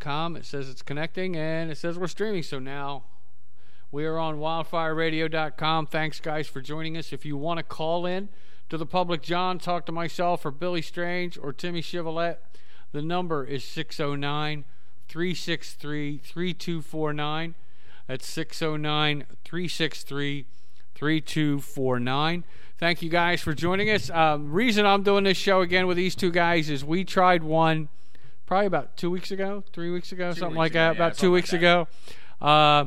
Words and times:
It 0.00 0.44
says 0.44 0.68
it's 0.68 0.82
connecting 0.82 1.36
and 1.36 1.70
it 1.70 1.76
says 1.76 1.98
we're 1.98 2.06
streaming. 2.06 2.42
So 2.42 2.58
now 2.58 3.04
we 3.92 4.04
are 4.06 4.18
on 4.18 4.38
wildfireradio.com. 4.38 5.86
Thanks, 5.86 6.20
guys, 6.20 6.46
for 6.48 6.60
joining 6.60 6.96
us. 6.96 7.12
If 7.12 7.24
you 7.24 7.36
want 7.36 7.58
to 7.58 7.62
call 7.62 8.06
in 8.06 8.28
to 8.68 8.78
the 8.78 8.86
public, 8.86 9.22
John, 9.22 9.58
talk 9.58 9.84
to 9.86 9.92
myself 9.92 10.46
or 10.46 10.50
Billy 10.50 10.82
Strange 10.82 11.36
or 11.36 11.52
Timmy 11.52 11.82
Chivalette, 11.82 12.40
the 12.92 13.02
number 13.02 13.44
is 13.44 13.62
609 13.64 14.64
363 15.08 16.18
3249. 16.18 17.54
That's 18.06 18.26
609 18.26 19.26
363 19.44 20.46
3249. 20.94 22.44
Thank 22.78 23.02
you 23.02 23.10
guys 23.10 23.40
for 23.40 23.52
joining 23.52 23.90
us. 23.90 24.08
Um, 24.08 24.50
reason 24.50 24.86
I'm 24.86 25.02
doing 25.02 25.24
this 25.24 25.36
show 25.36 25.60
again 25.60 25.86
with 25.86 25.96
these 25.96 26.14
two 26.14 26.30
guys 26.30 26.70
is 26.70 26.84
we 26.84 27.04
tried 27.04 27.42
one 27.42 27.88
probably 28.50 28.66
about 28.66 28.96
two 28.96 29.12
weeks 29.12 29.30
ago, 29.30 29.62
three 29.72 29.92
weeks 29.92 30.10
ago, 30.10 30.32
Two 30.32 30.40
something 30.40 30.58
weeks 30.58 30.58
like 30.58 30.70
ago, 30.72 30.78
that. 30.80 30.86
yeah, 30.86 30.90
about 30.90 31.12
two 31.12 31.18
something 31.18 31.30
like 31.30 31.36
weeks 31.36 31.52
ago. 31.52 31.88
Uh, 32.40 32.86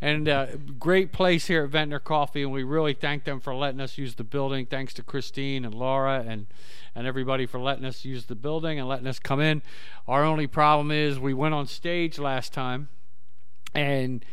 and 0.00 0.28
uh, 0.28 0.46
great 0.78 1.10
place 1.10 1.48
here 1.48 1.64
at 1.64 1.70
Ventnor 1.70 1.98
Coffee, 1.98 2.44
and 2.44 2.52
we 2.52 2.62
really 2.62 2.94
thank 2.94 3.24
them 3.24 3.40
for 3.40 3.52
letting 3.52 3.80
us 3.80 3.98
use 3.98 4.14
the 4.14 4.22
building. 4.22 4.66
Thanks 4.66 4.94
to 4.94 5.02
Christine 5.02 5.64
and 5.64 5.74
Laura 5.74 6.24
and 6.24 6.46
and 6.94 7.08
everybody 7.08 7.44
for 7.44 7.58
letting 7.58 7.84
us 7.84 8.04
use 8.04 8.26
the 8.26 8.36
building 8.36 8.78
and 8.78 8.88
letting 8.88 9.08
us 9.08 9.18
come 9.18 9.40
in. 9.40 9.62
Our 10.06 10.22
only 10.22 10.46
problem 10.46 10.92
is 10.92 11.18
we 11.18 11.34
went 11.34 11.54
on 11.54 11.66
stage 11.66 12.20
last 12.20 12.52
time, 12.52 12.88
and 13.74 14.24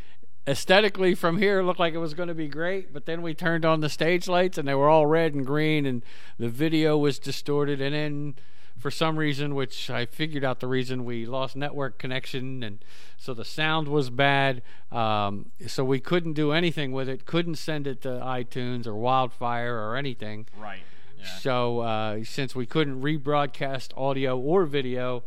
aesthetically 0.47 1.15
from 1.15 1.39
here 1.39 1.61
it 1.61 1.63
looked 1.63 1.79
like 1.79 1.95
it 1.95 1.97
was 1.97 2.13
going 2.13 2.29
to 2.29 2.33
be 2.33 2.47
great 2.47 2.93
but 2.93 3.05
then 3.05 3.21
we 3.21 3.33
turned 3.33 3.65
on 3.65 3.81
the 3.81 3.89
stage 3.89 4.29
lights 4.29 4.57
and 4.57 4.65
they 4.65 4.73
were 4.73 4.87
all 4.87 5.05
red 5.05 5.33
and 5.33 5.45
green 5.45 5.85
and 5.85 6.01
the 6.39 6.47
video 6.47 6.97
was 6.97 7.19
distorted 7.19 7.81
and 7.81 7.93
then 7.93 8.33
for 8.77 8.91
some 8.91 9.17
reason 9.17 9.55
which 9.55 9.89
i 9.89 10.05
figured 10.05 10.43
out 10.43 10.59
the 10.59 10.67
reason 10.67 11.03
we 11.05 11.25
lost 11.25 11.55
network 11.55 11.97
connection 11.97 12.61
and 12.63 12.83
so 13.17 13.33
the 13.33 13.45
sound 13.45 13.87
was 13.87 14.09
bad 14.09 14.61
um, 14.91 15.49
so 15.65 15.83
we 15.83 15.99
couldn't 15.99 16.33
do 16.33 16.51
anything 16.51 16.91
with 16.91 17.09
it 17.09 17.25
couldn't 17.25 17.55
send 17.55 17.87
it 17.87 18.01
to 18.01 18.09
itunes 18.09 18.85
or 18.85 18.95
wildfire 18.95 19.75
or 19.75 19.95
anything 19.95 20.45
Right. 20.59 20.79
Yeah. 21.19 21.25
so 21.39 21.79
uh, 21.79 22.23
since 22.23 22.55
we 22.55 22.65
couldn't 22.67 23.01
rebroadcast 23.01 23.97
audio 23.97 24.37
or 24.37 24.65
video, 24.65 25.23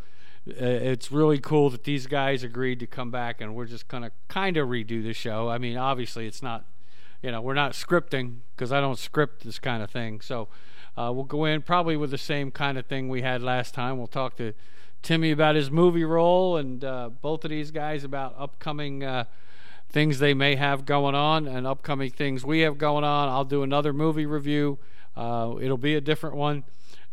uh, 0.48 0.54
it's 0.64 1.10
really 1.10 1.38
cool 1.38 1.68
that 1.70 1.82
these 1.84 2.06
guys 2.06 2.42
agreed 2.44 2.78
to 2.80 2.86
come 2.86 3.10
back, 3.10 3.40
and 3.40 3.54
we're 3.56 3.66
just 3.66 3.88
gonna 3.88 4.12
kind 4.28 4.56
of 4.56 4.68
redo 4.68 5.02
the 5.02 5.12
show. 5.12 5.48
I 5.48 5.58
mean, 5.58 5.76
obviously, 5.76 6.26
it's 6.28 6.42
not, 6.42 6.64
you 7.22 7.30
know, 7.32 7.40
we're 7.42 7.54
not 7.54 7.72
scripting 7.72 8.36
because 8.54 8.70
I 8.72 8.80
don't 8.80 8.98
script 8.98 9.42
this 9.44 9.58
kind 9.58 9.82
of 9.82 9.90
thing. 9.90 10.20
So 10.20 10.48
uh, 11.00 11.12
we'll 11.12 11.24
go 11.24 11.44
in 11.44 11.62
probably 11.62 11.96
with 11.96 12.10
the 12.10 12.18
same 12.18 12.50
kind 12.50 12.76
of 12.76 12.86
thing 12.86 13.08
we 13.08 13.22
had 13.22 13.42
last 13.42 13.74
time. 13.74 13.96
We'll 13.96 14.06
talk 14.06 14.36
to 14.36 14.52
Timmy 15.02 15.30
about 15.30 15.54
his 15.54 15.70
movie 15.70 16.04
role, 16.04 16.56
and 16.56 16.84
uh, 16.84 17.10
both 17.22 17.44
of 17.44 17.50
these 17.50 17.70
guys 17.70 18.04
about 18.04 18.34
upcoming. 18.38 19.04
Uh, 19.04 19.24
things 19.90 20.20
they 20.20 20.34
may 20.34 20.54
have 20.54 20.84
going 20.84 21.14
on 21.16 21.48
and 21.48 21.66
upcoming 21.66 22.10
things 22.10 22.44
we 22.44 22.60
have 22.60 22.78
going 22.78 23.02
on. 23.04 23.28
I'll 23.28 23.44
do 23.44 23.64
another 23.64 23.92
movie 23.92 24.26
review. 24.26 24.78
Uh, 25.16 25.56
it'll 25.60 25.76
be 25.76 25.96
a 25.96 26.00
different 26.00 26.36
one, 26.36 26.62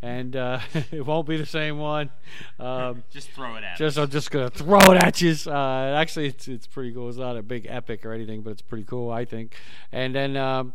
and 0.01 0.35
uh, 0.35 0.59
it 0.91 1.05
won't 1.05 1.27
be 1.27 1.37
the 1.37 1.45
same 1.45 1.79
one. 1.79 2.11
Um, 2.59 3.03
Just 3.09 3.31
throw 3.31 3.55
it 3.55 3.63
at 3.63 3.77
just 3.77 3.97
us. 3.97 4.03
I'm 4.03 4.09
just 4.11 4.29
gonna 4.29 4.49
throw 4.49 4.79
it 4.91 5.03
at 5.03 5.21
you. 5.21 5.35
Uh, 5.47 5.95
actually, 5.97 6.27
it's 6.27 6.47
it's 6.47 6.67
pretty 6.67 6.93
cool. 6.93 7.09
It's 7.09 7.17
not 7.17 7.35
a 7.35 7.41
big 7.41 7.65
epic 7.67 8.05
or 8.05 8.13
anything, 8.13 8.41
but 8.41 8.51
it's 8.51 8.61
pretty 8.61 8.85
cool, 8.85 9.09
I 9.09 9.25
think. 9.25 9.55
And 9.91 10.13
then 10.13 10.37
um, 10.37 10.73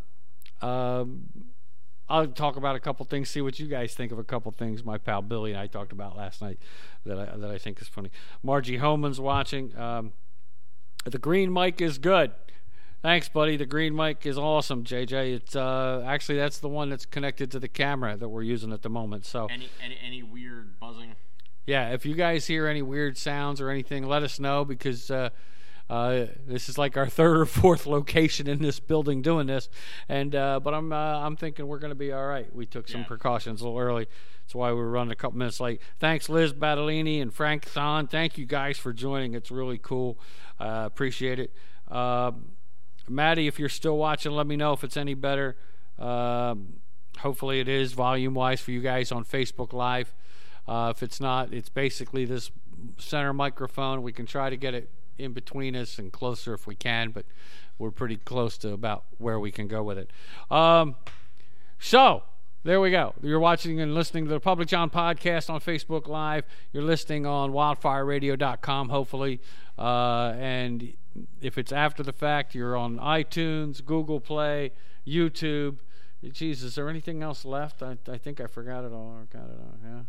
um, 0.60 1.22
I'll 2.12 2.26
talk 2.28 2.56
about 2.56 2.76
a 2.76 2.80
couple 2.80 3.04
things. 3.06 3.30
See 3.30 3.40
what 3.40 3.58
you 3.58 3.66
guys 3.66 3.94
think 3.94 4.12
of 4.12 4.18
a 4.18 4.24
couple 4.24 4.52
things. 4.52 4.84
My 4.84 4.98
pal 4.98 5.22
Billy 5.22 5.52
and 5.52 5.60
I 5.60 5.66
talked 5.66 5.92
about 5.92 6.16
last 6.16 6.42
night 6.42 6.58
that 7.06 7.18
I 7.18 7.36
that 7.36 7.50
I 7.50 7.58
think 7.58 7.80
is 7.80 7.88
funny. 7.88 8.10
Margie 8.42 8.76
Homan's 8.76 9.18
watching. 9.18 9.76
Um, 9.78 10.12
the 11.04 11.18
green 11.18 11.52
mic 11.52 11.80
is 11.80 11.98
good. 11.98 12.32
Thanks, 13.00 13.28
buddy. 13.28 13.56
The 13.56 13.66
green 13.66 13.96
mic 13.96 14.24
is 14.26 14.38
awesome, 14.38 14.84
JJ. 14.84 15.34
It's 15.34 15.56
uh, 15.56 16.04
actually 16.06 16.36
that's 16.38 16.58
the 16.58 16.68
one 16.68 16.90
that's 16.90 17.06
connected 17.06 17.50
to 17.52 17.58
the 17.58 17.66
camera 17.66 18.16
that 18.16 18.28
we're 18.28 18.42
using 18.42 18.72
at 18.72 18.82
the 18.82 18.90
moment. 18.90 19.24
So 19.26 19.46
Any 19.46 19.68
any 19.82 19.98
any 20.06 20.22
weird 20.22 20.78
buzzing? 20.78 21.14
yeah, 21.66 21.90
if 21.92 22.04
you 22.06 22.14
guys 22.14 22.46
hear 22.46 22.66
any 22.68 22.82
weird 22.82 23.16
sounds 23.18 23.60
or 23.60 23.70
anything, 23.70 24.06
let 24.06 24.22
us 24.22 24.38
know 24.38 24.64
because 24.64 25.10
uh, 25.10 25.30
uh, 25.92 26.26
this 26.46 26.68
is 26.68 26.78
like 26.78 26.96
our 26.96 27.06
third 27.08 27.36
or 27.36 27.46
fourth 27.46 27.86
location 27.86 28.48
in 28.48 28.62
this 28.62 28.80
building 28.80 29.20
doing 29.22 29.46
this. 29.46 29.68
And 30.08 30.34
uh, 30.34 30.60
but 30.60 30.72
I'm 30.74 30.92
uh, 30.92 30.96
I'm 31.26 31.36
thinking 31.36 31.66
we're 31.66 31.78
going 31.78 31.90
to 31.90 31.94
be 31.94 32.12
all 32.12 32.26
right. 32.26 32.54
We 32.54 32.66
took 32.66 32.88
some 32.88 33.02
Yeah. 33.02 33.06
precautions 33.08 33.60
a 33.60 33.64
little 33.64 33.78
early. 33.78 34.06
That's 34.42 34.54
why 34.54 34.70
we 34.70 34.76
were 34.78 34.90
running 34.90 35.12
a 35.12 35.16
couple 35.16 35.38
minutes 35.38 35.60
late. 35.60 35.80
Thanks, 36.00 36.28
Liz 36.28 36.52
Battellini 36.52 37.20
and 37.22 37.32
Frank 37.32 37.64
Thon. 37.66 38.06
Thank 38.08 38.38
you 38.38 38.46
guys 38.46 38.78
for 38.78 38.92
joining. 38.92 39.34
It's 39.34 39.50
really 39.50 39.78
cool. 39.78 40.18
Uh, 40.58 40.84
appreciate 40.86 41.38
it. 41.38 41.52
Um 41.90 42.52
Maddie, 43.08 43.48
if 43.48 43.58
you're 43.58 43.68
still 43.68 43.98
watching, 43.98 44.30
let 44.32 44.46
me 44.46 44.56
know 44.56 44.72
if 44.72 44.84
it's 44.84 44.96
any 44.96 45.14
better. 45.14 45.56
Um, 45.98 46.74
hopefully, 47.18 47.58
it 47.58 47.68
is 47.68 47.92
volume 47.94 48.32
wise 48.32 48.60
for 48.60 48.70
you 48.70 48.80
guys 48.80 49.10
on 49.10 49.24
Facebook 49.24 49.72
Live. 49.72 50.14
Uh, 50.68 50.92
if 50.94 51.02
it's 51.02 51.20
not, 51.20 51.52
it's 51.52 51.68
basically 51.68 52.24
this 52.24 52.52
center 52.98 53.32
microphone. 53.32 54.02
We 54.02 54.12
can 54.12 54.24
try 54.24 54.50
to 54.50 54.56
get 54.56 54.72
it 54.72 54.88
in 55.18 55.32
between 55.32 55.76
us 55.76 55.98
and 55.98 56.12
closer 56.12 56.54
if 56.54 56.66
we 56.66 56.74
can, 56.74 57.10
but 57.10 57.24
we're 57.78 57.90
pretty 57.90 58.16
close 58.16 58.58
to 58.58 58.72
about 58.72 59.04
where 59.18 59.38
we 59.38 59.50
can 59.50 59.68
go 59.68 59.82
with 59.82 59.98
it. 59.98 60.10
Um, 60.50 60.96
so 61.78 62.22
there 62.64 62.80
we 62.80 62.90
go. 62.90 63.14
You're 63.22 63.40
watching 63.40 63.80
and 63.80 63.94
listening 63.94 64.24
to 64.24 64.30
the 64.30 64.40
Public 64.40 64.68
John 64.68 64.88
podcast 64.88 65.50
on 65.50 65.60
Facebook 65.60 66.06
Live. 66.06 66.44
You're 66.72 66.84
listening 66.84 67.26
on 67.26 67.50
wildfireradio.com, 67.50 68.88
hopefully. 68.88 69.40
Uh, 69.78 70.34
and 70.38 70.94
if 71.40 71.58
it's 71.58 71.72
after 71.72 72.02
the 72.02 72.12
fact, 72.12 72.54
you're 72.54 72.76
on 72.76 72.98
iTunes, 72.98 73.84
Google 73.84 74.20
Play, 74.20 74.70
YouTube. 75.06 75.78
Jesus, 76.30 76.62
is 76.62 76.74
there 76.76 76.88
anything 76.88 77.20
else 77.22 77.44
left? 77.44 77.82
I, 77.82 77.98
I 78.08 78.16
think 78.16 78.40
I 78.40 78.46
forgot 78.46 78.84
it 78.84 78.92
all. 78.92 79.18
I 79.20 79.36
got 79.36 79.50
it 79.50 79.58
all. 79.58 79.78
Yeah. 79.84 80.02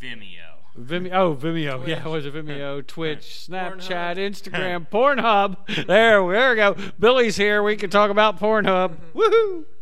Vimeo. 0.00 0.61
Vimeo, 0.78 1.12
oh 1.12 1.34
Vimeo, 1.36 1.86
yeah, 1.86 2.06
was 2.08 2.24
it 2.24 2.32
Vimeo, 2.34 2.86
Twitch, 2.86 3.46
Snapchat, 3.48 4.16
Instagram, 4.16 4.88
Pornhub. 4.88 5.56
There, 5.86 5.86
there 6.32 6.50
we 6.50 6.56
go. 6.56 6.76
Billy's 6.98 7.36
here. 7.36 7.62
We 7.62 7.76
can 7.76 7.90
talk 7.90 8.10
about 8.10 8.38
Pornhub. 8.40 8.96
Woohoo! 9.14 9.64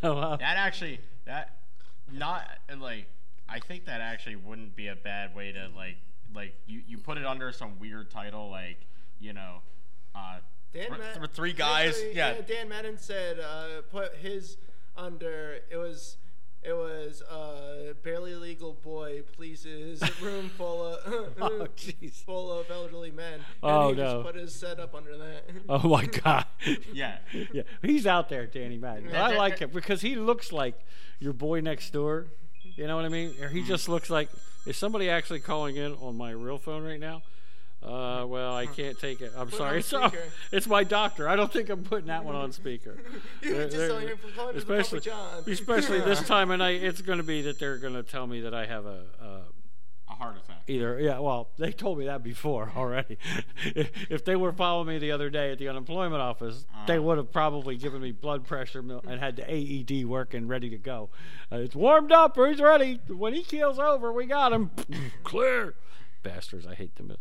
So, 0.00 0.18
uh, 0.18 0.36
That 0.38 0.56
actually 0.56 0.98
that 1.26 1.58
not 2.10 2.48
like 2.80 3.06
I 3.48 3.60
think 3.60 3.84
that 3.84 4.00
actually 4.00 4.34
wouldn't 4.36 4.74
be 4.74 4.88
a 4.88 4.96
bad 4.96 5.36
way 5.36 5.52
to 5.52 5.68
like 5.76 5.98
like 6.34 6.54
you 6.66 6.80
you 6.88 6.98
put 6.98 7.16
it 7.18 7.24
under 7.24 7.52
some 7.52 7.78
weird 7.78 8.10
title 8.10 8.50
like 8.50 8.78
you 9.20 9.34
know 9.34 9.58
uh 10.16 10.38
Dan 10.72 10.88
th- 10.88 10.98
Mad- 11.20 11.32
three 11.32 11.52
guys 11.52 11.90
Actually, 11.96 12.16
yeah 12.16 12.40
Dan 12.40 12.68
Madden 12.68 12.96
said 12.98 13.38
uh, 13.38 13.82
put 13.90 14.14
his 14.16 14.56
under. 14.96 15.58
It 15.70 15.76
was 15.76 16.16
it 16.62 16.72
was 16.72 17.22
uh, 17.22 17.94
barely 18.02 18.34
legal 18.34 18.72
boy 18.72 19.22
pleases 19.36 20.02
room 20.20 20.48
full 20.50 20.84
of 20.86 21.32
Oh, 21.40 21.66
full 22.26 22.52
of 22.52 22.70
elderly 22.70 23.10
men. 23.10 23.34
And 23.34 23.42
Oh, 23.62 23.88
he 23.90 23.96
no. 23.96 24.22
just 24.22 24.26
put 24.26 24.34
his 24.34 24.54
setup 24.54 24.94
under 24.94 25.16
that. 25.16 25.44
oh 25.68 25.88
my 25.88 26.06
God. 26.06 26.46
yeah 26.92 27.18
yeah, 27.52 27.62
he's 27.82 28.06
out 28.06 28.28
there, 28.28 28.46
Danny 28.46 28.78
Madden. 28.78 29.14
I 29.14 29.36
like 29.36 29.58
him 29.60 29.70
because 29.72 30.00
he 30.00 30.16
looks 30.16 30.52
like 30.52 30.78
your 31.20 31.32
boy 31.32 31.60
next 31.60 31.90
door. 31.92 32.26
You 32.76 32.86
know 32.86 32.96
what 32.96 33.04
I 33.04 33.08
mean? 33.08 33.34
Or 33.40 33.48
he 33.48 33.62
just 33.64 33.88
looks 33.88 34.10
like. 34.10 34.28
Is 34.66 34.76
somebody 34.76 35.08
actually 35.08 35.40
calling 35.40 35.76
in 35.76 35.94
on 35.94 36.16
my 36.16 36.30
real 36.30 36.58
phone 36.58 36.82
right 36.84 37.00
now? 37.00 37.22
Uh, 37.82 38.24
well, 38.26 38.54
I 38.56 38.66
can't 38.66 38.98
take 38.98 39.20
it. 39.20 39.32
I'm 39.36 39.48
Put 39.48 39.58
sorry. 39.58 39.70
on 39.70 39.76
It's, 39.78 39.92
oh, 39.94 40.12
it's 40.52 40.66
my 40.66 40.82
doctor. 40.84 41.28
I 41.28 41.36
don't 41.36 41.52
think 41.52 41.68
I'm 41.68 41.84
putting 41.84 42.06
that 42.08 42.24
one 42.24 42.34
on 42.34 42.50
speaker. 42.52 42.96
You 43.42 43.54
They're- 43.54 43.66
they're- 43.68 43.88
saw 43.88 43.98
him 43.98 44.18
calling 44.36 44.54
to 44.54 44.60
the 44.64 44.72
especially, 44.80 44.98
Papa 45.00 45.10
John. 45.44 45.52
especially 45.52 46.00
this 46.00 46.20
time 46.26 46.50
of 46.50 46.58
night, 46.58 46.82
it's 46.82 47.00
going 47.02 47.18
to 47.18 47.24
be 47.24 47.42
that 47.42 47.58
they're 47.60 47.78
going 47.78 47.94
to 47.94 48.02
tell 48.02 48.26
me 48.26 48.40
that 48.42 48.54
I 48.54 48.66
have 48.66 48.84
a. 48.86 49.04
Uh, 49.22 49.38
a 50.10 50.14
heart 50.14 50.36
attack 50.42 50.62
Either, 50.66 50.98
yeah, 50.98 51.18
well, 51.18 51.50
they 51.58 51.70
told 51.70 51.98
me 51.98 52.06
that 52.06 52.22
before 52.22 52.72
already. 52.74 53.18
if 53.62 54.24
they 54.24 54.36
were 54.36 54.52
following 54.54 54.88
me 54.88 54.98
the 54.98 55.12
other 55.12 55.28
day 55.28 55.52
at 55.52 55.58
the 55.58 55.68
unemployment 55.68 56.22
office, 56.22 56.64
they 56.86 56.96
Uh. 56.96 57.02
would 57.02 57.18
have 57.18 57.30
probably 57.30 57.76
given 57.76 58.00
me 58.00 58.10
blood 58.10 58.46
pressure 58.46 58.78
and 58.80 59.20
had 59.20 59.36
the 59.36 59.44
AED 59.46 60.06
working 60.06 60.48
ready 60.48 60.70
to 60.70 60.78
go. 60.78 61.10
Uh, 61.52 61.56
it's 61.56 61.76
warmed 61.76 62.10
up, 62.10 62.36
he's 62.36 62.58
ready. 62.58 63.00
When 63.06 63.34
he 63.34 63.42
keels 63.42 63.78
over, 63.78 64.10
we 64.10 64.24
got 64.24 64.50
him. 64.50 64.70
Clear. 65.24 65.74
Bastards, 66.22 66.66
I 66.66 66.74
hate 66.74 66.96
them. 66.96 67.14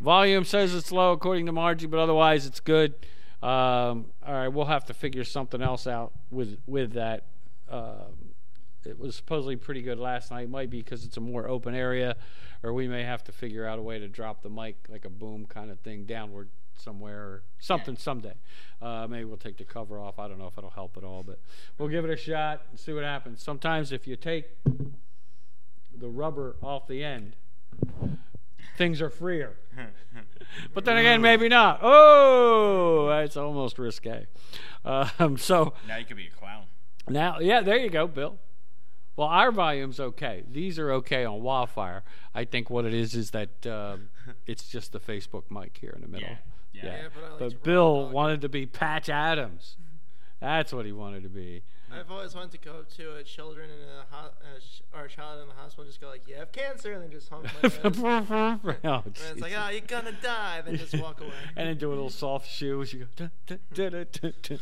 Volume 0.00 0.44
says 0.44 0.74
it's 0.74 0.90
low 0.90 1.12
according 1.12 1.46
to 1.46 1.52
Margie, 1.52 1.86
but 1.86 1.98
otherwise 1.98 2.46
it's 2.46 2.60
good. 2.60 2.94
Um, 3.42 4.06
all 4.24 4.34
right, 4.34 4.48
we'll 4.48 4.66
have 4.66 4.84
to 4.86 4.94
figure 4.94 5.24
something 5.24 5.62
else 5.62 5.86
out 5.86 6.12
with 6.30 6.58
with 6.66 6.92
that. 6.92 7.24
Um, 7.70 8.34
it 8.84 8.98
was 8.98 9.14
supposedly 9.16 9.56
pretty 9.56 9.82
good 9.82 9.98
last 9.98 10.30
night. 10.30 10.48
Might 10.48 10.70
be 10.70 10.78
because 10.78 11.04
it's 11.04 11.16
a 11.16 11.20
more 11.20 11.48
open 11.48 11.74
area, 11.74 12.16
or 12.62 12.72
we 12.72 12.88
may 12.88 13.04
have 13.04 13.22
to 13.24 13.32
figure 13.32 13.66
out 13.66 13.78
a 13.78 13.82
way 13.82 13.98
to 13.98 14.08
drop 14.08 14.42
the 14.42 14.50
mic 14.50 14.76
like 14.88 15.04
a 15.04 15.10
boom 15.10 15.46
kind 15.46 15.70
of 15.70 15.80
thing 15.80 16.04
downward 16.04 16.48
somewhere 16.76 17.20
or 17.20 17.42
something 17.58 17.96
someday. 17.96 18.34
Uh, 18.80 19.06
maybe 19.08 19.24
we'll 19.24 19.36
take 19.36 19.56
the 19.56 19.64
cover 19.64 19.98
off. 19.98 20.18
I 20.18 20.26
don't 20.26 20.38
know 20.38 20.48
if 20.48 20.58
it'll 20.58 20.70
help 20.70 20.96
at 20.96 21.04
all, 21.04 21.22
but 21.22 21.38
we'll 21.78 21.88
give 21.88 22.04
it 22.04 22.10
a 22.10 22.16
shot 22.16 22.62
and 22.70 22.78
see 22.78 22.92
what 22.92 23.04
happens. 23.04 23.42
Sometimes 23.42 23.92
if 23.92 24.06
you 24.06 24.16
take 24.16 24.46
the 25.96 26.08
rubber 26.08 26.56
off 26.62 26.88
the 26.88 27.04
end, 27.04 27.36
things 28.76 29.00
are 29.00 29.10
freer. 29.10 29.56
but 30.74 30.84
then 30.84 30.96
again, 30.98 31.20
maybe 31.20 31.48
not. 31.48 31.80
Oh, 31.82 33.08
that's 33.08 33.36
almost 33.36 33.78
risque. 33.78 34.26
Um, 34.84 35.36
so 35.38 35.74
Now 35.88 35.96
you 35.98 36.04
could 36.04 36.16
be 36.16 36.26
a 36.26 36.38
clown. 36.38 36.64
now, 37.08 37.38
yeah, 37.40 37.60
there 37.60 37.76
you 37.78 37.90
go, 37.90 38.06
Bill. 38.06 38.38
Well, 39.16 39.28
our 39.28 39.52
volume's 39.52 40.00
okay. 40.00 40.42
These 40.50 40.78
are 40.78 40.90
okay 40.92 41.24
on 41.24 41.42
Wildfire. 41.42 42.02
I 42.34 42.44
think 42.44 42.70
what 42.70 42.84
it 42.86 42.94
is 42.94 43.14
is 43.14 43.30
that 43.32 43.66
um, 43.66 44.08
it's 44.46 44.68
just 44.68 44.92
the 44.92 45.00
Facebook 45.00 45.50
mic 45.50 45.76
here 45.80 45.92
in 45.94 46.00
the 46.02 46.08
middle. 46.08 46.28
Yeah, 46.28 46.36
yeah. 46.72 46.84
Yeah, 46.84 47.08
but 47.14 47.30
like 47.30 47.38
But 47.38 47.62
Bill 47.62 48.08
wanted 48.08 48.40
to 48.40 48.48
be 48.48 48.66
Patch 48.66 49.08
Adams. 49.08 49.76
That's 50.40 50.72
what 50.72 50.86
he 50.86 50.92
wanted 50.92 51.22
to 51.22 51.28
be. 51.28 51.62
I've 51.94 52.10
always 52.10 52.34
wanted 52.34 52.52
to 52.52 52.58
go 52.58 52.72
up 52.78 52.90
to 52.96 53.16
a 53.16 53.22
children 53.22 53.68
in 53.70 53.76
a 53.88 54.04
ho- 54.14 54.30
a 54.56 54.60
sh- 54.60 54.80
or 54.94 55.04
a 55.04 55.08
child 55.08 55.42
in 55.42 55.48
the 55.48 55.54
hospital, 55.54 55.84
just 55.84 56.00
go 56.00 56.08
like, 56.08 56.26
"You 56.26 56.36
have 56.36 56.50
cancer," 56.52 56.92
and 56.92 57.02
then 57.02 57.10
just 57.10 57.28
honk 57.28 57.44
my 57.62 57.68
head. 57.68 58.80
oh, 58.84 59.02
and 59.04 59.16
it's 59.16 59.40
like, 59.40 59.52
"Oh, 59.56 59.68
you're 59.70 59.80
gonna 59.82 60.12
die," 60.22 60.62
then 60.64 60.76
just 60.76 60.98
walk 60.98 61.20
away. 61.20 61.30
and 61.56 61.68
then 61.68 61.76
do 61.78 61.88
a 61.88 61.94
little 61.94 62.10
soft 62.10 62.48
shoes. 62.48 62.92
You 62.92 63.06
go, 63.16 63.28
dun, 63.46 63.60
dun, 63.74 64.06
dun. 64.42 64.58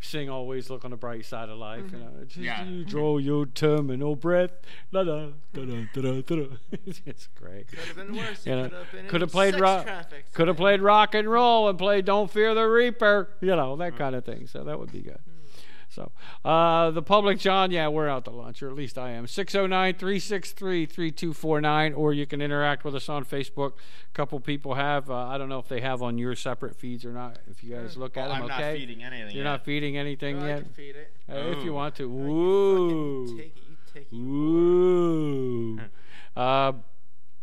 sing 0.00 0.28
always 0.28 0.68
look 0.68 0.84
on 0.84 0.90
the 0.90 0.96
bright 0.96 1.24
side 1.24 1.48
of 1.48 1.56
life. 1.58 1.84
You 1.92 1.98
know, 1.98 2.10
just 2.24 2.36
Yeah. 2.36 2.64
you 2.64 2.84
draw 2.84 3.16
your 3.18 3.46
terminal 3.46 4.14
breath. 4.16 4.52
La 4.92 5.04
da 5.04 5.28
da 5.54 5.64
da 5.64 5.84
da 5.94 6.20
da 6.20 6.36
da. 6.36 6.46
It's 7.06 7.28
great. 7.34 7.68
Could 7.68 7.78
have 7.78 7.96
been 7.96 8.16
worse. 8.16 8.44
You 8.46 8.52
You 8.52 8.58
know, 8.58 8.68
could 8.68 8.72
have 8.78 8.92
been 8.92 9.06
could 9.08 9.20
have 9.22 9.32
played 9.32 9.58
rock. 9.60 9.86
Could 10.34 10.48
have 10.48 10.56
played 10.58 10.82
rock 10.82 11.14
and 11.14 11.30
roll 11.30 11.68
and 11.68 11.78
played 11.78 12.04
"Don't 12.04 12.30
Fear 12.30 12.54
the 12.54 12.64
Reaper." 12.64 13.30
You 13.40 13.56
know 13.56 13.74
that 13.76 13.96
kind 13.96 14.14
of 14.14 14.24
thing. 14.24 14.46
So 14.46 14.64
that 14.64 14.78
would 14.78 14.92
be 14.92 15.00
good. 15.00 15.18
So, 15.92 16.12
uh, 16.44 16.92
the 16.92 17.02
public, 17.02 17.40
John, 17.40 17.72
yeah, 17.72 17.88
we're 17.88 18.08
out 18.08 18.24
to 18.26 18.30
lunch, 18.30 18.62
or 18.62 18.68
at 18.68 18.76
least 18.76 18.96
I 18.96 19.10
am. 19.10 19.26
609 19.26 19.94
363 19.94 20.86
3249, 20.86 21.94
or 21.94 22.12
you 22.14 22.26
can 22.26 22.40
interact 22.40 22.84
with 22.84 22.94
us 22.94 23.08
on 23.08 23.24
Facebook. 23.24 23.72
A 23.72 24.14
couple 24.14 24.38
people 24.38 24.74
have. 24.74 25.10
Uh, 25.10 25.16
I 25.26 25.36
don't 25.36 25.48
know 25.48 25.58
if 25.58 25.66
they 25.66 25.80
have 25.80 26.00
on 26.00 26.16
your 26.16 26.36
separate 26.36 26.76
feeds 26.76 27.04
or 27.04 27.10
not. 27.12 27.40
If 27.50 27.64
you 27.64 27.74
guys 27.74 27.96
look 27.96 28.16
at 28.16 28.28
Well, 28.28 28.34
them, 28.36 28.44
I'm 28.44 28.50
okay? 28.52 28.70
not 28.70 28.78
feeding 28.78 29.02
anything. 29.02 29.34
You're 29.34 29.44
yet. 29.44 29.50
not 29.50 29.64
feeding 29.64 29.96
anything 29.96 30.38
I 30.40 30.46
yet? 30.46 30.62
can 30.62 30.72
feed 30.72 30.94
it. 30.94 31.12
Uh, 31.28 31.56
if 31.58 31.64
you 31.64 31.72
want 31.72 31.96
to. 31.96 32.04
Oh, 32.04 32.06
you 32.06 32.22
Woo. 32.24 33.36
Take 33.36 33.56
it. 33.56 33.62
You 33.68 33.76
take 33.92 34.02
it. 34.12 34.16
Woo. 34.16 35.78
uh, 36.36 36.72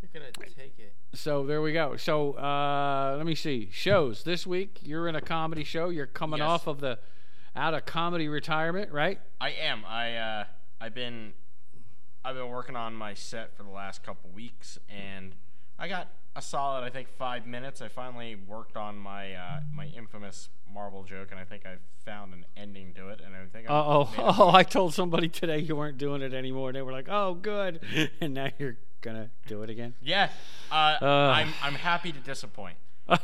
You're 0.01 0.09
gonna 0.13 0.31
take 0.55 0.73
it. 0.79 0.93
so 1.13 1.45
there 1.45 1.61
we 1.61 1.73
go. 1.73 1.97
So 1.97 2.31
uh, 2.33 3.15
let 3.17 3.25
me 3.25 3.35
see. 3.35 3.69
Shows 3.73 4.23
this 4.23 4.47
week. 4.47 4.79
You're 4.83 5.07
in 5.09 5.15
a 5.15 5.21
comedy 5.21 5.63
show. 5.65 5.89
You're 5.89 6.05
coming 6.07 6.39
Yes. 6.39 6.47
off 6.47 6.67
of 6.67 6.79
the 6.79 6.97
out 7.57 7.73
of 7.73 7.85
comedy 7.85 8.27
retirement, 8.29 8.91
right? 8.91 9.19
I 9.41 9.49
am. 9.51 9.83
I 9.85 10.15
uh, 10.15 10.43
I've 10.79 10.93
been 10.93 11.33
I've 12.23 12.35
been 12.35 12.49
working 12.49 12.75
on 12.75 12.93
my 12.93 13.13
set 13.13 13.55
for 13.55 13.63
the 13.63 13.69
last 13.69 14.03
couple 14.03 14.29
weeks, 14.29 14.77
and 14.89 15.33
I 15.79 15.87
got 15.87 16.07
a 16.35 16.41
solid, 16.41 16.83
I 16.83 16.89
think, 16.89 17.07
five 17.09 17.47
minutes. 17.47 17.81
I 17.81 17.87
finally 17.87 18.35
worked 18.35 18.77
on 18.77 18.97
my 18.97 19.33
uh, 19.33 19.59
my 19.73 19.87
infamous 19.87 20.49
Marvel 20.71 21.03
joke, 21.03 21.29
and 21.31 21.39
I 21.39 21.43
think 21.45 21.65
I 21.65 21.75
found 22.05 22.33
an 22.33 22.45
ending 22.55 22.93
to 22.95 23.09
it. 23.09 23.21
And 23.25 23.35
I 23.35 23.45
think 23.51 23.69
Uh 23.69 23.73
oh. 23.73 24.13
Oh, 24.17 24.51
I 24.53 24.63
told 24.63 24.93
somebody 24.93 25.27
today 25.29 25.59
you 25.59 25.75
weren't 25.75 25.97
doing 25.97 26.21
it 26.21 26.33
anymore. 26.33 26.71
They 26.73 26.81
were 26.81 26.91
like, 26.91 27.07
"Oh, 27.09 27.33
good," 27.33 27.81
and 28.21 28.33
now 28.33 28.49
you're 28.59 28.77
gonna 29.01 29.29
do 29.47 29.63
it 29.63 29.69
again. 29.69 29.95
yeah, 30.01 30.29
uh, 30.71 30.95
Uh. 31.01 31.05
I'm 31.35 31.53
I'm 31.63 31.73
happy 31.75 32.11
to 32.11 32.19
disappoint. 32.19 32.77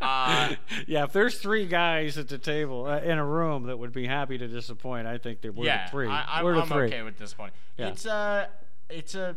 Uh, 0.00 0.54
yeah, 0.86 1.04
if 1.04 1.12
there's 1.12 1.38
three 1.38 1.66
guys 1.66 2.16
at 2.18 2.28
the 2.28 2.38
table 2.38 2.86
uh, 2.86 3.00
in 3.00 3.18
a 3.18 3.24
room 3.24 3.64
that 3.64 3.76
would 3.76 3.92
be 3.92 4.06
happy 4.06 4.38
to 4.38 4.46
disappoint, 4.46 5.06
I 5.06 5.18
think 5.18 5.40
that 5.42 5.54
we're 5.54 5.66
yeah, 5.66 5.84
the 5.84 5.90
three. 5.90 6.08
I, 6.08 6.38
I'm, 6.38 6.44
we're 6.44 6.54
the 6.54 6.62
I'm 6.62 6.68
three. 6.68 6.86
okay 6.86 7.02
with 7.02 7.18
disappointing. 7.18 7.54
Yeah. 7.76 7.88
It's 7.88 8.06
a 8.06 8.48
it's 8.88 9.14
a. 9.14 9.36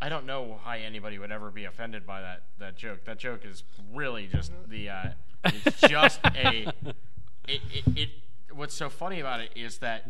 I 0.00 0.08
don't 0.08 0.26
know 0.26 0.58
why 0.62 0.78
anybody 0.78 1.18
would 1.18 1.30
ever 1.30 1.50
be 1.50 1.64
offended 1.64 2.06
by 2.06 2.22
that 2.22 2.42
that 2.58 2.76
joke. 2.76 3.04
That 3.04 3.18
joke 3.18 3.44
is 3.44 3.62
really 3.92 4.26
just 4.26 4.52
the. 4.68 4.88
Uh, 4.88 5.08
it's 5.44 5.80
just 5.82 6.20
a. 6.24 6.72
It, 7.46 7.60
it, 7.70 7.84
it 7.94 8.08
what's 8.54 8.74
so 8.74 8.88
funny 8.88 9.20
about 9.20 9.40
it 9.40 9.50
is 9.54 9.76
that 9.78 10.06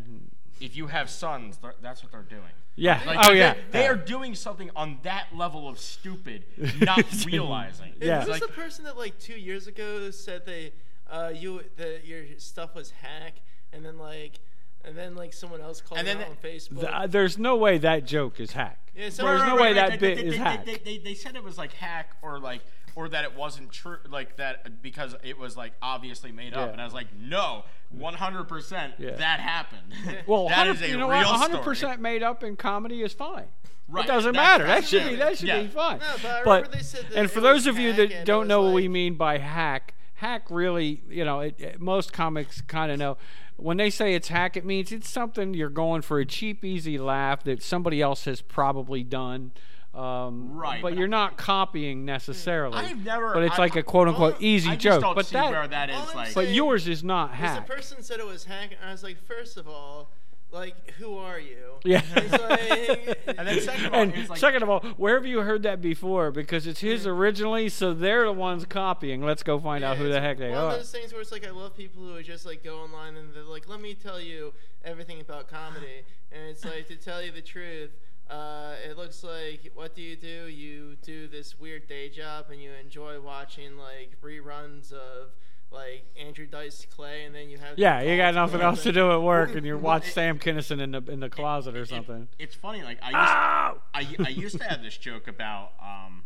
if 0.59 0.75
you 0.75 0.87
have 0.87 1.09
sons, 1.09 1.57
they're- 1.57 1.75
that's 1.81 2.01
what 2.03 2.11
they're 2.11 2.21
doing. 2.21 2.51
Yeah. 2.75 3.01
Like, 3.05 3.19
oh 3.27 3.31
they- 3.33 3.39
yeah. 3.39 3.55
They 3.71 3.83
Yeah. 3.83 3.91
are 3.91 3.95
doing 3.95 4.35
something 4.35 4.69
on 4.75 4.99
that 5.03 5.27
level 5.35 5.67
of 5.69 5.79
stupid, 5.79 6.45
not 6.81 7.03
realizing. 7.25 7.93
Yeah. 7.99 8.19
Is 8.21 8.25
this 8.27 8.33
Like, 8.33 8.41
the 8.41 8.47
person 8.49 8.85
that 8.85 8.97
like 8.97 9.17
two 9.19 9.39
years 9.39 9.67
ago 9.67 10.11
said 10.11 10.45
they, 10.45 10.73
uh, 11.09 11.31
you 11.33 11.63
that 11.77 12.05
your 12.05 12.23
stuff 12.37 12.75
was 12.75 12.91
hack, 12.91 13.35
and 13.71 13.85
then 13.85 13.97
like, 13.97 14.39
and 14.83 14.97
then 14.97 15.15
like 15.15 15.33
someone 15.33 15.61
else 15.61 15.81
called 15.81 15.99
And 15.99 16.07
then 16.07 16.17
out 16.17 16.29
on 16.29 16.35
Facebook. 16.35 16.81
Th- 16.81 16.91
uh, 16.93 17.07
there's 17.07 17.37
no 17.37 17.55
way 17.55 17.77
that 17.79 18.05
joke 18.05 18.39
is 18.39 18.51
hack. 18.51 18.91
Yeah, 18.95 19.09
so- 19.09 19.25
There's 19.25 19.41
Right, 19.41 19.47
no 19.47 19.55
right, 19.55 19.61
way 19.61 19.67
right, 19.67 19.73
that 19.75 19.89
right. 19.91 19.99
bit 19.99 20.15
they, 20.17 20.23
is 20.25 20.33
they, 20.33 20.37
hack. 20.39 20.65
They, 20.65 20.75
they, 20.75 20.97
they 20.99 21.13
said 21.15 21.35
it 21.35 21.43
was 21.43 21.57
like 21.57 21.73
hack 21.73 22.15
or 22.21 22.39
like 22.39 22.61
or 22.95 23.09
that 23.09 23.23
it 23.25 23.35
wasn't 23.35 23.71
true, 23.71 23.97
like 24.09 24.37
that 24.37 24.81
because 24.81 25.15
it 25.23 25.37
was 25.37 25.57
like 25.57 25.73
obviously 25.81 26.31
made 26.31 26.53
up. 26.53 26.67
Yeah. 26.67 26.71
And 26.73 26.81
I 26.81 26.85
was 26.85 26.93
like, 26.93 27.07
no, 27.17 27.63
100% 27.97 28.93
Yeah. 28.97 29.11
that 29.15 29.39
happened. 29.39 29.81
Well, 30.27 30.47
that 30.47 30.67
100, 30.67 30.75
is 30.75 30.81
a 30.81 30.87
you 30.89 30.97
know 30.97 31.09
real 31.09 31.23
what? 31.23 31.51
100% 31.51 31.99
made 31.99 32.23
up 32.23 32.43
in 32.43 32.55
comedy 32.55 33.01
is 33.03 33.13
fine. 33.13 33.45
Right, 33.87 34.05
It 34.05 34.07
doesn't 34.07 34.33
that's- 34.33 34.59
matter. 34.59 34.65
That 34.65 34.85
should 34.85 35.07
be 35.09 35.15
that 35.17 35.37
should 35.37 35.47
yeah. 35.47 35.61
be 35.61 35.67
fine. 35.67 35.99
No, 35.99 36.05
but 36.23 36.43
but 36.45 36.55
remember 36.63 36.77
they 36.77 36.83
said 36.83 37.05
that 37.09 37.17
and 37.19 37.29
for 37.29 37.39
those 37.41 37.67
of 37.67 37.77
you 37.77 37.93
that 37.93 38.25
don't 38.25 38.41
was 38.41 38.47
know 38.49 38.61
what 38.63 38.73
we 38.73 38.87
mean 38.87 39.15
by 39.15 39.37
hack, 39.37 39.93
hack 40.15 40.45
really, 40.49 41.03
you 41.09 41.23
know, 41.25 41.41
it, 41.41 41.55
it- 41.59 41.81
most 41.81 42.11
comics 42.13 42.61
kind 42.61 42.91
of 42.91 42.97
know. 42.97 43.17
When 43.57 43.77
they 43.77 43.89
say 43.89 44.15
it's 44.15 44.27
hack, 44.29 44.57
it 44.57 44.65
means 44.65 44.91
it's 44.91 45.09
something 45.09 45.53
you're 45.53 45.69
going 45.69 46.01
for 46.01 46.19
a 46.19 46.25
cheap, 46.25 46.65
easy 46.65 46.97
laugh 46.97 47.43
that 47.45 47.61
somebody 47.63 48.01
else 48.01 48.25
has 48.25 48.41
probably 48.41 49.01
done. 49.03 49.51
Um, 49.95 50.51
Right, 50.57 50.81
but 50.81 50.89
but 50.91 50.97
you're 50.97 51.07
not 51.07 51.37
copying 51.37 52.03
necessarily. 52.05 52.75
I've 52.77 53.03
never. 53.05 53.33
But 53.33 53.43
it's 53.43 53.55
I- 53.57 53.61
like 53.61 53.75
a 53.75 53.83
quote 53.83 54.07
unquote 54.09 54.35
easy 54.41 54.69
I 54.71 54.75
just 54.75 54.83
joke. 54.83 55.01
don't 55.01 55.15
but 55.15 55.25
see 55.27 55.33
that, 55.35 55.51
where 55.51 55.67
that 55.67 55.89
All 55.89 56.03
is 56.03 56.09
I'm 56.09 56.15
like. 56.15 56.33
but 56.33 56.49
yours 56.49 56.87
is 56.87 57.03
not 57.03 57.31
Because 57.31 57.49
hack. 57.51 57.67
the 57.67 57.73
person 57.73 58.03
said 58.03 58.19
it 58.19 58.25
was 58.25 58.43
hack, 58.45 58.71
and 58.79 58.89
I 58.89 58.91
was 58.91 59.03
like, 59.03 59.17
first 59.25 59.55
of 59.57 59.67
all, 59.69 60.09
like, 60.51 60.91
who 60.99 61.17
are 61.17 61.39
you? 61.39 61.75
Yeah. 61.83 62.01
And, 62.15 62.31
like- 62.31 63.19
And 63.37 63.47
then 63.47 63.61
second 63.61 63.85
of 63.85 63.93
all, 63.93 64.01
and 64.01 64.29
like- 64.29 64.37
second 64.39 64.63
of 64.63 64.69
all, 64.69 64.79
where 64.97 65.15
have 65.15 65.25
you 65.25 65.39
heard 65.41 65.63
that 65.63 65.81
before? 65.81 66.29
Because 66.31 66.67
it's 66.67 66.79
his 66.81 67.05
originally, 67.07 67.69
so 67.69 67.93
they're 67.93 68.25
the 68.25 68.31
ones 68.33 68.65
copying. 68.65 69.21
Let's 69.21 69.43
go 69.43 69.59
find 69.59 69.83
out 69.83 69.97
who 69.97 70.07
the 70.09 70.19
heck 70.21 70.37
they 70.37 70.49
one 70.49 70.57
are. 70.57 70.71
of 70.71 70.77
those 70.79 70.91
things 70.91 71.11
where 71.13 71.21
it's 71.21 71.31
like 71.31 71.45
I 71.47 71.51
love 71.51 71.75
people 71.75 72.03
who 72.03 72.21
just 72.23 72.45
like 72.45 72.63
go 72.63 72.79
online 72.79 73.15
and 73.17 73.33
they're 73.33 73.43
like, 73.43 73.67
"Let 73.69 73.81
me 73.81 73.93
tell 73.95 74.19
you 74.21 74.53
everything 74.83 75.19
about 75.19 75.47
comedy," 75.49 76.03
and 76.31 76.43
it's 76.49 76.63
like 76.65 76.87
to 76.87 76.95
tell 76.95 77.21
you 77.21 77.31
the 77.31 77.41
truth. 77.41 77.91
Uh, 78.29 78.73
it 78.89 78.97
looks 78.97 79.23
like 79.23 79.71
what 79.75 79.95
do 79.95 80.01
you 80.01 80.15
do? 80.15 80.47
You 80.47 80.95
do 81.03 81.27
this 81.27 81.59
weird 81.59 81.87
day 81.87 82.09
job 82.09 82.45
and 82.51 82.61
you 82.61 82.71
enjoy 82.71 83.19
watching 83.21 83.77
like 83.77 84.15
reruns 84.23 84.91
of 84.91 85.29
like 85.71 86.05
Andrew 86.19 86.45
Dice 86.45 86.85
Clay, 86.95 87.25
and 87.25 87.35
then 87.35 87.49
you 87.49 87.57
have 87.57 87.77
Yeah, 87.77 88.01
you 88.01 88.15
got 88.17 88.33
nothing 88.33 88.61
else 88.61 88.83
to 88.83 88.91
do 88.91 89.11
at 89.11 89.21
work, 89.21 89.55
and 89.55 89.65
you 89.65 89.77
watch 89.91 90.07
it- 90.07 90.13
Sam 90.13 90.39
Kinison 90.39 90.79
in 90.81 90.91
the 90.91 91.03
in 91.11 91.19
the 91.19 91.29
closet 91.29 91.75
or 91.75 91.81
it- 91.81 91.89
something. 91.89 92.27
it's 92.39 92.55
funny. 92.55 92.81
Like 92.83 92.99
I 93.03 93.07
used, 93.07 93.77
Oh! 93.77 93.81
I, 93.93 94.25
I 94.25 94.29
used 94.29 94.57
to 94.59 94.63
have 94.63 94.81
this 94.81 94.95
joke 94.97 95.27
about 95.27 95.73
um, 95.81 96.23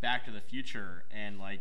Back 0.00 0.24
to 0.26 0.30
the 0.30 0.40
Future 0.40 1.04
and 1.10 1.38
like 1.38 1.60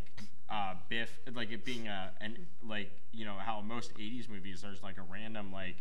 uh, 0.49 0.73
Biff, 0.89 1.19
like 1.33 1.51
it 1.51 1.63
being 1.65 1.87
a 1.87 2.11
and 2.21 2.45
like 2.67 2.91
you 3.11 3.25
know 3.25 3.35
how 3.39 3.61
most 3.61 3.95
'80s 3.97 4.27
movies 4.29 4.61
there's 4.61 4.83
like 4.83 4.97
a 4.97 5.03
random 5.11 5.51
like 5.53 5.77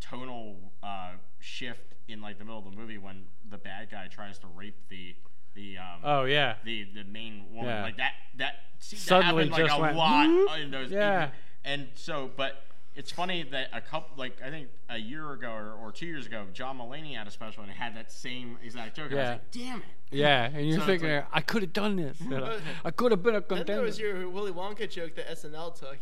tonal 0.00 0.72
uh, 0.82 1.12
shift 1.40 1.94
in 2.08 2.20
like 2.20 2.38
the 2.38 2.44
middle 2.44 2.58
of 2.58 2.64
the 2.64 2.76
movie 2.76 2.98
when 2.98 3.24
the 3.50 3.58
bad 3.58 3.90
guy 3.90 4.06
tries 4.06 4.38
to 4.38 4.46
rape 4.54 4.76
the 4.88 5.14
the 5.54 5.76
um, 5.78 6.00
Oh 6.04 6.24
yeah, 6.24 6.54
the 6.64 6.84
the 6.94 7.04
main 7.04 7.46
woman 7.52 7.66
Yeah. 7.70 7.82
like 7.82 7.96
that 7.96 8.12
that 8.36 8.54
seemed 8.78 9.00
Suddenly 9.02 9.44
to 9.44 9.50
happen 9.50 9.62
like 9.62 9.68
just 9.68 9.78
a 9.78 9.82
went, 9.82 9.96
lot 9.96 10.26
whoop. 10.28 10.50
in 10.60 10.70
those 10.70 10.90
Yeah. 10.90 11.26
80s. 11.26 11.30
and 11.64 11.88
so 11.94 12.30
but 12.36 12.62
it's 12.94 13.10
funny 13.12 13.42
that 13.44 13.68
a 13.72 13.80
couple 13.80 14.16
like 14.16 14.40
I 14.44 14.50
think 14.50 14.68
a 14.88 14.98
year 14.98 15.32
ago 15.32 15.50
or, 15.50 15.72
or 15.72 15.92
two 15.92 16.06
years 16.06 16.26
ago 16.26 16.46
John 16.52 16.78
Mulaney 16.78 17.16
had 17.16 17.26
a 17.26 17.30
special 17.30 17.62
and 17.62 17.70
it 17.70 17.76
had 17.76 17.96
that 17.96 18.10
same 18.10 18.56
exact 18.64 18.96
joke. 18.96 19.10
And 19.10 19.20
I 19.20 19.22
Yeah. 19.22 19.30
was 19.30 19.38
like, 19.40 19.50
damn 19.52 19.78
it. 19.78 19.84
yeah, 20.10 20.44
and 20.52 20.68
you're 20.68 20.80
So 20.80 20.86
thinking, 20.86 21.10
like- 21.10 21.26
I 21.32 21.40
could 21.40 21.62
have 21.62 21.72
done 21.72 21.96
this. 21.96 22.20
you 22.20 22.28
know. 22.30 22.58
I 22.84 22.90
could 22.90 23.12
have 23.12 23.22
been 23.22 23.34
a 23.36 23.40
Then 23.40 23.48
contender. 23.48 23.72
there 23.74 23.82
was 23.82 23.98
your 24.00 24.28
Willy 24.28 24.52
Wonka 24.52 24.88
joke 24.90 25.14
that 25.16 25.28
SNL 25.28 25.78
took. 25.78 25.98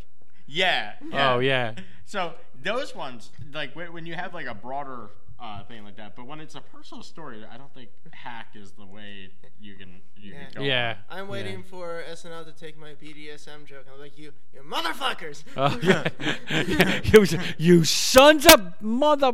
Yeah, 0.47 0.93
Oh 1.13 1.39
yeah, 1.41 1.75
So 2.05 2.35
those 2.63 2.95
ones, 2.95 3.31
like 3.53 3.75
when 3.75 3.93
when 3.93 4.07
you 4.07 4.15
have 4.15 4.33
like 4.35 4.47
a 4.47 4.55
broader 4.55 5.11
uh, 5.39 5.63
thing 5.65 5.85
like 5.85 5.97
that, 5.97 6.17
but 6.17 6.27
when 6.27 6.41
it's 6.41 6.55
a 6.55 6.61
personal 6.61 7.03
story, 7.03 7.45
I 7.51 7.57
don't 7.59 7.73
think 7.75 7.91
hack 8.13 8.49
is 8.55 8.73
the 8.73 8.87
way 8.87 9.31
you 9.61 9.75
can 9.75 10.01
you 10.17 10.33
Yeah. 10.33 10.45
can 10.45 10.53
go. 10.55 10.63
yeah. 10.63 10.97
I'm 11.11 11.29
waiting 11.29 11.63
for 11.63 12.03
SNL 12.11 12.45
to 12.47 12.53
take 12.53 12.79
my 12.79 12.95
BDSM 12.95 13.67
joke. 13.67 13.85
I'm 13.93 14.01
like, 14.01 14.17
you, 14.19 14.33
you 14.55 14.63
motherfuckers! 14.63 15.43
Oh, 15.57 15.79
yeah. 15.83 17.01
you, 17.05 17.27
you 17.59 17.85
sons 17.85 18.47
of 18.47 18.81
mother. 18.81 19.33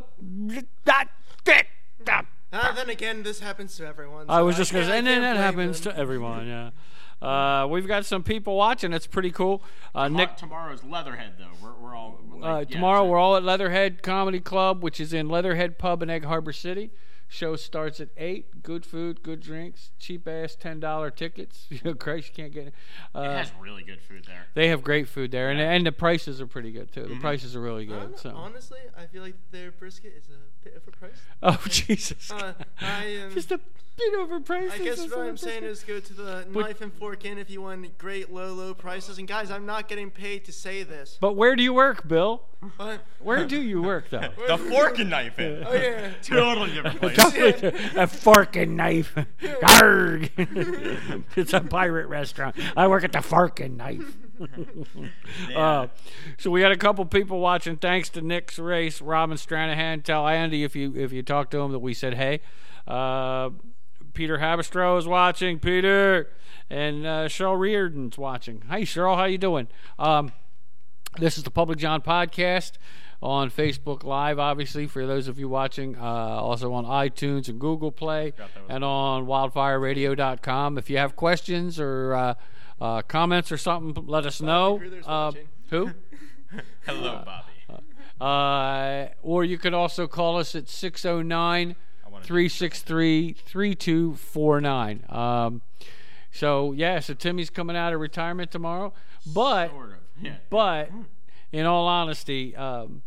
That, 0.85 1.09
that, 1.45 1.67
that. 2.05 2.27
Ah, 2.53 2.73
then 2.75 2.91
again, 2.91 3.23
this 3.23 3.41
happens 3.41 3.77
to 3.77 3.87
everyone. 3.87 4.27
I 4.29 4.41
was 4.43 4.57
just 4.57 4.73
gonna 4.73 4.87
say, 4.87 4.99
and 4.99 5.07
then 5.07 5.23
can't 5.23 5.37
that 5.39 5.43
happens 5.43 5.81
them. 5.81 5.93
to 5.95 5.99
everyone. 5.99 6.47
Yeah. 6.47 6.71
Uh, 7.23 7.67
we've 7.69 7.87
got 7.87 8.05
some 8.05 8.23
people 8.23 8.57
watching. 8.57 8.93
It's 8.93 9.07
pretty 9.07 9.31
cool. 9.31 9.63
Uh, 9.95 10.05
Tomor- 10.09 10.17
Nick, 10.19 10.37
tomorrow's 10.37 10.83
Leatherhead 10.85 11.35
though. 11.39 11.47
We're, 11.63 11.75
we're 11.75 11.95
all 11.95 12.19
like, 12.31 12.43
uh, 12.45 12.59
yeah, 12.59 12.65
tomorrow 12.65 13.03
so- 13.05 13.09
we're 13.11 13.19
all 13.19 13.37
at 13.37 13.43
Leatherhead 13.45 14.03
Comedy 14.03 14.41
Club, 14.41 14.83
which 14.83 14.99
is 15.01 15.13
in 15.13 15.29
Leatherhead 15.29 15.79
Pub 15.79 16.03
in 16.03 16.11
Egg 16.11 16.25
Harbor 16.25 16.53
City. 16.53 16.91
Show 17.29 17.57
starts 17.57 17.99
at 17.99 18.09
eight. 18.19 18.63
Good 18.63 18.85
food, 18.85 19.23
good 19.23 19.41
drinks, 19.41 19.91
cheap 19.99 20.29
ass 20.29 20.55
ten 20.55 20.81
dollar 20.81 21.11
tickets. 21.11 21.67
You 21.71 21.81
know, 21.83 21.95
Christ, 21.95 22.29
you 22.29 22.35
can't 22.35 22.53
get 22.53 22.67
it. 22.67 22.75
it 23.15 23.19
Uh, 23.19 23.23
has 23.39 23.51
really 23.59 23.83
good 23.85 24.03
food 24.03 24.25
there. 24.27 24.49
they 24.53 24.69
have 24.69 24.83
great 24.83 25.09
food 25.09 25.31
there, 25.31 25.49
and 25.51 25.59
and 25.59 25.87
the 25.87 25.93
prices 25.93 26.43
are 26.43 26.47
pretty 26.47 26.73
good 26.73 26.93
too. 26.93 27.05
The 27.05 27.15
Mhm. 27.15 27.21
prices 27.23 27.57
are 27.57 27.61
really 27.63 27.87
good. 27.87 28.19
So, 28.19 28.31
Honestly, 28.37 28.81
I 28.95 29.07
feel 29.07 29.23
like 29.23 29.37
their 29.51 29.71
brisket 29.73 30.13
is 30.15 30.29
a 30.29 30.52
bit 30.65 30.81
overpriced. 30.85 31.19
oh 31.43 31.59
Jesus, 31.69 32.31
Uh, 32.31 32.53
I 32.81 33.19
um, 33.27 33.35
just 33.35 33.51
a 33.53 33.59
bit 33.59 34.15
overpriced. 34.15 34.73
I 34.73 34.79
guess 34.79 35.01
what 35.11 35.21
I'm 35.21 35.37
saying 35.37 35.65
is 35.65 35.83
go 35.85 36.01
to 36.01 36.15
the 36.15 36.47
But- 36.53 36.61
knife 36.61 36.81
and 36.81 36.93
fork 36.93 37.25
in 37.25 37.39
if 37.39 37.51
you 37.51 37.61
want 37.63 37.99
great 37.99 38.33
low, 38.33 38.53
low 38.55 38.75
prices. 38.75 39.19
And 39.19 39.29
guys, 39.29 39.51
I'm 39.51 39.67
not 39.67 39.89
getting 39.89 40.11
paid 40.11 40.45
to 40.47 40.53
say 40.53 40.83
this. 40.83 41.19
But 41.21 41.35
where 41.35 41.55
do 41.57 41.63
you 41.63 41.75
work, 41.75 42.07
Bill? 42.09 42.43
But 42.79 43.01
Where 43.21 43.45
do 43.45 43.61
you 43.61 43.83
work 43.83 44.09
though? 44.11 44.29
the 44.47 44.57
fork 44.57 44.99
and 45.01 45.11
knife 45.11 45.39
in. 45.39 45.65
oh 45.67 45.73
yeah, 45.75 46.13
totally 46.23 46.71
different 46.73 47.01
place. 47.01 47.63
a 47.97 48.07
fork 48.07 48.57
and 48.57 48.77
knife. 48.77 49.15
Arrgh. 49.43 51.25
it's 51.37 51.53
a 51.53 51.61
pirate 51.61 52.07
restaurant. 52.07 52.57
I 52.77 52.87
work 52.87 53.05
at 53.05 53.13
the 53.13 53.21
fork 53.23 53.61
and 53.61 53.77
knife. 53.77 54.17
uh, 55.57 55.87
so 56.39 56.51
we 56.51 56.63
had 56.63 56.73
a 56.73 56.77
couple 56.77 57.05
people 57.05 57.41
watching. 57.41 57.77
Thanks 57.77 58.09
to 58.11 58.21
Nick's 58.21 58.59
race, 58.59 59.01
Robin 59.01 59.37
Stranahan. 59.37 60.03
Tell 60.03 60.27
Andy 60.27 60.65
if 60.65 60.77
you 60.77 60.95
if 60.97 61.13
you 61.13 61.23
talk 61.23 61.51
to 61.51 61.59
him 61.59 61.73
that 61.73 61.81
we 61.81 61.95
said 61.95 62.15
hey. 62.15 62.41
Uh, 62.87 63.51
Peter 64.15 64.39
Habistro 64.39 64.99
is 64.99 65.07
watching. 65.07 65.59
Peter 65.59 66.29
and 66.69 67.07
uh, 67.07 67.29
Cheryl 67.29 67.59
Reardon's 67.59 68.19
watching. 68.19 68.63
Hey 68.69 68.83
Cheryl, 68.83 69.17
how 69.17 69.25
you 69.25 69.39
doing? 69.39 69.69
Um, 69.99 70.33
this 71.19 71.37
is 71.37 71.45
the 71.45 71.51
Public 71.51 71.79
John 71.79 72.01
podcast 72.01 72.73
on 73.23 73.51
Facebook 73.51 74.03
Live, 74.03 74.39
obviously, 74.39 74.87
for 74.87 75.07
those 75.07 75.29
of 75.29 75.39
you 75.39 75.49
watching. 75.49 75.97
Uh, 75.97 76.01
also 76.03 76.73
on 76.73 76.85
iTunes 76.85 77.49
and 77.49 77.61
Google 77.61 77.93
Play 77.93 78.33
and 78.69 78.83
on 78.83 79.27
wildfireradio.com. 79.27 80.79
If 80.79 80.91
you 80.91 80.99
have 80.99 81.15
questions 81.15 81.79
or 81.79 82.15
uh, 82.15 82.35
uh, 82.83 83.03
comments 83.03 83.53
or 83.53 83.57
something, 83.57 84.07
let 84.07 84.27
us 84.27 84.41
know. 84.41 84.83
Uh, 85.07 85.33
who? 85.71 85.93
Hello, 86.85 87.23
Bobby. 87.25 87.83
Uh, 88.21 89.09
or 89.23 89.45
you 89.45 89.59
could 89.59 89.75
also 89.75 90.07
call 90.07 90.39
us 90.39 90.55
at 90.55 90.69
609 90.69 91.77
wanna 92.11 92.23
do 92.23 92.27
363 92.27 93.33
3249. 93.33 95.05
Um, 95.09 95.63
So, 96.31 96.73
yeah, 96.73 96.99
so 97.01 97.15
Timmy's 97.15 97.51
coming 97.51 97.77
out 97.77 97.93
of 97.93 98.01
retirement 98.01 98.51
tomorrow. 98.51 98.93
But. 99.27 99.71
Sort 99.71 99.91
of. 99.91 99.97
Yeah. 100.21 100.37
But 100.51 100.91
in 101.53 101.67
all 101.67 101.87
honesty, 101.87 102.57
um, 102.57 103.03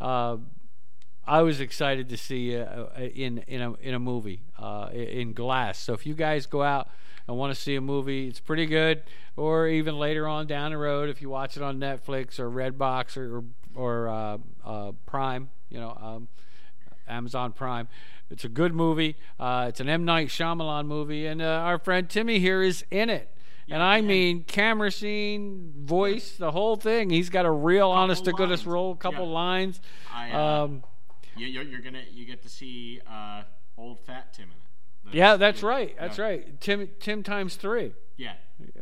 uh, 0.00 0.36
I 1.26 1.42
was 1.42 1.60
excited 1.60 2.08
to 2.08 2.16
see 2.16 2.56
uh, 2.56 2.64
uh, 2.64 3.00
in 3.00 3.38
in 3.46 3.60
a 3.62 3.72
in 3.74 3.94
a 3.94 3.98
movie 3.98 4.42
uh, 4.58 4.90
in 4.92 5.32
Glass. 5.32 5.78
So 5.78 5.92
if 5.92 6.06
you 6.06 6.14
guys 6.14 6.46
go 6.46 6.62
out 6.62 6.88
and 7.28 7.36
want 7.36 7.54
to 7.54 7.60
see 7.60 7.74
a 7.76 7.80
movie, 7.80 8.28
it's 8.28 8.40
pretty 8.40 8.66
good. 8.66 9.02
Or 9.36 9.66
even 9.68 9.98
later 9.98 10.26
on 10.28 10.46
down 10.46 10.72
the 10.72 10.78
road, 10.78 11.08
if 11.08 11.22
you 11.22 11.30
watch 11.30 11.56
it 11.56 11.62
on 11.62 11.78
Netflix 11.78 12.38
or 12.38 12.50
Redbox 12.50 13.16
or 13.16 13.44
or 13.74 14.08
uh, 14.08 14.38
uh, 14.64 14.92
Prime, 15.06 15.48
you 15.70 15.80
know, 15.80 15.96
um, 16.00 16.28
Amazon 17.08 17.52
Prime. 17.52 17.88
It's 18.30 18.44
a 18.44 18.48
good 18.48 18.74
movie. 18.74 19.16
Uh, 19.40 19.66
it's 19.68 19.80
an 19.80 19.88
M 19.88 20.04
Night 20.04 20.28
Shyamalan 20.28 20.86
movie, 20.86 21.26
and 21.26 21.40
uh, 21.42 21.46
our 21.46 21.78
friend 21.78 22.08
Timmy 22.08 22.38
here 22.38 22.62
is 22.62 22.84
in 22.90 23.08
it. 23.10 23.28
And 23.70 23.82
I 23.82 24.02
mean, 24.02 24.44
camera 24.44 24.90
scene, 24.90 25.72
voice, 25.78 26.36
the 26.36 26.50
whole 26.50 26.76
thing. 26.76 27.08
He's 27.08 27.30
got 27.30 27.46
a 27.46 27.50
real, 27.50 27.88
honest 27.90 28.24
to 28.24 28.32
goodness 28.32 28.66
role, 28.66 28.94
couple 28.94 29.26
Yeah. 29.26 29.32
lines. 29.32 29.80
I, 30.12 30.30
uh, 30.30 30.64
Um, 30.64 30.84
you, 31.36 31.46
you're, 31.46 31.62
you're 31.62 31.80
gonna 31.80 32.02
you 32.12 32.26
get 32.26 32.42
to 32.42 32.50
see 32.50 33.00
uh, 33.10 33.44
old 33.78 34.00
fat 34.00 34.34
Tim 34.34 34.44
in 34.46 34.50
it. 34.50 34.56
Yeah, 35.10 35.36
that's 35.36 35.62
yeah, 35.62 35.68
right. 35.68 35.96
That's 35.98 36.18
yeah. 36.18 36.24
right. 36.24 36.60
Tim, 36.60 36.88
Tim 37.00 37.22
times 37.22 37.56
three, 37.56 37.92
Yeah. 38.16 38.34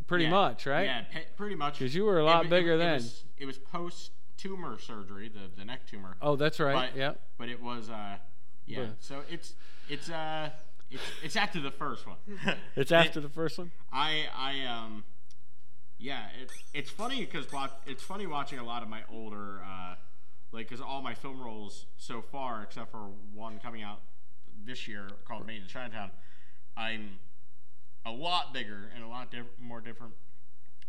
pretty 0.07 0.25
Yeah. 0.25 0.31
much, 0.31 0.67
right? 0.67 0.85
Yeah, 0.85 1.05
pe- 1.11 1.25
pretty 1.37 1.55
much. 1.55 1.79
'Cause 1.79 1.95
you 1.95 2.05
were 2.05 2.19
a 2.19 2.25
lot 2.25 2.45
it 2.47 2.51
bigger 2.51 2.75
it 2.75 2.79
then. 2.79 2.95
Was, 2.95 3.25
it 3.39 3.47
was 3.47 3.59
post 3.59 4.13
tumor 4.37 4.79
surgery, 4.79 5.29
the 5.29 5.51
the 5.57 5.65
neck 5.65 5.87
tumor. 5.87 6.17
Oh, 6.21 6.37
that's 6.37 6.61
right. 6.61 6.91
But, 6.93 6.99
yeah. 6.99 7.13
But 7.39 7.49
it 7.49 7.63
was 7.63 7.89
uh, 7.91 8.19
yeah. 8.67 8.87
But- 8.87 9.03
So 9.03 9.23
it's 9.31 9.55
it's 9.89 10.11
uh 10.11 10.51
it's 10.91 11.03
it's 11.23 11.37
after 11.37 11.61
the 11.61 11.71
first 11.71 12.07
one. 12.07 12.17
It's 12.77 12.91
It- 12.93 12.95
after 12.95 13.21
the 13.21 13.29
first 13.29 13.59
one. 13.59 13.71
I 13.93 14.27
I 14.37 14.65
um 14.67 15.05
yeah 15.99 16.29
it's 16.41 16.55
it's 16.75 16.91
funny 16.91 17.21
because 17.25 17.47
it's 17.87 18.03
funny 18.03 18.27
watching 18.27 18.59
a 18.59 18.65
lot 18.65 18.83
of 18.83 18.89
my 18.89 19.03
older 19.11 19.61
uh 19.63 19.95
like 20.53 20.69
because 20.69 20.81
all 20.81 21.03
my 21.03 21.15
film 21.15 21.41
roles 21.43 21.87
so 21.99 22.23
far 22.23 22.63
except 22.63 22.91
for 22.91 23.11
one 23.35 23.59
coming 23.59 23.83
out 23.83 24.01
this 24.65 24.87
year 24.89 25.09
called 25.27 25.47
Made 25.47 25.63
in 25.63 25.69
Chinatown 25.69 26.11
I'm 26.77 27.19
a 28.07 28.11
lot 28.11 28.53
bigger 28.55 28.91
and 28.95 29.05
a 29.05 29.09
lot 29.09 29.31
diff- 29.31 29.47
more 29.61 29.81
different 29.81 30.15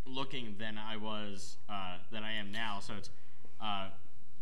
looking 0.05 0.55
than 0.57 0.77
I 0.77 0.97
was 0.97 1.57
uh, 1.69 1.97
than 2.11 2.23
I 2.23 2.33
am 2.33 2.51
now 2.51 2.79
so 2.81 2.93
it's 2.97 3.09
uh, 3.61 3.89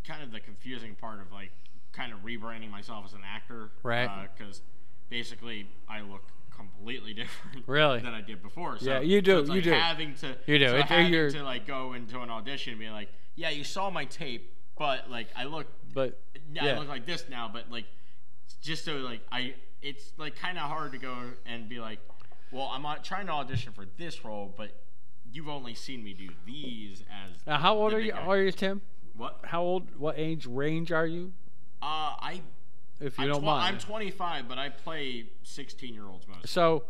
kind 0.08 0.24
of 0.24 0.32
the 0.32 0.40
confusing 0.40 0.96
part 0.96 1.20
of 1.20 1.32
like 1.32 1.52
kind 1.92 2.14
of 2.14 2.20
rebranding 2.20 2.70
myself 2.72 3.06
as 3.06 3.14
an 3.14 3.22
actor 3.26 3.70
Right. 3.84 4.28
because 4.38 4.62
basically 5.10 5.68
I 5.90 6.02
look 6.02 6.24
completely 6.56 7.14
different 7.22 7.64
Really? 7.68 8.00
than 8.00 8.14
I 8.14 8.22
did 8.22 8.42
before. 8.44 8.78
So, 8.80 8.86
Yeah, 8.92 9.00
you 9.00 9.22
do, 9.22 9.32
so 9.32 9.40
it's 9.40 9.50
you 9.50 9.56
like 9.56 9.64
do. 9.64 9.72
Having 9.72 10.16
to, 10.16 10.36
You 10.46 10.60
do. 10.60 10.68
So 10.70 10.76
It- 10.78 10.86
having 10.86 11.14
you're- 11.14 11.32
to 11.32 11.44
like 11.44 11.66
go 11.66 11.94
into 11.94 12.20
an 12.22 12.30
audition 12.30 12.74
and 12.74 12.80
be 12.80 12.90
like, 12.90 13.10
yeah, 13.36 13.50
you 13.50 13.64
saw 13.64 13.90
my 13.90 14.06
tape, 14.06 14.54
but 14.78 15.10
like 15.10 15.28
I 15.36 15.46
look, 15.46 15.68
But 15.94 16.22
yeah. 16.54 16.76
I 16.76 16.80
look 16.80 16.88
like 16.90 17.06
this 17.06 17.26
now, 17.30 17.50
but 17.52 17.72
like 17.72 17.86
just 18.56 18.86
so 18.86 18.94
like 18.98 19.22
I, 19.32 19.56
it's 19.82 20.12
like 20.18 20.36
kind 20.36 20.58
of 20.58 20.63
hard 20.65 20.91
to 20.94 20.98
go 20.98 21.15
and 21.46 21.70
be 21.70 21.79
like, 21.79 22.00
well, 22.51 22.70
I'm 22.74 22.82
not 22.82 23.03
trying 23.03 23.27
to 23.27 23.34
audition 23.34 23.74
for 23.74 23.86
this 23.98 24.24
role, 24.25 24.53
but 24.56 24.72
you've 25.32 25.50
only 25.50 25.74
seen 25.75 26.03
me 26.03 26.13
do 26.13 26.29
these 26.46 27.01
as. 27.01 27.46
now, 27.46 27.58
how 27.58 27.75
old 27.75 27.94
are 27.94 28.00
you? 28.00 28.12
guy." 28.12 28.20
Are 28.20 28.38
you 28.41 28.51
Tim? 28.51 28.82
What? 29.15 29.39
How 29.44 29.62
old? 29.62 29.96
What 29.98 30.15
age 30.18 30.46
range 30.46 30.91
are 30.91 31.08
you? 31.08 31.34
Uh, 31.82 31.86
I. 32.20 32.41
If 33.00 33.18
you 33.18 33.25
I'm, 33.25 33.29
don't 33.29 33.41
tw- 33.41 33.46
mind. 33.46 33.75
I'm 33.75 33.79
25, 33.79 34.50
but 34.50 34.58
I 34.58 34.70
play 34.70 35.27
16 35.44 35.94
year 35.94 36.06
olds 36.06 36.27
most. 36.27 36.50
So, 36.50 36.84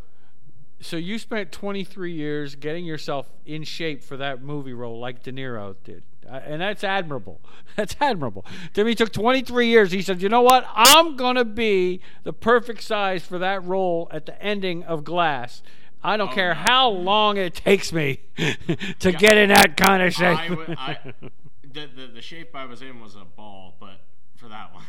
so 0.81 0.97
you 0.97 1.17
spent 1.19 1.51
23 1.51 2.11
years 2.13 2.55
getting 2.55 2.85
yourself 2.85 3.27
in 3.45 3.63
shape 3.63 4.03
for 4.03 4.17
that 4.17 4.41
movie 4.41 4.73
role, 4.73 4.99
like 4.99 5.23
De 5.23 5.31
Niro 5.31 5.75
did, 5.83 6.03
uh, 6.29 6.39
and 6.45 6.61
that's 6.61 6.83
admirable. 6.83 7.41
That's 7.75 7.95
admirable. 8.01 8.45
Timmy 8.73 8.93
took 8.93 9.11
23 9.13 9.67
years. 9.67 9.91
He 9.91 10.01
said, 10.01 10.21
"You 10.21 10.27
know 10.27 10.41
what? 10.41 10.65
I'm 10.73 11.15
gonna 11.15 11.45
be 11.45 12.01
the 12.23 12.33
perfect 12.33 12.81
size 12.83 13.23
for 13.25 13.37
that 13.39 13.63
role 13.63 14.07
at 14.11 14.25
the 14.25 14.41
ending 14.43 14.83
of 14.83 15.03
Glass." 15.05 15.61
I 16.03 16.17
don't 16.17 16.29
Oh, 16.31 16.33
care 16.33 16.49
no. 16.53 16.61
how 16.61 16.89
long 16.89 17.37
it 17.37 17.53
takes 17.55 17.91
me 17.93 18.21
to 18.99 19.11
get 19.11 19.37
in 19.37 19.49
that 19.49 19.75
kind 19.77 20.01
of 20.03 20.13
shape. 20.13 20.37
I, 20.39 20.49
would- 20.49 20.75
I, 20.77 20.97
the, 21.63 21.87
the 21.95 22.07
the 22.15 22.21
shape 22.21 22.53
I 22.55 22.65
was 22.65 22.81
in 22.81 22.99
was 23.01 23.15
a 23.15 23.23
ball, 23.25 23.75
but 23.79 24.01
for 24.35 24.47
that 24.49 24.73
one, 24.73 24.83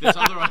this 0.00 0.16
other 0.16 0.36
one, 0.36 0.50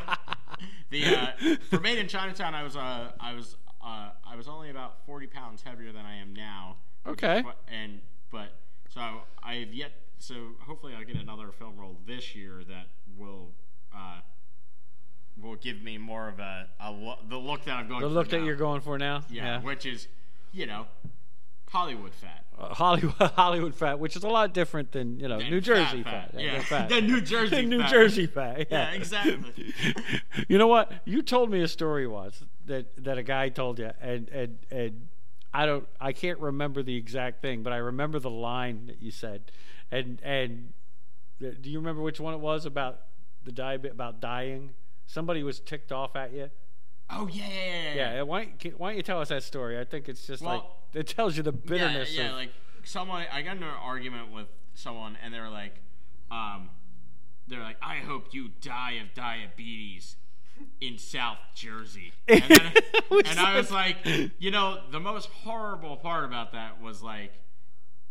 the 0.89 1.05
uh, 1.05 1.27
for 1.69 1.79
Made 1.79 1.97
in 1.97 2.07
Chinatown, 2.07 2.53
I 2.55 2.63
was 2.63 2.75
uh, 2.77 3.11
I 3.19 3.33
was 3.33 3.55
uh, 3.83 4.09
I 4.33 4.35
was 4.35 4.47
only 4.47 4.71
about 4.71 5.05
forty 5.05 5.27
pounds 5.27 5.61
heavier 5.61 5.91
than 5.91 6.05
I 6.05 6.17
am 6.17 6.33
now. 6.33 6.77
Okay. 7.05 7.43
and 7.67 8.01
but 8.31 8.55
so 8.89 9.21
I've 9.43 9.71
yet 9.73 9.91
so 10.17 10.33
hopefully 10.61 10.93
I'll 10.97 11.05
get 11.05 11.17
another 11.17 11.51
film 11.51 11.77
role 11.77 11.97
this 12.07 12.35
year 12.35 12.63
that 12.67 12.87
will. 13.17 13.51
Uh, 13.95 14.21
will 15.41 15.55
give 15.55 15.81
me 15.81 15.97
more 15.97 16.29
of 16.29 16.37
a, 16.39 16.67
a 16.79 16.91
lo- 16.91 17.17
the 17.27 17.37
look 17.37 17.63
that 17.65 17.73
I'm 17.73 17.87
going 17.87 18.01
the 18.01 18.07
for 18.07 18.13
look 18.13 18.29
that 18.29 18.43
you're 18.43 18.55
going 18.55 18.81
for 18.81 18.99
now. 18.99 19.23
yeah, 19.31 19.61
which 19.61 19.85
is 19.85 20.07
you 20.51 20.67
know 20.67 20.85
Hollywood 21.73 22.13
fat 22.13 22.45
Uh, 22.57 22.73
Hollywood, 22.73 23.13
Hollywood 23.35 23.75
fat, 23.75 23.99
which 23.99 24.15
is 24.15 24.23
a 24.23 24.27
lot 24.29 24.53
different 24.53 24.91
than 24.91 25.19
you 25.19 25.27
know 25.27 25.39
Than 25.39 25.49
New 25.49 25.59
Jersey 25.61 26.03
fat 26.03 26.31
fat. 26.31 26.31
fat. 26.33 26.41
Yeah. 26.41 26.61
fat. 26.61 26.89
Than 26.93 27.07
New 27.07 27.19
Jersey 27.33 27.55
Than 27.55 27.69
New 27.69 27.79
fat. 27.81 27.89
Jersey 27.91 28.27
fat. 28.27 28.57
Yeah, 28.59 28.65
Yeah, 28.71 28.91
exactly. 28.91 29.73
you 30.47 30.57
know 30.57 30.67
what? 30.67 30.91
You 31.05 31.21
told 31.23 31.49
me 31.49 31.61
a 31.61 31.67
story 31.67 32.05
once 32.07 32.43
that 32.67 32.85
that 33.03 33.17
a 33.17 33.23
guy 33.23 33.49
told 33.49 33.79
you, 33.79 33.91
and 34.01 34.29
and 34.29 34.57
and 34.71 35.07
I 35.55 35.65
don't, 35.67 35.87
I 36.01 36.13
can't 36.13 36.39
remember 36.39 36.81
the 36.83 36.95
exact 36.95 37.41
thing, 37.41 37.61
but 37.63 37.73
I 37.73 37.77
remember 37.77 38.17
the 38.19 38.29
line 38.31 38.87
that 38.87 39.01
you 39.01 39.11
said, 39.11 39.51
and 39.91 40.19
and 40.23 40.73
do 41.39 41.69
you 41.69 41.79
remember 41.79 42.01
which 42.01 42.19
one 42.19 42.33
it 42.33 42.39
was 42.39 42.65
about 42.65 43.01
the 43.43 43.51
die 43.51 43.73
about 43.73 44.19
dying? 44.21 44.71
Somebody 45.05 45.43
was 45.43 45.59
ticked 45.59 45.91
off 45.91 46.15
at 46.15 46.33
you. 46.33 46.49
Oh 47.09 47.27
yeah, 47.27 47.45
yeah, 47.47 47.93
yeah. 47.93 48.13
Yeah, 48.15 48.21
why, 48.23 48.45
don't- 48.45 48.79
why 48.79 48.89
don't 48.89 48.97
you 48.97 49.03
tell 49.03 49.19
us 49.19 49.29
that 49.29 49.43
story? 49.43 49.79
I 49.79 49.83
think 49.83 50.09
it's 50.09 50.25
just 50.25 50.41
like 50.41 50.61
it 50.93 51.07
tells 51.07 51.37
you 51.37 51.43
the 51.43 51.51
bitterness. 51.51 52.15
Yeah, 52.15 52.23
yeah. 52.23 52.29
of, 52.29 52.35
Like 52.35 52.51
someone, 52.83 53.25
I 53.31 53.41
got 53.41 53.55
into 53.55 53.67
an 53.67 53.75
argument 53.81 54.31
with 54.31 54.47
someone, 54.73 55.17
and 55.23 55.33
they 55.33 55.39
were 55.39 55.49
like, 55.49 55.75
um, 56.31 56.69
they're 57.47 57.59
like, 57.61 57.77
I 57.81 57.97
hope 57.97 58.33
you 58.33 58.49
die 58.61 58.93
of 58.93 59.13
diabetes 59.13 60.15
in 60.81 60.97
South 60.97 61.37
Jersey. 61.55 62.13
And, 62.27 62.41
then, 62.43 62.71
and 63.25 63.39
I 63.39 63.57
was 63.57 63.69
like, 63.71 63.97
you 64.39 64.49
know, 64.51 64.81
the 64.91 64.99
most 64.99 65.27
horrible 65.29 65.97
part 65.97 66.25
about 66.25 66.53
that 66.53 66.81
was 66.81 67.01
like 67.03 67.33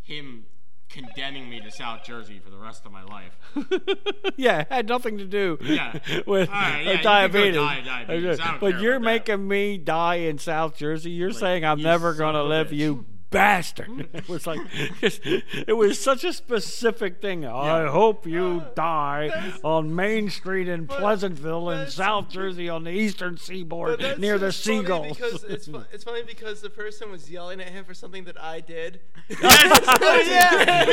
him 0.03 0.45
condemning 0.93 1.49
me 1.51 1.59
to 1.61 1.71
South 1.71 2.05
Jersey 2.05 2.39
for 2.39 2.51
the 2.51 2.57
rest 2.59 2.87
of 2.87 2.93
my 2.93 3.03
life. 3.03 3.37
yeah, 4.37 4.61
it 4.61 4.67
had 4.71 4.89
nothing 4.89 5.19
to 5.19 5.25
do 5.25 5.59
Yeah. 5.63 5.99
with 6.27 6.49
right, 6.51 6.83
yeah, 6.85 6.93
you 6.93 7.03
diabetes. 7.03 7.55
die 7.57 7.81
diabetes. 7.81 8.39
But 8.61 8.81
you're 8.81 8.97
about 8.97 9.05
that. 9.05 9.13
making 9.29 9.49
me 9.49 9.79
die 9.79 10.17
in 10.17 10.39
South 10.39 10.77
Jersey. 10.77 11.11
You're 11.11 11.31
Like, 11.31 11.39
saying 11.41 11.65
I'm 11.65 11.79
you 11.79 11.85
never 11.85 12.15
going 12.15 12.35
to 12.35 12.45
live, 12.45 12.73
you 12.73 13.07
bastard. 13.33 14.09
it 14.15 14.29
was 14.29 14.47
like 14.47 14.61
it 15.03 15.77
was 15.77 15.99
such 15.99 16.23
a 16.25 16.33
specific 16.33 17.21
thing. 17.21 17.45
I 17.45 17.87
hope 17.89 18.27
you 18.27 18.65
die 18.77 19.53
on 19.65 19.95
Main 19.95 20.31
Street 20.31 20.69
in 20.69 20.87
Pleasantville 20.87 21.71
in 21.71 21.89
South 21.89 22.29
Jersey 22.29 22.69
on 22.69 22.85
the 22.85 22.91
eastern 22.91 23.37
seaboard 23.37 24.01
near 24.19 24.39
the 24.39 24.49
just 24.49 24.65
funny 24.65 24.79
seagulls. 24.81 25.17
Because 25.17 25.45
it's, 25.45 25.67
fu- 25.69 25.85
it's 25.93 26.05
funny 26.05 26.23
because 26.23 26.61
the 26.61 26.71
person 26.71 27.11
was 27.11 27.31
yelling 27.31 27.61
at 27.61 27.69
him 27.69 27.85
for 27.85 27.95
something 27.95 28.25
that 28.25 28.41
I 28.41 28.61
did. 28.61 29.01
oh, 29.31 29.37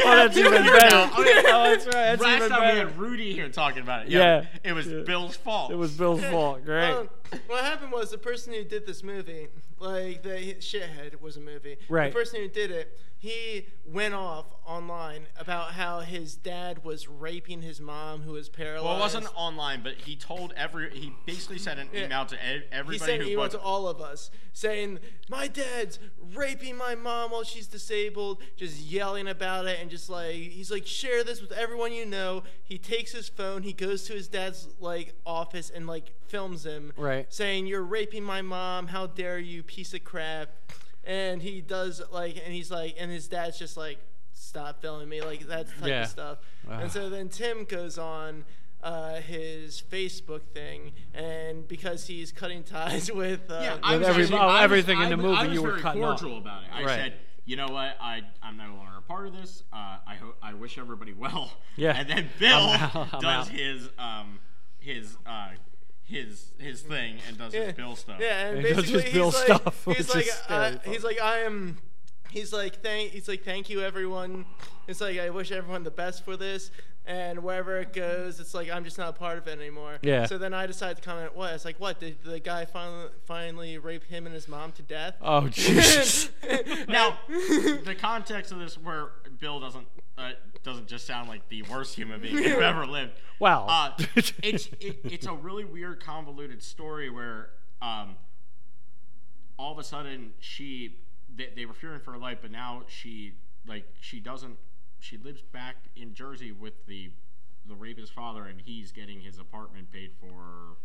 that's 0.06 0.38
even 0.38 0.52
better. 0.52 0.90
now. 0.90 1.12
Oh, 1.16 1.24
that's 1.24 1.86
right. 1.86 1.94
That's 1.94 2.22
Last 2.22 2.38
even 2.38 2.50
time 2.50 2.62
we 2.62 2.68
better. 2.68 2.88
had 2.90 2.98
Rudy 2.98 3.34
here 3.34 3.50
talking 3.50 3.82
about 3.84 4.06
it. 4.06 4.12
Yeah. 4.12 4.46
It 4.64 4.74
was 4.74 4.88
Yeah. 4.88 5.02
Bill's 5.06 5.36
fault. 5.36 5.72
It 5.72 5.76
was 5.76 5.92
Bill's 5.92 6.24
fault. 6.26 6.64
Great. 6.66 6.92
Um, 6.92 7.10
what 7.48 7.64
happened 7.64 7.92
was 7.92 8.12
the 8.12 8.18
person 8.18 8.54
who 8.54 8.64
did 8.64 8.86
this 8.86 9.04
movie, 9.04 9.48
like 9.80 10.24
the 10.24 10.56
shithead 10.60 11.20
was 11.22 11.38
a 11.38 11.42
movie. 11.42 11.78
Right. 11.88 12.12
The 12.12 12.20
person 12.20 12.42
who 12.42 12.48
did 12.48 12.72
it, 12.72 12.98
he 13.22 13.68
went 13.86 14.14
off 14.14 14.46
online 14.66 15.28
about 15.38 15.74
how 15.74 16.00
his 16.00 16.36
dad 16.36 16.86
was 16.86 17.08
raping 17.10 17.62
his 17.62 17.82
mom, 17.82 18.22
who 18.22 18.32
was 18.32 18.48
paralyzed. 18.48 18.86
well, 18.86 18.96
it 18.96 19.00
wasn't 19.00 19.28
online, 19.36 19.84
but 19.84 19.96
he 19.96 20.16
told 20.16 20.54
every. 20.56 20.90
He 20.98 21.12
basically 21.26 21.58
sent 21.58 21.80
an 21.82 21.90
Yeah. 21.92 22.06
email 22.06 22.26
to 22.28 22.36
e- 22.36 22.60
He 22.60 22.64
everybody 22.72 22.98
sent 23.00 23.12
an 23.22 23.28
who 23.28 23.34
email 23.34 23.44
bought- 23.46 23.52
to 23.52 23.60
all 23.60 23.88
of 23.90 24.00
us 24.00 24.32
saying, 24.54 25.00
"My 25.28 25.48
dad's 25.48 26.00
raping 26.34 26.78
my 26.78 26.96
mom 26.96 27.32
while 27.32 27.44
she's 27.44 27.68
disabled," 27.68 28.42
just 28.56 28.80
yelling 28.80 29.28
about 29.28 29.66
it, 29.68 29.80
and 29.82 29.90
just 29.92 30.10
like 30.10 30.36
he's 30.36 30.72
like, 30.72 30.88
"Share 30.88 31.24
this 31.24 31.42
with 31.42 31.52
everyone 31.52 31.92
you 31.92 32.06
know." 32.06 32.44
He 32.64 32.78
takes 32.78 33.12
his 33.12 33.28
phone, 33.28 33.64
he 33.64 33.74
goes 33.74 34.04
to 34.06 34.14
his 34.14 34.30
dad's 34.30 34.70
like 34.80 35.14
office 35.26 35.70
and 35.70 35.88
like 35.88 36.14
films 36.28 36.66
him, 36.66 36.94
Right. 36.96 37.26
saying, 37.34 37.68
"You're 37.68 37.84
raping 37.84 38.24
my 38.24 38.42
mom! 38.42 38.88
How 38.88 39.08
dare 39.08 39.40
you, 39.40 39.62
piece 39.64 39.94
of 39.94 40.06
crap!" 40.06 40.52
And 41.10 41.42
he 41.42 41.62
does 41.62 42.02
like, 42.12 42.36
and 42.44 42.54
he's 42.54 42.70
like, 42.70 42.96
and 43.00 43.10
his 43.10 43.28
dad's 43.28 43.58
just 43.58 43.76
like, 43.78 43.98
"Stop 44.34 44.80
filming 44.82 45.10
me!" 45.10 45.22
Like 45.22 45.48
that 45.48 45.68
type 45.80 45.88
Yeah. 45.88 46.04
of 46.04 46.08
stuff. 46.10 46.38
And 46.70 46.92
so 46.92 47.10
then 47.10 47.30
Tim 47.30 47.64
goes 47.66 47.98
on 47.98 48.46
uh, 48.84 49.16
his 49.16 49.82
Facebook 49.92 50.42
thing, 50.54 50.92
and 51.16 51.68
because 51.68 52.06
he's 52.08 52.32
cutting 52.32 52.64
ties 52.64 53.12
with, 53.22 53.50
uh, 53.50 53.60
Yeah, 53.60 53.74
With 53.92 54.00
was 54.02 54.08
every- 54.08 54.24
actually- 54.26 54.38
oh, 54.38 54.42
I 54.42 54.54
was- 54.54 54.64
everything 54.66 54.98
in 55.00 55.06
I 55.06 55.10
the 55.10 55.18
was- 55.18 55.26
movie 55.26 55.38
I 55.38 55.44
was 55.48 55.54
you 55.56 55.62
were 55.64 55.70
very 55.72 55.82
cutting 55.82 56.04
off. 56.04 56.20
cordial 56.22 56.38
about 56.38 56.64
it. 56.64 56.70
I 56.72 56.84
Right. 56.84 56.96
said, 56.96 57.14
you 57.46 57.56
know 57.58 57.68
what, 57.70 57.98
I 58.00 58.22
I'm 58.44 58.56
no 58.58 58.76
longer 58.76 58.98
a 59.00 59.02
part 59.02 59.26
of 59.28 59.34
this. 59.34 59.64
Uh, 59.74 59.98
I 60.08 60.16
hope 60.16 60.38
I 60.44 60.54
wish 60.54 60.78
everybody 60.78 61.14
well. 61.14 61.52
Yeah. 61.76 61.94
And 61.98 62.08
then 62.08 62.30
Bill 62.40 62.56
I'm 62.56 62.82
out, 62.82 63.14
I'm 63.16 63.20
does 63.22 63.48
out. 63.48 63.48
his 63.50 63.90
um 63.98 64.40
his 64.78 65.18
uh 65.26 65.50
his 66.10 66.52
his 66.58 66.82
thing 66.82 67.18
and 67.28 67.38
does 67.38 67.54
yeah, 67.54 67.66
his 67.66 67.74
Bill 67.74 67.96
stuff. 67.96 68.18
Yeah, 68.20 68.48
and 68.48 68.66
He 68.66 68.74
does 68.74 68.78
basically 68.78 69.02
his 69.04 69.14
Bill 69.14 69.32
he's 69.32 69.36
like, 69.36 69.46
stuff, 69.46 69.86
he's 69.98 70.16
like, 70.16 70.28
uh, 70.50 70.72
he's 70.86 71.04
like, 71.04 71.22
I 71.22 71.40
am. 71.40 71.78
He's 72.32 72.54
like, 72.54 72.82
thank. 72.82 73.12
He's 73.12 73.28
like, 73.28 73.44
thank 73.44 73.70
you, 73.70 73.82
everyone. 73.82 74.46
It's 74.88 75.02
like, 75.02 75.20
I 75.20 75.30
wish 75.30 75.52
everyone 75.52 75.84
the 75.84 75.92
best 75.92 76.24
for 76.24 76.38
this. 76.38 76.72
And 77.06 77.42
wherever 77.44 77.80
it 77.80 77.92
goes, 77.92 78.40
it's 78.40 78.54
like 78.54 78.70
I'm 78.70 78.84
just 78.84 79.00
not 79.00 79.10
a 79.10 79.14
part 79.14 79.40
of 79.40 79.48
it 79.48 79.58
anymore. 79.58 79.98
Yeah. 80.04 80.28
So 80.28 80.38
then 80.38 80.54
I 80.54 80.68
decided 80.68 80.98
to 80.98 81.02
comment. 81.02 81.36
What? 81.36 81.54
It's 81.54 81.66
like, 81.66 81.80
what? 81.80 82.00
Did 82.00 82.18
the 82.24 82.40
guy 82.40 82.66
finally 82.66 83.08
finally 83.26 83.78
rape 83.80 84.04
him 84.04 84.28
and 84.28 84.36
his 84.36 84.48
mom 84.48 84.74
to 84.74 84.84
death? 84.84 85.16
Oh 85.20 85.48
Jesus. 85.50 86.30
Now, 86.88 87.18
the 87.28 87.96
context 88.00 88.52
of 88.52 88.60
this, 88.60 88.78
where 88.78 89.10
Bill 89.40 89.60
doesn't 89.60 89.88
uh, 90.20 90.32
doesn't 90.64 90.88
just 90.88 91.08
sound 91.08 91.30
like 91.30 91.48
the 91.50 91.64
worst 91.64 91.96
human 91.96 92.22
being 92.22 92.38
who 92.38 92.62
ever 92.62 92.86
lived. 92.86 93.14
Wow. 93.40 93.66
Uh, 93.68 93.92
it's 94.44 94.70
it, 94.80 95.00
it's 95.04 95.26
a 95.26 95.34
really 95.34 95.66
weird, 95.66 96.04
convoluted 96.04 96.62
story 96.62 97.10
where 97.10 97.50
um, 97.82 98.18
all 99.58 99.72
of 99.72 99.80
a 99.80 99.84
sudden 99.84 100.34
she 100.40 100.98
they, 101.36 101.50
they 101.56 101.66
were 101.66 101.74
fearing 101.74 102.00
for 102.00 102.12
her 102.12 102.18
life, 102.18 102.40
but 102.42 102.52
now 102.52 102.84
she 102.88 103.34
like 103.68 103.86
she 104.00 104.20
doesn't 104.20 104.58
she 105.00 105.18
lives 105.18 105.42
back 105.42 105.76
in 105.96 106.14
Jersey 106.14 106.52
with 106.52 106.86
the 106.88 107.12
the 107.68 107.76
rapist 107.76 108.14
father, 108.14 108.46
and 108.46 108.62
he's 108.62 108.92
getting 108.92 109.22
his 109.22 109.38
apartment 109.38 109.92
paid 109.92 110.12
for 110.20 110.78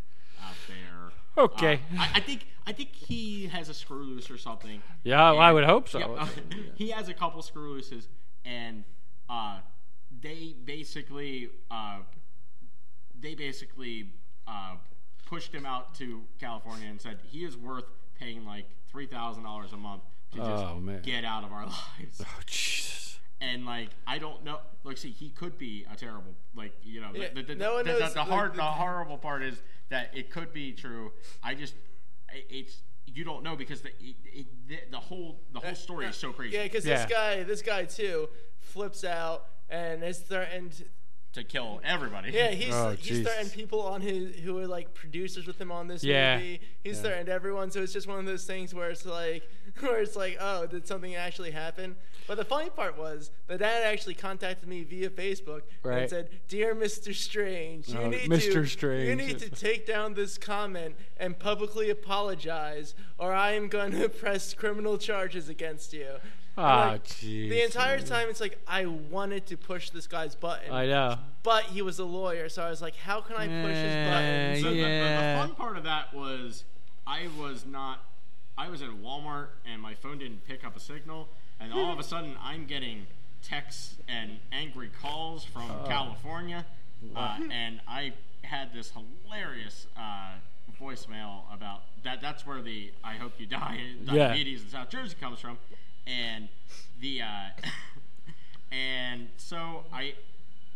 out 0.43 0.55
there. 0.69 1.45
Okay. 1.45 1.81
Uh, 1.97 2.01
I, 2.01 2.11
I 2.15 2.21
think 2.21 2.47
I 2.67 2.73
think 2.73 2.95
he 2.95 3.47
has 3.47 3.69
a 3.69 3.75
screw 3.75 4.05
loose 4.05 4.31
or 4.31 4.39
something. 4.39 4.83
Yeah, 5.03 5.33
I 5.33 5.53
would 5.53 5.65
hope 5.65 5.89
so. 5.89 5.99
Yeah, 5.99 6.29
he 6.75 6.91
has 6.91 7.09
a 7.09 7.15
couple 7.15 7.43
screw 7.43 7.73
looses, 7.73 8.09
and 8.45 8.85
uh, 9.29 9.59
they 10.21 10.55
basically 10.65 11.51
uh, 11.71 11.99
they 13.19 13.35
basically 13.35 14.11
uh, 14.47 14.77
pushed 15.27 15.53
him 15.53 15.67
out 15.67 15.95
to 15.97 16.23
California 16.39 16.89
and 16.89 17.01
said 17.01 17.19
he 17.25 17.45
is 17.45 17.57
worth 17.57 17.87
paying 18.19 18.45
like 18.45 18.67
three 18.89 19.07
thousand 19.07 19.43
dollars 19.43 19.73
a 19.73 19.77
month 19.77 20.03
to 20.35 20.39
just 20.41 20.65
Oh, 20.65 20.81
man. 20.81 21.03
get 21.03 21.25
out 21.25 21.45
of 21.45 21.53
our 21.53 21.67
lives. 21.99 22.21
Oh 22.23 22.41
Jesus. 22.47 23.19
And 23.41 23.67
like 23.67 23.91
I 24.07 24.19
don't 24.19 24.45
know, 24.45 24.59
like 24.85 24.97
see, 24.99 25.11
he 25.11 25.29
could 25.31 25.59
be 25.59 25.85
a 25.93 25.97
terrible, 25.97 26.35
like 26.55 26.73
you 26.83 27.01
know, 27.01 27.13
the, 27.13 27.19
Yeah, 27.21 27.29
the, 27.35 27.43
the, 27.43 27.55
no 27.55 27.75
one 27.75 27.85
the, 27.85 27.93
the, 27.95 27.99
knows, 28.01 28.15
the 28.15 28.21
like, 28.21 28.29
hard, 28.29 28.53
the- 28.53 28.57
the 28.59 28.63
horrible 28.63 29.19
part 29.19 29.43
is 29.43 29.61
that 29.91 30.11
it 30.15 30.31
could 30.31 30.53
be 30.53 30.73
true. 30.73 31.13
I 31.43 31.55
just, 31.55 31.75
it, 32.33 32.47
it's 32.51 32.79
you 33.07 33.25
don't 33.25 33.43
know 33.45 33.55
because 33.55 33.83
the 33.83 33.91
it, 34.01 34.17
it, 34.25 34.47
the, 34.69 34.79
the 34.91 34.99
whole 34.99 35.41
the 35.53 35.61
whole 35.61 35.75
story 35.75 36.07
is 36.07 36.17
so 36.17 36.29
uh, 36.29 36.31
uh, 36.31 36.35
crazy. 36.35 36.57
Yeah, 36.57 36.63
because 36.65 36.87
Yeah. 36.87 36.97
this 37.05 37.13
guy, 37.13 37.43
this 37.43 37.63
guy 37.63 37.85
too, 37.85 38.29
flips 38.61 39.05
out 39.05 39.45
and 39.69 40.03
is 40.03 40.19
threatened. 40.21 40.85
To 41.35 41.45
kill 41.45 41.81
everybody. 41.85 42.31
Yeah, 42.33 42.51
he's 42.63 42.75
Oh, 42.75 42.91
he's 42.91 43.01
Jesus. 43.07 43.27
threatened 43.27 43.53
people 43.53 43.83
on 43.83 44.01
his 44.01 44.37
who 44.37 44.59
are 44.59 44.67
like 44.67 44.95
producers 44.95 45.47
with 45.47 45.61
him 45.61 45.71
on 45.71 45.87
this 45.89 46.03
Yeah. 46.03 46.37
movie. 46.39 46.61
He's 46.83 46.97
Yeah. 46.97 47.03
threatened 47.03 47.29
everyone, 47.29 47.71
so 47.71 47.83
it's 47.83 47.93
just 47.93 48.07
one 48.07 48.19
of 48.19 48.27
those 48.27 48.45
things 48.45 48.73
where 48.75 48.91
it's 48.91 49.05
like 49.05 49.49
where 49.81 50.01
it's 50.01 50.17
like, 50.17 50.37
oh, 50.41 50.67
did 50.67 50.87
something 50.87 51.15
actually 51.15 51.51
happen? 51.51 51.97
But 52.27 52.37
the 52.37 52.45
funny 52.45 52.71
part 52.71 52.97
was 52.97 53.31
the 53.49 53.59
dad 53.59 53.83
actually 53.85 54.15
contacted 54.15 54.69
me 54.69 54.83
via 54.85 55.11
Facebook 55.11 55.63
Right. 55.83 56.03
and 56.03 56.11
said, 56.11 56.31
"Dear 56.49 56.75
Mr. 56.75 57.15
Strange, 57.15 57.89
you 57.89 57.99
Oh, 57.99 58.09
need 58.09 58.31
Mr. 58.31 58.79
to 58.81 59.05
you 59.07 59.15
need 59.17 59.39
to 59.41 59.51
take 59.51 59.87
down 59.87 60.15
this 60.15 60.39
comment 60.39 60.97
and 61.19 61.39
publicly 61.39 61.91
apologize, 61.91 62.95
or 63.19 63.33
I 63.35 63.53
am 63.53 63.69
going 63.69 63.93
to 64.01 64.09
press 64.09 64.55
criminal 64.55 64.97
charges 64.99 65.49
against 65.49 65.93
you." 65.93 66.17
And, 66.57 66.65
Ah, 66.67 66.89
like, 66.93 67.05
jeez. 67.07 67.49
The 67.51 67.65
entire 67.65 68.01
time, 68.01 68.29
it's 68.31 68.41
like 68.41 68.59
I 68.69 68.87
wanted 68.87 69.47
to 69.47 69.57
push 69.57 69.91
this 69.91 70.07
guy's 70.07 70.35
button 70.37 70.73
I 70.73 70.87
know. 70.87 71.19
but 71.43 71.65
he 71.65 71.83
was 71.83 71.99
a 71.99 72.05
lawyer, 72.05 72.49
so 72.49 72.63
I 72.63 72.71
was 72.71 72.81
like, 72.81 72.95
how 72.97 73.21
can 73.21 73.37
I 73.37 73.47
push 73.47 73.77
his 73.77 73.95
button? 73.95 74.11
buttons? 74.11 74.63
So 74.63 74.71
the- 74.71 74.77
the, 74.77 74.83
the, 74.83 75.35
fun 75.39 75.55
part 75.57 75.77
of 75.77 75.85
that 75.85 76.15
was 76.15 76.65
I 77.07 77.29
was 77.39 77.65
not. 77.67 78.05
I 78.57 78.69
was 78.69 78.83
at 78.83 78.91
Walmart 78.91 79.49
and 79.67 79.83
my 79.83 79.95
phone 79.95 80.19
didn't 80.19 80.47
pick 80.47 80.65
up 80.65 80.77
a 80.77 80.81
signal, 80.81 81.29
and 81.59 81.73
all 81.73 81.93
of 81.93 81.99
a 81.99 82.05
sudden 82.05 82.37
I'm 82.41 82.67
getting 82.67 83.07
texts 83.43 83.97
and 84.09 84.39
angry 84.53 84.91
calls 85.03 85.45
from 85.45 85.69
California, 85.87 86.65
uh, 87.17 87.39
and 87.51 87.81
I 87.89 88.13
had 88.43 88.73
this 88.73 88.93
hilarious 89.27 89.89
uh, 89.97 90.35
voicemail 90.81 91.43
about 91.53 91.83
that. 92.05 92.21
That's 92.23 92.47
where 92.47 92.63
the 92.63 92.93
"I 93.03 93.15
hope 93.15 93.33
you 93.39 93.47
die" 93.47 93.81
Yeah. 94.05 94.29
diabetes 94.29 94.63
in 94.63 94.69
South 94.69 94.89
Jersey 94.89 95.17
comes 95.21 95.41
from, 95.41 95.59
and 96.07 96.49
the 97.01 97.23
uh, 97.23 97.49
and 98.73 99.29
so 99.37 99.85
I 99.93 100.15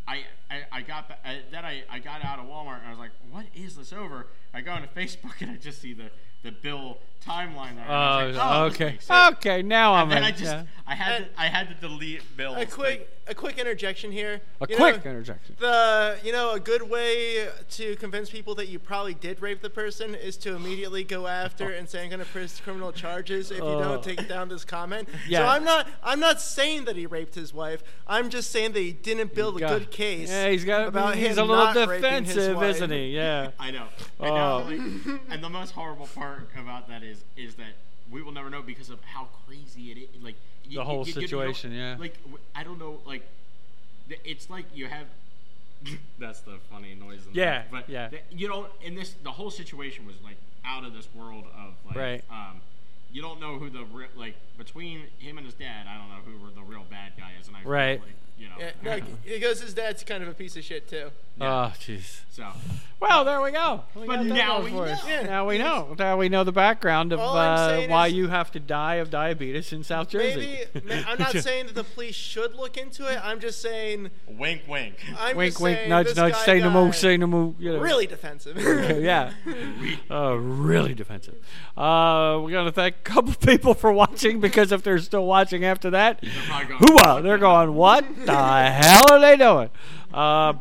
I, 0.08 0.24
I, 0.50 0.62
I 0.72 0.82
got 0.82 1.10
I, 1.24 1.40
then 1.50 1.64
I, 1.64 1.82
I 1.90 1.98
got 1.98 2.24
out 2.24 2.38
of 2.38 2.46
Walmart 2.46 2.78
and 2.78 2.86
I 2.86 2.90
was 2.90 2.98
like, 2.98 3.10
what 3.30 3.44
is 3.54 3.76
this 3.76 3.92
over? 3.92 4.26
I 4.54 4.62
go 4.62 4.74
into 4.74 4.88
Facebook 4.88 5.40
and 5.40 5.50
I 5.50 5.56
just 5.56 5.82
see 5.82 5.92
the, 5.92 6.10
the 6.42 6.50
bill 6.50 6.98
timeline 7.24 7.74
there. 7.76 7.84
and 7.84 7.92
I 7.92 8.22
Oh, 8.22 8.26
was 8.28 8.36
like, 8.36 8.46
oh, 8.46 8.62
oh. 8.62 8.64
okay. 8.66 8.98
Okay, 9.36 9.62
now 9.62 9.94
I'm 9.94 10.02
And 10.04 10.12
then 10.12 10.18
in. 10.18 10.24
I 10.24 10.30
just 10.30 10.44
yeah. 10.44 10.62
I 10.86 10.94
had 10.94 11.18
to, 11.18 11.28
I 11.40 11.46
had 11.48 11.68
to 11.68 11.74
delete 11.74 12.22
Bill. 12.36 12.54
a 12.54 12.64
quick, 12.64 13.10
a 13.26 13.34
quick 13.34 13.58
interjection 13.58 14.10
here. 14.10 14.40
A 14.62 14.66
You 14.70 14.76
quick 14.76 15.04
know, 15.04 15.10
interjection. 15.10 15.54
The, 15.58 16.16
you 16.24 16.32
know, 16.32 16.52
a 16.52 16.60
good 16.60 16.80
way 16.82 17.48
to 17.72 17.94
convince 17.96 18.30
people 18.30 18.54
that 18.54 18.68
you 18.68 18.78
probably 18.78 19.12
did 19.12 19.42
rape 19.42 19.60
the 19.60 19.68
person 19.68 20.14
is 20.14 20.38
to 20.38 20.54
immediately 20.56 21.04
go 21.04 21.26
after 21.26 21.68
and 21.72 21.86
say 21.86 22.02
I'm 22.04 22.08
going 22.08 22.20
to 22.20 22.24
press 22.24 22.58
criminal 22.58 22.90
charges 22.90 23.50
if 23.50 23.58
you 23.58 23.64
Oh. 23.64 23.80
don't 23.82 24.02
take 24.02 24.26
down 24.28 24.48
this 24.48 24.64
comment. 24.64 25.10
Yeah. 25.28 25.40
So 25.40 25.46
I'm 25.48 25.64
not, 25.64 25.88
I'm 26.02 26.20
not 26.20 26.40
saying 26.40 26.86
that 26.86 26.96
he 26.96 27.04
raped 27.04 27.34
his 27.34 27.52
wife. 27.52 27.82
I'm 28.06 28.30
just 28.30 28.50
saying 28.50 28.72
that 28.72 28.80
he 28.80 28.92
didn't 28.92 29.34
build 29.34 29.58
a 29.58 29.60
Got- 29.60 29.78
good 29.80 29.90
case. 29.90 30.30
Yeah, 30.30 30.48
he's 30.48 30.64
got. 30.64 30.88
about 30.88 31.16
He's 31.16 31.36
him 31.36 31.38
a 31.40 31.44
little 31.44 31.64
not 31.74 31.76
raping 31.88 32.24
his 32.24 32.34
defensive, 32.34 32.62
isn't 32.62 32.90
he? 32.90 33.08
Yeah. 33.14 33.50
I 33.60 33.70
know. 33.72 33.88
And, 34.20 34.30
Oh. 34.30 35.18
and 35.28 35.44
the 35.44 35.50
most 35.50 35.72
horrible 35.72 36.06
part 36.14 36.48
about 36.58 36.88
that 36.88 37.02
is 37.02 37.07
is 37.36 37.54
that 37.56 37.72
we 38.10 38.22
will 38.22 38.32
never 38.32 38.50
know 38.50 38.62
because 38.62 38.90
of 38.90 39.02
how 39.04 39.28
crazy 39.46 39.90
it 39.92 39.98
is. 39.98 40.22
Like 40.22 40.36
you, 40.64 40.78
The 40.78 40.84
whole 40.84 41.00
you- 41.00 41.06
you- 41.06 41.12
don't- 41.14 41.22
situation, 41.22 41.72
yeah. 41.72 41.96
Like 41.98 42.14
I 42.54 42.64
don't 42.64 42.78
know. 42.78 43.00
Like 43.06 43.26
it's 44.24 44.48
like 44.50 44.64
you 44.74 44.86
have. 44.86 45.06
That's 46.18 46.40
the 46.40 46.58
funny 46.70 46.94
noise. 46.94 47.24
In 47.26 47.34
Yeah, 47.34 47.44
there. 47.44 47.66
But 47.70 47.88
yeah. 47.88 48.10
you 48.30 48.48
know, 48.48 48.66
in 48.82 48.94
this, 48.96 49.14
the 49.22 49.30
whole 49.30 49.50
situation 49.50 50.06
was 50.06 50.16
like 50.24 50.36
out 50.64 50.84
of 50.84 50.92
this 50.92 51.08
world 51.14 51.44
of 51.56 51.74
like. 51.86 51.96
Right. 51.96 52.24
Um, 52.30 52.60
you 53.12 53.22
don't 53.22 53.40
know 53.40 53.58
who 53.58 53.70
the 53.70 53.84
re- 53.84 54.06
like 54.16 54.34
between 54.58 55.04
him 55.18 55.38
and 55.38 55.46
his 55.46 55.54
dad. 55.54 55.86
I 55.88 55.96
don't 55.96 56.08
know 56.08 56.20
who 56.26 56.44
were 56.44 56.50
the 56.50 56.62
real 56.62 56.84
bad 56.90 57.12
guy 57.16 57.30
is, 57.40 57.46
and 57.48 57.56
I 57.56 57.62
Right. 57.62 58.00
Like, 58.00 58.10
you 58.38 58.48
know. 58.48 58.54
Yeah, 58.58 58.70
no, 58.82 59.00
because 59.24 59.60
his 59.60 59.74
dad's 59.74 60.04
kind 60.04 60.22
of 60.22 60.28
a 60.28 60.34
piece 60.34 60.56
of 60.56 60.64
shit 60.64 60.88
too. 60.88 61.10
Oh, 61.40 61.72
jeez. 61.80 62.22
so 62.32 62.48
Well, 62.98 63.24
there 63.24 63.40
we 63.40 63.52
go. 63.52 63.82
We 63.94 64.08
But 64.08 64.22
now 64.24 64.60
we 64.60 64.72
know. 64.72 64.84
Yeah. 65.06 65.22
Now 65.22 65.46
we 65.46 65.56
know. 65.56 65.94
Now 65.96 66.16
we 66.16 66.28
know 66.28 66.42
the 66.42 66.50
background 66.50 67.12
of 67.12 67.20
uh, 67.20 67.86
why 67.86 68.08
is- 68.08 68.14
you 68.14 68.26
have 68.26 68.50
to 68.52 68.60
die 68.60 68.96
of 68.96 69.10
diabetes 69.10 69.72
in 69.72 69.84
South 69.84 70.08
Jersey. 70.08 70.66
Maybe 70.74 71.04
I'm 71.06 71.16
not 71.18 71.36
saying 71.36 71.66
that 71.66 71.76
the 71.76 71.84
police 71.84 72.16
should 72.16 72.56
look 72.56 72.76
into 72.76 73.06
it. 73.06 73.24
I'm 73.24 73.38
just 73.38 73.62
saying. 73.62 74.10
wink, 74.26 74.62
wink. 74.66 74.96
I'm 75.16 75.36
wink, 75.36 75.52
just 75.52 75.62
wink, 75.62 75.78
saying 75.78 75.88
nudge, 75.90 76.16
nudge. 76.16 76.34
Say 76.34 76.58
no 76.58 76.70
more. 76.70 76.92
Say 76.92 77.16
no 77.16 77.28
more. 77.28 77.54
You 77.60 77.74
know. 77.74 77.80
Really 77.80 78.06
defensive. 78.06 78.56
yeah. 79.00 79.32
Uh, 80.10 80.34
really 80.34 80.94
defensive. 80.94 81.34
Uh, 81.76 82.38
we're 82.42 82.50
gonna 82.50 82.72
thank 82.72 82.96
a 82.96 83.00
couple 83.00 83.34
people 83.34 83.74
for 83.74 83.92
watching 83.92 84.40
because 84.40 84.72
if 84.72 84.82
they're 84.82 84.98
still 84.98 85.26
watching 85.26 85.64
after 85.64 85.90
that, 85.90 86.22
probably 86.46 86.66
going, 86.66 86.80
hooah! 86.80 87.22
They're 87.22 87.38
going, 87.38 87.74
what 87.74 88.04
the 88.32 88.70
hell 88.70 89.04
are 89.12 89.20
they 89.20 89.36
doing? 89.36 89.70
Uh, 90.12 90.54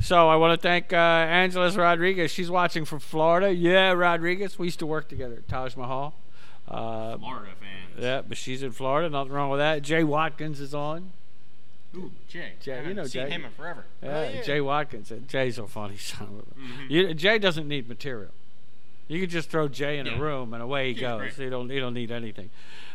so 0.00 0.28
I 0.28 0.36
want 0.36 0.60
to 0.60 0.62
thank 0.62 0.92
uh, 0.92 0.96
Angeles 0.96 1.76
Rodriguez. 1.76 2.30
She's 2.30 2.50
watching 2.50 2.84
from 2.84 2.98
Florida. 2.98 3.52
Yeah, 3.52 3.92
Rodriguez. 3.92 4.58
We 4.58 4.66
used 4.66 4.80
to 4.80 4.86
work 4.86 5.08
together 5.08 5.36
at 5.36 5.48
Taj 5.48 5.76
Mahal. 5.76 6.14
Uh, 6.68 7.16
Florida 7.18 7.52
fans. 7.60 8.02
yeah, 8.02 8.22
but 8.26 8.36
she's 8.36 8.62
in 8.62 8.72
Florida. 8.72 9.08
Nothing 9.08 9.32
wrong 9.32 9.50
with 9.50 9.60
that. 9.60 9.82
Jay 9.82 10.02
Watkins 10.02 10.60
is 10.60 10.74
on. 10.74 11.12
Ooh, 11.96 12.10
Jay. 12.28 12.52
Jay, 12.60 12.78
I 12.78 12.88
you 12.88 12.94
know 12.94 13.04
seen 13.04 13.26
Jay. 13.26 13.30
him 13.30 13.44
in 13.44 13.50
forever. 13.52 13.84
Yeah, 14.02 14.28
yeah. 14.30 14.42
Jay 14.42 14.60
Watkins. 14.60 15.12
Jay's 15.28 15.58
a 15.58 15.66
funny 15.68 15.96
son 15.96 16.26
of 16.26 16.38
a. 16.40 16.92
You, 16.92 17.14
Jay 17.14 17.38
doesn't 17.38 17.68
need 17.68 17.88
material. 17.88 18.30
You 19.08 19.20
can 19.20 19.28
just 19.28 19.50
throw 19.50 19.68
Jay 19.68 19.98
in 19.98 20.06
a 20.06 20.18
room 20.18 20.54
and 20.54 20.62
away 20.62 20.92
he 20.92 21.00
goes. 21.00 21.36
He 21.36 21.48
don't. 21.50 21.68
He 21.68 21.78
don't 21.78 21.94
need 21.94 22.10
anything. 22.10 22.50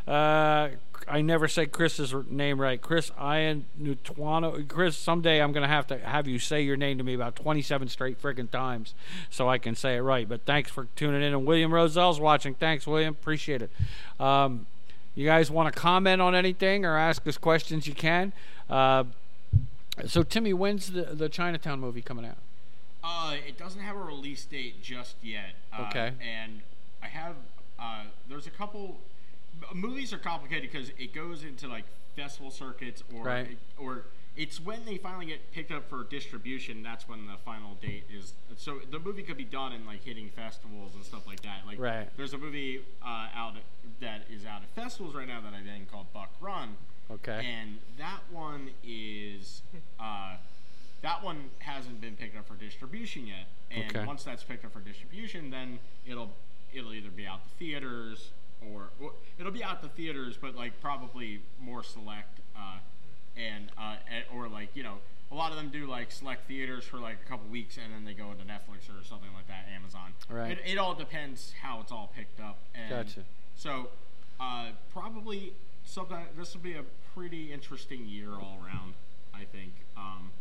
Uh, 0.07 0.69
I 1.07 1.21
never 1.21 1.47
say 1.47 1.67
Chris's 1.67 2.13
name 2.29 2.59
right. 2.59 2.81
Chris 2.81 3.11
Ian 3.21 3.65
Nutuano. 3.79 4.67
Chris, 4.67 4.97
someday 4.97 5.39
I'm 5.39 5.51
gonna 5.51 5.67
have 5.67 5.85
to 5.87 5.99
have 5.99 6.27
you 6.27 6.39
say 6.39 6.61
your 6.61 6.77
name 6.77 6.97
to 6.97 7.03
me 7.03 7.13
about 7.13 7.35
27 7.35 7.89
straight 7.89 8.21
freaking 8.21 8.49
times 8.49 8.95
so 9.29 9.47
I 9.47 9.59
can 9.59 9.75
say 9.75 9.97
it 9.97 10.01
right. 10.01 10.27
But 10.27 10.45
thanks 10.45 10.71
for 10.71 10.87
tuning 10.95 11.21
in. 11.21 11.33
And 11.33 11.45
William 11.45 11.71
Roselle's 11.71 12.19
watching. 12.19 12.55
Thanks, 12.55 12.87
William. 12.87 13.13
Appreciate 13.13 13.61
it. 13.61 13.71
Um, 14.19 14.65
you 15.13 15.25
guys 15.25 15.51
want 15.51 15.73
to 15.73 15.79
comment 15.79 16.21
on 16.21 16.33
anything 16.33 16.85
or 16.85 16.97
ask 16.97 17.25
us 17.27 17.37
questions? 17.37 17.85
You 17.85 17.93
can. 17.93 18.33
Uh, 18.67 19.03
so 20.07 20.23
Timmy, 20.23 20.53
when's 20.53 20.91
the 20.91 21.03
the 21.03 21.29
Chinatown 21.29 21.79
movie 21.79 22.01
coming 22.01 22.25
out? 22.25 22.37
Uh, 23.03 23.35
it 23.47 23.57
doesn't 23.57 23.81
have 23.81 23.95
a 23.95 23.99
release 23.99 24.43
date 24.45 24.81
just 24.81 25.15
yet. 25.21 25.55
Uh, 25.73 25.85
Okay. 25.89 26.13
And 26.21 26.61
I 27.01 27.07
have 27.07 27.35
uh, 27.79 28.03
there's 28.27 28.45
a 28.47 28.49
couple 28.51 28.97
movies 29.73 30.11
are 30.13 30.17
complicated 30.17 30.69
because 30.71 30.89
it 30.97 31.13
goes 31.13 31.43
into 31.43 31.67
like 31.67 31.85
festival 32.15 32.51
circuits 32.51 33.03
or 33.15 33.23
Right. 33.23 33.51
it, 33.51 33.57
or 33.77 34.03
it's 34.35 34.59
when 34.59 34.83
they 34.85 34.97
finally 34.97 35.25
get 35.25 35.51
picked 35.53 35.71
up 35.71 35.89
for 35.89 36.03
distribution. 36.03 36.83
That's 36.83 37.07
when 37.07 37.25
the 37.27 37.35
final 37.45 37.75
date 37.81 38.03
is. 38.13 38.33
So 38.57 38.79
the 38.91 38.99
movie 38.99 39.23
could 39.23 39.37
be 39.37 39.43
done 39.45 39.71
in 39.73 39.85
like 39.85 40.03
hitting 40.03 40.29
festivals 40.29 40.93
and 40.95 41.03
stuff 41.05 41.25
like 41.27 41.41
that. 41.41 41.61
Like 41.65 41.79
Right. 41.79 42.09
there's 42.17 42.33
a 42.33 42.37
movie 42.37 42.81
uh, 43.01 43.27
out 43.33 43.55
that 44.01 44.21
is 44.29 44.45
out 44.45 44.61
at 44.61 44.69
festivals 44.81 45.15
right 45.15 45.27
now 45.27 45.39
that 45.41 45.53
I 45.53 45.61
think 45.63 45.89
called 45.91 46.07
Buck 46.13 46.31
Run. 46.41 46.75
Okay. 47.11 47.45
And 47.59 47.79
that 47.97 48.19
one 48.31 48.69
is 48.83 49.61
uh, 49.99 50.35
that 51.01 51.23
one 51.23 51.49
hasn't 51.59 52.01
been 52.01 52.15
picked 52.15 52.37
up 52.37 52.47
for 52.47 52.55
distribution 52.55 53.27
yet. 53.27 53.47
And 53.71 53.95
Okay. 53.95 54.05
once 54.05 54.23
that's 54.23 54.43
picked 54.43 54.65
up 54.65 54.73
for 54.73 54.79
distribution, 54.81 55.49
then 55.49 55.79
it'll 56.05 56.31
it'll 56.73 56.93
either 56.93 57.09
be 57.09 57.25
out 57.25 57.43
the 57.43 57.49
theaters 57.57 58.31
or 58.61 58.89
well, 58.99 59.13
it'll 59.39 59.51
be 59.51 59.63
out 59.63 59.81
the 59.81 59.89
theaters, 59.89 60.37
but 60.39 60.55
like 60.55 60.79
probably 60.81 61.41
more 61.59 61.83
select 61.83 62.39
uh, 62.55 62.79
and 63.37 63.71
uh, 63.77 63.95
or 64.33 64.47
like 64.49 64.75
you 64.75 64.83
know 64.83 64.97
a 65.31 65.35
lot 65.35 65.51
of 65.51 65.57
them 65.57 65.69
do 65.69 65.85
like 65.85 66.11
select 66.11 66.47
theaters 66.47 66.83
for 66.83 66.97
like 66.97 67.17
a 67.25 67.29
couple 67.29 67.47
weeks 67.49 67.77
and 67.77 67.93
then 67.93 68.03
they 68.03 68.13
go 68.13 68.31
into 68.31 68.43
Netflix 68.43 68.89
or 68.89 69.03
something 69.03 69.29
like 69.35 69.47
that, 69.47 69.67
Amazon. 69.73 70.13
Right. 70.29 70.51
It, 70.51 70.59
it 70.65 70.77
all 70.77 70.95
depends 70.95 71.53
how 71.61 71.79
it's 71.81 71.91
all 71.91 72.11
picked 72.15 72.39
up. 72.39 72.57
And 72.73 72.89
Gotcha. 72.89 73.21
So 73.55 73.89
uh, 74.39 74.69
probably 74.91 75.53
something. 75.85 76.17
This 76.37 76.53
will 76.55 76.61
be 76.61 76.73
a 76.73 76.83
pretty 77.13 77.53
interesting 77.53 78.05
year 78.07 78.31
all 78.33 78.57
around. 78.65 78.93
I 79.33 79.45
think. 79.45 79.73
Um, 79.95 80.31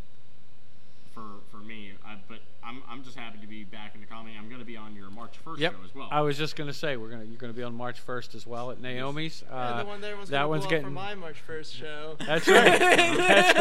for 1.18 1.56
for 1.58 1.64
me, 1.64 1.92
uh, 2.06 2.14
but 2.28 2.38
I'm 2.62 2.82
I'm 2.88 3.02
just 3.02 3.16
happy 3.16 3.38
to 3.40 3.46
be 3.46 3.64
back 3.64 3.94
in 3.94 4.00
the 4.00 4.06
comedy. 4.06 4.34
I'm 4.38 4.46
going 4.48 4.60
to 4.60 4.64
be 4.66 4.76
on 4.76 4.94
your 4.94 5.10
March 5.10 5.36
first 5.44 5.60
Yep. 5.60 5.72
show 5.72 5.78
as 5.84 5.94
well. 5.94 6.08
I 6.10 6.20
was 6.20 6.36
just 6.38 6.54
gonna 6.56 6.72
say 6.72 6.96
we're 6.96 7.08
gonna 7.10 7.24
you're 7.24 7.38
gonna 7.38 7.52
be 7.52 7.62
on 7.62 7.74
March 7.74 8.04
1st 8.06 8.34
as 8.34 8.46
well 8.46 8.70
at 8.70 8.80
Naomi's. 8.80 9.42
Uh, 9.50 9.54
Yeah, 9.54 9.82
the 9.82 9.88
one 9.88 10.00
that 10.00 10.06
everyone's 10.08 10.30
that 10.30 10.48
one's 10.48 10.66
getting. 10.66 10.84
for 10.84 10.90
my 10.90 11.14
March 11.14 11.38
first 11.46 11.74
show. 11.74 12.16
That's 12.26 12.46
right. 12.46 12.78
That's 12.78 13.58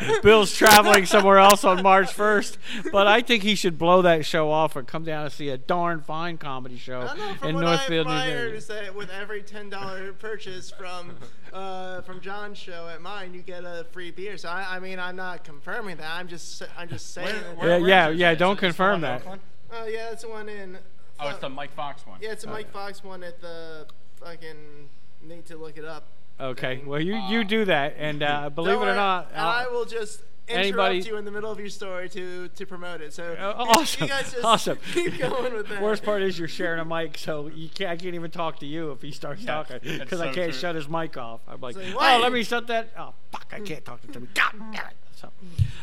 right. 0.00 0.22
Bill's 0.22 0.54
traveling 0.54 1.06
somewhere 1.06 1.38
else 1.38 1.64
on 1.64 1.82
March 1.82 2.08
1st, 2.08 2.56
but 2.92 3.06
I 3.06 3.20
think 3.22 3.42
he 3.42 3.54
should 3.54 3.78
blow 3.78 4.02
that 4.02 4.24
show 4.26 4.50
off 4.50 4.76
and 4.76 4.86
come 4.86 5.04
down 5.04 5.24
and 5.24 5.32
see 5.32 5.48
a 5.48 5.58
darn 5.58 6.00
fine 6.02 6.36
comedy 6.38 6.76
show 6.76 7.00
I 7.00 7.16
know. 7.16 7.34
From 7.34 7.48
in 7.48 7.54
what 7.56 7.60
Northfield, 7.64 8.06
I, 8.06 8.10
New 8.26 8.32
what 8.34 8.38
I 8.44 8.48
Jersey. 8.50 8.74
that 8.74 8.94
with 8.94 9.10
every 9.10 9.42
ten 9.42 9.70
dollar 9.70 10.12
purchase 10.18 10.70
from 10.70 11.12
uh, 11.52 12.02
from 12.02 12.20
John's 12.20 12.58
show 12.58 12.88
at 12.88 13.00
mine, 13.02 13.34
you 13.34 13.42
get 13.42 13.64
a 13.64 13.86
free 13.92 14.10
beer. 14.10 14.36
So 14.36 14.48
I, 14.48 14.76
I 14.76 14.80
mean, 14.80 14.98
I'm 14.98 15.16
not 15.16 15.44
confirming 15.44 15.96
that. 15.96 16.10
I'm 16.10 16.28
just 16.28 16.49
I'm 16.76 16.88
just 16.88 17.12
saying. 17.14 17.26
Where- 17.28 17.42
that- 17.42 17.56
where- 17.56 17.68
Yeah, 17.68 17.78
where 17.80 17.88
yeah, 17.88 18.08
is 18.08 18.14
it? 18.14 18.18
yeah, 18.20 18.30
Is 18.32 18.38
don't 18.38 18.52
it 18.52 18.54
the 18.56 18.60
confirm 18.60 18.88
one 18.88 18.94
in 18.96 19.00
that. 19.02 19.20
Oaklyn? 19.22 19.40
Oh 19.72 19.86
yeah, 19.86 20.10
it's 20.10 20.22
the 20.22 20.28
one 20.28 20.48
in. 20.48 20.78
Oh, 21.20 21.28
it's 21.28 21.38
the 21.38 21.48
Mike 21.48 21.72
Fox 21.74 22.06
one. 22.06 22.18
Yeah, 22.20 22.32
it's 22.32 22.44
a 22.44 22.48
Uh, 22.48 22.52
Mike 22.52 22.72
Fox 22.72 23.04
one 23.04 23.22
at 23.22 23.40
the 23.40 23.86
fucking. 24.16 24.88
Need 25.22 25.44
to 25.46 25.56
look 25.58 25.76
it 25.76 25.84
up. 25.84 26.04
Okay, 26.40 26.82
well 26.86 26.98
you 27.00 27.14
you 27.28 27.44
do 27.44 27.66
that, 27.66 27.94
and 27.98 28.22
uh, 28.22 28.48
believe 28.54 28.72
Don't 28.74 28.82
it 28.82 28.84
or 28.84 28.86
worry, 28.86 28.96
not, 28.96 29.28
and 29.32 29.40
I 29.40 29.66
will 29.68 29.84
just 29.84 30.22
interrupt 30.48 30.64
anybody- 30.66 30.98
you 31.00 31.16
in 31.18 31.24
the 31.26 31.30
middle 31.30 31.50
of 31.52 31.60
your 31.60 31.68
story 31.68 32.08
to 32.08 32.48
to 32.48 32.64
promote 32.66 33.02
it. 33.02 33.12
So 33.12 33.24
Uh, 33.24 33.28
you- 33.62 33.70
awesome, 33.70 34.02
you 34.04 34.08
guys 34.08 34.32
just 34.32 34.42
awesome. 34.44 34.78
keep 34.94 35.18
going 35.18 35.52
with 35.52 35.68
that. 35.68 35.82
Worst 35.82 36.02
part 36.02 36.22
is 36.22 36.38
you're 36.38 36.48
sharing 36.48 36.80
a 36.80 36.84
mic, 36.86 37.18
so 37.18 37.48
you 37.48 37.68
can't. 37.68 37.90
I 37.90 37.96
can't 37.96 38.14
even 38.14 38.30
talk 38.30 38.58
to 38.60 38.66
you 38.66 38.90
if 38.92 39.02
he 39.02 39.12
starts 39.12 39.42
Yeah, 39.42 39.56
talking 39.56 39.80
that's 39.84 39.98
because 40.04 40.20
I 40.22 40.28
so 40.28 40.34
can't 40.34 40.52
true. 40.52 40.60
shut 40.60 40.74
his 40.74 40.88
mic 40.88 41.18
off. 41.18 41.40
I'm 41.46 41.60
like, 41.60 41.74
Say, 41.76 41.92
oh, 41.92 41.96
"Why?" 41.98 42.16
let 42.16 42.32
me 42.32 42.42
shut 42.42 42.66
that. 42.68 42.88
Oh, 42.98 43.12
fuck! 43.30 43.46
I 43.52 43.60
can't 43.60 43.84
talk 43.84 44.00
to 44.00 44.10
him. 44.10 44.28
God 44.34 44.52
damn 44.72 44.86
it! 44.86 44.96
So, 45.20 45.30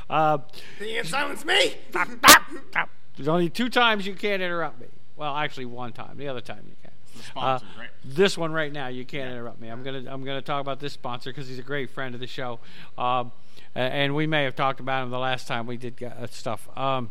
uh, 0.09 0.37
Then 0.79 0.87
you 0.89 0.95
can 1.01 1.05
silence 1.05 1.45
me. 1.45 1.75
stop, 1.89 2.07
stop, 2.17 2.41
stop. 2.71 2.89
There's 3.15 3.27
only 3.27 3.49
two 3.49 3.69
times 3.69 4.05
you 4.07 4.13
can't 4.15 4.41
interrupt 4.41 4.79
me. 4.79 4.87
Well, 5.15 5.35
actually, 5.35 5.65
one 5.65 5.93
time. 5.93 6.17
The 6.17 6.27
other 6.27 6.41
time 6.41 6.61
you 6.65 6.75
can. 6.81 6.91
The 7.35 7.39
Uh, 7.39 7.59
right? 7.77 7.89
This 8.05 8.37
one 8.37 8.51
right 8.51 8.71
now, 8.71 8.87
you 8.87 9.03
can't 9.05 9.31
interrupt 9.31 9.59
me. 9.59 9.69
I'm 9.69 9.83
gonna 9.83 10.03
I'm 10.07 10.23
gonna 10.23 10.41
talk 10.41 10.61
about 10.61 10.79
this 10.79 10.93
sponsor 10.93 11.31
because 11.31 11.47
he's 11.47 11.57
a 11.59 11.63
great 11.63 11.89
friend 11.89 12.13
of 12.13 12.21
the 12.21 12.27
show, 12.27 12.59
um, 12.97 13.31
and 13.73 14.15
we 14.15 14.27
may 14.27 14.43
have 14.43 14.55
talked 14.55 14.79
about 14.79 15.03
him 15.03 15.09
the 15.09 15.17
last 15.19 15.47
time 15.47 15.65
we 15.65 15.77
did 15.77 16.01
uh, 16.03 16.27
stuff. 16.27 16.67
Um, 16.77 17.09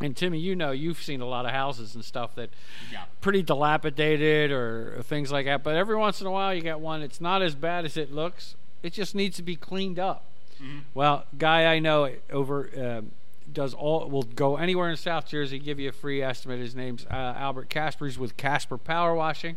and 0.00 0.16
Timmy, 0.16 0.38
you 0.38 0.54
know, 0.54 0.70
you've 0.70 1.02
seen 1.02 1.20
a 1.20 1.26
lot 1.26 1.44
of 1.44 1.50
houses 1.50 1.96
and 1.96 2.04
stuff 2.04 2.36
that 2.36 2.50
Yeah. 2.92 3.04
pretty 3.20 3.42
dilapidated 3.42 4.52
or 4.52 5.02
things 5.02 5.32
like 5.32 5.46
that. 5.46 5.64
But 5.64 5.74
every 5.74 5.96
once 5.96 6.20
in 6.20 6.28
a 6.28 6.30
while, 6.30 6.54
you 6.54 6.60
get 6.60 6.78
one. 6.78 7.02
It's 7.02 7.20
not 7.20 7.42
as 7.42 7.56
bad 7.56 7.84
as 7.84 7.96
it 7.96 8.12
looks. 8.12 8.54
It 8.84 8.92
just 8.92 9.16
needs 9.16 9.36
to 9.38 9.42
be 9.42 9.56
cleaned 9.56 9.98
up. 9.98 10.24
Well, 10.94 11.24
guy 11.36 11.72
I 11.72 11.78
know 11.78 12.10
over 12.30 12.70
um, 12.76 13.12
does 13.52 13.74
all 13.74 14.08
will 14.08 14.22
go 14.22 14.56
anywhere 14.56 14.90
in 14.90 14.96
South 14.96 15.26
Jersey, 15.26 15.58
give 15.58 15.80
you 15.80 15.88
a 15.88 15.92
free 15.92 16.22
estimate. 16.22 16.60
His 16.60 16.74
name's 16.74 17.06
uh, 17.06 17.34
Albert 17.36 17.68
Casper. 17.68 18.06
He's 18.06 18.18
with 18.18 18.36
Casper 18.36 18.78
Power 18.78 19.14
Washing, 19.14 19.56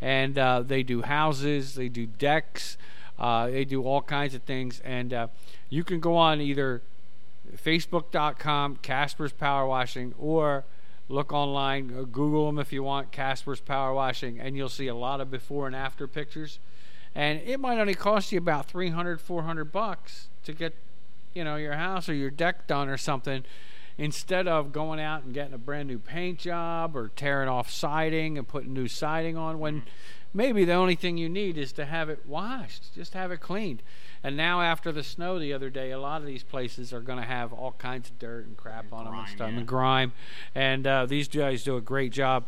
and 0.00 0.38
uh, 0.38 0.62
they 0.62 0.82
do 0.82 1.02
houses, 1.02 1.74
they 1.74 1.88
do 1.88 2.06
decks, 2.06 2.76
uh, 3.18 3.48
they 3.48 3.64
do 3.64 3.82
all 3.84 4.02
kinds 4.02 4.34
of 4.34 4.42
things. 4.42 4.80
And 4.84 5.12
uh, 5.12 5.28
you 5.70 5.84
can 5.84 6.00
go 6.00 6.16
on 6.16 6.40
either 6.40 6.82
Facebook.com, 7.56 8.76
Casper's 8.82 9.32
Power 9.32 9.66
Washing, 9.66 10.14
or 10.18 10.64
look 11.08 11.32
online, 11.32 11.92
uh, 11.96 12.02
Google 12.02 12.46
them 12.46 12.58
if 12.58 12.72
you 12.72 12.82
want, 12.82 13.12
Casper's 13.12 13.60
Power 13.60 13.94
Washing, 13.94 14.38
and 14.38 14.56
you'll 14.56 14.68
see 14.68 14.88
a 14.88 14.94
lot 14.94 15.20
of 15.20 15.30
before 15.30 15.66
and 15.66 15.76
after 15.76 16.06
pictures. 16.06 16.58
And 17.14 17.40
it 17.40 17.58
might 17.58 17.78
only 17.78 17.94
cost 17.94 18.32
you 18.32 18.38
about 18.38 18.66
300, 18.66 19.20
400 19.20 19.72
bucks 19.72 20.28
to 20.48 20.54
get, 20.54 20.74
you 21.34 21.44
know, 21.44 21.56
your 21.56 21.74
house 21.74 22.08
or 22.08 22.14
your 22.14 22.30
deck 22.30 22.66
done 22.66 22.88
or 22.88 22.96
something, 22.96 23.44
instead 23.96 24.48
of 24.48 24.72
going 24.72 24.98
out 24.98 25.24
and 25.24 25.34
getting 25.34 25.54
a 25.54 25.58
brand 25.58 25.88
new 25.88 25.98
paint 25.98 26.38
job 26.38 26.96
or 26.96 27.08
tearing 27.16 27.48
off 27.48 27.70
siding 27.70 28.38
and 28.38 28.48
putting 28.48 28.72
new 28.72 28.88
siding 28.88 29.36
on. 29.36 29.58
When 29.58 29.82
maybe 30.32 30.64
the 30.64 30.72
only 30.72 30.94
thing 30.94 31.18
you 31.18 31.28
need 31.28 31.58
is 31.58 31.72
to 31.72 31.84
have 31.84 32.08
it 32.08 32.24
washed, 32.26 32.94
just 32.94 33.14
have 33.14 33.30
it 33.30 33.38
cleaned. 33.40 33.82
And 34.22 34.36
now 34.36 34.62
after 34.62 34.90
the 34.90 35.02
snow 35.02 35.38
the 35.38 35.52
other 35.52 35.70
day, 35.70 35.90
a 35.90 36.00
lot 36.00 36.20
of 36.20 36.26
these 36.26 36.42
places 36.42 36.92
are 36.92 37.00
going 37.00 37.18
to 37.18 37.24
have 37.24 37.52
all 37.52 37.72
kinds 37.72 38.08
of 38.08 38.18
dirt 38.18 38.46
and 38.46 38.56
crap 38.56 38.84
And 38.84 38.92
on 38.92 39.04
them 39.04 39.14
and 39.14 39.22
grime, 39.24 39.36
stuff 39.36 39.50
yeah. 39.50 39.58
and 39.58 39.66
grime. 39.66 40.12
And 40.54 40.86
uh, 40.86 41.06
these 41.06 41.28
guys 41.28 41.62
do 41.62 41.76
a 41.76 41.80
great 41.80 42.12
job. 42.12 42.44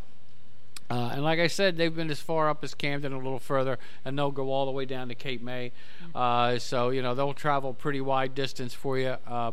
Uh, 0.90 1.10
and 1.12 1.22
like 1.22 1.38
I 1.38 1.46
said, 1.46 1.76
they've 1.76 1.94
been 1.94 2.10
as 2.10 2.20
far 2.20 2.50
up 2.50 2.64
as 2.64 2.74
Camden, 2.74 3.12
a 3.12 3.16
little 3.16 3.38
further, 3.38 3.78
and 4.04 4.18
they'll 4.18 4.32
go 4.32 4.50
all 4.50 4.66
the 4.66 4.72
way 4.72 4.84
down 4.84 5.08
to 5.08 5.14
Cape 5.14 5.40
May. 5.40 5.70
Uh, 6.14 6.58
so 6.58 6.90
you 6.90 7.00
know 7.00 7.14
they'll 7.14 7.32
travel 7.32 7.72
pretty 7.72 8.00
wide 8.00 8.34
distance 8.34 8.74
for 8.74 8.98
you. 8.98 9.16
Uh, 9.26 9.52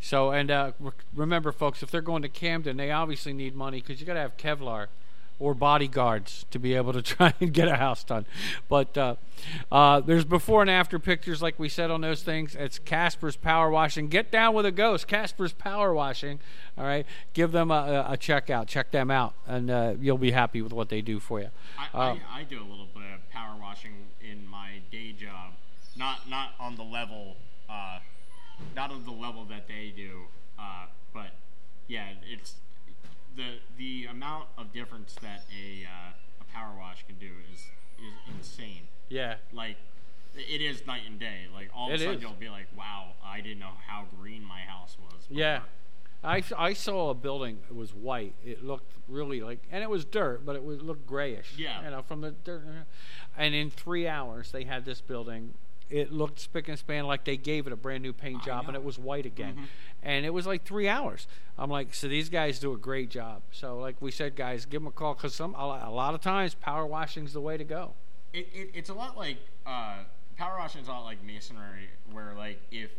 so 0.00 0.30
and 0.30 0.50
uh, 0.50 0.72
re- 0.78 0.92
remember, 1.14 1.50
folks, 1.50 1.82
if 1.82 1.90
they're 1.90 2.00
going 2.00 2.22
to 2.22 2.28
Camden, 2.28 2.76
they 2.76 2.92
obviously 2.92 3.32
need 3.32 3.56
money 3.56 3.80
because 3.80 4.00
you 4.00 4.06
got 4.06 4.14
to 4.14 4.20
have 4.20 4.36
Kevlar 4.36 4.86
or 5.40 5.54
bodyguards 5.54 6.44
to 6.50 6.58
be 6.58 6.74
able 6.74 6.92
to 6.92 7.02
try 7.16 7.32
and 7.40 7.52
get 7.52 7.68
a 7.68 7.76
house 7.76 8.04
done. 8.04 8.26
But 8.68 8.96
uh, 8.96 9.16
uh, 9.70 10.00
there's 10.00 10.24
before 10.24 10.62
and 10.62 10.70
after 10.70 10.98
pictures, 10.98 11.40
like 11.40 11.58
we 11.58 11.68
said 11.68 11.90
on 11.90 12.00
those 12.00 12.22
things. 12.22 12.54
It's 12.54 12.78
Casper's 12.78 13.36
Power 13.36 13.70
Washing. 13.70 14.08
Get 14.08 14.30
down 14.30 14.54
with 14.54 14.66
a 14.66 14.72
ghost. 14.72 15.06
Casper's 15.06 15.52
Power 15.52 15.94
Washing. 15.94 16.40
All 16.76 16.84
right, 16.84 17.06
give 17.32 17.52
them 17.52 17.70
a, 17.70 18.06
a 18.08 18.16
check 18.16 18.50
out. 18.50 18.66
Check 18.66 18.90
them 18.90 19.10
out, 19.10 19.34
and 19.46 19.70
uh, 19.70 19.94
you'll 20.00 20.18
be 20.18 20.32
happy 20.32 20.62
with 20.62 20.72
what 20.72 20.88
they 20.88 21.00
do 21.00 21.20
for 21.20 21.40
you. 21.40 21.50
I, 21.78 21.86
Uh, 21.96 22.16
I, 22.34 22.40
I 22.40 22.42
do 22.44 22.58
a 22.58 22.68
little 22.68 22.88
bit 22.94 23.04
of 23.14 23.30
power 23.30 23.56
washing 23.60 23.92
in 24.20 24.46
my 24.46 24.80
day 24.90 25.12
job, 25.12 25.52
not 25.96 26.28
not 26.28 26.50
on 26.60 26.76
the 26.76 26.84
level, 26.84 27.36
uh, 27.68 27.98
not 28.74 28.90
on 28.90 29.04
the 29.04 29.12
level 29.12 29.44
that 29.46 29.68
they 29.68 29.92
do, 29.94 30.22
uh, 30.58 30.86
but 31.12 31.30
yeah, 31.86 32.08
it's 32.30 32.54
the 33.38 33.54
the 33.78 34.04
amount 34.10 34.48
of 34.58 34.72
difference 34.72 35.14
that 35.22 35.44
a 35.50 35.84
uh, 35.86 36.12
a 36.42 36.44
power 36.52 36.76
wash 36.78 37.04
can 37.06 37.16
do 37.18 37.30
is 37.52 37.60
is 37.98 38.14
insane. 38.36 38.82
yeah. 39.08 39.36
Like 39.52 39.76
it 40.36 40.60
is 40.60 40.86
night 40.86 41.02
and 41.06 41.18
day. 41.18 41.46
Like 41.52 41.70
all 41.74 41.88
of 41.88 41.94
It 41.94 42.00
a 42.02 42.04
sudden 42.04 42.16
is. 42.16 42.22
you'll 42.22 42.32
be 42.38 42.48
like, 42.50 42.66
wow, 42.76 43.14
I 43.24 43.40
didn't 43.40 43.58
know 43.60 43.72
how 43.86 44.04
green 44.20 44.44
my 44.44 44.60
house 44.60 44.96
was. 45.00 45.22
Yeah. 45.30 45.60
before." 45.60 45.68
I, 46.24 46.42
I 46.56 46.72
saw 46.72 47.10
a 47.10 47.14
building. 47.14 47.58
It 47.70 47.76
was 47.76 47.94
white. 47.94 48.34
It 48.44 48.64
looked 48.64 48.92
really 49.08 49.40
like, 49.40 49.60
and 49.70 49.82
it 49.84 49.88
was 49.90 50.04
dirt, 50.04 50.44
but 50.44 50.56
it 50.56 50.64
was 50.64 50.82
looked 50.82 51.06
grayish. 51.06 51.54
Yeah. 51.56 51.82
You 51.84 51.90
know, 51.90 52.02
from 52.02 52.20
the 52.22 52.32
dirt. 52.32 52.64
And 53.36 53.54
in 53.54 53.70
three 53.70 54.08
hours, 54.08 54.50
they 54.50 54.64
had 54.64 54.84
this 54.84 55.00
building. 55.00 55.54
It 55.90 56.12
looked 56.12 56.38
spick 56.38 56.68
and 56.68 56.78
span 56.78 57.06
like 57.06 57.24
they 57.24 57.36
gave 57.38 57.66
it 57.66 57.72
a 57.72 57.76
brand 57.76 58.02
new 58.02 58.12
paint 58.12 58.42
job, 58.44 58.66
and 58.66 58.76
it 58.76 58.84
was 58.84 58.98
white 58.98 59.24
again. 59.26 59.68
And 60.02 60.26
it 60.26 60.30
was 60.34 60.46
like 60.46 60.64
three 60.64 60.86
hours. 60.88 61.26
I'm 61.56 61.70
like, 61.70 61.94
so 61.94 62.08
these 62.08 62.28
guys 62.28 62.58
do 62.58 62.72
a 62.72 62.76
great 62.76 63.08
job. 63.10 63.42
So, 63.50 63.78
like 63.78 64.00
we 64.00 64.10
said, 64.10 64.36
guys, 64.36 64.64
give 64.66 64.82
them 64.82 64.88
a 64.88 64.92
call 64.92 65.14
because 65.14 65.34
some 65.34 65.54
a 65.54 65.90
lot 65.90 66.14
of 66.14 66.20
times 66.20 66.54
power 66.54 66.86
washing's 66.86 67.32
the 67.32 67.40
way 67.40 67.56
to 67.56 67.64
go. 67.64 67.94
it, 68.32 68.48
it, 68.52 68.70
it's 68.74 68.90
a 68.90 68.94
lot 68.94 69.16
like 69.16 69.38
uh, 69.66 70.00
power 70.36 70.58
washing 70.58 70.82
is 70.82 70.88
a 70.88 70.90
lot 70.92 71.04
like 71.04 71.24
masonry, 71.24 71.88
where 72.12 72.34
like 72.36 72.60
if 72.70 72.90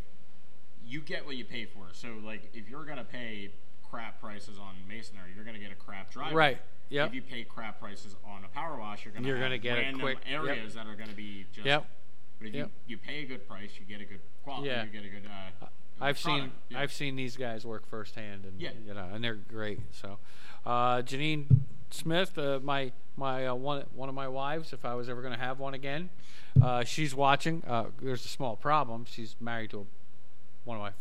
you 0.86 1.02
get 1.02 1.26
what 1.26 1.36
you 1.36 1.46
pay 1.46 1.66
for. 1.66 1.86
So 1.94 2.16
like 2.26 2.50
if 2.54 2.68
you're 2.68 2.86
gonna 2.86 3.04
pay 3.04 3.52
crap 3.90 4.20
prices 4.20 4.58
on 4.60 4.74
masonry, 4.88 5.30
you're 5.36 5.46
gonna 5.46 5.60
get 5.60 5.72
a 5.72 5.76
crap 5.76 6.12
driveway. 6.12 6.36
Right. 6.36 6.58
Yep. 6.90 7.10
If 7.10 7.14
you 7.14 7.22
pay 7.22 7.44
crap 7.44 7.80
prices 7.80 8.16
on 8.26 8.44
a 8.44 8.48
power 8.48 8.78
wash, 8.80 9.06
you're 9.06 9.14
gonna 9.14 9.28
You're 9.28 9.38
have 9.38 9.46
gonna 9.46 9.58
get 9.60 9.78
a 9.78 9.82
random 9.82 10.02
quick- 10.02 10.18
yep. 10.28 10.42
areas 10.44 10.74
that 10.74 10.88
are 10.88 10.96
gonna 10.96 11.14
be 11.14 11.46
just. 11.54 11.68
Yep. 11.68 11.86
But 12.40 12.48
if 12.50 12.54
Yep. 12.56 12.72
you, 12.88 12.96
you 12.96 12.98
pay 12.98 13.24
a 13.24 13.26
good 13.26 13.48
price, 13.48 13.72
you 13.80 13.86
get 13.86 14.02
a 14.02 14.06
good 14.06 14.22
quality. 14.44 14.70
Yeah. 14.70 14.84
You 14.86 14.90
get 14.90 15.06
a 15.06 15.10
good. 15.10 15.26
Uh, 15.62 15.66
I've 16.02 16.18
seen. 16.18 16.52
Yeah. 16.70 16.80
I've 16.80 16.94
seen 16.94 17.16
these 17.16 17.36
guys 17.36 17.66
work 17.66 17.86
firsthand, 17.88 18.46
and 18.46 18.60
Yeah. 18.60 18.72
you 18.86 18.94
know, 18.94 19.10
and 19.14 19.24
they're 19.24 19.36
great. 19.36 19.82
So, 19.92 20.18
uh, 20.66 21.02
Janine 21.02 21.46
Smith, 21.92 22.38
uh, 22.38 22.60
my 22.64 22.92
my 23.18 23.48
uh, 23.48 23.56
one 23.56 23.84
one 23.94 24.08
of 24.10 24.16
my 24.16 24.28
wives, 24.28 24.72
if 24.72 24.86
I 24.86 24.94
was 24.94 25.10
ever 25.10 25.22
going 25.22 25.34
to 25.34 25.40
have 25.40 25.60
one 25.60 25.74
again, 25.74 26.10
uh, 26.62 26.84
she's 26.86 27.14
watching. 27.14 27.64
Uh, 27.68 27.88
there's 28.02 28.24
a 28.24 28.30
small 28.30 28.56
problem. 28.56 29.06
She's 29.06 29.36
married 29.42 29.72
to 29.72 29.82
a, 29.82 29.86
one 30.64 30.78
of 30.78 30.82
my 30.84 30.92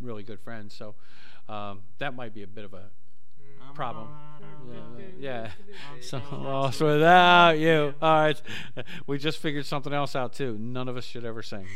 really 0.00 0.22
good 0.22 0.40
friends, 0.40 0.74
so 0.74 0.94
um, 1.48 1.80
that 1.98 2.14
might 2.14 2.34
be 2.34 2.42
a 2.42 2.46
bit 2.46 2.64
of 2.64 2.74
a 2.74 2.90
problem. 3.72 4.08
Yeah. 5.18 5.50
yeah. 5.68 6.00
So 6.00 6.20
lost 6.32 6.80
without 6.80 7.58
you. 7.58 7.94
All 8.00 8.14
right. 8.22 8.42
We 9.06 9.18
just 9.18 9.38
figured 9.38 9.66
something 9.66 9.92
else 9.92 10.14
out 10.16 10.32
too. 10.32 10.56
None 10.58 10.88
of 10.88 10.96
us 10.96 11.04
should 11.04 11.24
ever 11.24 11.42
sing 11.42 11.66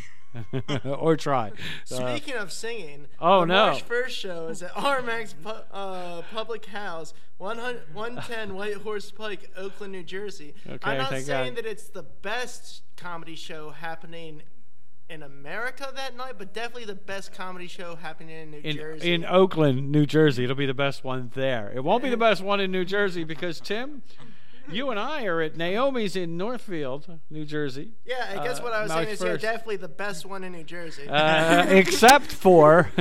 or 0.85 1.17
try. 1.17 1.51
Uh, 1.91 1.95
Speaking 2.17 2.35
of 2.35 2.53
singing, 2.53 3.07
Oh, 3.21 3.45
no. 3.45 3.67
March 3.67 3.83
first 3.83 4.17
show 4.17 4.49
is 4.49 4.63
at 4.63 4.73
RMAX 4.75 5.35
pu- 5.43 5.49
uh, 5.73 6.23
Public 6.33 6.67
House, 6.67 7.13
100 7.39 7.95
110 7.95 8.55
White 8.55 8.75
Horse 8.77 9.11
Pike, 9.11 9.51
Oaklyn, 9.57 9.93
New 9.93 10.03
Jersey. 10.03 10.55
Okay, 10.69 10.79
I'm 10.91 10.99
not 10.99 11.11
saying 11.11 11.27
God. 11.27 11.57
that 11.57 11.67
it's 11.67 11.89
the 11.89 12.03
best 12.03 12.83
comedy 12.97 13.37
show 13.37 13.71
happening 13.71 14.43
in 15.09 15.23
America 15.23 15.91
that 15.95 16.17
night, 16.17 16.35
but 16.39 16.53
definitely 16.53 16.85
the 16.85 16.95
best 16.95 17.33
comedy 17.33 17.69
show 17.69 17.97
happening 17.97 18.37
in 18.37 18.51
New 18.51 18.61
in, 18.63 18.77
Jersey. 18.77 19.13
in 19.13 19.25
Oaklyn, 19.25 19.91
New 19.91 20.07
Jersey. 20.07 20.45
It'll 20.45 20.57
be 20.57 20.67
the 20.67 20.75
best 20.75 21.05
one 21.05 21.31
there. 21.35 21.73
It 21.75 21.85
won't 21.85 22.03
be 22.03 22.11
the 22.11 22.17
best 22.17 22.43
one 22.43 22.61
in 22.61 22.73
New 22.73 22.85
Jersey 22.85 23.23
because 23.25 23.61
Tim, 23.61 24.03
you 24.71 24.91
and 24.91 24.99
I 24.99 25.25
are 25.25 25.41
at 25.41 25.57
Naomi's 25.57 26.17
in 26.17 26.37
Northfield, 26.37 27.21
New 27.31 27.45
Jersey. 27.45 27.93
yeah, 28.05 28.35
I 28.37 28.45
guess 28.45 28.59
uh, 28.59 28.63
what 28.63 28.73
I 28.73 28.83
was 28.83 28.91
March 28.91 29.05
saying 29.05 29.15
is 29.15 29.21
you're 29.21 29.39
definitely 29.39 29.77
the 29.77 29.89
best 29.89 30.27
one 30.27 30.43
in 30.43 30.53
New 30.53 30.65
Jersey. 30.65 31.09
Uh, 31.09 31.67
except 31.69 32.33
for 32.33 32.91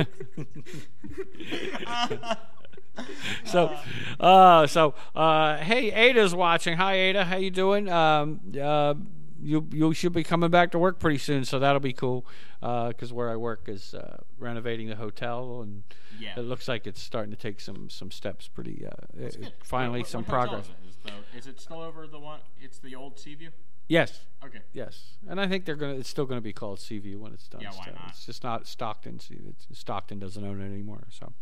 so 3.44 3.76
uh, 4.20 4.66
so 4.66 4.94
uh, 5.14 5.56
hey 5.58 5.90
Ada's 5.92 6.34
watching 6.34 6.76
hi 6.76 6.94
Ada 6.94 7.24
how 7.24 7.36
you 7.36 7.50
doing 7.50 7.88
um, 7.90 8.40
uh, 8.60 8.94
you 9.42 9.66
you 9.72 9.92
should 9.94 10.12
be 10.12 10.22
coming 10.24 10.50
back 10.50 10.70
to 10.72 10.78
work 10.78 10.98
pretty 10.98 11.18
soon 11.18 11.44
so 11.44 11.58
that'll 11.58 11.80
be 11.80 11.92
cool 11.92 12.26
because 12.60 13.12
where 13.12 13.30
I 13.30 13.36
work 13.36 13.68
is 13.68 13.94
uh, 13.94 14.18
renovating 14.38 14.88
the 14.88 14.96
hotel 14.96 15.60
and 15.62 15.82
Yeah. 16.18 16.38
it 16.38 16.42
looks 16.42 16.68
like 16.68 16.86
it's 16.86 17.00
starting 17.02 17.30
to 17.30 17.36
take 17.36 17.60
some 17.60 17.90
some 17.90 18.10
steps 18.10 18.48
pretty 18.48 18.86
uh, 18.86 19.28
finally 19.62 20.00
What- 20.00 20.08
some 20.08 20.24
what 20.24 20.30
hotel 20.34 20.46
progress 20.48 20.64
Is, 20.66 20.70
it? 20.70 20.88
Is, 20.88 20.96
the, 21.02 21.38
is 21.38 21.46
it 21.46 21.60
still 21.60 21.80
over 21.80 22.06
the 22.06 22.18
one? 22.18 22.40
It's 22.60 22.78
the 22.78 22.94
old 22.94 23.18
Seaview. 23.18 23.50
yes 23.88 24.20
Okay. 24.44 24.60
Yes, 24.72 25.14
and 25.28 25.40
I 25.40 25.48
think 25.48 25.64
they're 25.64 25.74
gonna. 25.74 25.94
It's 25.94 26.08
still 26.08 26.24
gonna 26.26 26.40
be 26.40 26.52
called 26.52 26.78
Seaview 26.78 27.18
when 27.18 27.32
it's 27.32 27.48
done. 27.48 27.62
Yeah, 27.62 27.70
why 27.72 27.86
not? 27.86 28.10
It's 28.10 28.24
just 28.26 28.44
not 28.44 28.68
Stockton. 28.68 29.18
It's, 29.28 29.66
Stockton 29.72 30.20
doesn't 30.20 30.44
own 30.44 30.60
it 30.60 30.66
anymore. 30.66 31.04
So, 31.10 31.32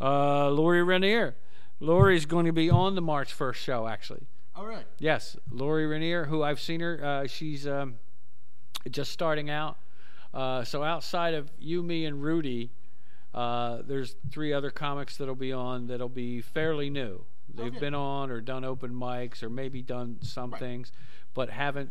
uh, 0.00 0.50
Lori 0.50 0.82
Rainier. 0.82 1.36
Lori's 1.80 2.26
going 2.26 2.44
to 2.46 2.52
be 2.52 2.68
on 2.68 2.96
the 2.96 3.00
March 3.00 3.32
first 3.32 3.62
show. 3.62 3.86
Actually, 3.86 4.26
All 4.56 4.66
right. 4.66 4.86
yes, 4.98 5.36
Lori 5.50 5.86
Rainier, 5.86 6.24
who 6.26 6.42
I've 6.42 6.60
seen 6.60 6.80
her. 6.80 7.00
Uh, 7.02 7.26
she's 7.26 7.66
um, 7.66 7.96
just 8.90 9.10
starting 9.12 9.50
out. 9.50 9.76
Uh, 10.32 10.64
so 10.64 10.82
outside 10.82 11.34
of 11.34 11.50
you, 11.58 11.82
me, 11.82 12.04
and 12.04 12.22
Rudy, 12.22 12.70
uh, 13.34 13.82
there's 13.86 14.14
three 14.30 14.52
other 14.52 14.70
comics 14.70 15.16
that'll 15.16 15.34
be 15.34 15.52
on 15.52 15.86
that'll 15.88 16.08
be 16.08 16.40
fairly 16.40 16.88
new. 16.90 17.24
They've 17.52 17.66
Okay. 17.68 17.78
been 17.80 17.94
on 17.94 18.30
or 18.30 18.40
done 18.40 18.64
open 18.64 18.92
mics 18.92 19.42
or 19.42 19.50
maybe 19.50 19.82
done 19.82 20.18
some 20.22 20.50
Right. 20.50 20.58
things, 20.60 20.92
but 21.34 21.50
haven't 21.50 21.90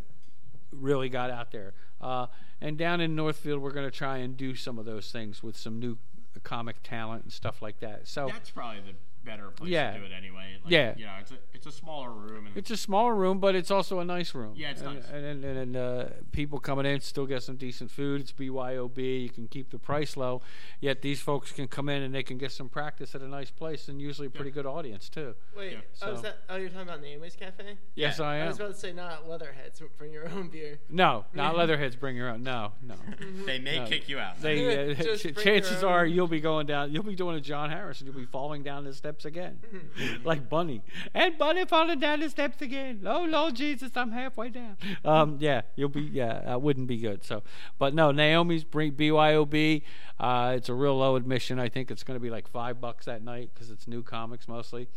really 0.72 1.10
got 1.10 1.30
out 1.30 1.52
there. 1.52 1.74
Uh, 2.02 2.28
and 2.60 2.78
down 2.78 3.00
in 3.02 3.16
Northfield, 3.16 3.62
we're 3.62 3.72
going 3.72 3.90
to 3.90 3.96
try 3.96 4.18
and 4.18 4.36
do 4.36 4.56
some 4.56 4.78
of 4.80 4.86
those 4.86 5.12
things 5.12 5.44
with 5.44 5.56
some 5.56 5.80
new 5.80 5.98
comic 6.44 6.78
talent 6.84 7.24
and 7.24 7.32
stuff 7.32 7.62
like 7.62 7.80
that. 7.82 8.08
So 8.08 8.28
That's 8.28 8.50
probably 8.50 8.82
the 8.82 8.94
better 9.24 9.50
place 9.50 9.72
Yeah. 9.72 9.92
to 9.94 10.00
do 10.00 10.06
it 10.06 10.12
anyway. 10.12 10.58
Like, 10.64 10.72
Yeah. 10.72 10.94
You 10.98 11.06
know, 11.06 11.14
it's 11.20 11.32
a 11.32 11.36
it's 11.54 11.66
a 11.68 11.72
smaller 11.72 12.12
room 12.12 12.48
and 12.48 12.58
it's 12.58 12.72
a 12.72 12.78
smaller 12.78 13.16
room, 13.16 13.40
but 13.40 13.56
it's 13.56 13.72
also 13.72 14.00
a 14.00 14.06
nice 14.06 14.36
room. 14.36 14.54
Yeah, 14.58 14.72
it's 14.72 14.82
and, 14.82 14.96
nice. 14.96 15.06
And, 15.10 15.46
and, 15.46 15.58
and 15.58 15.78
uh, 15.78 16.06
people 16.34 16.60
coming 16.60 16.86
in 16.86 17.00
still 17.00 17.26
get 17.26 17.42
some 17.44 17.56
decent 17.56 17.90
food. 17.90 18.20
It's 18.20 18.34
BYOB. 18.34 18.98
You 19.24 19.30
can 19.30 19.48
keep 19.48 19.70
the 19.70 19.80
price 19.80 20.18
low. 20.18 20.42
Yet 20.82 21.02
these 21.02 21.22
folks 21.22 21.52
can 21.54 21.68
come 21.70 21.88
in 21.88 22.02
and 22.04 22.14
they 22.14 22.24
can 22.24 22.38
get 22.38 22.52
some 22.52 22.68
practice 22.68 23.16
at 23.16 23.22
a 23.22 23.28
nice 23.28 23.50
place 23.52 23.88
and 23.88 24.02
usually 24.02 24.28
a 24.28 24.30
pretty 24.30 24.52
good 24.52 24.66
audience 24.66 25.08
too. 25.08 25.36
Wait, 25.56 25.74
Yeah. 25.74 25.78
oh, 26.02 26.12
is 26.12 26.22
that, 26.22 26.40
oh, 26.50 26.56
you're 26.58 26.68
talking 26.70 26.82
about 26.90 27.02
Naomi's 27.02 27.36
Cafe? 27.38 27.78
Yes, 27.96 28.20
Yeah, 28.20 28.26
I 28.26 28.38
I 28.40 28.48
was 28.48 28.58
about 28.58 28.74
to 28.74 28.80
say 28.80 28.92
not 28.92 29.30
Leatherheads, 29.30 29.80
but 29.80 29.98
bring 29.98 30.12
your 30.12 30.28
own 30.30 30.50
beer. 30.50 30.80
No, 30.90 31.26
not 31.34 31.56
Leatherheads. 31.56 31.96
Bring 31.96 32.18
your 32.18 32.30
own. 32.30 32.44
No, 32.44 32.74
no. 32.82 32.96
they 33.46 33.60
may 33.60 33.80
No. 33.80 33.86
kick 33.88 34.10
you 34.10 34.20
out. 34.20 34.42
They, 34.42 34.92
uh, 34.92 34.96
ch- 35.16 35.34
chances 35.44 35.82
are 35.84 36.06
you'll 36.06 36.28
be 36.28 36.42
going 36.42 36.66
down. 36.66 36.92
You'll 36.92 37.04
be 37.04 37.16
doing 37.16 37.38
a 37.38 37.42
John 37.42 37.70
Harris 37.70 38.02
and 38.02 38.08
You'll 38.10 38.20
be 38.20 38.26
falling 38.26 38.64
down 38.64 38.84
the 38.84 38.94
steps 38.94 39.13
again, 39.26 39.60
like 40.24 40.50
Bunny. 40.50 40.82
And 41.14 41.38
Bunny 41.38 41.66
falling 41.66 42.00
down 42.00 42.20
the 42.20 42.30
steps 42.30 42.62
again. 42.62 43.02
Oh 43.06 43.24
Lord 43.24 43.56
Jesus, 43.56 43.92
I'm 43.96 44.12
halfway 44.12 44.50
down. 44.50 44.78
Um, 45.06 45.38
yeah, 45.40 45.62
you'll 45.76 45.90
be. 45.90 46.02
Yeah, 46.02 46.42
that 46.46 46.62
wouldn't 46.62 46.88
be 46.88 46.98
good. 46.98 47.24
So, 47.24 47.44
but 47.78 47.94
no, 47.94 48.12
Naomi's 48.12 48.64
bring 48.64 48.94
BYOB. 48.94 49.82
Uh, 50.20 50.54
it's 50.56 50.70
a 50.70 50.74
real 50.74 50.98
low 50.98 51.16
admission. 51.16 51.60
I 51.60 51.70
think 51.70 51.92
it's 51.92 52.04
going 52.04 52.16
to 52.18 52.22
be 52.22 52.30
like 52.30 52.48
five 52.48 52.80
bucks 52.80 53.06
that 53.06 53.24
night 53.24 53.52
because 53.54 53.70
it's 53.70 53.88
new 53.88 54.04
comics 54.04 54.48
mostly. 54.48 54.88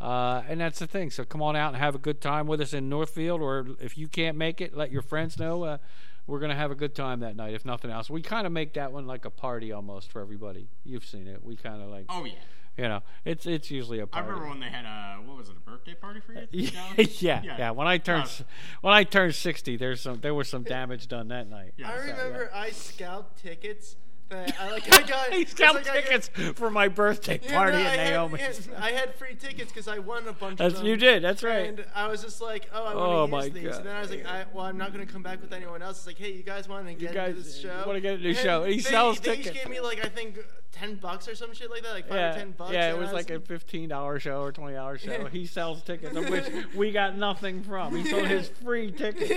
Uh, 0.00 0.42
and 0.48 0.60
that's 0.60 0.78
the 0.78 0.86
thing. 0.86 1.10
So 1.10 1.24
come 1.24 1.42
on 1.42 1.56
out 1.56 1.68
and 1.68 1.76
have 1.76 1.94
a 1.94 1.98
good 1.98 2.20
time 2.20 2.46
with 2.46 2.60
us 2.60 2.72
in 2.72 2.88
Northfield, 2.88 3.40
or 3.40 3.66
if 3.80 3.96
you 3.96 4.08
can't 4.08 4.36
make 4.36 4.60
it, 4.60 4.76
let 4.76 4.90
your 4.90 5.02
friends 5.02 5.38
know. 5.38 5.62
Uh, 5.64 5.78
we're 6.26 6.38
gonna 6.38 6.54
have 6.54 6.70
a 6.70 6.76
good 6.76 6.94
time 6.94 7.20
that 7.20 7.36
night, 7.36 7.54
if 7.54 7.64
nothing 7.64 7.90
else. 7.90 8.08
We 8.08 8.22
kind 8.22 8.46
of 8.46 8.52
make 8.52 8.74
that 8.74 8.92
one 8.92 9.06
like 9.06 9.24
a 9.24 9.30
party 9.30 9.72
almost 9.72 10.10
for 10.10 10.20
everybody. 10.20 10.68
You've 10.84 11.04
seen 11.04 11.26
it. 11.26 11.44
We 11.44 11.56
kind 11.56 11.82
of 11.82 11.88
like, 11.88 12.06
Oh 12.08 12.24
yeah. 12.24 12.34
You 12.76 12.84
know, 12.84 13.00
it's 13.24 13.46
it's 13.46 13.70
usually 13.70 14.00
a 14.00 14.04
I 14.04 14.06
party. 14.06 14.26
I 14.26 14.30
remember 14.30 14.48
when 14.48 14.60
they 14.60 14.70
had 14.70 14.84
a 14.84 15.20
what 15.24 15.36
was 15.36 15.48
it 15.48 15.56
a 15.56 15.60
birthday 15.60 15.94
party 15.94 16.20
for 16.20 16.32
you? 16.32 16.46
yeah, 16.50 16.70
down? 16.70 17.06
yeah, 17.20 17.42
yeah. 17.58 17.70
When 17.70 17.86
I 17.86 17.98
turned 17.98 18.24
Uh, 18.24 18.44
when 18.80 18.94
I 18.94 19.04
turned 19.04 19.34
sixty, 19.34 19.76
there's 19.76 20.00
some 20.00 20.20
there 20.20 20.34
was 20.34 20.48
some 20.48 20.62
damage 20.62 21.08
done 21.08 21.28
that 21.28 21.48
night. 21.48 21.74
Yeah. 21.76 21.90
I 21.90 21.96
so, 21.96 22.02
remember 22.02 22.50
I 22.54 22.70
scout 22.70 23.36
tickets 23.36 23.96
I 24.32 24.70
like. 24.70 24.92
I 24.92 25.00
got. 25.06 25.56
Got 25.56 25.74
like 25.74 25.88
I 25.88 25.94
got- 26.00 26.04
tickets 26.04 26.30
for 26.54 26.70
my 26.70 26.88
birthday 26.88 27.40
Yeah, 27.42 27.54
party 27.54 27.78
no, 27.78 27.84
at 27.84 27.98
I 27.98 28.02
had, 28.02 28.58
I 28.78 28.90
had 28.92 29.14
free 29.14 29.34
tickets 29.34 29.70
because 29.72 29.88
I 29.88 29.98
won 29.98 30.26
a 30.28 30.32
bunch 30.32 30.58
That's 30.58 30.74
of 30.74 30.80
them. 30.80 30.88
you 30.88 30.96
did. 30.96 31.22
That's 31.22 31.42
right. 31.42 31.66
And 31.68 31.84
I 31.94 32.08
was 32.08 32.22
just 32.22 32.40
like, 32.40 32.68
oh, 32.72 32.84
I 32.84 32.94
want 32.94 32.96
Oh, 32.98 33.26
to 33.26 33.30
my 33.32 33.44
use 33.44 33.54
these. 33.54 33.64
God. 33.68 33.76
And 33.78 33.86
then 33.86 33.96
I 33.96 34.00
was 34.00 34.10
like, 34.10 34.26
I, 34.26 34.44
well, 34.52 34.64
I'm 34.64 34.78
not 34.78 34.92
going 34.92 35.06
to 35.06 35.12
come 35.12 35.22
back 35.22 35.40
with 35.40 35.52
anyone 35.52 35.82
else. 35.82 35.98
It's 35.98 36.06
like, 36.06 36.18
hey, 36.18 36.32
you 36.32 36.42
guys 36.42 36.68
want 36.68 36.86
to 36.86 36.94
get 36.94 37.14
guys 37.14 37.30
into 37.30 37.42
this 37.42 37.58
show? 37.60 37.82
wanna 37.86 38.00
get 38.00 38.12
into 38.14 38.22
the 38.24 38.28
And 38.30 38.38
show. 38.38 38.64
He 38.64 38.74
they, 38.76 38.78
sells 38.80 39.20
they 39.20 39.36
tickets. 39.36 39.48
each 39.48 39.54
gave 39.62 39.68
me 39.70 39.80
like 39.80 40.04
I 40.04 40.08
think 40.08 40.38
ten 40.72 40.94
bucks 40.94 41.28
or 41.28 41.34
some 41.34 41.52
shit 41.52 41.70
like 41.70 41.82
that, 41.82 41.92
like 41.92 42.08
five 42.08 42.16
yeah, 42.18 42.30
or 42.30 42.38
ten 42.38 42.50
bucks. 42.52 42.72
yeah, 42.72 42.90
it 42.90 42.98
was 42.98 43.12
like 43.12 43.28
a 43.30 43.38
fifteen 43.40 43.88
dollar 43.90 44.18
show 44.18 44.40
or 44.42 44.52
twenty 44.52 44.74
dollar 44.74 44.96
show. 44.98 45.10
Yeah. 45.12 45.28
He 45.28 45.44
sells 45.46 45.82
tickets, 45.82 46.16
of 46.16 46.28
which 46.30 46.44
we 46.74 46.92
got 46.92 47.16
nothing 47.18 47.62
from. 47.62 47.94
He 47.94 48.08
sold 48.08 48.26
his 48.26 48.48
free 48.48 48.90
tickets. 48.90 49.30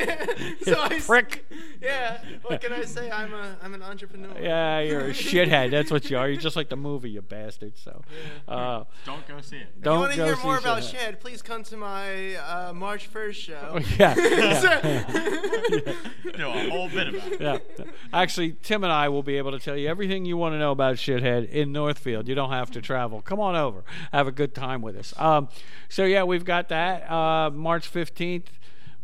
so 0.66 0.80
I, 0.82 1.00
prick. 1.00 1.46
Yeah, 1.82 2.22
what 2.44 2.62
can 2.62 2.72
I 2.74 2.84
say? 2.86 3.12
I'm 3.12 3.34
a 3.34 3.58
I'm 3.62 3.74
an 3.74 3.82
entrepreneur. 3.84 4.32
Yeah, 4.42 4.80
you're 4.88 5.08
a 5.08 5.10
shithead. 5.12 5.72
That's 5.72 5.92
what 5.92 6.10
you 6.10 6.18
are. 6.18 6.28
You're 6.30 6.40
just 6.42 6.56
like 6.56 6.70
the 6.70 6.76
movie, 6.76 7.10
you 7.12 7.22
bastard. 7.22 7.78
So, 7.78 8.02
uh, 8.48 8.84
Don't 9.06 9.28
go 9.28 9.40
see 9.42 9.58
it. 9.58 9.68
If 9.72 9.76
you 9.78 9.82
don't 9.82 10.00
want 10.00 10.14
to 10.14 10.24
hear 10.26 10.36
more 10.44 10.58
about 10.58 10.82
Shithead. 10.84 10.92
Shed, 11.00 11.20
please 11.20 11.42
come 11.42 11.64
to 11.64 11.78
my 11.78 12.36
uh, 12.36 12.74
March 12.74 13.12
1st 13.12 13.34
show. 13.34 13.80
Yeah, 14.00 14.16
yeah. 14.18 15.94
No, 16.38 16.52
a 16.54 16.70
whole 16.70 16.90
bit 16.90 17.08
about 17.10 17.32
it. 17.32 17.42
yeah. 17.80 17.86
Actually, 18.14 18.54
Tim 18.62 18.84
and 18.84 18.92
I 18.92 19.10
will 19.10 19.24
be 19.24 19.38
able 19.38 19.52
to 19.52 19.60
tell 19.60 19.78
you 19.78 19.88
everything 19.88 20.26
you 20.26 20.38
want 20.38 20.54
to 20.54 20.60
know 20.60 20.72
about 20.72 20.96
Shithead 20.96 21.50
in 21.50 21.72
Northfield. 21.72 22.28
You 22.28 22.36
don't 22.36 22.52
have 22.52 22.72
to 22.72 22.82
travel. 22.82 23.22
Come 23.22 23.40
on 23.40 23.56
over. 23.56 23.84
Have 24.12 24.28
a 24.28 24.32
good 24.32 24.54
time 24.54 24.82
with 24.82 24.98
us. 24.98 25.14
Um, 25.18 25.50
so, 25.90 26.04
yeah, 26.04 26.24
we've 26.24 26.46
got 26.46 26.70
that. 26.70 27.10
Uh, 27.10 27.50
March 27.52 27.92
15th, 27.92 28.46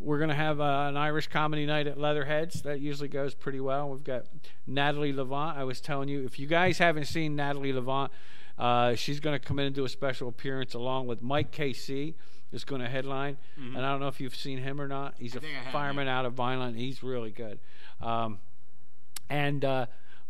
we're 0.02 0.18
going 0.18 0.30
to 0.30 0.36
have 0.36 0.60
uh, 0.60 0.88
an 0.90 0.98
Irish 0.98 1.28
comedy 1.28 1.66
night 1.66 1.88
at 1.88 1.98
Leatherheads. 1.98 2.64
That 2.64 2.80
usually 2.80 3.08
goes 3.08 3.34
pretty 3.34 3.60
well. 3.60 3.90
We've 3.90 4.04
got 4.04 4.26
Natalie 4.66 5.14
Levant. 5.14 5.58
I 5.58 5.64
was 5.64 5.80
telling 5.80 6.10
you, 6.10 6.26
if 6.26 6.40
you 6.40 6.48
guys 6.48 6.80
haven't 6.80 7.06
seen 7.06 7.36
Natalie 7.36 7.72
Levant, 7.72 8.12
uh, 8.58 8.96
she's 8.96 9.20
going 9.20 9.40
to 9.40 9.46
come 9.46 9.60
in 9.60 9.68
and 9.68 9.76
do 9.76 9.86
a 9.86 9.90
special 9.90 10.28
appearance 10.28 10.74
along 10.74 11.08
with 11.08 11.22
Mike 11.22 11.52
KC. 11.52 12.16
Is 12.52 12.66
going 12.66 12.82
to 12.82 12.90
headline, 12.90 13.38
and 13.56 13.78
I 13.78 13.92
don't 13.92 14.02
know 14.02 14.10
if 14.10 14.20
you've 14.20 14.36
seen 14.36 14.58
him 14.58 14.82
or 14.82 14.88
not. 14.90 15.14
He's 15.18 15.38
a 15.38 15.40
I 15.40 15.64
have, 15.64 15.72
fireman 15.72 16.08
yeah. 16.08 16.20
out 16.20 16.26
of 16.26 16.34
Vineland. 16.34 16.76
He's 16.76 17.02
really 17.02 17.32
good. 17.32 17.60
Um, 18.02 18.40
and 19.30 19.64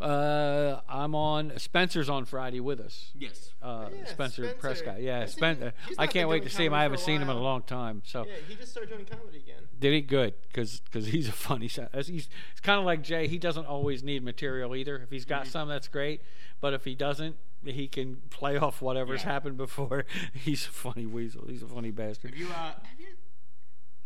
uh, 0.01 0.81
I'm 0.89 1.15
on. 1.15 1.53
Spencer's 1.57 2.09
on 2.09 2.25
Friday 2.25 2.59
with 2.59 2.79
us. 2.79 3.11
Yes. 3.17 3.51
Uh, 3.61 3.89
Yeah, 3.93 4.05
Spencer, 4.05 4.43
Spencer. 4.43 4.53
Prescott. 4.59 5.01
Yeah, 5.01 5.21
I've 5.21 5.29
seen- 5.29 5.37
Spencer. 5.37 5.73
I 5.97 6.07
can't 6.07 6.27
wait 6.29 6.43
to 6.43 6.49
see 6.49 6.65
him. 6.65 6.73
I 6.73 6.83
haven't 6.83 6.99
seen 6.99 7.21
him 7.21 7.29
in 7.29 7.35
a 7.35 7.41
long 7.41 7.61
time. 7.63 8.01
So 8.05 8.25
Yeah, 8.25 8.33
he 8.47 8.55
just 8.55 8.71
started 8.71 8.89
doing 8.93 9.05
comedy 9.05 9.37
again. 9.39 9.63
did 9.79 9.93
he 9.93 10.01
good? 10.01 10.33
Because 10.51 10.81
he's 10.93 11.27
a 11.27 11.31
funny. 11.31 11.65
s- 11.67 11.79
as 11.93 12.07
He's 12.07 12.29
it's 12.51 12.61
kind 12.61 12.79
of 12.79 12.85
like 12.85 13.01
Jay. 13.01 13.27
He 13.27 13.37
doesn't 13.37 13.65
always 13.65 14.03
need 14.03 14.23
material 14.23 14.75
either. 14.75 14.97
If 14.97 15.09
he's 15.11 15.23
Mm-hmm. 15.23 15.29
got 15.29 15.47
some, 15.47 15.67
that's 15.69 15.87
great. 15.87 16.21
But 16.59 16.73
if 16.73 16.85
he 16.85 16.93
doesn't, 16.95 17.35
he 17.63 17.87
can 17.87 18.17
play 18.29 18.57
off 18.57 18.81
whatever's 18.81 19.21
Yeah. 19.23 19.31
happened 19.33 19.57
before. 19.57 20.05
He's 20.33 20.65
a 20.65 20.69
funny 20.69 21.05
weasel. 21.05 21.45
He's 21.47 21.61
a 21.63 21.67
funny 21.67 21.91
bastard. 21.91 22.31
Have 22.31 22.39
you? 22.39 22.47
Uh, 22.49 22.53
have 22.83 22.99
you? 22.99 23.07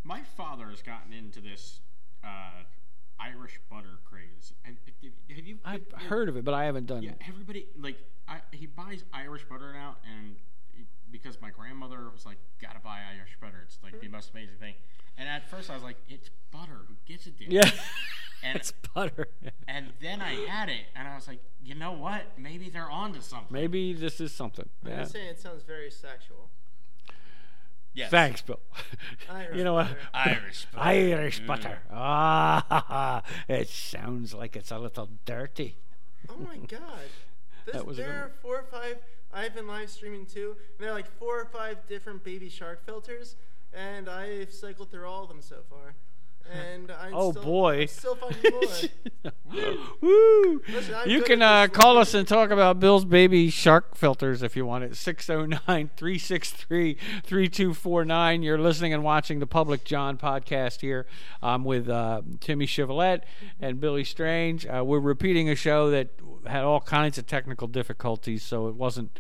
My 0.04 0.22
father 0.38 0.68
has 0.70 0.82
gotten 0.82 1.12
into 1.14 1.42
this 1.42 1.80
uh, 2.24 2.64
Irish 3.20 3.60
butter 3.70 4.00
craze. 4.06 4.54
Have, 4.64 4.76
have- 4.86 5.12
have 5.38 5.46
you? 5.46 5.58
I've 5.66 5.86
have- 5.92 6.02
heard 6.04 6.30
of 6.30 6.38
it, 6.38 6.44
but 6.46 6.54
I 6.54 6.66
haven't 6.66 6.86
done 6.88 7.04
Yeah, 7.04 7.12
it. 7.12 7.22
everybody 7.28 7.68
like 7.80 7.98
I, 8.28 8.40
he 8.52 8.66
buys 8.66 9.04
Irish 9.14 9.44
butter 9.46 9.72
now, 9.74 9.98
and 10.06 10.36
it- 10.78 10.88
because 11.12 11.40
my 11.42 11.50
grandmother 11.50 12.10
was 12.14 12.26
like, 12.26 12.38
"Gotta 12.62 12.80
buy 12.80 13.00
Irish 13.18 13.38
butter. 13.40 13.62
It's 13.66 13.78
like 13.84 13.94
the 13.94 14.06
mm-hmm. 14.08 14.16
most 14.16 14.32
amazing 14.32 14.58
thing." 14.60 14.76
And 15.18 15.30
at 15.30 15.50
first, 15.50 15.70
I 15.70 15.74
was 15.76 15.84
like, 15.84 15.98
"It's 16.10 16.30
butter. 16.52 16.80
Who 16.88 16.96
gets 17.06 17.28
it?" 17.28 17.38
There? 17.40 17.48
Yeah, 17.50 17.70
And 18.44 18.58
it's 18.58 18.74
butter. 18.94 19.28
and 19.68 19.94
then 20.02 20.22
I 20.22 20.34
had 20.48 20.70
it, 20.70 20.86
and 20.96 21.08
I 21.08 21.16
was 21.16 21.28
like, 21.28 21.40
"You 21.64 21.76
know 21.76 21.94
what? 21.94 22.24
Maybe 22.38 22.70
they're 22.70 22.90
onto 22.92 23.22
something." 23.22 23.48
Maybe 23.52 23.94
this 23.94 24.20
is 24.20 24.34
something. 24.34 24.68
I'm 24.84 24.90
Yeah. 24.92 25.00
just 25.00 25.14
saying 25.14 25.28
it 25.28 25.40
sounds 25.40 25.64
very 25.64 25.90
sexual. 25.90 26.50
Yes. 27.96 28.12
Thanks, 28.12 28.42
Bill. 28.42 28.60
Irish 29.32 29.58
you 29.58 29.64
know 29.64 29.74
what? 29.74 29.88
butter. 29.88 30.00
Irish 30.14 30.66
butter. 30.74 30.84
Irish 30.90 31.42
Mm. 31.42 31.48
butter. 31.48 31.80
Ah, 31.92 33.24
it 33.48 33.70
sounds 33.70 34.34
like 34.34 34.56
it's 34.56 34.70
a 34.72 34.78
little 34.78 35.10
dirty. 35.26 35.78
Oh 36.30 36.36
my 36.38 36.58
god. 36.68 36.82
This, 37.66 37.74
That 37.74 37.86
was 37.88 37.98
there 37.98 38.12
are 38.12 38.32
four 38.42 38.60
or 38.60 38.64
five. 38.64 38.98
I've 39.34 39.56
been 39.56 39.68
live 39.68 39.90
streaming 39.90 40.26
too. 40.26 40.56
And 40.78 40.84
there 40.86 40.90
are 40.90 40.94
like 40.94 41.08
four 41.20 41.40
or 41.42 41.46
five 41.46 41.78
different 41.88 42.24
baby 42.24 42.50
shark 42.50 42.86
filters, 42.86 43.36
and 43.74 44.08
I've 44.10 44.52
cycled 44.54 44.92
through 44.92 45.08
all 45.08 45.24
of 45.24 45.30
them 45.30 45.42
so 45.42 45.58
far. 45.70 45.96
And 46.52 46.92
I'm 46.92 47.14
Oh 47.14 47.32
still, 47.32 47.44
boy. 47.44 47.82
I'm 47.82 47.88
still 47.88 48.16
finding 48.16 48.52
more. 48.52 49.32
Woo! 50.02 50.62
Listen, 50.68 51.10
you 51.10 51.22
can 51.22 51.42
uh, 51.42 51.68
call 51.68 51.98
us 51.98 52.14
and 52.14 52.28
talk 52.28 52.52
about 52.52 52.80
Bill's 52.80 53.06
baby 53.06 53.50
shark 53.50 53.96
filters 53.96 54.42
if 54.44 54.56
you 54.56 54.66
want 54.66 54.84
it. 54.84 54.96
609 54.96 55.90
363 55.96 56.94
3249. 57.24 58.44
You're 58.44 58.58
listening 58.60 58.94
and 58.94 59.04
watching 59.04 59.40
the 59.40 59.48
Public 59.48 59.84
John 59.84 60.18
podcast 60.18 60.82
here. 60.82 61.06
I'm 61.42 61.64
with 61.64 61.90
uh, 61.90 62.22
Timmy 62.40 62.68
Chivalette 62.68 63.26
and 63.60 63.80
Billy 63.80 64.04
Strange. 64.04 64.66
Uh, 64.66 64.84
we're 64.86 65.00
repeating 65.00 65.50
a 65.50 65.56
show 65.56 65.90
that 65.90 66.10
had 66.46 66.64
all 66.64 66.82
kinds 66.82 67.18
of 67.18 67.26
technical 67.26 67.68
difficulties, 67.68 68.44
so 68.44 68.68
it 68.68 68.76
wasn't. 68.76 69.20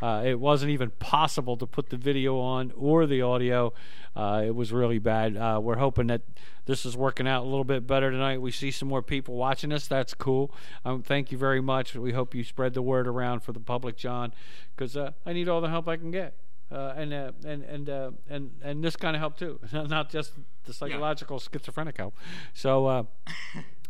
Uh, 0.00 0.22
it 0.24 0.38
wasn't 0.38 0.70
even 0.70 0.90
possible 0.98 1.56
to 1.56 1.66
put 1.66 1.90
the 1.90 1.96
video 1.96 2.38
on 2.38 2.72
or 2.76 3.06
the 3.06 3.22
audio. 3.22 3.72
Uh, 4.14 4.42
it 4.46 4.54
was 4.54 4.72
really 4.72 4.98
bad. 4.98 5.36
Uh, 5.36 5.58
we're 5.62 5.76
hoping 5.76 6.06
that 6.08 6.22
this 6.66 6.84
is 6.84 6.96
working 6.96 7.26
out 7.28 7.42
a 7.42 7.46
little 7.46 7.64
bit 7.64 7.86
better 7.86 8.10
tonight. 8.10 8.40
We 8.40 8.50
see 8.50 8.70
some 8.70 8.88
more 8.88 9.02
people 9.02 9.34
watching 9.34 9.72
us. 9.72 9.86
That's 9.86 10.14
cool. 10.14 10.52
Um, 10.84 11.02
thank 11.02 11.30
you 11.30 11.38
very 11.38 11.60
much. 11.60 11.94
We 11.94 12.12
hope 12.12 12.34
you 12.34 12.44
spread 12.44 12.74
the 12.74 12.82
word 12.82 13.06
around 13.06 13.40
for 13.40 13.52
the 13.52 13.60
public, 13.60 13.96
John, 13.96 14.32
because 14.74 14.96
uh, 14.96 15.12
I 15.24 15.32
need 15.32 15.48
all 15.48 15.60
the 15.60 15.68
help 15.68 15.88
I 15.88 15.96
can 15.96 16.10
get. 16.10 16.34
Uh, 16.70 16.92
and 16.96 17.14
uh, 17.14 17.30
and 17.44 17.62
and 17.62 17.88
uh, 17.88 18.10
and 18.28 18.50
and 18.60 18.82
this 18.82 18.96
kind 18.96 19.14
of 19.14 19.20
help 19.20 19.38
too, 19.38 19.60
not 19.72 20.10
just 20.10 20.32
the 20.64 20.72
psychological 20.72 21.38
schizophrenic 21.38 21.96
help. 21.96 22.16
So 22.54 22.86
uh, 22.86 23.02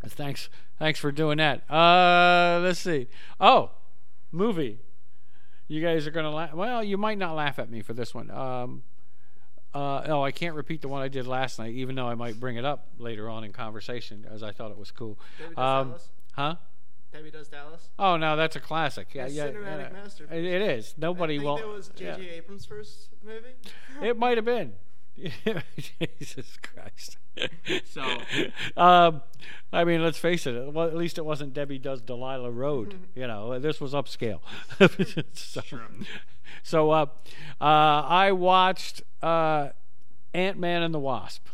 thanks, 0.06 0.50
thanks 0.78 1.00
for 1.00 1.10
doing 1.10 1.38
that. 1.38 1.68
Uh, 1.70 2.60
let's 2.62 2.80
see. 2.80 3.08
Oh, 3.40 3.70
movie. 4.30 4.80
You 5.68 5.80
guys 5.82 6.06
are 6.06 6.10
gonna 6.10 6.30
laugh. 6.30 6.52
Well, 6.54 6.82
you 6.84 6.96
might 6.96 7.18
not 7.18 7.34
laugh 7.34 7.58
at 7.58 7.70
me 7.70 7.82
for 7.82 7.92
this 7.92 8.14
one. 8.14 8.30
Um, 8.30 8.82
uh, 9.74 10.04
no, 10.06 10.24
I 10.24 10.30
can't 10.30 10.54
repeat 10.54 10.80
the 10.80 10.88
one 10.88 11.02
I 11.02 11.08
did 11.08 11.26
last 11.26 11.58
night, 11.58 11.74
even 11.74 11.94
though 11.96 12.06
I 12.08 12.14
might 12.14 12.38
bring 12.40 12.56
it 12.56 12.64
up 12.64 12.86
later 12.98 13.28
on 13.28 13.44
in 13.44 13.52
conversation, 13.52 14.26
as 14.30 14.42
I 14.42 14.52
thought 14.52 14.70
it 14.70 14.78
was 14.78 14.90
cool. 14.90 15.18
Debbie 15.38 15.54
Does 15.54 15.58
Um, 15.58 15.88
Dallas. 15.88 16.08
huh? 16.32 16.54
Debbie 17.12 17.30
Does 17.30 17.48
Dallas. 17.48 17.88
Oh 17.98 18.16
no, 18.16 18.36
that's 18.36 18.56
a 18.56 18.60
classic. 18.60 19.08
Yeah, 19.12 19.26
A 19.26 19.28
yeah, 19.28 19.46
cinematic 19.48 19.92
yeah. 19.92 20.02
masterpiece. 20.02 20.36
It, 20.38 20.44
it 20.44 20.62
is. 20.62 20.94
Nobody 20.96 21.34
I 21.34 21.38
think 21.38 21.44
will. 21.48 21.56
that 21.56 21.68
was 21.68 21.88
J.J. 21.88 22.22
yeah. 22.24 22.32
Abrams' 22.34 22.64
first 22.64 23.08
movie. 23.24 23.54
It 24.02 24.18
might 24.18 24.36
have 24.38 24.44
been. 24.44 24.74
Jesus 25.78 26.58
Christ. 26.62 27.16
So- 27.90 28.18
um, 28.76 29.22
I 29.72 29.84
mean, 29.84 30.02
let's 30.02 30.18
face 30.18 30.46
it. 30.46 30.72
Well, 30.72 30.86
at 30.86 30.96
least 30.96 31.18
it 31.18 31.24
wasn't 31.24 31.52
Debbie 31.54 31.78
Does 31.78 32.00
Delilah 32.00 32.50
Road. 32.50 32.94
You 33.14 33.26
know, 33.26 33.58
this 33.58 33.80
was 33.80 33.92
upscale. 33.92 34.40
so, 35.34 35.60
so 36.62 36.90
uh, 36.90 37.06
uh, 37.60 37.64
I 37.64 38.32
watched 38.32 39.02
uh, 39.22 39.70
Ant 40.32 40.58
Man 40.58 40.82
and 40.82 40.94
the 40.94 40.98
Wasp, 41.00 41.46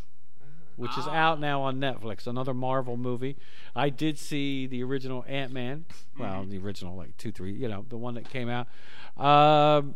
which 0.76 0.96
is 0.98 1.06
out 1.06 1.40
now 1.40 1.62
on 1.62 1.78
Netflix. 1.80 2.26
Another 2.26 2.54
Marvel 2.54 2.96
movie. 2.96 3.36
I 3.74 3.88
did 3.88 4.18
see 4.18 4.66
the 4.66 4.82
original 4.82 5.24
Ant 5.26 5.52
Man. 5.52 5.86
Well, 6.18 6.44
the 6.44 6.58
original, 6.58 6.96
like 6.96 7.16
two, 7.16 7.32
three. 7.32 7.52
You 7.52 7.68
know, 7.68 7.84
the 7.88 7.96
one 7.96 8.14
that 8.14 8.28
came 8.30 8.48
out. 8.48 8.68
Um, 9.16 9.94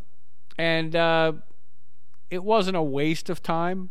and 0.58 0.96
uh, 0.96 1.32
it 2.30 2.42
wasn't 2.44 2.76
a 2.76 2.82
waste 2.82 3.28
of 3.30 3.42
time, 3.42 3.90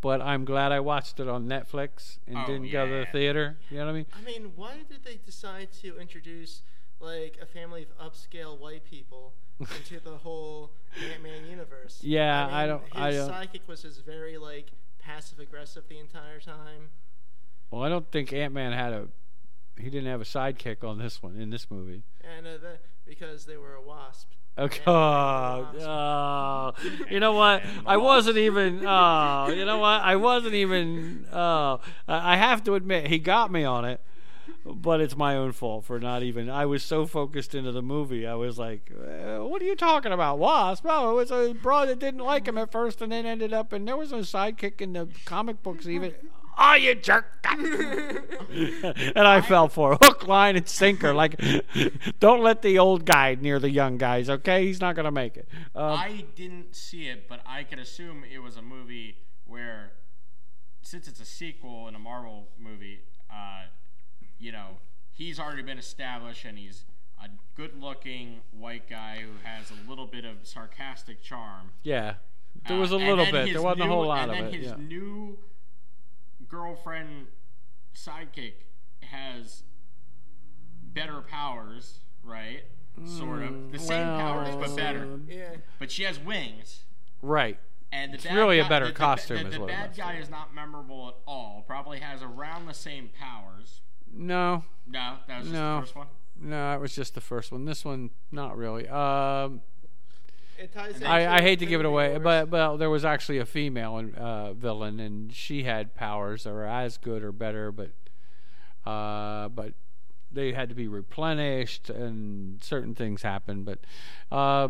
but 0.00 0.20
I'm 0.20 0.44
glad 0.44 0.72
I 0.72 0.80
watched 0.80 1.20
it 1.20 1.28
on 1.28 1.46
Netflix 1.46 2.18
and 2.26 2.36
Oh, 2.38 2.46
didn't 2.46 2.70
go 2.70 2.86
to 2.86 2.92
the 2.92 3.06
theater. 3.12 3.56
You 3.70 3.78
know 3.78 3.86
what 3.86 3.90
I 3.90 3.94
mean? 3.94 4.06
I 4.16 4.24
mean, 4.24 4.52
why 4.56 4.76
did 4.88 5.04
they 5.04 5.16
decide 5.24 5.68
to 5.82 5.98
introduce 5.98 6.62
like 7.00 7.38
a 7.40 7.46
family 7.46 7.86
of 7.98 8.12
upscale 8.12 8.58
white 8.58 8.84
people 8.84 9.34
into 9.60 10.00
the 10.00 10.18
whole 10.18 10.72
Ant-Man 11.12 11.46
universe? 11.48 12.00
Yeah, 12.02 12.46
I, 12.46 12.64
I 12.64 12.66
don't- 12.66 12.82
His 12.84 12.92
I 12.94 13.10
don't- 13.12 13.30
sidekick 13.30 13.66
was 13.66 13.82
just 13.82 14.04
very 14.04 14.38
like 14.38 14.70
passive 14.98 15.38
aggressive 15.38 15.84
the 15.88 15.98
entire 15.98 16.40
time. 16.40 16.90
Well, 17.70 17.82
I 17.82 17.88
don't 17.88 18.10
think 18.10 18.32
Ant 18.32 18.54
Man 18.54 18.72
had 18.72 18.92
a. 18.92 19.08
He 19.78 19.90
didn't 19.90 20.06
have 20.08 20.20
a 20.20 20.24
sidekick 20.24 20.82
on 20.82 20.98
this 20.98 21.22
one 21.22 21.36
in 21.40 21.50
this 21.50 21.70
movie. 21.70 22.02
and 22.36 22.46
uh, 22.46 22.52
the, 22.58 22.78
because 23.06 23.44
they 23.46 23.56
were 23.56 23.74
a 23.74 23.82
wasp. 23.82 24.30
Okay. 24.58 24.80
Ant-Man 24.86 25.60
and 25.60 25.68
the 25.72 25.78
Oh, 25.86 25.86
oh. 25.86 26.72
you 27.10 27.20
know 27.20 27.32
what? 27.32 27.62
I 27.86 27.96
wasn't 27.96 28.36
even. 28.38 28.84
Oh, 28.84 29.48
you 29.48 29.64
know 29.64 29.78
what? 29.78 30.02
I 30.02 30.16
wasn't 30.16 30.54
even. 30.54 31.26
Oh, 31.32 31.80
I 32.08 32.36
have 32.36 32.64
to 32.64 32.74
admit, 32.74 33.06
he 33.06 33.18
got 33.18 33.52
me 33.52 33.64
on 33.64 33.84
it, 33.84 34.00
but 34.64 35.00
it's 35.00 35.16
my 35.16 35.36
own 35.36 35.52
fault 35.52 35.84
for 35.84 36.00
not 36.00 36.22
even. 36.22 36.50
I 36.50 36.66
was 36.66 36.82
so 36.82 37.06
focused 37.06 37.54
into 37.54 37.72
the 37.72 37.82
movie. 37.82 38.26
I 38.26 38.34
was 38.34 38.58
like, 38.58 38.90
uh, 38.92 39.38
"What 39.44 39.62
are 39.62 39.66
you 39.66 39.76
talking 39.76 40.12
about, 40.12 40.38
Wasp?" 40.38 40.84
Oh, 40.88 41.12
it 41.12 41.14
was 41.14 41.30
a 41.30 41.52
broad 41.54 41.88
that 41.88 41.98
didn't 42.00 42.20
like 42.24 42.46
him 42.48 42.58
at 42.58 42.72
first, 42.72 43.00
and 43.00 43.12
then 43.12 43.26
ended 43.26 43.52
up, 43.52 43.72
and 43.72 43.86
there 43.86 43.96
was 43.96 44.10
no 44.12 44.18
sidekick 44.18 44.80
in 44.80 44.92
the 44.92 45.08
comic 45.24 45.62
books 45.62 45.86
even. 45.86 46.14
Oh, 46.60 46.74
you 46.74 46.94
jerk! 46.96 47.26
and 47.44 49.18
I 49.18 49.40
fell 49.40 49.68
for 49.68 49.92
it. 49.94 49.98
hook, 50.02 50.26
line, 50.26 50.56
and 50.56 50.68
sinker. 50.68 51.14
Like, 51.14 51.40
don't 52.20 52.42
let 52.42 52.62
the 52.62 52.78
old 52.78 53.04
guy 53.04 53.36
near 53.40 53.58
the 53.58 53.70
young 53.70 53.96
guys. 53.98 54.28
Okay, 54.28 54.66
he's 54.66 54.80
not 54.80 54.96
gonna 54.96 55.10
make 55.12 55.36
it. 55.36 55.48
Um, 55.74 55.84
I 55.92 56.24
didn't 56.34 56.74
see 56.74 57.06
it, 57.08 57.28
but 57.28 57.40
I 57.46 57.62
could 57.62 57.78
assume 57.78 58.24
it 58.32 58.38
was 58.40 58.56
a 58.56 58.62
movie 58.62 59.16
where, 59.46 59.92
since 60.82 61.06
it's 61.08 61.20
a 61.20 61.24
sequel 61.24 61.86
in 61.88 61.94
a 61.94 61.98
Marvel 61.98 62.48
movie, 62.58 63.00
uh, 63.32 63.62
you 64.38 64.52
know, 64.52 64.78
he's 65.12 65.38
already 65.38 65.62
been 65.62 65.78
established 65.78 66.44
and 66.44 66.58
he's 66.58 66.84
a 67.22 67.28
good-looking 67.56 68.40
white 68.52 68.88
guy 68.88 69.18
who 69.20 69.30
has 69.44 69.70
a 69.70 69.88
little 69.90 70.06
bit 70.06 70.24
of 70.24 70.36
sarcastic 70.42 71.22
charm. 71.22 71.70
yeah, 71.82 72.14
there 72.66 72.76
Uh, 72.76 72.80
was 72.80 72.92
a 72.92 72.96
and 72.96 73.04
little 73.08 73.26
bit. 73.26 73.52
There 73.52 73.62
wasn't 73.62 73.82
a 73.82 73.86
whole 73.86 74.06
lot 74.06 74.28
and 74.28 74.30
of 74.32 74.36
then 74.38 74.46
it. 74.46 74.52
his 74.54 74.70
yeah. 74.70 74.76
new 74.76 75.38
girlfriend 76.48 77.26
sidekick 77.94 78.54
has 79.02 79.62
better 80.92 81.20
powers, 81.20 82.00
right? 82.22 82.62
Sort 83.06 83.42
of 83.42 83.70
the 83.70 83.78
same 83.78 84.06
powers 84.06 84.56
but 84.56 84.74
better. 84.76 85.20
Yeah. 85.28 85.50
But 85.78 85.90
she 85.92 86.02
has 86.02 86.18
wings. 86.18 86.84
Right. 87.22 87.58
And 87.92 88.12
the 88.12 88.16
It's 88.16 88.24
bad 88.24 88.34
really 88.36 88.58
a 88.58 88.68
better 88.68 88.86
the- 88.86 88.92
the- 88.92 88.98
costume 88.98 89.36
The, 89.44 89.46
is 89.48 89.54
the 89.54 89.60
what 89.60 89.70
it 89.70 89.72
bad 89.72 89.96
guy 89.96 90.14
is 90.14 90.28
not 90.28 90.52
memorable 90.54 91.08
at 91.08 91.14
all. 91.26 91.62
Probably 91.66 92.00
has 92.00 92.22
around 92.22 92.66
the 92.66 92.74
same 92.74 93.10
powers. 93.18 93.80
No, 94.12 94.64
No, 94.86 95.18
that 95.28 95.38
was 95.38 95.46
just 95.46 95.52
No. 95.52 95.76
the 95.76 95.80
first 95.82 95.94
one. 95.96 96.06
no, 96.36 96.74
it 96.74 96.80
was 96.80 96.94
just 96.94 97.14
the 97.14 97.20
first 97.20 97.52
one. 97.52 97.64
This 97.66 97.84
one, 97.84 98.10
not 98.32 98.56
really. 98.56 98.88
Um, 98.88 99.62
It 100.58 100.72
ties 100.72 101.00
I, 101.04 101.36
I 101.36 101.40
hate 101.40 101.60
to 101.60 101.66
give 101.66 101.80
it 101.80 101.86
away, 101.86 102.10
Wars. 102.10 102.22
but 102.22 102.50
but 102.50 102.76
there 102.78 102.90
was 102.90 103.04
actually 103.04 103.38
a 103.38 103.46
female 103.46 104.10
uh, 104.16 104.52
villain, 104.54 104.98
and 105.00 105.32
she 105.32 105.62
had 105.62 105.94
powers 105.94 106.44
that 106.44 106.52
were 106.52 106.66
as 106.66 106.98
good 106.98 107.22
or 107.22 107.30
better, 107.32 107.70
but 107.70 107.90
uh, 108.84 109.48
but 109.50 109.74
they 110.32 110.52
had 110.52 110.68
to 110.68 110.74
be 110.74 110.88
replenished, 110.88 111.90
and 111.90 112.62
certain 112.62 112.94
things 112.94 113.22
happened. 113.22 113.64
But 113.64 113.78
uh, 114.32 114.68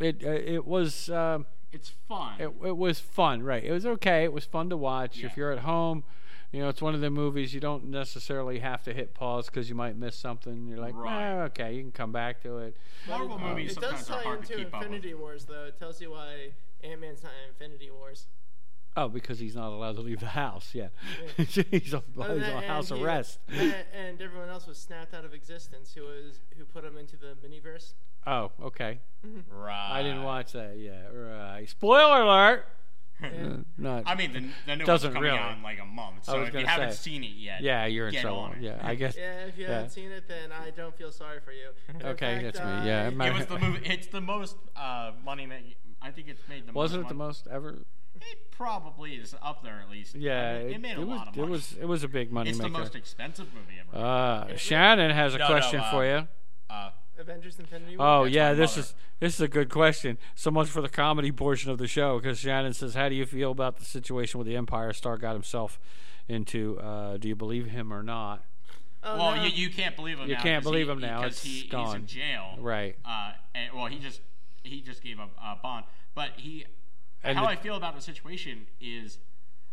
it 0.00 0.22
it 0.22 0.66
was. 0.66 1.08
Uh, 1.08 1.40
It's 1.72 1.92
fun. 2.08 2.40
it, 2.40 2.50
it 2.64 2.76
was 2.76 2.98
fun, 2.98 3.42
right? 3.44 3.62
It 3.62 3.70
was 3.72 3.86
okay. 3.86 4.24
It 4.24 4.32
was 4.32 4.44
fun 4.44 4.70
to 4.70 4.76
watch. 4.76 5.18
Yeah. 5.18 5.26
If 5.26 5.36
you're 5.36 5.52
at 5.52 5.60
home, 5.60 6.02
you 6.52 6.60
know, 6.60 6.68
it's 6.68 6.82
one 6.82 6.94
of 6.94 7.00
the 7.00 7.10
movies 7.10 7.54
you 7.54 7.60
don't 7.60 7.84
necessarily 7.90 8.58
have 8.58 8.82
to 8.84 8.92
hit 8.92 9.14
pause 9.14 9.46
because 9.46 9.68
you 9.68 9.74
might 9.74 9.96
miss 9.96 10.16
something. 10.16 10.66
You're 10.66 10.78
like, 10.78 10.94
Right. 10.94 11.30
"Eh, 11.30 11.42
okay, 11.44 11.74
you 11.74 11.82
can 11.82 11.92
come 11.92 12.12
back 12.12 12.42
to 12.42 12.58
it. 12.58 12.76
Marvel 13.08 13.36
It- 13.36 13.40
movies 13.40 13.72
it 13.76 13.80
does 13.80 14.04
sometimes 14.04 14.10
are 14.10 14.14
tie 14.16 14.22
hard 14.22 14.44
to 14.46 14.52
into 14.52 14.64
keep 14.64 14.74
up 14.74 14.80
with. 14.80 14.86
Infinity 14.88 15.14
Wars, 15.14 15.44
though. 15.44 15.64
It 15.66 15.78
tells 15.78 16.00
you 16.00 16.10
why 16.10 16.52
Ant 16.82 17.00
Man's 17.00 17.22
not 17.22 17.32
in 17.44 17.50
Infinity 17.50 17.90
Wars. 17.90 18.26
Oh, 18.96 19.06
because 19.08 19.38
he's 19.38 19.54
not 19.54 19.70
allowed 19.70 19.94
to 19.94 20.00
leave 20.02 20.18
the 20.18 20.26
house. 20.26 20.74
Yeah, 20.74 20.88
he's 21.36 21.94
on, 21.94 22.02
Other 22.20 22.34
he's 22.34 22.42
than- 22.42 22.56
on 22.56 22.62
house 22.64 22.88
he- 22.88 23.00
arrest. 23.04 23.38
And, 23.48 23.74
and 23.94 24.20
everyone 24.20 24.48
else 24.48 24.66
was 24.66 24.78
snapped 24.78 25.14
out 25.14 25.24
of 25.24 25.32
existence. 25.32 25.94
Who 25.94 26.02
was 26.02 26.40
who 26.58 26.64
put 26.64 26.84
him 26.84 26.96
into 26.98 27.16
the 27.16 27.36
miniverse? 27.46 27.92
Oh, 28.26 28.50
okay. 28.60 28.98
Right. 29.48 29.90
I 29.92 30.02
didn't 30.02 30.24
watch 30.24 30.52
that 30.52 30.76
yet. 30.76 31.08
Right. 31.14 31.68
Spoiler 31.68 32.22
alert. 32.22 32.66
Uh, 33.22 33.56
not. 33.76 34.04
I 34.06 34.14
mean, 34.14 34.32
the, 34.32 34.48
the 34.66 34.76
new 34.76 34.84
Doesn't 34.84 35.08
one's 35.10 35.14
coming 35.16 35.22
really. 35.32 35.38
out 35.38 35.56
in 35.56 35.62
like 35.62 35.78
a 35.80 35.84
month. 35.84 36.24
So 36.24 36.40
if 36.40 36.46
you 36.48 36.52
gonna 36.52 36.66
haven't 36.68 36.92
say. 36.92 37.10
seen 37.10 37.24
it 37.24 37.32
yet, 37.36 37.62
yeah, 37.62 37.86
you're 37.86 38.06
in 38.08 38.12
get 38.14 38.22
trouble. 38.22 38.38
on. 38.40 38.56
Yeah, 38.60 38.78
I 38.82 38.94
guess. 38.94 39.16
Yeah, 39.16 39.46
if 39.46 39.58
you 39.58 39.64
Yeah. 39.66 39.72
haven't 39.74 39.90
seen 39.90 40.10
it, 40.10 40.26
then 40.28 40.50
I 40.52 40.70
don't 40.70 40.96
feel 40.96 41.12
sorry 41.12 41.40
for 41.40 41.52
you. 41.52 41.68
In 41.88 41.96
Okay, 42.06 42.40
fact, 42.40 42.44
that's 42.44 42.58
me, 42.58 42.64
uh, 42.64 42.84
yeah, 42.84 43.08
it 43.08 43.16
might- 43.16 43.28
It 43.28 43.34
was 43.34 43.46
the 43.46 43.58
movie. 43.66 43.86
It's 43.86 44.06
the 44.06 44.20
most 44.20 44.56
uh, 44.76 45.12
money 45.24 45.46
making. 45.46 45.74
I 46.02 46.10
think 46.10 46.28
it's 46.28 46.40
made 46.48 46.66
the 46.66 46.72
Wasn't 46.72 47.00
it 47.00 47.02
most 47.02 47.08
the 47.10 47.14
money. 47.14 47.28
most 47.28 47.46
ever? 47.48 47.78
It 48.22 48.50
probably 48.50 49.12
is 49.14 49.34
up 49.42 49.62
there 49.62 49.80
at 49.82 49.90
least. 49.90 50.14
Yeah, 50.14 50.50
I 50.60 50.64
mean, 50.64 50.74
it, 50.74 50.80
made 50.80 50.96
a 50.96 51.00
was. 51.00 51.08
lot 51.08 51.28
of 51.28 51.36
money. 51.36 51.48
It 51.48 51.50
was. 51.50 51.72
It 51.80 51.84
was 51.86 52.04
a 52.04 52.08
big 52.08 52.32
money 52.32 52.50
it's 52.50 52.58
maker. 52.58 52.72
the 52.72 52.78
most 52.78 52.94
expensive 52.94 53.46
movie 53.54 53.78
ever. 53.80 54.04
Uh, 54.04 54.56
Shannon 54.56 55.10
has 55.10 55.34
a 55.34 55.38
No, 55.38 55.44
no, 55.46 55.50
question 55.54 55.80
uh, 55.80 55.90
for 55.90 56.04
you. 56.06 56.26
Uh, 57.20 57.22
Avengers 57.22 57.58
Infinity 57.58 57.96
War. 57.96 58.06
Oh 58.06 58.24
that's 58.24 58.34
yeah, 58.34 58.52
this 58.54 58.72
mother. 58.76 58.80
is 58.80 58.94
this 59.20 59.34
is 59.34 59.40
a 59.40 59.48
good 59.48 59.68
question. 59.68 60.18
So 60.34 60.50
much 60.50 60.68
for 60.68 60.80
the 60.80 60.88
comedy 60.88 61.30
portion 61.32 61.70
of 61.70 61.78
the 61.78 61.86
show, 61.86 62.18
because 62.18 62.38
Shannon 62.38 62.72
says, 62.72 62.94
"How 62.94 63.08
do 63.08 63.14
you 63.14 63.26
feel 63.26 63.50
about 63.50 63.78
the 63.78 63.84
situation 63.84 64.38
with 64.38 64.46
the 64.46 64.56
Empire 64.56 64.92
Star 64.92 65.16
got 65.18 65.32
himself 65.34 65.78
into? 66.28 66.78
Uh, 66.80 67.16
do 67.16 67.28
you 67.28 67.36
believe 67.36 67.66
him 67.66 67.92
or 67.92 68.02
not?" 68.02 68.44
Oh, 69.02 69.16
well, 69.16 69.36
no. 69.36 69.44
you, 69.44 69.50
you 69.50 69.70
can't 69.70 69.96
believe 69.96 70.18
him. 70.18 70.28
You 70.28 70.34
now 70.34 70.42
can't 70.42 70.62
'cause 70.62 70.70
believe 70.70 70.86
he, 70.86 70.92
him 70.92 71.00
now. 71.00 71.20
because 71.22 71.36
It's 71.36 71.42
he, 71.44 71.70
he's 71.74 71.94
in 71.94 72.06
jail. 72.06 72.56
Right. 72.58 72.96
Uh, 73.04 73.32
and, 73.54 73.72
well, 73.74 73.86
he 73.86 73.98
just 73.98 74.20
he 74.62 74.82
just 74.82 75.02
gave 75.02 75.18
a, 75.18 75.28
a 75.42 75.58
bond, 75.62 75.84
but 76.14 76.30
he. 76.36 76.66
And 77.22 77.36
how 77.36 77.44
the- 77.44 77.50
I 77.50 77.56
feel 77.56 77.76
about 77.76 77.94
the 77.94 78.02
situation 78.02 78.66
is, 78.80 79.18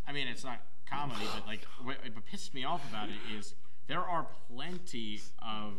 I 0.07 0.11
mean, 0.13 0.27
it's 0.27 0.43
not 0.45 0.61
comedy, 0.89 1.25
but 1.33 1.45
like 1.45 1.65
what, 1.83 1.97
what 2.13 2.25
pissed 2.25 2.53
me 2.53 2.63
off 2.63 2.87
about 2.89 3.09
it 3.09 3.37
is 3.37 3.53
there 3.87 3.99
are 4.01 4.27
plenty 4.49 5.19
of 5.41 5.73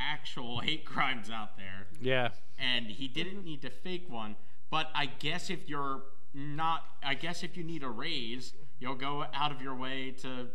actual 0.00 0.60
hate 0.68 0.84
crimes 0.84 1.30
out 1.30 1.56
there, 1.56 1.86
Yeah, 2.00 2.30
and 2.58 2.86
he 2.86 3.08
didn't 3.08 3.44
need 3.44 3.62
to 3.62 3.70
fake 3.70 4.06
one. 4.08 4.36
But 4.70 4.88
I 4.94 5.06
guess 5.06 5.50
if 5.50 5.68
you're 5.68 6.02
not, 6.32 6.84
I 7.02 7.14
guess 7.14 7.42
if 7.42 7.56
you 7.56 7.64
need 7.64 7.82
a 7.82 7.88
raise, 7.88 8.52
you'll 8.78 8.94
go 8.94 9.24
out 9.34 9.52
of 9.52 9.60
your 9.60 9.74
way 9.74 10.12
to 10.22 10.48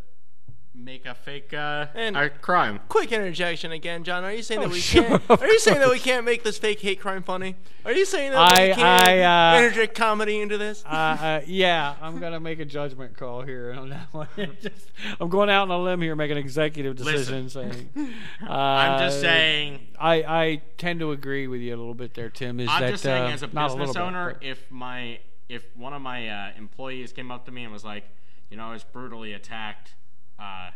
make 0.77 1.05
a 1.05 1.15
fake 1.15 1.53
uh, 1.53 1.87
And- 1.95 2.17
a 2.17 2.29
crime. 2.29 2.79
Quick 2.89 3.11
interjection 3.11 3.71
again, 3.71 4.03
John. 4.03 4.23
Are 4.23 4.33
you 4.33 4.43
saying 4.43 4.59
Oh, 4.59 4.63
that 4.63 4.71
we 4.71 4.79
sure, 4.79 5.03
can't? 5.03 5.41
Are 5.41 5.47
you 5.47 5.59
saying 5.59 5.79
that 5.79 5.89
we 5.89 5.99
can't 5.99 6.25
make 6.25 6.43
this 6.43 6.57
fake 6.57 6.79
hate 6.81 6.99
crime 6.99 7.23
funny? 7.23 7.55
Are 7.85 7.91
you 7.93 8.05
saying 8.05 8.31
that 8.31 8.39
I- 8.39 8.67
we 8.69 8.73
can't 8.73 9.07
I, 9.07 9.55
uh, 9.55 9.61
interject 9.61 9.95
comedy 9.95 10.41
into 10.41 10.57
this? 10.57 10.83
uh, 10.85 10.89
uh, 10.89 11.41
yeah. 11.47 11.95
I'm 12.01 12.19
gonna 12.19 12.39
make 12.39 12.59
a 12.59 12.65
judgment 12.65 13.15
call 13.17 13.41
here 13.41 13.73
on 13.73 13.89
that 13.89 14.07
one. 14.13 14.27
Just, 14.61 14.91
I'm 15.19 15.29
going 15.29 15.49
out 15.49 15.63
on 15.63 15.71
a 15.71 15.81
limb 15.81 16.01
here, 16.01 16.15
making 16.15 16.37
an 16.37 16.43
executive 16.43 16.95
decision. 16.95 17.49
Saying, 17.49 17.89
uh, 18.43 18.51
I'm 18.51 18.99
just 18.99 19.21
saying. 19.21 19.79
I, 19.99 20.15
I 20.23 20.61
tend 20.77 20.99
to 20.99 21.11
agree 21.11 21.47
with 21.47 21.61
you 21.61 21.73
a 21.75 21.77
little 21.77 21.93
bit 21.93 22.13
there, 22.13 22.29
Tim. 22.29 22.59
Is 22.59 22.67
I'm 22.69 22.81
that 22.81 22.91
just 22.91 23.03
saying, 23.03 23.23
uh, 23.23 23.27
as 23.29 23.43
a 23.43 23.47
not 23.47 23.71
little 23.71 23.77
business 23.77 23.95
bit, 23.95 24.01
owner, 24.03 24.33
but- 24.33 24.43
if 24.43 24.69
my 24.71 25.19
if 25.47 25.63
one 25.77 25.93
of 25.93 26.01
my 26.01 26.27
uh, 26.27 26.51
employees 26.57 27.13
came 27.13 27.31
up 27.31 27.45
to 27.45 27.51
me 27.51 27.63
and 27.63 27.71
was 27.71 27.85
like, 27.85 28.03
you 28.49 28.57
know, 28.57 28.65
I 28.69 28.73
was 28.73 28.83
brutally 28.83 29.31
attacked, 29.33 29.93
uh, 30.39 30.69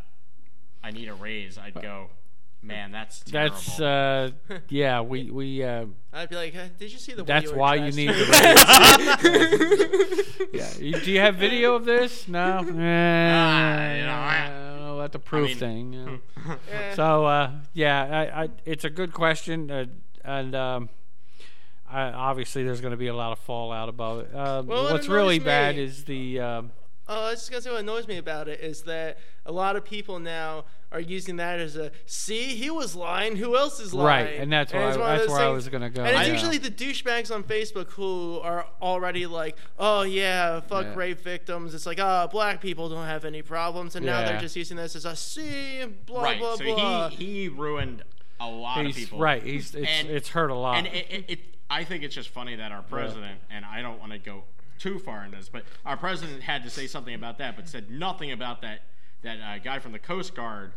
I 0.83 0.91
need 0.91 1.07
a 1.09 1.13
raise, 1.13 1.57
I'd 1.57 1.73
go, 1.81 2.09
man, 2.61 2.91
that's 2.91 3.19
terrible. 3.21 3.55
That's 3.55 3.79
uh, 3.79 4.31
yeah. 4.69 5.01
We 5.01 5.29
we 5.31 5.63
uh, 5.63 5.85
I'd 6.13 6.29
be 6.29 6.35
like, 6.35 6.53
"Huh, 6.55 6.67
did 6.77 6.91
you 6.91 6.97
see 6.97 7.13
the? 7.13 7.23
way 7.23 7.27
that's 7.27 7.45
you 7.47 7.51
were 7.51 7.57
why 7.57 7.75
you 7.75 7.91
need 7.91 8.09
the 8.09 8.25
raise. 10.49 10.49
yeah. 10.53 10.73
You- 10.79 10.99
Do 10.99 11.11
you 11.11 11.19
have 11.19 11.35
video 11.35 11.75
of 11.75 11.85
this? 11.85 12.27
No. 12.27 12.57
Eh, 12.59 12.61
you 12.61 12.65
know, 12.73 12.77
I- 12.77 14.45
I 14.45 14.49
don't 14.49 14.79
know 14.81 14.95
about 14.99 15.11
the 15.11 15.19
proof 15.19 15.49
mean- 15.49 15.57
thing. 15.57 15.93
you. 15.93 16.21
So 16.95 17.25
uh, 17.25 17.51
yeah, 17.73 18.03
I, 18.33 18.43
I, 18.43 18.49
it's 18.65 18.83
a 18.85 18.89
good 18.89 19.13
question, 19.13 19.69
uh, 19.69 19.85
and 20.23 20.55
um, 20.55 20.89
I, 21.89 22.03
obviously 22.11 22.63
there's 22.63 22.81
going 22.81 22.91
to 22.91 22.97
be 22.97 23.07
a 23.07 23.15
lot 23.15 23.31
of 23.31 23.39
fallout 23.39 23.89
about 23.89 24.25
it. 24.25 24.35
Um, 24.35 24.67
Well, 24.67 24.83
what 24.83 24.93
what's 24.93 25.07
really 25.07 25.35
annoys 25.37 25.45
bad 25.45 25.75
me- 25.75 25.83
is 25.83 26.03
the 26.05 26.39
um, 26.39 26.71
Oh, 27.11 27.25
I 27.25 27.31
was 27.31 27.39
just 27.39 27.49
gonna 27.51 27.61
say 27.63 27.71
what 27.71 27.79
annoys 27.79 28.07
me 28.07 28.17
about 28.17 28.47
it 28.47 28.59
is 28.59 28.83
that 28.83 29.17
a 29.45 29.51
lot 29.51 29.75
of 29.75 29.83
people 29.83 30.19
now 30.19 30.65
are 30.91 30.99
using 30.99 31.37
that 31.37 31.59
as 31.59 31.75
a 31.75 31.91
see 32.05 32.55
he 32.55 32.69
was 32.69 32.95
lying. 32.95 33.35
Who 33.35 33.57
else 33.57 33.79
is 33.79 33.93
lying? 33.95 34.25
Right, 34.27 34.39
and 34.39 34.53
that's 34.53 34.71
where 34.71 34.87
it's 34.89 34.97
I- 34.97 34.99
that's 35.17 35.21
those 35.27 35.31
where 35.31 35.41
I 35.47 35.49
was 35.49 35.67
gonna 35.69 35.89
go, 35.89 36.03
And 36.03 36.15
it's 36.15 36.27
yeah. 36.27 36.33
usually 36.33 36.59
the 36.59 36.69
douchebags 36.69 37.33
on 37.33 37.43
Facebook 37.43 37.89
who 37.93 38.39
are 38.43 38.67
already 38.79 39.25
like, 39.25 39.57
oh 39.79 40.03
yeah, 40.03 40.59
fuck 40.59 40.85
Yeah. 40.85 40.95
rape 40.95 41.19
victims. 41.21 41.73
It's 41.73 41.87
like, 41.87 41.97
oh, 41.99 42.27
black 42.31 42.61
people 42.61 42.89
don't 42.89 43.05
have 43.07 43.25
any 43.25 43.41
problems, 43.41 43.95
and 43.95 44.05
now 44.05 44.23
they're 44.23 44.39
just 44.39 44.55
using 44.55 44.77
this 44.77 44.95
as 44.95 45.05
a 45.05 45.15
see, 45.15 45.83
blah 46.05 46.21
right. 46.23 46.39
blah 46.39 46.55
so 46.57 46.63
blah. 46.63 47.09
he 47.09 47.25
he 47.25 47.47
ruined 47.49 48.03
a 48.39 48.47
lot 48.47 48.85
he's 48.85 48.95
of 48.95 48.99
people. 49.01 49.19
right. 49.19 49.41
He's 49.41 49.73
it's, 49.73 49.87
And- 49.89 50.09
it's 50.09 50.29
hurt 50.29 50.51
a 50.51 50.55
lot. 50.55 50.77
And 50.77 50.87
it, 50.87 51.07
it, 51.09 51.25
it, 51.27 51.39
I 51.71 51.83
think 51.83 52.03
it's 52.03 52.13
just 52.15 52.29
funny 52.29 52.55
that 52.55 52.71
our 52.71 52.83
president, 52.83 53.39
and 53.49 53.65
I 53.65 53.81
don't 53.81 53.99
want 53.99 54.11
to 54.11 54.17
go 54.19 54.43
too 54.79 54.97
far 54.99 55.23
in 55.25 55.31
this, 55.31 55.49
but 55.49 55.63
our 55.85 55.97
president 55.97 56.41
had 56.43 56.63
to 56.63 56.69
say 56.69 56.87
something 56.87 57.13
about 57.13 57.37
that, 57.37 57.55
but 57.55 57.67
said 57.67 57.91
nothing 57.91 58.31
about 58.31 58.61
that 58.61 58.81
that 59.21 59.37
uh, 59.41 59.57
guy 59.59 59.79
from 59.79 59.91
the 59.91 59.99
Coast 59.99 60.33
Guard 60.33 60.71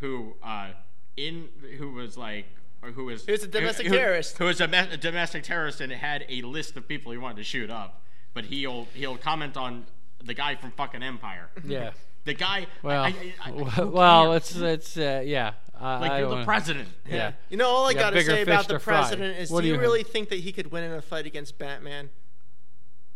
who 0.00 0.34
uh, 0.42 0.68
in 1.16 1.48
who 1.78 1.92
was 1.92 2.16
like. 2.16 2.46
Or 2.80 2.92
who 2.92 3.06
was 3.06 3.26
He 3.26 3.32
was 3.32 3.42
a 3.42 3.48
domestic 3.48 3.88
who- 3.88 3.96
terrorist. 3.96 4.38
Who 4.38 4.44
was 4.44 4.60
a, 4.60 4.68
me- 4.68 4.78
a 4.78 4.96
domestic 4.96 5.42
terrorist 5.42 5.80
and 5.80 5.90
had 5.90 6.24
a 6.28 6.42
list 6.42 6.76
of 6.76 6.86
people 6.86 7.10
he 7.10 7.18
wanted 7.18 7.38
to 7.38 7.42
shoot 7.42 7.70
up, 7.70 8.02
but 8.34 8.44
he'll 8.44 8.86
he'll 8.94 9.16
comment 9.16 9.56
on 9.56 9.84
the 10.22 10.32
guy 10.32 10.54
from 10.54 10.70
fucking 10.70 11.02
Empire. 11.02 11.48
yeah. 11.64 11.90
The 12.24 12.34
guy. 12.34 12.66
Well, 12.82 13.02
I, 13.04 13.14
I, 13.42 13.50
I, 13.50 13.84
well, 13.84 14.34
it's 14.34 14.54
it's 14.54 14.96
uh, 14.98 15.22
yeah. 15.24 15.54
Uh, 15.80 15.98
like 16.00 16.10
I 16.12 16.18
you're 16.20 16.28
the 16.28 16.34
don't- 16.36 16.44
president. 16.44 16.88
Yeah. 17.08 17.32
You 17.48 17.56
know, 17.56 17.66
all 17.68 17.86
I 17.86 17.90
You 17.90 17.94
got 17.96 18.12
gotta 18.12 18.22
say 18.24 18.42
about 18.42 18.68
the 18.68 18.74
to 18.74 18.78
fry. 18.80 18.98
president 18.98 19.38
is, 19.38 19.50
What 19.50 19.60
do 19.60 19.62
do 19.62 19.68
you 19.70 19.74
you 19.74 19.80
really 19.80 20.02
think 20.04 20.28
that 20.28 20.40
he 20.40 20.52
could 20.52 20.70
win 20.70 20.84
in 20.84 20.92
a 20.92 21.00
fight 21.02 21.26
against 21.26 21.58
Batman? 21.58 22.10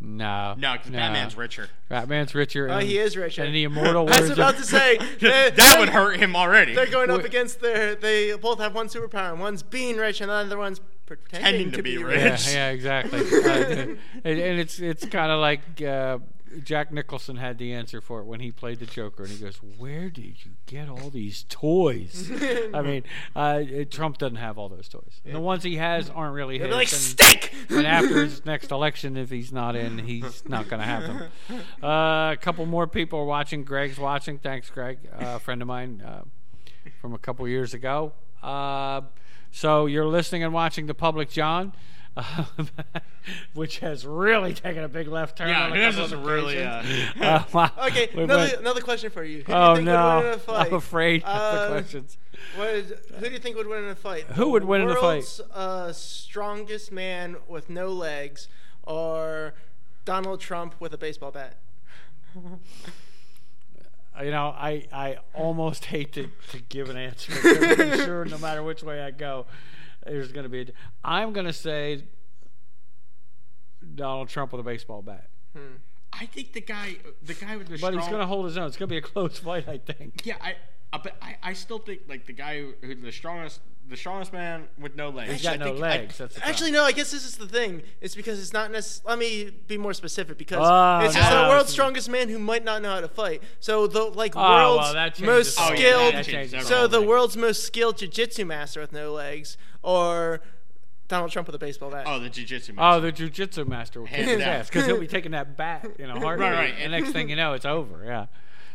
No. 0.05 0.55
No, 0.59 0.73
because 0.73 0.91
no. 0.91 0.99
Batman's 0.99 1.37
richer. 1.37 1.69
Batman's 1.89 2.35
richer. 2.35 2.69
Oh, 2.69 2.79
and- 2.79 2.87
he 2.89 2.99
is 2.99 3.17
richer. 3.17 3.45
And 3.45 3.55
the 3.55 3.65
immortal 3.65 4.03
I 4.09 4.11
was 4.11 4.19
words 4.21 4.31
of- 4.33 4.39
about 4.39 4.57
to 4.57 4.65
say 4.65 4.99
that, 5.21 5.57
that 5.57 5.77
would 5.79 5.91
hurt 5.91 6.19
him 6.19 6.35
already. 6.35 6.75
They're 6.75 6.87
going 6.87 7.11
up 7.11 7.25
against 7.25 7.61
their. 7.61 7.95
They 7.95 8.35
both 8.37 8.59
have 8.59 8.75
one 8.75 8.89
superpower. 8.89 9.31
and 9.33 9.41
One's 9.41 9.63
being 9.63 9.97
rich, 9.97 10.21
and 10.21 10.29
the 10.31 10.35
other 10.35 10.59
one's 10.59 10.81
pretending 11.07 11.31
Pretending 11.31 11.71
to, 11.73 11.77
to 11.77 11.83
be, 11.83 11.97
be 11.99 12.05
rich. 12.05 12.49
Yeah, 12.49 12.53
yeah, 12.53 12.71
exactly. 12.71 13.21
Uh, 13.43 13.97
and, 14.25 14.39
and 14.39 14.61
it's 14.61 14.79
it's 14.81 15.05
kind 15.07 15.31
of 15.31 15.41
like 15.41 15.61
uh, 15.83 16.19
Jack 16.65 16.93
Nicholson 16.93 17.37
had 17.37 17.59
the 17.59 17.73
answer 17.73 18.01
for 18.01 18.21
it 18.21 18.25
when 18.25 18.41
he 18.41 18.51
played 18.51 18.79
the 18.79 18.87
Joker, 18.87 19.23
and 19.25 19.33
he 19.33 19.39
goes, 19.39 19.57
"Where 19.79 20.11
did 20.11 20.45
you 20.45 20.53
get 20.67 20.89
all 20.89 21.11
these 21.11 21.45
toys?" 21.49 22.31
I 22.75 22.83
mean, 22.83 23.05
uh, 23.35 23.63
Trump 23.91 24.19
doesn't 24.19 24.37
have 24.37 24.59
all 24.59 24.69
those 24.69 24.89
toys. 24.89 25.21
And 25.25 25.35
the 25.35 25.41
ones 25.41 25.63
he 25.63 25.77
has 25.77 26.11
aren't 26.11 26.35
really 26.35 26.59
his. 26.59 26.69
like 26.71 26.89
and- 26.93 27.01
steak. 27.01 27.53
and 27.71 27.87
after 27.87 28.23
his 28.23 28.45
next 28.45 28.71
election, 28.71 29.17
if 29.17 29.31
he's 29.31 29.53
not 29.53 29.77
in, 29.77 29.99
he's 29.99 30.47
not 30.49 30.69
going 30.69 30.81
to 30.81 30.87
have 30.87 31.03
them. 31.03 31.23
Uh, 31.83 32.33
a 32.33 32.37
couple 32.41 32.65
more 32.67 32.87
people 32.87 33.19
are 33.19 33.25
watching. 33.25 33.65
Greg's 33.65 33.99
watching. 33.99 34.39
Thanks, 34.39 34.71
Greg, 34.71 34.99
uh, 35.13 35.35
a 35.37 35.39
friend 35.39 35.61
of 35.63 35.69
mine 35.69 36.03
uh, 36.07 36.23
from 37.01 37.13
a 37.15 37.19
couple 37.19 37.47
years 37.49 37.75
ago. 37.75 38.13
Uh, 38.43 39.03
so 39.51 39.87
you're 39.87 40.07
listening 40.07 40.43
and 40.45 40.53
watching 40.55 40.87
the 40.87 40.95
Public 40.95 41.29
John, 41.29 41.73
uh, 42.17 42.45
which 43.55 43.79
has 43.79 44.07
really 44.07 44.53
taken 44.55 44.85
a 44.85 44.89
big 44.89 45.09
left 45.09 45.39
turn. 45.39 45.49
Yeah, 45.49 45.65
on 45.67 45.73
a 45.73 45.89
is 45.89 46.15
really. 46.15 46.59
occasions. 46.59 47.15
Uh, 47.21 47.23
Uh, 47.23 47.45
wow. 47.53 47.71
Okay, 47.87 48.11
We 48.15 48.25
another, 48.25 48.43
went- 48.43 48.61
another 48.61 48.81
question 48.81 49.11
for 49.11 49.25
you. 49.25 49.39
Who 49.39 49.45
do 49.45 49.53
oh 49.53 49.71
you 49.71 49.77
think 49.77 49.87
would 49.89 49.95
win 49.95 50.19
in 50.19 50.23
no! 50.25 50.33
a 50.33 50.39
fight? 50.39 50.67
I'm 50.69 50.75
afraid 50.75 51.23
of 51.23 51.29
Uh, 51.29 51.61
the 51.67 51.73
questions. 51.73 52.19
What 52.57 52.69
is, 52.69 52.93
who 53.19 53.27
do 53.27 53.33
you 53.33 53.39
think 53.39 53.57
would 53.57 53.67
win 53.69 53.85
in 53.85 53.91
a 53.91 53.95
fight? 53.95 54.25
Who 54.33 54.49
would 54.51 54.65
win 54.65 54.83
in 54.83 54.91
a 54.91 54.95
fight? 54.95 55.03
World's 55.03 55.41
uh, 55.55 55.93
strongest 55.93 56.91
man 56.93 57.37
with 57.49 57.71
no 57.71 57.89
legs, 57.89 58.49
or 58.83 59.55
Donald 60.05 60.41
Trump 60.41 60.75
with 60.81 60.93
a 60.93 60.99
baseball 60.99 61.31
bat? 61.31 61.57
You 64.23 64.31
know, 64.31 64.49
I, 64.49 64.87
I 64.93 65.19
almost 65.35 65.87
hate 65.87 66.13
to, 66.15 66.29
to 66.51 66.61
give 66.69 66.91
an 66.91 66.97
answer. 66.99 67.33
I'm 67.45 67.97
sure 67.99 68.25
no 68.27 68.37
matter 68.39 68.63
which 68.63 68.83
way 68.83 69.01
I 69.01 69.11
go, 69.11 69.47
there's 70.05 70.33
going 70.33 70.45
to 70.45 70.49
be. 70.49 70.63
A, 70.63 70.67
I'm 71.05 71.33
going 71.33 71.47
to 71.47 71.53
say 71.53 72.05
Donald 73.95 74.29
Trump 74.29 74.53
with 74.53 74.61
a 74.61 74.65
baseball 74.65 75.03
bat, 75.03 75.29
hmm. 75.57 75.77
I 76.13 76.27
think 76.27 76.53
the 76.53 76.61
guy, 76.61 76.97
the 77.23 77.35
guy 77.35 77.57
with 77.57 77.69
the 77.69 77.73
but 77.73 77.79
strong. 77.79 77.99
he's 77.99 78.09
going 78.09 78.21
to 78.21 78.27
hold 78.27 78.45
his 78.45 78.59
own. 78.59 78.67
It's 78.67 78.77
going 78.77 78.89
to 78.89 78.93
be 78.93 78.99
a 78.99 79.03
close 79.03 79.39
fight, 79.41 79.69
I 79.69 79.79
think. 79.79 80.23
Yeah, 80.25 80.37
I, 80.41 80.57
I, 80.93 80.99
but 80.99 81.17
I, 81.23 81.37
I 81.43 81.53
still 81.55 81.79
think 81.79 82.03
like 82.09 82.27
the 82.27 82.33
guy 82.33 82.59
who, 82.61 82.73
who 82.87 82.95
the 82.95 83.13
strongest, 83.13 83.61
the 83.89 83.97
strongest 83.97 84.33
man 84.33 84.69
with 84.79 84.95
no 84.95 85.09
legs. 85.09 85.33
He's 85.33 85.43
got 85.43 85.55
I 85.55 85.57
no 85.57 85.65
think- 85.67 85.77
I- 85.79 85.81
legs. 85.81 86.19
That's 86.19 86.35
the 86.35 86.47
Actually, 86.47 86.71
no. 86.73 86.85
I 86.85 86.93
guess 86.93 87.11
this 87.11 87.25
is 87.25 87.37
the 87.37 87.47
thing. 87.49 87.83
It's 88.01 88.15
because 88.15 88.39
it's 88.41 88.53
not 88.53 88.71
necessarily. 88.71 89.09
Let 89.11 89.19
me 89.19 89.51
be 89.69 89.79
more 89.79 89.95
specific. 89.95 90.37
Because 90.39 90.59
Oh, 90.61 91.05
it's 91.05 91.15
just 91.15 91.31
no. 91.31 91.45
the 91.45 91.49
world's 91.49 91.71
strongest 91.73 92.09
man 92.11 92.29
who 92.29 92.39
might 92.39 92.63
not 92.65 92.83
know 92.83 92.91
how 92.91 93.01
to 93.01 93.09
fight. 93.09 93.43
So 93.61 93.87
the 93.87 94.05
like 94.05 94.35
Oh, 94.37 94.41
well, 94.41 94.77
world's 94.77 94.93
that 94.93 95.15
changes 95.15 95.27
most 95.27 95.57
the 95.57 95.63
Oh, 95.63 95.69
yeah, 95.71 95.77
skilled. 95.77 96.15
that 96.15 96.25
changes 96.27 96.51
changes 96.53 96.69
so 96.69 96.77
everything. 96.85 97.01
the 97.01 97.07
world's 97.09 97.37
most 97.37 97.65
skilled 97.65 97.97
jiu-jitsu 97.99 98.45
master 98.45 98.81
with 98.81 98.93
no 98.93 99.13
legs, 99.13 99.57
or 99.83 100.41
Donald 101.09 101.31
Trump 101.31 101.49
with 101.49 101.55
a 101.55 101.59
baseball 101.59 101.91
bat. 101.91 102.05
Oh, 102.07 102.19
the 102.19 102.31
jujitsu. 102.31 102.71
Oh, 102.71 102.75
master. 102.75 102.97
Oh, 102.97 103.01
the 103.01 103.13
jujitsu 103.13 103.67
master 103.67 104.01
will 104.01 104.07
kick 104.09 104.17
Hands 104.17 104.31
his 104.31 104.41
ass 104.41 104.69
because 104.69 104.87
he'll 104.87 105.01
be 105.01 105.07
taking 105.07 105.33
that 105.33 105.57
bat 105.57 105.87
in 105.99 106.09
a 106.11 106.19
heartbeat. 106.21 106.51
right. 106.51 106.75
And 106.81 106.93
next 106.93 107.13
thing 107.13 107.29
you 107.29 107.37
know, 107.37 107.53
it's 107.55 107.67
over. 107.67 108.05
Yeah. 108.05 108.27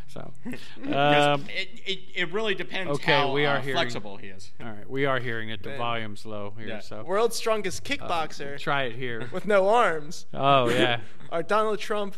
So, 0.08 0.32
um, 0.92 1.44
it, 1.54 1.68
it, 1.86 1.98
it 2.14 2.32
really 2.32 2.54
depends 2.54 2.90
okay, 2.92 3.12
how 3.12 3.30
we 3.32 3.44
are 3.44 3.58
uh, 3.58 3.60
hearing- 3.60 3.76
flexible 3.76 4.16
he 4.16 4.28
is. 4.28 4.50
all 4.58 4.66
right, 4.66 4.88
we 4.88 5.04
are 5.04 5.20
hearing 5.20 5.50
it. 5.50 5.62
the 5.62 5.68
Man. 5.70 5.78
volume's 5.78 6.24
low 6.24 6.54
here. 6.58 6.66
Yeah. 6.68 6.80
So 6.80 7.04
World's 7.04 7.36
strongest 7.36 7.84
kickboxer 7.84 8.58
try 8.58 8.84
it 8.84 8.96
here. 8.96 9.28
with 9.32 9.46
no 9.46 9.68
arms, 9.68 10.24
Oh 10.32 10.70
yeah. 10.70 11.00
or 11.32 11.42
Donald 11.42 11.78
Trump 11.78 12.16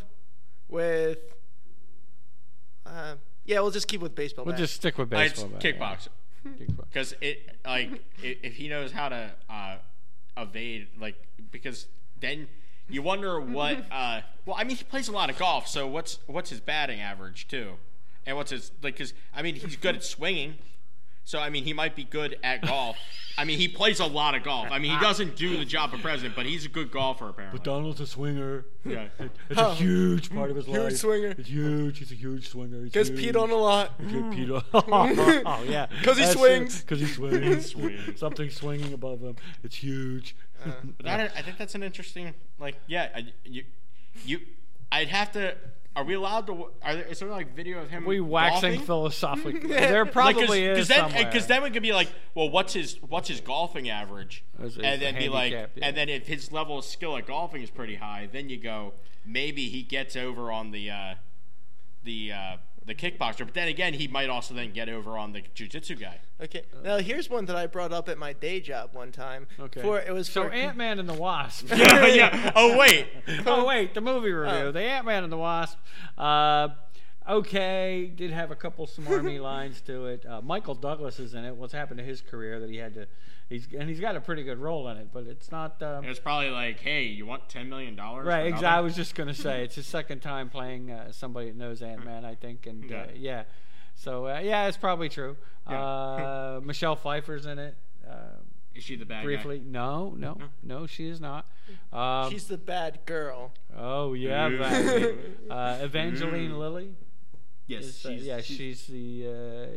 with. 0.69 1.17
Uh, 2.85 3.15
yeah, 3.45 3.59
we'll 3.59 3.71
just 3.71 3.87
keep 3.87 4.01
with 4.01 4.15
baseball. 4.15 4.45
We'll 4.45 4.53
bat. 4.53 4.59
just 4.59 4.75
stick 4.75 4.97
with 4.97 5.11
Uh, 5.13 5.17
It's 5.17 5.33
baseball. 5.41 5.49
bat, 5.59 5.63
yeah. 5.63 5.71
kickboxer. 5.71 6.07
Kickboxer. 6.59 6.85
Because 6.89 7.15
it 7.21 7.57
like 7.65 8.03
if 8.23 8.55
he 8.55 8.67
knows 8.67 8.91
how 8.91 9.09
to 9.09 9.31
uh, 9.49 9.75
evade 10.37 10.87
like 10.99 11.15
because 11.51 11.87
then 12.19 12.47
you 12.89 13.01
wonder 13.01 13.39
what 13.39 13.85
uh, 13.91 14.21
well 14.45 14.55
I 14.57 14.63
mean 14.63 14.77
he 14.77 14.83
plays 14.83 15.07
a 15.07 15.11
lot 15.11 15.29
of 15.29 15.37
golf 15.37 15.67
so 15.67 15.87
what's 15.87 16.19
what's 16.27 16.49
his 16.49 16.59
batting 16.59 16.99
average 16.99 17.47
too? 17.47 17.73
And 18.25 18.37
what's 18.37 18.51
his 18.51 18.71
like 18.81 18.95
because 18.95 19.13
I 19.35 19.41
mean 19.41 19.55
he's 19.55 19.75
good 19.75 19.95
at 19.95 20.03
swinging 20.03 20.55
so 21.23 21.39
I 21.39 21.49
mean 21.49 21.63
he 21.63 21.73
might 21.73 21.95
be 21.95 22.03
good 22.03 22.37
at 22.43 22.61
golf 22.61 22.97
I 23.37 23.45
mean 23.45 23.57
he 23.59 23.67
plays 23.67 23.99
a 23.99 24.05
lot 24.05 24.35
of 24.35 24.43
golf 24.43 24.67
I 24.71 24.79
mean 24.79 24.91
he 24.91 24.97
ah. 24.97 25.01
doesn't 25.01 25.35
do 25.35 25.57
the 25.57 25.65
job 25.65 25.93
of 25.93 26.01
president 26.01 26.35
but 26.35 26.45
he's 26.45 26.65
a 26.65 26.69
good 26.69 26.91
golfer 26.91 27.29
apparently 27.29 27.57
But 27.59 27.63
Donald's 27.65 27.99
a 28.01 28.07
swinger. 28.07 28.65
yeah 28.85 29.05
It's 29.49 29.59
a 29.59 29.67
oh. 29.69 29.71
huge 29.73 30.33
part 30.33 30.49
of 30.49 30.55
his 30.57 30.65
Huge 30.65 30.77
life. 30.77 30.97
swinger. 30.97 31.27
It's 31.37 31.47
huge. 31.49 31.99
He's 31.99 32.11
a 32.11 32.15
huge 32.15 32.49
swinger. 32.49 32.83
He's 32.83 32.91
Gets 32.91 33.09
huge. 33.09 33.35
peed 33.35 33.41
on 33.41 33.49
a 33.51 33.55
lot. 33.55 33.97
Get 33.99 34.09
peed 34.31 34.51
on. 34.73 35.43
oh 35.45 35.63
yeah. 35.63 35.87
'Cause 36.03 36.17
he 36.17 36.25
swings. 36.25 36.81
Because 36.81 36.99
swings. 36.99 36.99
'Cause 36.99 36.99
he 36.99 37.05
swings. 37.05 37.65
Swings. 37.71 38.19
Something 38.19 38.49
swinging 38.49 38.93
above 38.93 39.21
him. 39.21 39.35
It's 39.63 39.75
huge. 39.75 40.35
But 40.63 41.05
that 41.05 41.31
I 41.35 41.41
think 41.41 41.57
that's 41.57 41.73
an 41.75 41.83
interesting 41.83 42.33
like 42.59 42.75
yeah 42.87 43.09
I, 43.15 43.33
you 43.45 43.63
you 44.25 44.39
I'd 44.91 45.07
have 45.07 45.31
to 45.33 45.55
are 45.95 46.03
we 46.03 46.13
allowed 46.13 46.47
to 46.47 46.69
are 46.81 46.95
there 46.95 47.05
is 47.05 47.19
there 47.19 47.29
like 47.29 47.55
video 47.55 47.79
of 47.81 47.89
him 47.89 48.05
we 48.05 48.19
waxing 48.21 48.71
golfing? 48.71 48.85
philosophical. 48.85 49.69
there 49.69 50.05
probably 50.05 50.63
is 50.63 50.75
because 50.75 50.87
then 50.87 50.99
somewhere. 50.99 51.25
because 51.25 51.47
then 51.47 51.63
we 51.63 51.69
could 51.69 51.83
be 51.83 51.91
like 51.93 52.11
well 52.33 52.49
what's 52.49 52.73
his 52.73 52.97
what's 53.01 53.27
his 53.27 53.41
golfing 53.41 53.89
average 53.89 54.43
Is- 54.61 54.77
is 54.77 54.83
and 54.83 55.01
then 55.01 55.15
be 55.15 55.27
like 55.29 55.51
yeah. 55.51 55.65
and 55.81 55.95
then 55.97 56.07
if 56.09 56.27
his 56.27 56.51
level 56.51 56.79
of 56.79 56.85
skill 56.85 57.17
at 57.17 57.27
golfing 57.27 57.61
is 57.61 57.69
pretty 57.69 57.95
high 57.95 58.29
then 58.31 58.49
you 58.49 58.57
go 58.57 58.93
maybe 59.25 59.67
he 59.69 59.83
gets 59.83 60.15
over 60.15 60.51
on 60.51 60.71
the 60.71 60.89
uh, 60.89 61.15
the 62.03 62.31
uh, 62.31 62.57
the 62.85 62.95
kickboxer 62.95 63.45
but 63.45 63.53
then 63.53 63.67
again 63.67 63.93
he 63.93 64.07
might 64.07 64.29
also 64.29 64.53
then 64.53 64.71
get 64.71 64.89
over 64.89 65.17
on 65.17 65.33
the 65.33 65.41
jujitsu 65.55 65.99
guy 65.99 66.19
Okay. 66.43 66.63
Now 66.83 66.97
here's 66.97 67.29
one 67.29 67.45
that 67.45 67.55
I 67.55 67.67
brought 67.67 67.93
up 67.93 68.09
at 68.09 68.17
my 68.17 68.33
day 68.33 68.61
job 68.61 68.89
one 68.93 69.11
time. 69.11 69.45
Okay. 69.59 69.79
For 69.83 69.99
it 69.99 70.11
was 70.11 70.27
so 70.27 70.45
for 70.45 70.49
Ant 70.51 70.75
Man 70.75 70.97
and 70.97 71.07
the 71.07 71.13
Wasp. 71.13 71.67
yeah 71.75 72.07
yeah 72.07 72.51
oh 72.55 72.75
wait 72.79 73.09
oh 73.45 73.63
wait, 73.63 73.93
the 73.93 74.01
movie 74.01 74.31
review, 74.31 74.55
Oh. 74.55 74.71
the 74.71 74.81
Ant 74.81 75.05
Man 75.05 75.23
and 75.23 75.31
the 75.31 75.37
Wasp. 75.37 75.77
Uh, 76.17 76.69
okay, 77.31 78.11
did 78.15 78.31
have 78.31 78.51
a 78.51 78.55
couple 78.55 78.85
smarmy 78.99 79.41
lines 79.41 79.81
to 79.81 80.07
it. 80.07 80.25
Uh, 80.25 80.41
Michael 80.41 80.75
Douglas 80.75 81.19
is 81.19 81.33
in 81.33 81.45
it. 81.45 81.55
What's 81.55 81.73
happened 81.73 81.99
to 81.99 82.03
his 82.03 82.21
career 82.21 82.59
that 82.59 82.69
he 82.69 82.77
had 82.77 82.93
to? 82.95 83.07
He's 83.49 83.67
and 83.77 83.89
he's 83.89 83.99
got 83.99 84.15
a 84.15 84.21
pretty 84.21 84.43
good 84.43 84.59
role 84.59 84.87
in 84.87 84.97
it, 84.97 85.09
but 85.11 85.25
it's 85.27 85.51
not. 85.51 85.81
Um, 85.83 86.05
it's 86.05 86.19
probably 86.19 86.49
like 86.51 86.79
hey 86.79 87.03
you 87.03 87.25
want 87.25 87.49
10 87.49 87.67
million 87.69 87.95
dollars 87.95 88.25
Right, 88.25 88.45
exactly. 88.45 88.67
I 88.67 88.79
was 88.79 88.95
just 88.95 89.13
gonna 89.15 89.33
say 89.33 89.63
it's 89.63 89.75
his 89.75 89.87
second 89.97 90.19
time 90.21 90.49
playing 90.49 90.91
uh, 90.91 91.11
somebody 91.11 91.47
that 91.47 91.57
knows 91.57 91.81
Ant 91.81 92.05
Man, 92.05 92.23
I 92.23 92.35
think, 92.35 92.65
and 92.65 92.89
yeah, 92.89 92.97
uh, 92.97 93.05
Yeah. 93.07 93.13
yeah. 93.15 93.43
so 93.95 94.27
uh, 94.27 94.39
yeah, 94.39 94.67
it's 94.67 94.77
probably 94.77 95.09
true. 95.09 95.35
Yeah. 95.69 95.83
Uh, 95.83 96.61
Michelle 96.63 96.95
Pfeiffer's 96.95 97.45
in 97.45 97.59
it. 97.59 97.75
Uh, 98.09 98.37
is 98.73 98.85
she 98.85 98.95
the 98.95 99.05
bad 99.05 99.25
briefly, 99.25 99.61
no, 99.65 100.13
no, 100.17 100.37
no, 100.63 100.87
she 100.87 101.09
is 101.09 101.19
not. 101.19 101.45
Um, 101.91 102.31
she's 102.31 102.47
the 102.47 102.57
bad 102.57 102.99
girl. 103.05 103.51
oh 103.77 104.13
yeah, 104.13 104.47
Ooh. 104.47 104.57
that, 104.57 105.15
uh, 105.49 105.77
Evangeline 105.81 106.57
Lilly. 106.57 106.95
Yes 107.71 107.83
Is, 107.85 108.05
uh, 108.05 108.09
yeah, 108.09 108.41
she's, 108.41 108.57
she's, 108.57 108.87
the 108.87 109.27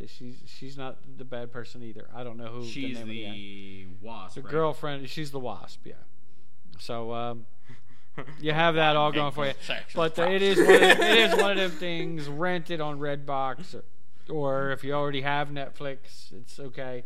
uh, 0.03 0.07
she's 0.07 0.35
she's 0.45 0.77
not 0.77 0.97
the 1.17 1.25
bad 1.25 1.51
person 1.51 1.81
either. 1.83 2.07
I 2.13 2.23
don't 2.23 2.37
know 2.37 2.47
who 2.47 2.65
she's 2.65 2.97
the 2.97 3.05
name 3.05 3.27
of 3.27 3.33
the, 3.33 3.85
the 4.01 4.05
wasp 4.05 4.35
the 4.35 4.41
right? 4.41 4.51
girlfriend. 4.51 5.09
She's 5.09 5.31
the 5.31 5.39
wasp. 5.39 5.81
Yeah. 5.85 5.93
So 6.79 7.13
um, 7.13 7.45
you 8.39 8.51
have 8.53 8.75
that 8.75 8.95
all 8.95 9.11
going 9.11 9.31
for 9.31 9.45
you. 9.47 9.53
But 9.93 10.17
uh, 10.19 10.23
it 10.23 10.41
is 10.41 10.57
one 10.57 10.67
of, 10.75 10.81
it 10.99 11.17
is 11.31 11.35
one 11.41 11.51
of 11.51 11.57
them 11.57 11.71
things. 11.79 12.27
Rent 12.27 12.69
it 12.71 12.81
on 12.81 12.99
Redbox, 12.99 13.75
or, 13.75 14.33
or 14.33 14.71
if 14.71 14.83
you 14.83 14.93
already 14.93 15.21
have 15.21 15.49
Netflix, 15.49 16.31
it's 16.33 16.59
okay. 16.59 17.03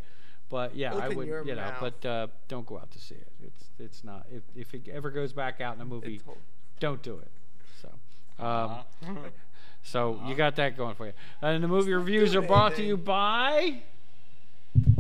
But 0.49 0.75
yeah, 0.75 0.95
I 0.95 1.09
would 1.09 1.27
your 1.27 1.45
you 1.45 1.53
know, 1.55 1.61
mouth. 1.61 1.77
but 2.01 2.05
uh, 2.07 2.27
don't 2.47 2.65
go 2.65 2.77
out 2.79 2.89
to 2.91 2.99
see 2.99 3.15
it. 3.15 3.31
It's 3.43 3.65
it's 3.77 4.03
not 4.03 4.25
if 4.31 4.41
if 4.55 4.73
it 4.73 4.87
ever 4.91 5.11
goes 5.11 5.31
back 5.31 5.61
out 5.61 5.75
in 5.75 5.81
a 5.81 5.85
movie, 5.85 6.21
don't 6.79 7.01
do 7.03 7.19
it. 7.19 7.31
So. 7.81 7.89
Um, 8.43 8.47
Uh-huh. 8.47 9.13
so 9.89 10.19
you 10.27 10.35
got 10.35 10.55
that 10.57 10.77
going 10.77 10.93
for 10.93 11.07
you. 11.07 11.13
And 11.41 11.63
the 11.63 11.67
movie 11.67 11.93
reviews 11.93 12.35
are 12.35 12.41
doing 12.41 12.47
brought 12.47 12.75
to 12.75 12.83
you 12.83 12.95
by. 12.95 13.81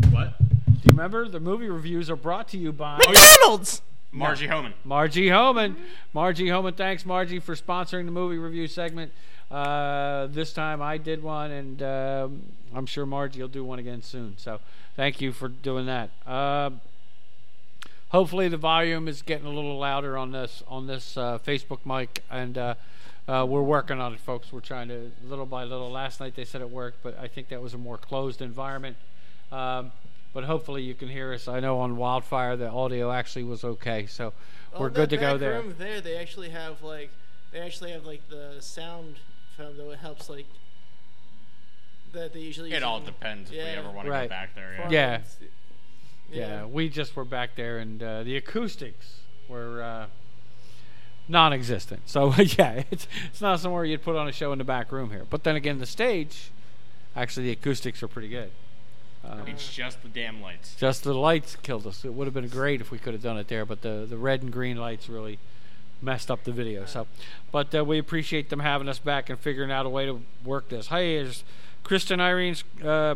what 0.09 0.33
Do 0.39 0.55
you 0.83 0.89
remember 0.89 1.27
the 1.27 1.39
movie 1.39 1.69
reviews 1.69 2.09
are 2.09 2.15
brought 2.15 2.47
to 2.49 2.57
you 2.57 2.71
by 2.71 2.97
McDonald's. 2.97 3.83
Margie 4.11 4.47
Homan 4.47 4.73
Margie 4.83 5.29
Homan. 5.29 5.77
Margie 6.11 6.49
Homan, 6.49 6.73
thanks 6.73 7.05
Margie 7.05 7.37
for 7.37 7.53
sponsoring 7.55 8.05
the 8.05 8.11
movie 8.11 8.39
review 8.39 8.67
segment. 8.67 9.11
Uh, 9.51 10.25
this 10.27 10.53
time 10.53 10.81
I 10.81 10.97
did 10.97 11.21
one, 11.21 11.51
and 11.51 11.83
um, 11.83 12.41
I'm 12.73 12.87
sure 12.87 13.05
Margie 13.05 13.41
will 13.41 13.47
do 13.47 13.63
one 13.63 13.77
again 13.77 14.01
soon. 14.01 14.33
So 14.37 14.59
thank 14.95 15.21
you 15.21 15.31
for 15.31 15.47
doing 15.47 15.85
that. 15.85 16.09
Uh, 16.25 16.71
hopefully 18.09 18.47
the 18.47 18.57
volume 18.57 19.07
is 19.07 19.21
getting 19.21 19.45
a 19.45 19.51
little 19.51 19.77
louder 19.77 20.17
on 20.17 20.31
this 20.31 20.63
on 20.67 20.87
this 20.87 21.15
uh, 21.15 21.37
Facebook 21.45 21.85
mic, 21.85 22.23
and 22.31 22.57
uh, 23.29 23.45
we're 23.45 23.61
working 23.61 23.99
on 24.01 24.13
it, 24.13 24.19
folks. 24.19 24.51
We're 24.51 24.59
trying 24.59 24.87
to 24.87 25.11
little 25.27 25.45
by 25.45 25.63
little. 25.63 25.91
Last 25.91 26.19
night 26.19 26.35
they 26.35 26.45
said 26.45 26.61
it 26.61 26.69
worked, 26.69 27.03
but 27.03 27.17
I 27.19 27.27
think 27.27 27.49
that 27.49 27.61
was 27.61 27.73
a 27.73 27.77
more 27.77 27.97
closed 27.97 28.41
environment. 28.41 28.97
Um, 29.51 29.91
but 30.33 30.43
hopefully 30.43 30.83
you 30.83 30.93
can 30.93 31.07
hear 31.09 31.33
us. 31.33 31.47
I 31.47 31.59
know 31.59 31.79
on 31.79 31.97
Wildfire 31.97 32.55
the 32.55 32.69
audio 32.69 33.11
actually 33.11 33.43
was 33.43 33.63
okay, 33.63 34.05
so 34.05 34.33
Oh, 34.73 34.81
we're 34.81 34.89
that 34.89 34.95
good 34.95 35.09
to 35.11 35.17
go 35.17 35.31
back 35.33 35.39
there. 35.39 35.61
Room 35.61 35.75
there, 35.77 36.01
they 36.01 36.17
actually 36.17 36.49
have 36.49 36.81
like, 36.83 37.09
they 37.51 37.59
actually 37.59 37.91
have 37.91 38.05
like 38.05 38.27
the 38.29 38.57
sound 38.59 39.15
foam 39.57 39.77
that 39.77 39.97
helps 39.97 40.29
like. 40.29 40.45
That 42.13 42.33
they 42.33 42.39
usually. 42.39 42.71
it 42.71 42.75
use 42.75 42.83
all 42.83 42.97
in 42.97 43.05
depends 43.05 43.51
if 43.51 43.57
we 43.57 43.61
ever 43.61 43.91
want 43.91 44.05
to 44.05 44.11
Right. 44.11 44.23
go 44.23 44.29
back 44.29 44.55
there 44.55 44.73
yeah. 44.73 44.89
Yeah. 44.89 45.17
farms. 45.17 45.37
Yeah, 46.31 46.65
we 46.65 46.89
just 46.89 47.15
were 47.15 47.25
back 47.25 47.55
there, 47.55 47.77
and 47.77 48.01
uh, 48.01 48.23
the 48.23 48.35
acoustics 48.37 49.21
were 49.47 49.81
uh, 49.81 50.05
non-existent. 51.29 52.01
So 52.05 52.33
yeah, 52.37 52.83
it's 52.91 53.07
it's 53.29 53.41
not 53.41 53.59
somewhere 53.59 53.85
you'd 53.85 54.03
put 54.03 54.15
on 54.15 54.27
a 54.27 54.31
show 54.31 54.51
in 54.51 54.57
the 54.57 54.63
back 54.65 54.91
room 54.91 55.11
here. 55.11 55.25
But 55.29 55.43
then 55.43 55.55
again, 55.55 55.79
the 55.79 55.85
stage, 55.85 56.49
actually, 57.15 57.45
the 57.45 57.51
acoustics 57.51 58.03
are 58.03 58.07
pretty 58.07 58.29
good. 58.29 58.51
Um, 59.23 59.47
It's 59.47 59.71
just 59.73 60.01
the 60.01 60.07
damn 60.09 60.41
lights. 60.41 60.75
just 60.75 61.03
the 61.03 61.13
lights 61.13 61.57
killed 61.61 61.85
us. 61.85 62.03
It 62.05 62.13
would 62.13 62.25
have 62.25 62.33
been 62.33 62.47
great 62.47 62.81
if 62.81 62.89
we 62.89 62.97
could 62.97 63.13
have 63.13 63.21
done 63.21 63.37
it 63.37 63.47
there, 63.47 63.65
but 63.65 63.81
the 63.81 64.05
the 64.09 64.17
red 64.17 64.41
and 64.41 64.51
green 64.51 64.77
lights 64.77 65.07
really 65.09 65.39
messed 66.01 66.31
up 66.31 66.43
the 66.45 66.51
video. 66.53 66.85
So, 66.85 67.07
but 67.51 67.75
uh, 67.75 67.83
we 67.83 67.99
appreciate 67.99 68.49
them 68.49 68.61
having 68.61 68.87
us 68.87 68.99
back 68.99 69.29
and 69.29 69.37
figuring 69.37 69.71
out 69.71 69.85
a 69.85 69.89
way 69.89 70.05
to 70.05 70.21
work 70.45 70.69
this. 70.69 70.87
Hey, 70.87 71.15
is 71.15 71.43
Kristen 71.83 72.19
Irene's 72.21 72.63
uh, 72.83 73.15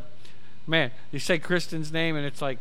man? 0.68 0.92
You 1.12 1.20
say 1.20 1.40
Kristen's 1.40 1.92
name 1.94 2.18
and 2.18 2.26
it's 2.26 2.42
like 2.42 2.60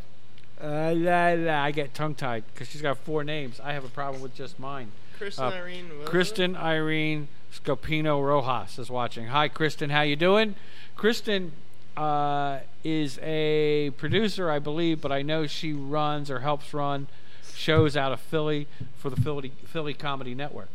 uh, 0.63 0.93
la, 0.95 1.31
la. 1.33 1.65
I 1.65 1.73
get 1.73 1.93
tongue 1.95 2.15
tied 2.15 2.45
because 2.55 2.69
she's 2.69 2.83
got 2.83 2.99
four 2.99 3.25
names. 3.25 3.59
I 3.59 3.73
have 3.73 3.85
a 3.85 3.89
problem 3.89 4.23
with 4.23 4.37
just 4.37 4.61
mine. 4.61 4.93
Kristen 5.23 5.45
Uh, 5.45 5.51
Irene. 5.51 5.89
what 5.89 5.99
was 5.99 6.07
it? 6.07 6.11
Kristen 6.11 6.57
Irene 6.57 7.29
Scopino 7.55 8.21
Rojas 8.27 8.77
is 8.81 8.91
watching. 8.91 9.29
Hi, 9.29 9.47
Kristen. 9.47 9.91
How 9.91 10.03
you 10.03 10.17
doing? 10.17 10.57
Kristen 10.97 11.53
uh, 11.97 12.59
is 12.83 13.21
a 13.23 13.91
producer, 13.99 14.51
I 14.51 14.59
believe, 14.59 15.01
but 15.01 15.13
I 15.13 15.23
know 15.23 15.47
she 15.47 15.73
runs 15.73 16.29
or 16.29 16.41
helps 16.41 16.75
run 16.75 17.07
shows 17.55 17.97
out 17.97 18.11
of 18.11 18.19
Philly 18.21 18.67
for 18.97 19.11
the 19.11 19.17
Philly 19.21 19.53
Philly 19.67 19.95
Comedy 19.95 20.35
Network. 20.35 20.71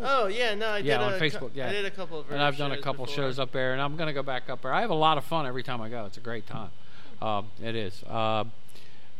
Oh 0.00 0.26
yeah, 0.28 0.54
no, 0.54 0.66
I 0.68 0.78
Yeah, 0.78 0.98
did 0.98 1.04
on 1.04 1.12
a 1.14 1.18
cou- 1.18 1.24
Facebook, 1.24 1.50
yeah. 1.54 1.68
I 1.68 1.72
did 1.72 1.84
a 1.84 1.90
couple 1.90 2.20
of. 2.20 2.30
and 2.30 2.40
I've 2.40 2.56
done 2.56 2.70
a 2.70 2.76
shows 2.76 2.84
couple 2.84 3.04
before. 3.06 3.16
shows 3.24 3.38
up 3.40 3.50
there, 3.50 3.72
and 3.72 3.82
I'm 3.82 3.96
gonna 3.96 4.12
go 4.12 4.22
back 4.22 4.48
up 4.48 4.62
there. 4.62 4.72
I 4.72 4.80
have 4.82 4.90
a 4.90 4.94
lot 4.94 5.18
of 5.18 5.24
fun 5.24 5.44
every 5.46 5.64
time 5.64 5.80
I 5.80 5.88
go. 5.88 6.04
It's 6.04 6.16
a 6.18 6.20
great 6.20 6.46
time. 6.46 6.70
Um, 7.20 7.46
it 7.60 7.74
is. 7.74 8.04
Um 8.08 8.52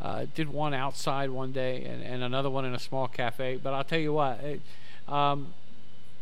uh, 0.01 0.27
did 0.35 0.49
one 0.53 0.75
outside 0.75 1.31
one 1.31 1.53
day, 1.53 1.85
and, 1.85 2.03
and 2.03 2.23
another 2.23 2.51
one 2.51 2.65
in 2.65 2.75
a 2.75 2.79
small 2.79 3.09
cafe. 3.09 3.57
But 3.63 3.75
I'll 3.75 3.85
tell 3.85 3.99
you 3.99 4.13
what, 4.13 4.41
it, 4.41 4.61
um, 5.13 5.55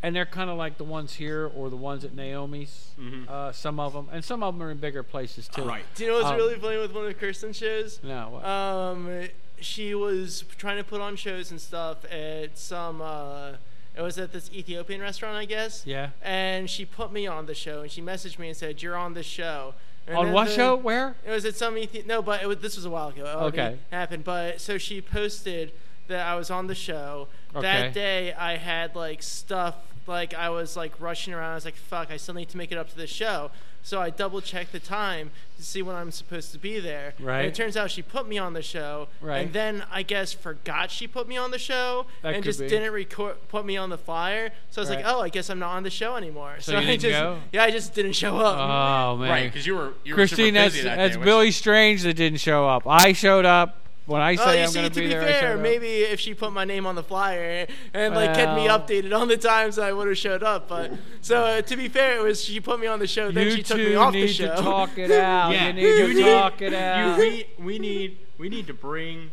and 0.02 0.14
they're 0.14 0.26
kind 0.26 0.50
of 0.50 0.56
like 0.56 0.78
the 0.78 0.84
ones 0.84 1.14
here 1.14 1.50
or 1.56 1.68
the 1.70 1.76
ones 1.76 2.04
at 2.04 2.14
Naomi's. 2.14 2.90
Uh, 3.28 3.50
some 3.52 3.80
of 3.80 3.92
them, 3.92 4.08
and 4.12 4.24
some 4.24 4.42
of 4.42 4.54
them 4.54 4.62
are 4.62 4.70
in 4.70 4.76
bigger 4.78 5.02
places 5.02 5.48
too. 5.48 5.62
Right. 5.64 5.84
Do 5.94 6.04
you 6.04 6.10
know 6.10 6.16
what's 6.18 6.30
Um, 6.30 6.36
really 6.36 6.56
funny 6.56 6.78
with 6.78 6.92
one 6.94 7.06
of 7.06 7.18
Kirsten's 7.18 7.56
shows? 7.56 8.00
No. 8.02 8.28
what? 8.30 8.44
Um, 8.44 9.28
she 9.60 9.94
was 9.94 10.44
trying 10.58 10.76
to 10.76 10.84
put 10.84 11.00
on 11.00 11.16
shows 11.16 11.50
and 11.50 11.60
stuff 11.60 12.04
at 12.12 12.58
some. 12.58 13.00
Uh, 13.00 13.52
it 13.96 14.02
was 14.02 14.18
at 14.18 14.30
this 14.32 14.50
Ethiopian 14.52 15.00
restaurant, 15.00 15.36
I 15.36 15.46
guess. 15.46 15.82
Yeah. 15.86 16.10
And 16.22 16.68
she 16.68 16.84
put 16.84 17.10
me 17.12 17.26
on 17.26 17.46
the 17.46 17.54
show, 17.54 17.80
and 17.80 17.90
she 17.90 18.02
messaged 18.02 18.38
me 18.38 18.48
and 18.48 18.56
said, 18.56 18.82
"You're 18.82 18.96
on 18.96 19.14
the 19.14 19.22
show." 19.22 19.72
And 20.06 20.16
On 20.16 20.32
what 20.32 20.46
the- 20.48 20.54
show? 20.54 20.76
Where? 20.76 21.16
It 21.26 21.30
was 21.30 21.44
at 21.44 21.56
some 21.56 21.74
Ethi- 21.74 22.06
no, 22.06 22.22
but 22.22 22.42
it 22.42 22.46
was, 22.46 22.58
this 22.58 22.76
was 22.76 22.84
a 22.84 22.90
while 22.90 23.08
ago. 23.08 23.24
It 23.24 23.44
Okay. 23.46 23.78
happened. 23.90 24.22
But 24.24 24.60
so 24.60 24.78
she 24.78 25.00
posted 25.00 25.72
that 26.08 26.24
I 26.26 26.36
was 26.36 26.50
on 26.50 26.68
the 26.68 26.74
show. 26.76 27.26
Okay. 27.54 27.62
That 27.62 27.92
day 27.94 28.32
I 28.32 28.56
had 28.56 28.94
like 28.94 29.22
stuff 29.22 29.74
like 30.06 30.32
I 30.34 30.50
was 30.50 30.76
like 30.76 30.92
rushing 31.00 31.34
around. 31.34 31.50
I 31.52 31.54
was 31.56 31.64
like, 31.64 31.74
"Fuck, 31.74 32.10
I 32.12 32.16
still 32.18 32.34
need 32.34 32.48
to 32.50 32.56
make 32.56 32.70
it 32.70 32.78
up 32.78 32.88
to 32.90 32.96
the 32.96 33.08
show." 33.08 33.50
So 33.86 34.00
I 34.00 34.10
double 34.10 34.40
checked 34.40 34.72
the 34.72 34.80
time 34.80 35.30
to 35.58 35.62
see 35.62 35.80
when 35.80 35.94
I'm 35.94 36.10
supposed 36.10 36.50
to 36.50 36.58
be 36.58 36.80
there. 36.80 37.14
Right. 37.20 37.42
And 37.42 37.46
it 37.46 37.54
turns 37.54 37.76
out 37.76 37.88
she 37.88 38.02
put 38.02 38.26
me 38.28 38.36
on 38.36 38.52
the 38.52 38.60
show. 38.60 39.06
Right. 39.20 39.44
And 39.44 39.52
then 39.52 39.84
I 39.92 40.02
guess 40.02 40.32
forgot 40.32 40.90
she 40.90 41.06
put 41.06 41.28
me 41.28 41.36
on 41.36 41.52
the 41.52 41.58
show 41.58 42.06
That 42.22 42.34
and 42.34 42.42
just 42.42 42.58
be. 42.58 42.66
didn't 42.66 42.92
record 42.92 43.36
put 43.48 43.64
me 43.64 43.76
on 43.76 43.90
the 43.90 43.96
flyer. 43.96 44.50
So 44.70 44.80
I 44.80 44.82
was 44.82 44.90
Right. 44.90 45.04
like, 45.04 45.14
"Oh, 45.14 45.20
I 45.20 45.28
guess 45.28 45.48
I'm 45.50 45.60
not 45.60 45.76
on 45.76 45.84
the 45.84 45.90
show 45.90 46.16
anymore." 46.16 46.56
So 46.58 46.72
you 46.72 46.78
I 46.78 46.80
didn't 46.84 47.00
just 47.02 47.12
go? 47.12 47.38
yeah, 47.52 47.62
I 47.62 47.70
just 47.70 47.94
didn't 47.94 48.14
show 48.14 48.36
up. 48.38 48.58
Oh 48.58 49.18
man. 49.18 49.30
Right, 49.30 49.44
because 49.52 49.64
you 49.68 49.76
were 49.76 49.92
you 50.04 50.14
were 50.14 50.16
Christine, 50.16 50.46
super 50.54 50.58
that's 50.58 50.74
busy 50.74 50.88
that 50.88 50.96
that's 50.96 51.14
day, 51.14 51.18
which- 51.20 51.24
Billy 51.24 51.50
Strange 51.52 52.02
that 52.02 52.14
didn't 52.14 52.40
show 52.40 52.68
up. 52.68 52.82
I 52.88 53.12
showed 53.12 53.44
up 53.46 53.78
when 54.06 54.22
I 54.22 54.32
Oh, 54.34 54.36
say 54.36 54.58
you 54.58 54.62
I'm 54.64 54.68
see, 54.70 54.78
going 54.80 54.90
to 54.90 54.94
be 54.94 55.06
be 55.06 55.08
there. 55.12 55.22
I 55.22 55.24
fair, 55.32 55.54
up. 55.54 55.60
maybe 55.60 55.86
if 56.02 56.18
she 56.20 56.32
put 56.34 56.52
my 56.52 56.64
name 56.64 56.86
on 56.86 56.94
the 56.94 57.02
flyer 57.02 57.66
and 57.92 58.14
like 58.14 58.34
kept 58.34 58.54
me 58.54 58.66
updated 58.68 59.16
on 59.18 59.28
the 59.28 59.36
times, 59.36 59.78
I 59.78 59.92
would 59.92 60.08
have 60.08 60.16
showed 60.18 60.42
up. 60.42 60.68
But 60.68 60.92
so 61.20 61.42
uh, 61.44 61.62
to 61.62 61.76
be 61.76 61.88
fair, 61.88 62.16
it 62.18 62.22
was 62.22 62.42
she 62.44 62.60
put 62.60 62.78
me 62.80 62.86
on 62.86 62.98
the 63.00 63.06
show, 63.06 63.30
then 63.30 63.46
you 63.46 63.50
she 63.56 63.62
took 63.62 63.78
me 63.78 63.94
off 63.94 64.12
the 64.12 64.26
show. 64.28 64.44
You 64.44 64.50
need 64.50 64.56
to 64.56 64.62
talk 64.62 64.98
it 64.98 65.10
out. 65.10 65.50
Yeah, 65.52 65.66
You 65.68 65.72
need 66.08 66.14
to 66.14 66.22
talk 66.22 66.62
it 66.62 66.72
You, 66.72 66.78
out. 66.78 67.18
we, 67.18 67.46
we 67.58 67.78
need 67.78 68.18
we 68.38 68.48
need 68.48 68.66
to 68.68 68.74
bring 68.74 69.30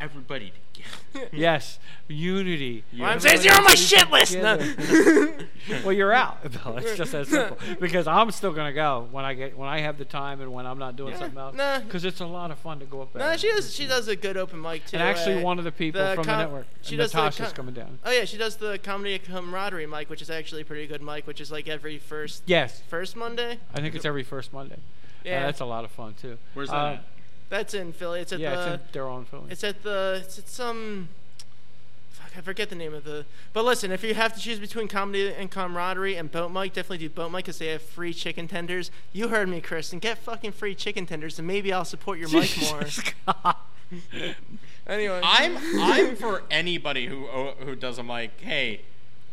everybody 0.00 0.46
together. 0.46 0.60
yes, 1.32 1.78
unity. 2.08 2.84
Well, 2.98 3.08
I'm 3.10 3.20
saying 3.20 3.42
you're 3.42 3.54
on 3.56 3.64
my 3.64 3.74
shit 3.74 4.10
list. 4.10 4.36
No. 4.36 4.58
well, 5.84 5.92
you're 5.92 6.12
out. 6.12 6.42
Bill. 6.64 6.76
It's 6.78 6.96
just 6.96 7.12
that 7.12 7.26
simple. 7.26 7.56
Because 7.80 8.06
I'm 8.06 8.30
still 8.30 8.52
gonna 8.52 8.72
go 8.72 9.08
when 9.10 9.24
I 9.24 9.34
get 9.34 9.56
when 9.56 9.68
I 9.68 9.80
have 9.80 9.98
the 9.98 10.04
time 10.04 10.40
and 10.40 10.52
when 10.52 10.66
I'm 10.66 10.78
not 10.78 10.96
doing 10.96 11.12
Yeah, 11.12 11.18
something 11.20 11.38
else. 11.38 11.56
nah. 11.56 11.80
Because 11.80 12.04
it's 12.04 12.20
a 12.20 12.26
lot 12.26 12.50
of 12.50 12.58
fun 12.58 12.78
to 12.80 12.84
go 12.86 13.02
up 13.02 13.12
there. 13.12 13.28
no, 13.28 13.36
she 13.36 13.48
does. 13.50 13.74
She 13.74 13.86
does 13.86 14.08
a 14.08 14.16
good 14.16 14.36
open 14.36 14.60
mic 14.60 14.86
too. 14.86 14.96
and 14.96 15.02
actually, 15.02 15.36
uh, 15.40 15.44
one 15.44 15.58
of 15.58 15.64
the 15.64 15.72
people 15.72 16.00
from 16.14 16.24
the 16.24 16.36
network, 16.36 16.66
She 16.82 16.96
does 16.96 17.12
Natasha's 17.14 17.38
the 17.38 17.44
com- 17.44 17.54
coming 17.54 17.74
down. 17.74 17.98
Oh 18.04 18.10
yeah, 18.10 18.24
she 18.24 18.36
does 18.36 18.56
the 18.56 18.78
comedy 18.78 19.18
camaraderie 19.18 19.86
mic, 19.86 20.10
which 20.10 20.22
is 20.22 20.30
actually 20.30 20.62
a 20.62 20.64
pretty 20.64 20.86
good 20.86 21.02
mic, 21.02 21.26
which 21.26 21.40
is 21.40 21.50
like 21.50 21.68
every 21.68 21.98
first 21.98 22.42
Yes, 22.46 22.82
first 22.88 23.16
Monday. 23.16 23.58
I 23.74 23.80
think 23.80 23.94
it's 23.94 24.04
every 24.04 24.22
first 24.22 24.52
Monday. 24.52 24.78
Yeah. 25.24 25.40
Uh, 25.42 25.46
that's 25.46 25.60
a 25.60 25.64
lot 25.64 25.84
of 25.84 25.90
fun 25.90 26.14
too. 26.20 26.38
Where's 26.54 26.68
that 26.70 26.76
Uh, 26.76 26.92
at? 26.94 27.04
That's 27.48 27.74
in 27.74 27.92
Philly. 27.92 28.20
It's 28.20 28.32
at 28.32 28.40
Yeah, 28.40 28.54
the. 28.56 28.74
it's 28.74 28.82
in 28.84 28.88
their 28.92 29.06
own 29.08 29.24
Philly. 29.24 29.44
It's 29.50 29.62
at 29.64 29.82
the. 29.82 30.20
It's 30.24 30.38
at 30.38 30.48
some. 30.48 31.08
Fuck, 32.10 32.30
I 32.36 32.40
forget 32.40 32.70
the 32.70 32.74
name 32.76 32.92
of 32.94 33.04
the. 33.04 33.24
But 33.52 33.64
listen, 33.64 33.92
if 33.92 34.02
you 34.02 34.14
have 34.14 34.34
to 34.34 34.40
choose 34.40 34.58
between 34.58 34.88
comedy 34.88 35.32
and 35.32 35.50
camaraderie 35.50 36.16
and 36.16 36.30
boat 36.30 36.50
mic, 36.50 36.72
definitely 36.72 36.98
do 36.98 37.08
boat 37.08 37.30
mic 37.30 37.44
because 37.44 37.58
they 37.58 37.68
have 37.68 37.82
free 37.82 38.12
chicken 38.12 38.48
tenders. 38.48 38.90
You 39.12 39.28
heard 39.28 39.48
me, 39.48 39.60
Kristen. 39.60 39.98
Get 40.00 40.18
fucking 40.18 40.52
free 40.52 40.74
chicken 40.74 41.06
tenders, 41.06 41.38
and 41.38 41.46
maybe 41.46 41.72
I'll 41.72 41.84
support 41.84 42.18
your 42.18 42.28
mic 42.30 42.50
more. 42.60 42.82
anyway, 44.86 45.20
I'm 45.22 45.56
I'm 45.80 46.16
for 46.16 46.42
anybody 46.50 47.06
who 47.06 47.26
who 47.60 47.76
does 47.76 47.98
a 47.98 48.02
mic. 48.02 48.32
Hey, 48.40 48.80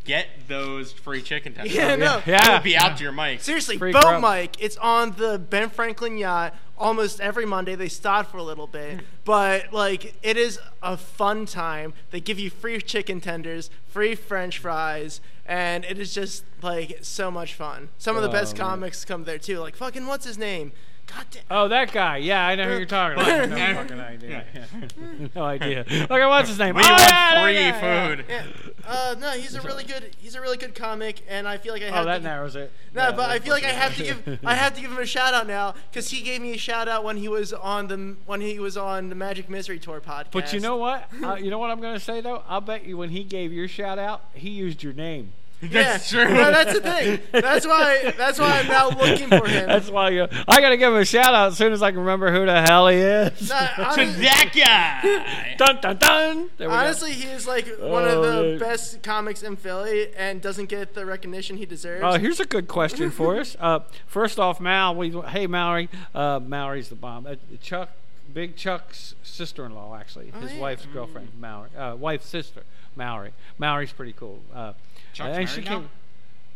get 0.04 0.28
those 0.48 0.92
free 0.92 1.22
chicken 1.22 1.54
tenders. 1.54 1.74
Yeah, 1.74 1.96
no. 1.96 2.22
Yeah. 2.26 2.56
It'll 2.56 2.64
be 2.64 2.76
out 2.78 2.98
to 2.98 3.04
your 3.04 3.12
mic. 3.12 3.42
Seriously, 3.42 3.78
Free 3.78 3.92
boat 3.92 4.04
grub. 4.04 4.22
mic. 4.22 4.56
It's 4.60 4.78
on 4.78 5.12
the 5.18 5.38
Ben 5.40 5.70
Franklin 5.70 6.18
yacht 6.18 6.56
almost 6.78 7.22
every 7.22 7.46
Monday. 7.46 7.76
They 7.76 7.90
stop 7.90 8.32
for 8.32 8.38
a 8.38 8.44
little 8.44 8.68
bit, 8.68 9.00
hmm. 9.00 9.06
but 9.26 9.72
like 9.74 10.16
it 10.22 10.38
is 10.38 10.60
a 10.82 10.98
fun 10.98 11.46
time. 11.46 11.94
They 12.12 12.20
give 12.20 12.40
you 12.40 12.50
free 12.50 12.82
chicken 12.82 13.22
tenders, 13.22 13.70
free 13.88 14.16
French 14.16 14.60
fries, 14.60 15.22
and 15.46 15.86
it 15.86 15.98
is 16.00 16.14
just 16.14 16.44
like 16.62 17.00
so 17.02 17.32
much 17.32 17.54
fun. 17.54 17.90
Some 17.98 18.16
of 18.16 18.22
the 18.24 18.30
oh, 18.30 18.32
best 18.32 18.56
Oh, 18.56 18.58
man. 18.60 18.70
comics 18.70 19.06
come 19.06 19.24
there 19.24 19.38
too. 19.38 19.60
Like 19.60 19.76
fucking 19.76 20.08
what's 20.08 20.26
his 20.26 20.38
name? 20.38 20.72
God 21.08 21.26
damn. 21.32 21.44
Oh, 21.52 21.68
that 21.68 21.92
guy. 21.92 22.18
Yeah, 22.18 22.46
I 22.48 22.56
know 22.56 22.64
who 22.68 22.78
you're 22.78 22.86
talking 22.86 23.20
about. 23.22 23.50
No 23.50 23.74
fucking 23.76 24.00
idea. 24.00 24.46
no 25.36 25.44
idea. 25.44 25.82
Okay, 25.82 26.26
what's 26.26 26.50
his 26.50 26.58
name? 26.58 26.76
We 26.76 26.82
Oh, 26.84 26.90
want 26.90 27.02
yeah, 27.02 27.44
free 27.44 27.54
guy, 27.54 27.60
yeah. 27.60 28.08
food. 28.08 28.26
Yeah. 28.28 28.44
Uh, 28.88 29.16
no, 29.20 29.32
he's 29.32 29.54
a 29.54 29.62
really 29.62 29.84
good. 29.84 30.16
He's 30.18 30.34
a 30.36 30.42
really 30.42 30.58
good 30.58 30.74
comic, 30.74 31.22
and 31.30 31.48
I 31.48 31.58
feel 31.58 31.74
like 31.74 31.84
I 31.84 31.88
have 31.92 32.04
Oh, 32.04 32.06
that 32.06 32.18
to. 32.20 32.24
narrows 32.24 32.56
it. 32.56 32.72
No, 32.96 33.04
Yeah, 33.04 33.12
but 33.12 33.30
I 33.30 33.40
feel 33.40 33.54
like 33.54 33.64
I 33.64 33.70
have 33.72 33.96
to 33.98 34.04
give. 34.04 34.40
I 34.44 34.56
have 34.56 34.74
to 34.76 34.82
give 34.82 34.92
him 34.92 34.98
a 34.98 35.06
shout 35.06 35.34
out 35.34 35.46
now 35.46 35.76
because 35.92 36.10
he 36.10 36.22
gave 36.22 36.42
me 36.42 36.54
a 36.54 36.58
shout 36.58 36.88
out 36.88 37.04
when 37.04 37.18
he 37.18 37.28
was 37.28 37.54
on 37.54 37.88
the 37.88 38.16
when 38.26 38.42
he 38.42 38.60
was 38.60 38.76
on 38.78 39.10
the 39.10 39.16
Magic 39.16 39.50
Misery 39.50 39.80
Tour 39.80 40.02
podcast. 40.02 40.32
But 40.32 40.52
you 40.54 40.60
know 40.62 40.78
what? 40.78 41.08
Uh, 41.22 41.36
you 41.36 41.52
know 41.52 41.60
what 41.60 41.70
I'm 41.70 41.80
going 41.82 41.94
to 41.94 42.00
say 42.00 42.22
though? 42.22 42.44
I'll 42.48 42.62
bet 42.62 42.86
you 42.86 42.98
when 42.98 43.10
he 43.10 43.24
gave 43.24 43.52
your 43.54 43.68
shout 43.68 44.00
out, 44.00 44.24
he 44.34 44.50
used 44.50 44.82
your 44.82 44.94
name. 44.94 45.34
That's 45.72 46.12
yeah. 46.12 46.26
true. 46.26 46.34
No, 46.34 46.52
that's 46.52 46.74
the 46.74 46.82
thing. 46.82 47.20
That's 47.32 47.66
why. 47.66 48.14
That's 48.18 48.38
why 48.40 48.60
I'm 48.60 48.68
now 48.68 48.90
looking 48.90 49.30
for 49.30 49.48
him. 49.48 49.68
That's 49.68 49.90
why 49.90 50.10
you. 50.10 50.28
I 50.48 50.60
got 50.62 50.70
to 50.70 50.78
give 50.78 50.92
him 50.94 51.00
a 51.00 51.06
shout 51.06 51.34
out 51.34 51.50
as 51.50 51.58
soon 51.58 51.72
as 51.72 51.82
I 51.82 51.92
can 51.92 52.00
remember 52.02 52.32
who 52.32 52.46
the 52.46 52.62
hell 52.62 52.88
he 52.88 52.98
is. 52.98 53.50
No, 53.50 53.56
to 53.96 54.06
that 54.22 54.52
guy. 54.54 55.56
dun 55.58 55.80
dun 55.82 55.98
dun. 55.98 56.50
There 56.58 56.68
we 56.68 56.74
go. 56.74 56.80
honestly, 56.80 57.14
he 57.14 57.28
is 57.30 57.48
like 57.48 57.66
one 57.80 58.06
of 58.06 58.18
Oh, 58.18 58.22
the 58.22 58.44
man. 58.50 58.60
best 58.60 59.02
comics 59.04 59.42
in 59.44 59.56
Philly, 59.56 60.14
and 60.16 60.42
doesn't 60.42 60.68
get 60.68 60.94
the 60.94 61.06
recognition 61.06 61.58
he 61.58 61.66
deserves. 61.66 62.04
Uh, 62.04 62.20
here's 62.20 62.40
a 62.40 62.46
good 62.46 62.68
question 62.68 63.10
for 63.12 63.40
us. 63.40 63.56
Uh, 63.60 63.80
first 64.06 64.40
off, 64.40 64.60
Mal, 64.60 64.96
we, 64.96 65.12
hey 65.12 65.48
Mallory, 65.48 65.90
uh, 66.14 66.40
Mallory's 66.40 66.90
the 66.90 66.96
bomb. 66.96 67.26
Uh, 67.26 67.36
Chuck, 67.62 67.90
Big 68.32 68.56
Chuck's 68.56 69.16
sister-in-law, 69.24 69.96
actually, 69.96 70.32
his 70.40 70.54
yeah. 70.54 70.60
wife's 70.60 70.86
girlfriend, 70.88 71.30
Mallory, 71.40 71.70
uh, 71.78 71.96
wife's 71.96 72.28
sister, 72.28 72.64
Mallory. 72.96 73.34
Mallory's 73.58 73.92
pretty 73.92 74.14
cool. 74.14 74.40
Uh, 74.54 74.74
Chuck's 75.14 75.38
and 75.38 75.50
she 75.50 75.62
came. 75.62 75.90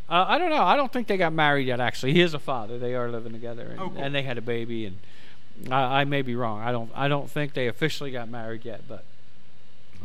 Uh, 0.09 0.25
I 0.27 0.37
don't 0.37 0.49
know. 0.49 0.63
I 0.63 0.75
don't 0.75 0.91
think 0.91 1.07
they 1.07 1.17
got 1.17 1.33
married 1.33 1.67
yet. 1.67 1.79
Actually, 1.79 2.13
he 2.13 2.21
is 2.21 2.33
a 2.33 2.39
father. 2.39 2.77
They 2.79 2.95
are 2.95 3.09
living 3.09 3.33
together, 3.33 3.63
and, 3.63 3.79
Oh, 3.79 3.89
cool. 3.89 4.01
and 4.01 4.15
they 4.15 4.21
had 4.23 4.37
a 4.37 4.41
baby. 4.41 4.85
And 4.85 4.97
I, 5.71 6.01
I 6.01 6.03
may 6.05 6.21
be 6.21 6.35
wrong. 6.35 6.61
I 6.61 6.71
don't. 6.71 6.89
I 6.95 7.07
don't 7.07 7.29
think 7.29 7.53
they 7.53 7.67
officially 7.67 8.11
got 8.11 8.29
married 8.29 8.63
yet. 8.63 8.83
But, 8.87 9.03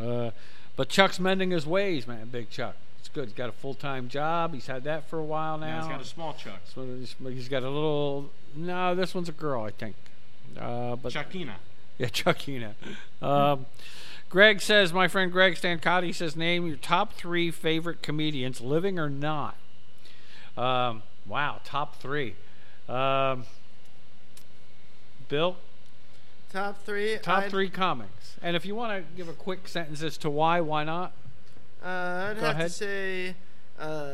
uh, 0.02 0.30
but 0.76 0.88
Chuck's 0.88 1.20
mending 1.20 1.52
his 1.52 1.66
ways, 1.66 2.06
man. 2.06 2.28
Big 2.30 2.50
Chuck. 2.50 2.74
It's 2.98 3.08
good. 3.08 3.26
He's 3.26 3.34
got 3.34 3.48
a 3.48 3.52
full 3.52 3.74
time 3.74 4.08
job. 4.08 4.54
He's 4.54 4.66
had 4.66 4.84
that 4.84 5.08
for 5.08 5.18
a 5.18 5.24
while 5.24 5.56
now. 5.56 5.66
Now 5.66 5.80
he's 5.82 5.92
got 5.92 6.00
a 6.02 6.04
small 6.04 6.34
Chuck. 6.34 6.60
So 6.74 6.84
he's 7.30 7.48
got 7.48 7.62
a 7.62 7.70
little. 7.70 8.30
No, 8.56 8.94
this 8.96 9.14
one's 9.14 9.28
a 9.28 9.32
girl, 9.32 9.62
I 9.62 9.70
think. 9.70 9.94
Uh, 10.58 10.96
but 10.96 11.12
Chuckina. 11.12 11.54
yeah, 11.98 12.06
Chuckina. 12.12 12.74
Um, 13.20 13.66
Greg 14.28 14.60
says, 14.60 14.92
my 14.92 15.08
friend 15.08 15.30
Greg 15.30 15.54
Stancotti 15.54 16.14
says, 16.14 16.36
name 16.36 16.66
your 16.66 16.76
top 16.76 17.12
three 17.14 17.50
favorite 17.50 18.02
comedians, 18.02 18.60
living 18.60 18.98
or 18.98 19.10
not. 19.10 19.56
Um, 20.56 21.02
wow, 21.26 21.60
top 21.64 21.96
three. 22.00 22.34
Um, 22.88 23.44
Bill, 25.28 25.56
top 26.52 26.82
three. 26.84 27.18
top 27.22 27.44
I'd- 27.44 27.50
three 27.50 27.68
comics. 27.68 28.36
And 28.42 28.56
if 28.56 28.66
you 28.66 28.74
want 28.74 28.92
to 29.06 29.16
give 29.16 29.28
a 29.28 29.32
quick 29.32 29.68
sentence 29.68 30.02
as 30.02 30.16
to 30.18 30.28
why, 30.30 30.60
why 30.60 30.82
not? 30.84 31.12
Uh, 31.84 31.86
I'd 32.30 32.34
Go 32.40 32.46
have 32.46 32.56
ahead. 32.56 32.66
to 32.68 32.72
say, 32.72 33.34
uh, 33.78 34.11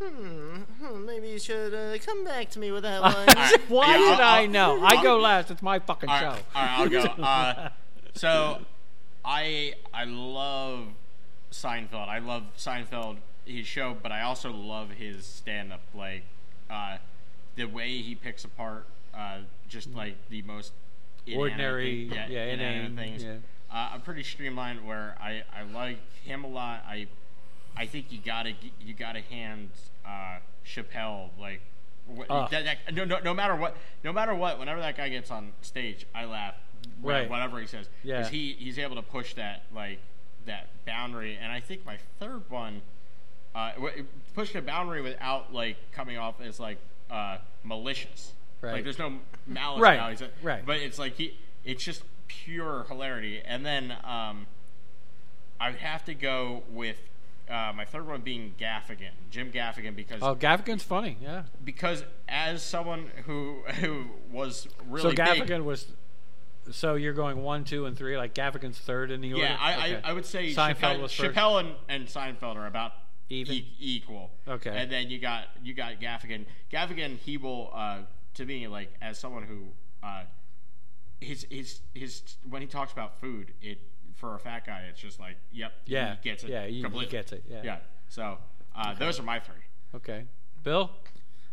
hmm, 0.00 0.56
hmm, 0.84 1.06
maybe 1.06 1.28
you 1.28 1.38
should 1.38 1.74
uh, 1.74 1.98
come 2.04 2.24
back 2.24 2.50
to 2.50 2.58
me 2.58 2.70
with 2.70 2.82
that 2.84 3.02
one. 3.02 3.26
right. 3.26 3.56
Why 3.68 3.86
Yeah, 3.86 3.98
did 3.98 4.08
I'll- 4.20 4.20
I 4.20 4.40
I'll- 4.42 4.48
know? 4.48 4.80
I 4.84 5.02
go 5.02 5.18
last. 5.18 5.50
It's 5.50 5.62
my 5.62 5.78
fucking 5.78 6.08
All 6.08 6.18
show. 6.20 6.26
all 6.28 6.34
right, 6.54 6.78
I'll 6.78 6.88
go. 6.88 7.00
Uh, 7.00 7.68
so, 8.14 8.58
I 9.24 9.74
I 9.92 10.04
love 10.04 10.86
Seinfeld. 11.52 12.08
I 12.08 12.18
love 12.18 12.44
Seinfeld 12.56 13.16
his 13.44 13.66
show, 13.66 13.96
but 14.02 14.12
I 14.12 14.22
also 14.22 14.52
love 14.52 14.90
his 14.90 15.24
stand 15.26 15.72
up. 15.72 15.80
Like 15.94 16.24
uh, 16.70 16.98
the 17.56 17.64
way 17.66 17.98
he 17.98 18.14
picks 18.14 18.44
apart 18.44 18.86
uh, 19.14 19.38
just 19.68 19.92
like 19.94 20.14
the 20.30 20.42
most 20.42 20.72
inanimate 21.26 21.40
Ordinary, 21.52 22.08
thing- 22.08 22.30
yeah, 22.30 22.44
inanimate 22.44 22.92
inane, 22.92 22.96
things. 22.96 23.24
yeah. 23.24 23.32
Uh, 23.72 23.90
I'm 23.94 24.00
pretty 24.00 24.22
streamlined 24.22 24.86
where 24.86 25.14
I, 25.20 25.42
I 25.54 25.62
like 25.74 25.98
him 26.24 26.42
a 26.44 26.48
lot. 26.48 26.84
I 26.88 27.06
I 27.78 27.86
think 27.86 28.10
you 28.10 28.18
gotta 28.24 28.52
you 28.80 28.92
gotta 28.94 29.20
hand 29.20 29.70
uh, 30.06 30.38
Chappelle 30.66 31.30
like 31.38 31.60
what, 32.06 32.26
Ah. 32.30 32.48
that, 32.48 32.64
that, 32.64 32.94
no, 32.94 33.04
no 33.04 33.18
no 33.20 33.32
matter 33.34 33.54
what 33.54 33.76
no 34.02 34.12
matter 34.12 34.34
what 34.34 34.58
whenever 34.58 34.80
that 34.80 34.96
guy 34.96 35.08
gets 35.08 35.30
on 35.30 35.52
stage 35.62 36.06
I 36.14 36.24
laugh 36.24 36.54
Right. 37.02 37.28
whatever 37.30 37.60
he 37.60 37.66
says 37.66 37.88
Yeah. 38.02 38.28
he 38.28 38.54
he's 38.58 38.78
able 38.78 38.96
to 38.96 39.02
push 39.02 39.34
that 39.34 39.62
like 39.74 40.00
that 40.46 40.68
boundary 40.86 41.38
and 41.40 41.52
I 41.52 41.60
think 41.60 41.84
my 41.86 41.98
third 42.18 42.42
one 42.50 42.82
uh, 43.54 43.72
w- 43.74 44.04
push 44.34 44.52
the 44.52 44.62
boundary 44.62 45.02
without 45.02 45.52
like 45.52 45.76
coming 45.92 46.16
off 46.18 46.40
as 46.40 46.58
like 46.58 46.78
uh, 47.10 47.38
malicious 47.62 48.32
Right. 48.60 48.72
like 48.72 48.84
there's 48.84 48.98
no 48.98 49.18
malice 49.46 49.80
Right, 49.80 49.94
about 49.94 50.20
it. 50.20 50.34
right. 50.42 50.64
but 50.66 50.78
it's 50.78 50.98
like 50.98 51.14
he 51.14 51.36
it's 51.64 51.84
just 51.84 52.02
pure 52.26 52.84
hilarity 52.88 53.40
and 53.44 53.64
then 53.64 53.92
um, 54.04 54.46
I 55.60 55.70
would 55.70 55.78
have 55.78 56.04
to 56.06 56.14
go 56.14 56.62
with 56.70 56.96
uh, 57.50 57.72
my 57.74 57.84
third 57.84 58.06
one 58.06 58.20
being 58.20 58.54
Gaffigan, 58.58 59.10
Jim 59.30 59.50
Gaffigan, 59.50 59.94
because 59.96 60.22
Oh, 60.22 60.34
Gaffigan's 60.34 60.82
funny. 60.82 61.16
Yeah. 61.20 61.44
because 61.64 62.04
as 62.28 62.62
someone 62.62 63.10
who 63.26 63.62
who 63.80 64.06
was 64.30 64.68
really 64.86 65.14
so 65.16 65.22
Gaffigan 65.22 65.46
big, 65.48 65.60
was. 65.60 65.86
So 66.70 66.96
you're 66.96 67.14
going 67.14 67.42
one, 67.42 67.64
two, 67.64 67.86
and 67.86 67.96
three. 67.96 68.16
Like 68.18 68.34
Gaffigan's 68.34 68.78
third 68.78 69.10
in 69.10 69.22
the 69.22 69.32
order. 69.32 69.44
yeah, 69.44 69.56
I, 69.58 69.72
Okay. 69.74 70.00
I, 70.04 70.10
I 70.10 70.12
would 70.12 70.26
say 70.26 70.52
Seinfeld 70.52 71.00
Chappelle. 71.04 71.32
Chappelle 71.34 71.60
and, 71.60 71.70
and 71.88 72.06
Seinfeld 72.06 72.56
are 72.56 72.66
about 72.66 72.92
Even? 73.30 73.54
e- 73.54 73.74
equal. 73.80 74.30
Okay. 74.46 74.70
and 74.76 74.92
then 74.92 75.08
you 75.08 75.18
got 75.18 75.44
you 75.62 75.72
got 75.72 75.98
Gaffigan. 76.00 76.44
Gaffigan, 76.70 77.16
he 77.18 77.38
will 77.38 77.70
uh, 77.72 78.00
to 78.34 78.44
me 78.44 78.68
like 78.68 78.92
as 79.00 79.18
someone 79.18 79.44
who 79.44 79.68
uh, 80.02 80.24
his 81.20 81.46
his 81.50 81.80
his 81.94 82.22
when 82.48 82.60
he 82.60 82.68
talks 82.68 82.92
about 82.92 83.18
food, 83.18 83.54
it 83.62 83.78
for 84.18 84.34
a 84.34 84.38
fat 84.38 84.66
guy, 84.66 84.82
it's 84.90 85.00
just 85.00 85.18
like 85.18 85.36
yep, 85.50 85.72
Yeah, 85.86 86.16
he 86.22 86.28
gets 86.30 86.44
it, 86.44 86.50
yeah, 86.50 86.66
he- 86.66 86.74
he 86.76 86.82
completely. 86.82 87.10
gets 87.10 87.32
it, 87.32 87.44
yeah. 87.48 87.60
yeah. 87.64 87.78
So 88.08 88.38
uh, 88.76 88.94
those 88.94 89.18
are 89.18 89.22
my 89.22 89.38
three. 89.38 89.54
Okay. 89.94 90.24
Bill. 90.62 90.90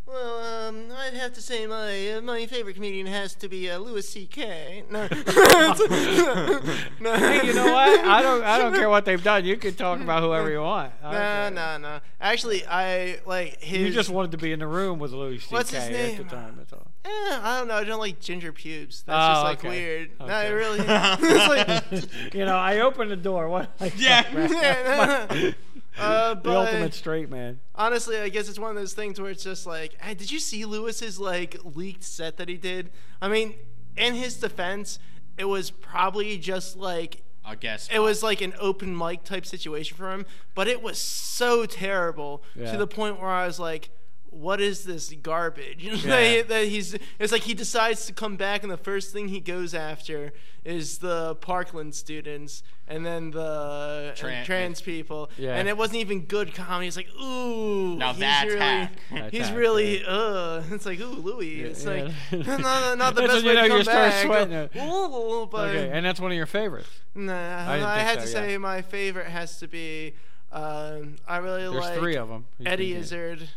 Well, 0.07 0.67
um, 0.67 0.91
I'd 0.95 1.15
have 1.15 1.33
to 1.33 1.41
say 1.41 1.65
my 1.65 2.11
uh, 2.13 2.21
my 2.21 2.45
favorite 2.45 2.75
comedian 2.75 3.07
has 3.07 3.33
to 3.35 3.47
be 3.49 3.71
uh, 3.71 3.79
Louis 3.79 4.07
C.K. 4.07 4.83
No. 4.91 5.07
no. 6.99 7.15
Hey, 7.15 7.47
you 7.47 7.53
know 7.55 7.65
what? 7.73 7.99
I 8.05 8.21
don't. 8.21 8.43
I 8.43 8.59
don't 8.59 8.75
care 8.75 8.87
what 8.89 9.05
they've 9.05 9.23
done. 9.23 9.45
You 9.45 9.57
can 9.57 9.73
talk 9.73 9.99
about 9.99 10.21
whoever 10.21 10.51
you 10.51 10.61
want. 10.61 10.93
I 11.03 11.11
don't 11.45 11.55
No, 11.55 11.77
no, 11.79 11.95
no. 11.95 11.99
Actually, 12.21 12.65
I 12.67 13.19
like 13.25 13.61
his. 13.63 13.79
You 13.79 13.91
just 13.93 14.09
wanted 14.09 14.31
to 14.31 14.37
be 14.37 14.51
in 14.51 14.59
the 14.59 14.67
room 14.67 14.99
with 14.99 15.11
Louis 15.11 15.39
C.K. 15.39 16.11
At 16.11 16.17
the 16.17 16.23
time. 16.25 16.55
That's 16.57 16.73
all. 16.73 16.85
Eh, 17.05 17.39
I 17.43 17.59
don't 17.59 17.67
know. 17.67 17.75
I 17.75 17.83
don't 17.83 17.99
like 17.99 18.19
ginger 18.19 18.51
pubes. 18.51 19.03
That's 19.03 19.15
Oh, 19.17 19.33
just 19.33 19.43
like 19.43 19.59
okay. 19.59 19.69
weird. 19.69 20.19
No, 20.19 20.25
it 20.39 20.49
really. 20.49 20.79
it's 20.81 22.07
like, 22.13 22.33
You 22.33 22.45
know, 22.45 22.55
I 22.57 22.79
opened 22.79 23.11
the 23.11 23.15
door. 23.15 23.47
What? 23.47 23.69
Like, 23.79 23.93
Yeah. 23.99 24.23
yeah, 24.33 25.27
no, 25.29 25.35
no. 25.35 25.53
Uh, 25.97 26.33
the 26.33 26.49
ultimate 26.51 26.93
straight 26.93 27.29
man. 27.29 27.59
honestly, 27.73 28.17
I 28.17 28.27
guess 28.29 28.49
it's 28.49 28.59
one 28.59 28.69
of 28.69 28.75
those 28.75 28.93
things 28.93 29.21
where 29.21 29.31
it's 29.31 29.43
just 29.43 29.65
like, 29.65 29.95
hey, 30.01 30.13
did 30.13 30.29
you 30.29 30.39
see 30.39 30.65
Louis's 30.65 31.19
like 31.19 31.55
leaked 31.63 32.03
set 32.03 32.35
that 32.37 32.49
he 32.49 32.57
did? 32.57 32.89
I 33.21 33.29
mean, 33.29 33.53
in 33.95 34.13
his 34.15 34.35
defense, 34.35 34.99
it 35.37 35.45
was 35.45 35.71
probably 35.71 36.37
just 36.37 36.75
like 36.75 37.21
I 37.45 37.55
guess 37.55 37.87
it 37.93 37.99
was 37.99 38.23
like 38.23 38.41
an 38.41 38.53
open 38.59 38.97
mic 38.97 39.23
type 39.23 39.45
situation 39.45 39.95
for 39.95 40.11
him, 40.11 40.25
but 40.53 40.67
it 40.67 40.81
was 40.81 40.97
so 40.97 41.65
terrible 41.65 42.43
Yeah. 42.55 42.71
to 42.71 42.77
the 42.77 42.87
point 42.87 43.21
where 43.21 43.29
I 43.29 43.45
was 43.45 43.57
like, 43.59 43.89
"What 44.35 44.59
is 44.61 44.83
this 44.83 45.11
garbage?" 45.21 45.83
Yeah. 46.05 46.41
that 46.43 46.65
he's 46.67 46.95
it's 47.19 47.31
like 47.31 47.43
he 47.43 47.53
decides 47.53 48.05
to 48.07 48.13
come 48.13 48.35
back, 48.35 48.63
and 48.63 48.71
the 48.71 48.77
first 48.77 49.11
thing 49.13 49.29
he 49.29 49.39
goes 49.39 49.73
after 49.73 50.33
is 50.63 50.97
the 50.97 51.35
Parkland 51.35 51.93
students, 51.93 52.63
and 52.87 53.05
then 53.05 53.29
the 53.31 54.13
and 54.17 54.17
Tran- 54.17 54.45
trans 54.45 54.81
people, 54.81 55.29
Yeah. 55.37 55.55
and 55.55 55.67
it 55.67 55.77
wasn't 55.77 55.99
even 55.99 56.21
good 56.21 56.55
comedy. 56.55 56.87
It's 56.87 56.97
like, 56.97 57.09
ooh, 57.21 57.95
Now 57.97 58.11
he's 58.13 58.19
that's 58.19 58.45
really, 58.47 58.59
hack. 58.59 58.93
That's 59.11 59.31
he's 59.31 59.47
hack, 59.49 59.57
really, 59.57 60.03
uh, 60.05 60.63
it's 60.71 60.85
like, 60.87 60.99
ooh, 60.99 61.05
Louis. 61.05 61.61
It's 61.61 61.83
yeah. 61.85 61.89
like, 61.91 62.13
no, 62.47 62.57
no, 62.57 62.95
not 62.95 63.13
the 63.13 63.21
best 63.27 63.43
you 63.43 63.49
way 63.49 63.55
know 63.55 63.61
to 63.61 63.67
you 63.67 63.73
come 63.73 63.83
start 63.83 64.09
back. 64.11 64.25
sweating. 64.25 64.81
Ooh, 64.81 65.45
but 65.51 65.69
Okay, 65.69 65.89
and 65.93 66.03
that's 66.05 66.19
one 66.19 66.31
of 66.31 66.37
your 66.37 66.47
favorites. 66.47 66.89
Nah, 67.13 67.33
I 67.33 67.75
I, 67.97 67.99
had 67.99 68.19
so, 68.19 68.25
to 68.25 68.27
say 68.31 68.57
my 68.57 68.81
favorite 68.81 69.27
has 69.27 69.57
to 69.59 69.67
be. 69.67 70.15
Um, 70.51 71.17
I 71.27 71.37
really 71.37 71.61
There's 71.63 71.75
like 71.75 71.99
three 71.99 72.15
of 72.15 72.27
them. 72.29 72.45
Eddie 72.65 72.95
Izzard. 72.95 73.49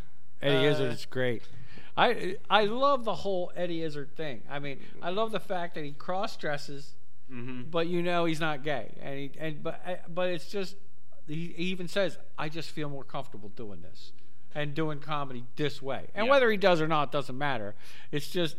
Eddie 0.43 0.67
Uh, 0.67 0.71
Izzard 0.71 0.93
is 0.93 1.07
great. 1.07 1.43
I 1.97 2.37
I 2.49 2.65
love 2.67 3.05
the 3.05 3.15
whole 3.17 3.51
Eddie 3.57 3.83
Izzard 3.83 4.15
thing. 4.17 4.43
I 4.49 4.59
mean, 4.61 4.79
I 5.03 5.11
love 5.11 5.33
the 5.33 5.41
fact 5.41 5.75
that 5.75 5.85
he 5.85 5.93
cross 5.93 6.37
dresses, 6.37 6.95
Mm-hmm. 7.31 7.65
but 7.71 7.89
you 7.89 8.01
know 8.03 8.25
he's 8.25 8.41
not 8.41 8.63
gay, 8.65 8.95
and 9.03 9.19
he 9.19 9.31
and 9.39 9.63
but 9.63 9.83
uh, 9.87 9.95
but 10.09 10.29
it's 10.31 10.49
just 10.49 10.77
he, 11.27 11.53
he 11.57 11.65
even 11.65 11.87
says 11.89 12.17
I 12.39 12.49
just 12.49 12.71
feel 12.71 12.89
more 12.89 13.05
comfortable 13.05 13.51
doing 13.51 13.83
this 13.83 14.13
and 14.55 14.75
doing 14.75 14.99
comedy 15.01 15.45
this 15.57 15.83
way, 15.83 16.07
and 16.15 16.25
Yeah. 16.27 16.31
whether 16.31 16.51
he 16.51 16.57
does 16.57 16.81
or 16.81 16.89
not 16.89 17.13
doesn't 17.13 17.37
matter. 17.37 17.75
It's 18.13 18.29
just 18.29 18.57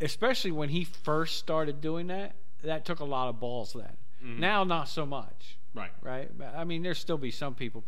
especially 0.00 0.50
when 0.50 0.68
he 0.70 0.84
first 0.84 1.36
started 1.38 1.80
doing 1.80 2.08
that, 2.08 2.34
that 2.62 2.84
took 2.84 3.00
a 3.00 3.04
lot 3.04 3.28
of 3.28 3.38
balls 3.40 3.72
then. 3.72 3.96
Now 4.40 4.64
not 4.64 4.88
so 4.88 5.04
much 5.06 5.56
Right. 5.74 5.90
right? 6.00 6.30
I 6.56 6.64
mean, 6.64 6.82
there 6.82 6.94
still 6.94 7.18
be 7.18 7.30
some 7.30 7.54
people, 7.54 7.84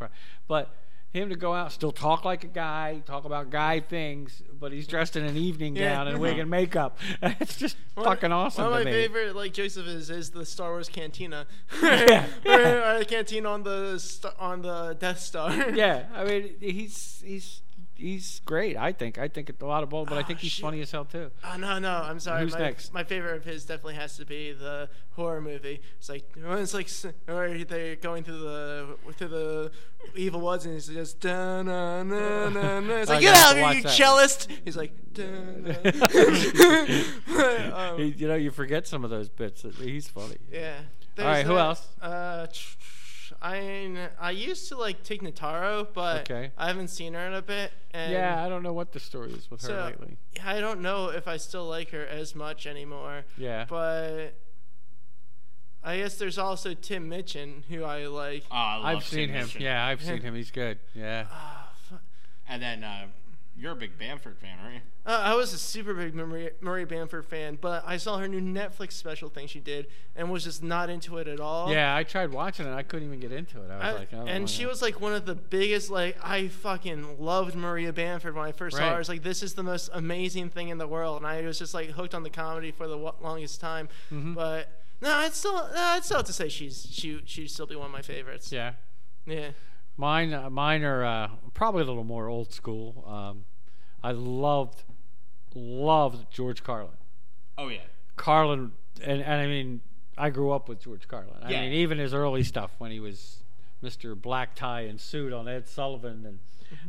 but 0.49 0.71
him 1.13 1.31
to 1.31 1.37
go 1.37 1.55
out, 1.55 1.73
still 1.73 1.93
talk 1.93 2.25
like 2.25 2.45
a 2.45 2.49
guy, 2.49 3.03
talk 3.07 3.25
about 3.25 3.49
guy 3.51 3.81
things, 3.81 4.43
but 4.61 4.71
he's 4.73 4.87
dressed 4.87 5.17
in 5.17 5.25
an 5.25 5.37
evening 5.37 5.75
Yeah. 5.77 5.95
gown 5.95 6.09
and 6.09 6.19
wig 6.21 6.39
and 6.39 6.51
makeup. 6.51 6.99
It's 7.23 7.57
just 7.57 7.77
One- 7.95 8.05
fucking 8.05 8.33
awesome 8.33 8.65
One 8.65 8.73
of 8.73 8.79
my 8.81 8.85
me. 8.85 8.93
favorite 8.93 9.35
like 9.35 9.53
Joseph 9.55 9.87
is 9.87 10.11
is 10.11 10.31
the 10.31 10.45
Star 10.45 10.71
Wars 10.71 10.89
cantina. 10.89 11.47
Yeah. 11.83 12.27
or, 12.45 12.53
or 12.95 12.99
the 12.99 13.07
cantina 13.09 13.49
on 13.49 13.63
the 13.63 14.33
on 14.39 14.63
the 14.63 14.97
Death 14.99 15.21
Star. 15.21 15.51
Yeah, 15.71 16.05
I 16.15 16.25
mean, 16.25 16.55
he's 16.61 17.23
he's 17.25 17.63
he's 17.97 18.41
great. 18.45 18.77
I 18.77 18.93
think 18.93 19.19
I 19.19 19.29
think 19.29 19.49
it's 19.51 19.63
a 19.63 19.67
lot 19.67 19.83
of 19.83 19.89
balls, 19.89 20.09
but 20.09 20.19
I 20.19 20.23
think 20.23 20.39
Oh, 20.39 20.43
he's 20.43 20.53
shit. 20.53 20.63
funny 20.63 20.81
as 20.81 20.91
hell 20.91 21.05
too. 21.05 21.31
Oh 21.45 21.57
no 21.57 21.79
no! 21.79 21.91
I'm 21.93 22.21
sorry. 22.21 22.43
Who's 22.43 22.55
my, 22.55 22.61
next? 22.61 22.93
My 22.93 23.05
favorite 23.05 23.37
of 23.37 23.45
his 23.45 23.65
definitely 23.65 23.95
has 23.95 24.17
to 24.19 24.25
be 24.25 24.53
the 24.53 24.89
horror 25.13 25.41
movie. 25.41 25.81
It's 25.99 26.09
like 26.09 26.25
when 26.41 26.59
it's 26.63 26.75
like 26.75 26.89
where 27.27 27.65
they're 27.65 27.97
going 27.97 28.25
through 28.25 28.39
the 28.41 28.97
through 29.15 29.29
the 29.29 29.71
evil 30.15 30.41
woods 30.41 30.67
and 30.67 30.77
it's 30.77 30.87
just 30.87 31.21
da 31.21 31.63
na 31.63 32.03
na 32.03 32.49
na 32.51 32.81
na. 32.81 32.95
It's 32.97 33.11
like 33.11 33.21
get 33.21 33.37
out 33.37 33.53
of 33.53 33.59
here, 33.59 33.73
you 33.73 33.83
that. 33.83 33.93
cellist! 33.93 34.49
He's 34.65 34.77
like. 34.77 34.93
Um, 37.77 37.99
you 38.17 38.29
know, 38.29 38.35
you 38.35 38.51
forget 38.51 38.87
some 38.87 39.05
of 39.05 39.11
those 39.11 39.29
bits. 39.29 39.65
He's 39.81 40.09
funny. 40.09 40.37
yeah. 40.51 40.77
All 41.19 41.25
right, 41.25 41.35
There's 41.45 41.47
who 41.47 41.59
else? 41.59 41.87
Uh, 42.01 42.47
I 43.43 44.09
I 44.21 44.31
used 44.31 44.69
to 44.69 44.77
like 44.77 45.03
Tig 45.03 45.23
Notaro, 45.23 45.87
but 45.93 46.31
Okay. 46.31 46.51
I 46.57 46.67
haven't 46.69 46.89
seen 46.89 47.15
her 47.15 47.27
in 47.27 47.35
a 47.35 47.43
bit. 47.43 47.73
And 47.93 48.13
Yeah, 48.13 48.45
I 48.45 48.49
don't 48.49 48.63
know 48.63 48.73
what 48.73 48.93
the 48.93 49.01
story 49.01 49.33
is 49.33 49.51
with 49.51 49.63
her 49.63 49.69
so 49.69 49.85
lately. 49.85 50.17
I 50.45 50.61
don't 50.61 50.81
know 50.81 51.09
if 51.09 51.29
I 51.29 51.37
still 51.37 51.67
like 51.69 51.91
her 51.91 52.07
as 52.07 52.35
much 52.35 52.67
anymore. 52.67 53.25
Yeah. 53.37 53.67
But 53.69 54.35
I 55.85 55.99
guess 55.99 56.17
there's 56.17 56.39
also 56.39 56.75
Tim 56.75 57.09
Minchin, 57.09 57.63
who 57.69 57.85
I 57.85 58.07
like. 58.07 58.45
Oh, 58.51 58.55
I 58.57 58.77
love 58.77 58.85
I've 58.97 59.05
seen 59.05 59.29
Tim 59.29 59.31
him. 59.31 59.41
Minchin. 59.43 59.63
Yeah, 59.63 59.87
I've 59.87 60.03
seen 60.09 60.21
him. 60.21 60.35
He's 60.35 60.51
good. 60.51 60.79
Yeah. 60.95 61.27
Ah, 61.31 61.71
fu- 61.89 61.99
And 62.49 62.61
then 62.63 62.83
uh, 62.83 63.07
you're 63.59 63.73
a 63.73 63.77
big 63.77 63.99
Bamford 63.99 64.37
fan, 64.39 64.59
aren't 64.63 64.75
you? 64.75 64.81
Uh, 65.07 65.21
I 65.25 65.35
was 65.35 65.53
a 65.53 65.59
super 65.59 65.95
big 65.95 66.15
Maria, 66.15 66.51
Maria 66.61 66.85
Bamford 66.87 67.25
fan, 67.25 67.57
but 67.61 67.85
I 67.87 67.97
saw 67.97 68.19
her 68.19 68.27
new 68.29 68.41
Netflix 68.41 68.93
special 68.93 69.29
thing 69.29 69.47
she 69.47 69.61
did 69.61 69.87
and 70.17 70.31
was 70.31 70.45
just 70.45 70.63
not 70.63 70.91
into 70.91 71.19
it 71.19 71.29
at 71.29 71.39
all. 71.41 71.71
Yeah, 71.73 71.95
I 71.95 72.03
tried 72.03 72.33
watching 72.33 72.67
it. 72.67 72.73
I 72.75 72.83
couldn't 72.83 73.07
even 73.09 73.21
get 73.21 73.31
into 73.33 73.63
it. 73.63 73.71
I 73.71 73.77
was 73.77 73.85
I- 73.85 73.93
like, 73.93 74.13
I 74.13 74.17
don't 74.17 74.29
and 74.29 74.39
wanna- 74.41 74.47
she 74.49 74.67
was 74.67 74.83
like 74.83 75.01
one 75.01 75.15
of 75.15 75.25
the 75.25 75.35
biggest 75.37 75.91
like 75.91 76.19
I 76.23 76.49
fucking 76.49 77.19
loved 77.21 77.55
Maria 77.55 77.93
Bamford 77.93 78.35
when 78.35 78.45
I 78.45 78.53
first 78.53 78.77
saw 78.77 78.89
her. 78.89 78.95
I 78.97 78.99
was 78.99 79.09
like, 79.09 79.23
this 79.23 79.43
is 79.43 79.55
the 79.55 79.63
most 79.63 79.91
amazing 79.93 80.51
thing 80.51 80.69
in 80.71 80.79
the 80.79 80.89
world, 80.89 81.19
and 81.19 81.27
I 81.27 81.41
was 81.43 81.59
just 81.59 81.73
like 81.73 81.91
hooked 81.91 82.15
on 82.15 82.25
the 82.25 82.31
comedy 82.31 82.73
for 82.73 82.89
the 82.89 82.99
wa- 82.99 83.15
longest 83.23 83.61
time. 83.61 83.89
Mm-hmm. 84.13 84.35
But 84.35 84.69
no, 85.01 85.13
I'd 85.13 85.35
still 85.35 85.55
no, 85.55 85.71
I'd 85.77 86.05
still 86.05 86.17
have 86.19 86.27
to 86.27 86.33
say 86.33 86.49
she's 86.49 86.89
she 86.91 87.21
she'd 87.27 87.49
still 87.51 87.67
be 87.67 87.77
one 87.77 87.87
of 87.87 87.93
my 87.93 88.03
favorites. 88.03 88.51
Yeah. 88.51 88.73
Yeah. 89.25 89.51
Mine, 89.97 90.33
uh, 90.33 90.51
mine 90.51 90.83
are 90.85 91.05
uh, 91.05 91.29
probably 91.55 91.83
a 91.83 91.87
little 91.87 92.05
more 92.05 92.29
old 92.29 92.53
school. 92.53 93.05
Um, 93.07 93.45
I 94.03 94.13
loved, 94.13 94.85
loved 95.55 96.31
George 96.31 96.63
Carlin. 96.63 96.97
Oh 97.57 97.69
yeah. 97.69 97.81
Carlin, 98.17 98.73
and, 99.03 99.23
and 99.23 99.41
I 99.41 99.47
mean, 99.47 99.81
I 100.19 100.31
grew 100.31 100.51
up 100.53 100.69
with 100.69 100.81
George 100.81 101.09
Carlin. 101.09 101.35
I 101.43 101.51
Yeah. 101.51 101.63
mean, 101.63 101.73
even 101.73 101.99
his 101.99 102.13
early 102.15 102.43
stuff 102.43 102.73
when 102.79 102.91
he 102.91 103.01
was 103.01 103.39
Mr. 103.83 104.21
Black 104.21 104.55
Tie 104.55 104.83
and 104.83 105.01
Suit 105.01 105.33
on 105.33 105.49
Ed 105.49 105.69
Sullivan, 105.69 106.25
and 106.27 106.39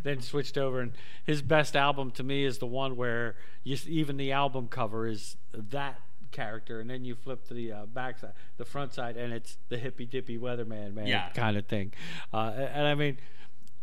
then 0.03 0.21
switched 0.21 0.57
over. 0.57 0.81
And 0.81 0.91
his 1.25 1.41
best 1.41 1.75
album 1.75 2.11
to 2.11 2.23
me 2.23 2.43
is 2.43 2.57
the 2.57 2.65
one 2.65 2.95
where 2.95 3.35
you, 3.63 3.77
even 3.87 4.17
the 4.17 4.31
album 4.31 4.67
cover 4.67 5.07
is 5.07 5.37
that 5.53 5.99
character, 6.31 6.79
and 6.79 6.89
then 6.89 7.03
you 7.05 7.15
flip 7.15 7.47
to 7.47 7.53
the 7.53 7.71
uh, 7.71 7.85
back 7.85 8.19
side, 8.19 8.33
the 8.57 8.65
front 8.65 8.93
side, 8.93 9.17
and 9.17 9.33
it's 9.33 9.57
the 9.69 9.77
hippy 9.77 10.05
dippy 10.05 10.37
weatherman 10.37 10.93
man 10.93 11.07
Yeah. 11.07 11.29
kind 11.29 11.57
of 11.57 11.65
thing. 11.67 11.93
Uh, 12.33 12.51
and, 12.55 12.63
and 12.63 12.87
I 12.87 12.95
mean, 12.95 13.17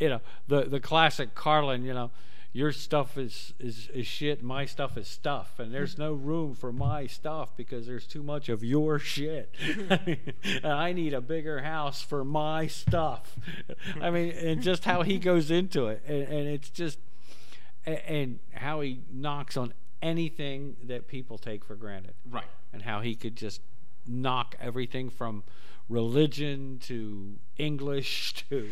you 0.00 0.08
know, 0.08 0.20
the 0.48 0.62
the 0.62 0.80
classic 0.80 1.34
Carlin, 1.34 1.84
you 1.84 1.94
know. 1.94 2.10
Your 2.56 2.70
stuff 2.70 3.18
is, 3.18 3.52
is, 3.58 3.88
is 3.92 4.06
shit. 4.06 4.40
My 4.40 4.64
stuff 4.64 4.96
is 4.96 5.08
stuff, 5.08 5.58
and 5.58 5.74
there's 5.74 5.98
no 6.06 6.12
room 6.12 6.54
for 6.54 6.72
my 6.72 7.08
stuff 7.08 7.48
because 7.56 7.84
there's 7.84 8.06
too 8.06 8.22
much 8.22 8.48
of 8.48 8.62
your 8.62 9.00
shit. 9.00 9.52
and 9.88 10.64
I 10.64 10.92
need 10.92 11.14
a 11.14 11.20
bigger 11.20 11.62
house 11.64 12.00
for 12.00 12.24
my 12.24 12.68
stuff. 12.68 13.36
I 14.00 14.10
mean, 14.10 14.30
and 14.30 14.62
just 14.62 14.84
how 14.84 15.02
he 15.02 15.18
goes 15.18 15.50
into 15.50 15.88
it, 15.88 16.04
and, 16.06 16.22
and 16.22 16.46
it's 16.48 16.70
just, 16.70 17.00
and 17.84 18.38
how 18.52 18.82
he 18.82 19.00
knocks 19.12 19.56
on 19.56 19.72
anything 20.04 20.76
that 20.84 21.08
people 21.08 21.38
take 21.38 21.64
for 21.64 21.74
granted 21.74 22.14
Right. 22.30 22.44
and 22.72 22.82
how 22.82 23.00
he 23.00 23.14
could 23.14 23.36
just 23.36 23.60
knock 24.06 24.54
everything 24.60 25.08
from 25.08 25.44
religion 25.88 26.78
to 26.82 27.38
English 27.58 28.34
to 28.50 28.70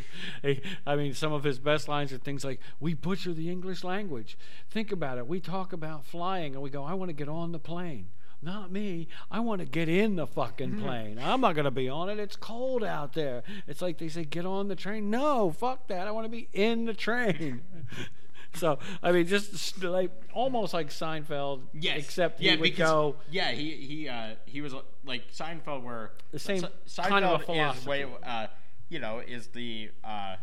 I 0.87 0.97
mean 0.97 1.15
some 1.15 1.33
of 1.33 1.45
his 1.45 1.59
best 1.59 1.89
lines 1.89 2.13
are 2.13 2.19
things 2.19 2.45
like 2.45 2.61
we 2.81 2.95
butcher 2.95 3.33
the 3.33 3.51
English 3.51 3.83
language 3.83 4.39
think 4.71 4.93
about 4.93 5.19
it 5.19 5.27
we 5.27 5.41
talk 5.41 5.73
about 5.73 6.05
flying 6.05 6.55
and 6.55 6.63
we 6.63 6.71
go 6.71 6.85
I 6.85 6.95
want 6.95 7.09
to 7.09 7.15
get 7.15 7.29
on 7.29 7.53
the 7.53 7.59
plane 7.59 8.09
not 8.45 8.73
me. 8.73 9.07
I 9.31 9.39
want 9.39 9.61
to 9.61 9.65
get 9.65 9.89
in 9.89 10.17
the 10.17 10.27
fucking 10.27 10.71
mm-hmm. 10.71 10.83
plane. 10.83 11.19
I'm 11.23 11.41
not 11.41 11.55
going 11.55 11.65
to 11.65 11.71
be 11.71 11.89
on 11.89 12.09
it. 12.09 12.19
It's 12.19 12.35
cold 12.35 12.83
out 12.83 13.13
there. 13.13 13.45
It's 13.69 13.81
like 13.81 13.99
they 13.99 14.09
say, 14.09 14.25
get 14.25 14.45
on 14.45 14.67
the 14.67 14.75
train. 14.75 15.11
No, 15.11 15.53
fuck 15.53 15.87
that. 15.87 16.09
I 16.09 16.11
want 16.11 16.25
to 16.25 16.29
be 16.29 16.49
in 16.53 16.85
the 16.85 16.93
train. 16.93 17.63
so, 18.55 18.79
I 19.03 19.13
mean, 19.13 19.27
just 19.27 19.83
like 19.83 20.11
almost 20.33 20.75
like 20.75 20.89
Seinfeld, 20.91 21.61
Yes. 21.73 21.99
except 21.99 22.39
he 22.41 22.47
yeah, 22.47 22.53
would 22.53 22.63
because, 22.63 22.89
go. 22.91 23.17
Yeah, 23.31 23.51
he 23.53 23.73
he 23.77 24.09
uh, 24.09 24.35
he 24.47 24.61
was 24.61 24.75
like 25.05 25.31
Seinfeld, 25.33 25.83
where 25.83 26.11
The 26.33 26.39
same 26.39 26.65
Se- 26.87 27.03
kind 27.03 27.25
of 27.25 27.41
a 27.41 27.45
Seinfeld 27.45 27.49
is 27.77 27.83
philosophy. 27.83 27.89
way, 27.89 28.07
uh, 28.25 28.47
you 28.89 28.99
know, 28.99 29.21
is 29.21 29.49
the 29.49 29.91
uh, 30.05 30.37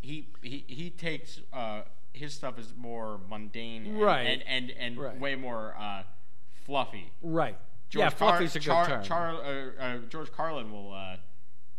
he 0.00 0.28
he 0.42 0.64
he 0.66 0.90
takes 0.90 1.40
uh, 1.52 1.82
his 2.12 2.34
stuff 2.34 2.58
is 2.58 2.72
more 2.76 3.20
mundane, 3.28 3.86
and, 3.86 4.00
Right. 4.00 4.22
and 4.26 4.42
and, 4.46 4.70
and 4.70 4.98
Right. 4.98 5.18
way 5.20 5.34
more 5.34 5.74
uh, 5.78 6.02
fluffy. 6.64 7.10
Right. 7.22 7.56
George 7.90 8.00
yeah, 8.04 8.10
Car- 8.10 8.18
fluffy's 8.38 8.54
a 8.56 8.58
good 8.58 8.64
Char- 8.66 8.86
term. 8.86 9.04
Char- 9.04 9.34
uh, 9.42 9.82
uh, 9.82 9.98
George 10.08 10.30
Carlin 10.32 10.70
will 10.72 10.92
uh, 10.92 11.16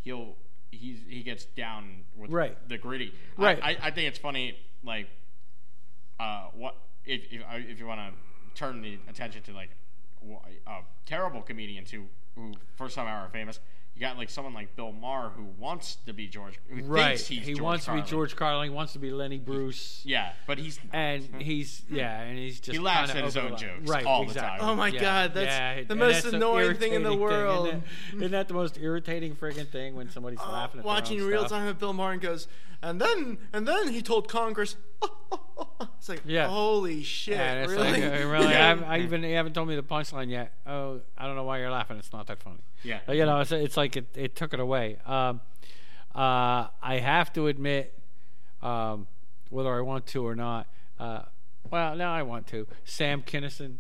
he'll 0.01 0.35
he's 0.71 0.99
he 1.07 1.23
gets 1.23 1.45
down 1.45 2.03
with 2.15 2.29
Right. 2.31 2.55
the 2.67 2.77
gritty. 2.77 3.13
I- 3.37 3.41
Right. 3.41 3.59
I, 3.63 3.77
I 3.87 3.91
think 3.91 4.07
it's 4.09 4.19
funny 4.19 4.57
like 4.83 5.07
uh, 6.20 6.47
what 6.53 6.76
if 7.05 7.22
if, 7.32 7.41
if 7.70 7.80
you 7.80 7.86
want 7.86 7.99
to 8.01 8.59
turn 8.59 8.82
the 8.82 8.99
attention 9.09 9.41
to 9.43 9.53
like 9.53 9.70
wh- 10.28 10.45
uh, 10.67 10.82
terrible 11.05 11.41
comedians 11.41 11.91
who 11.91 12.03
who 12.36 12.53
for 12.76 12.89
some 12.89 13.07
are 13.07 13.30
famous. 13.30 13.59
You 13.95 14.05
got 14.05 14.17
like 14.17 14.30
someone 14.30 14.53
like 14.53 14.78
Bill 14.78 14.93
Maher 14.93 15.32
who 15.36 15.43
wants 15.57 15.97
to 16.05 16.13
be 16.13 16.26
George. 16.28 16.57
Who 16.70 16.84
right. 16.84 17.07
Thinks 17.17 17.28
he's 17.28 17.39
he 17.47 17.53
George 17.53 17.61
wants 17.61 17.86
Carlin. 17.86 18.03
to 18.03 18.07
be 18.07 18.09
George 18.11 18.36
Carlin. 18.38 18.70
He 18.70 18.74
wants 18.74 18.93
to 18.93 18.99
be 18.99 19.11
Lenny 19.11 19.39
Bruce. 19.39 20.01
Yeah, 20.05 20.32
but 20.47 20.57
he's 20.57 20.80
And 20.93 21.28
he's 21.39 21.84
yeah, 21.89 22.22
and 22.22 22.38
he's 22.38 22.61
just 22.61 22.72
He 22.72 22.80
laughs 22.80 23.13
at 23.13 23.26
his 23.26 23.36
own 23.36 23.57
jokes 23.57 23.89
right, 23.89 24.05
all 24.05 24.24
the 24.26 24.34
time. 24.36 24.59
Oh 24.61 24.74
my 24.74 24.88
Yeah, 24.88 25.01
God, 25.01 25.34
that's 25.34 25.47
yeah, 25.47 25.76
the 25.84 25.91
and 25.91 25.99
most 25.99 26.24
that's 26.24 26.34
annoying 26.34 26.76
thing 26.76 26.93
in 26.93 27.03
the 27.03 27.09
irritating 27.09 27.20
world. 27.22 27.67
Isn't, 27.67 27.82
that, 27.84 28.15
isn't 28.15 28.32
that 28.32 28.47
the 28.47 28.53
most 28.53 28.78
irritating 28.78 29.36
friggin' 29.36 29.67
thing 29.67 29.95
when 29.95 30.09
somebody's 30.09 30.39
Uh, 30.39 30.49
laughing 30.49 30.80
at 30.80 30.86
watching 30.86 31.17
their 31.17 31.26
own 31.26 31.32
real 31.34 31.41
stuff? 31.41 31.59
time 31.59 31.67
of 31.67 31.78
Bill 31.80 31.91
Maher 31.91 32.13
and 32.13 32.22
goes, 32.22 32.47
and 32.82 33.01
then 33.01 33.38
and 33.51 33.67
then 33.67 33.89
he 33.89 34.01
told 34.01 34.30
Congress, 34.30 34.78
it's 35.97 36.10
like, 36.10 36.22
Yeah. 36.26 36.47
holy 36.47 37.03
shit, 37.03 37.36
Yeah, 37.38 37.64
it's 37.64 37.72
really? 37.72 37.91
like, 37.91 38.03
uh, 38.03 38.28
really, 38.28 38.47
I, 38.47 38.51
haven't, 38.51 38.84
I 38.86 38.99
even 38.99 39.24
you 39.24 39.36
haven't 39.36 39.53
told 39.53 39.68
me 39.68 39.76
the 39.76 39.84
punchline 39.84 40.30
yet. 40.30 40.53
Oh, 40.66 41.01
I 41.18 41.26
don't 41.26 41.36
know 41.36 41.43
why 41.43 41.60
you're 41.60 41.72
laughing. 41.72 41.97
It's 41.97 42.12
not 42.14 42.28
that 42.28 42.39
funny. 42.39 42.60
Yeah. 42.84 42.99
You 43.12 43.26
know, 43.26 43.39
it's, 43.39 43.51
it's 43.51 43.78
like 43.78 43.95
it, 43.97 44.07
it 44.16 44.36
took 44.36 44.53
it 44.53 44.60
away. 44.60 44.97
Um, 45.05 45.41
uh, 46.16 46.68
I 46.82 46.99
have 47.01 47.32
to 47.34 47.47
admit, 47.47 47.97
um, 48.62 49.07
whether 49.49 49.74
I 49.74 49.82
want 49.82 50.05
to 50.07 50.26
or 50.26 50.36
not, 50.36 50.68
uh, 50.99 51.24
well, 51.70 51.95
now 51.95 52.14
I 52.14 52.24
want 52.24 52.47
to. 52.47 52.68
Sam 52.84 53.22
Kinison. 53.22 53.76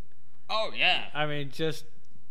oh 0.49 0.71
yeah, 0.75 1.05
I 1.13 1.25
mean, 1.25 1.49
just 1.51 1.85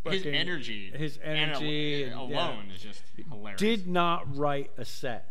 his 0.07 0.25
energy, 0.25 0.91
his 0.95 1.17
and 1.17 1.37
al- 1.37 1.57
energy 1.57 2.09
alone 2.09 2.29
yeah. 2.69 2.73
is 2.75 2.81
just 2.81 3.03
hilarious. 3.29 3.59
did 3.59 3.87
not 3.87 4.35
write 4.37 4.71
a 4.77 4.85
set. 4.85 5.27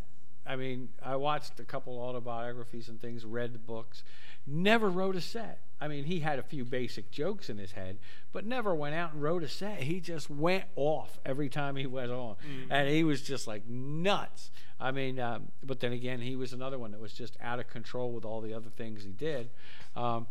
I 0.49 0.55
mean, 0.55 0.89
I 1.03 1.15
watched 1.15 1.59
a 1.59 1.63
couple 1.63 1.99
autobiographies 1.99 2.89
and 2.89 2.99
things, 2.99 3.23
read 3.23 3.53
the 3.53 3.59
books, 3.59 4.03
never 4.47 4.89
wrote 4.89 5.15
a 5.15 5.21
set. 5.21 5.61
I 5.79 5.87
mean, 5.87 6.05
he 6.05 6.21
had 6.21 6.39
a 6.39 6.43
few 6.43 6.65
basic 6.65 7.11
jokes 7.11 7.51
in 7.51 7.59
his 7.59 7.73
head, 7.73 7.99
but 8.33 8.47
never 8.47 8.73
went 8.73 8.95
out 8.95 9.13
and 9.13 9.21
wrote 9.21 9.43
a 9.43 9.47
set. 9.47 9.83
He 9.83 9.99
just 9.99 10.27
went 10.27 10.63
off 10.75 11.19
every 11.23 11.49
time 11.49 11.75
he 11.75 11.85
went 11.85 12.11
on, 12.11 12.35
and 12.69 12.89
he 12.89 13.03
was 13.03 13.21
just 13.21 13.47
like 13.47 13.69
nuts. 13.69 14.49
I 14.79 14.89
mean, 14.89 15.19
um, 15.19 15.49
but 15.63 15.81
then 15.81 15.93
again, 15.93 16.19
he 16.19 16.35
was 16.35 16.51
another 16.51 16.79
one 16.79 16.91
that 16.91 16.99
was 16.99 17.13
just 17.13 17.37
out 17.41 17.59
of 17.59 17.69
control 17.69 18.11
with 18.11 18.25
all 18.25 18.41
the 18.41 18.55
other 18.55 18.69
things 18.69 19.03
he 19.03 19.11
did. 19.11 19.49
Um, 19.95 20.25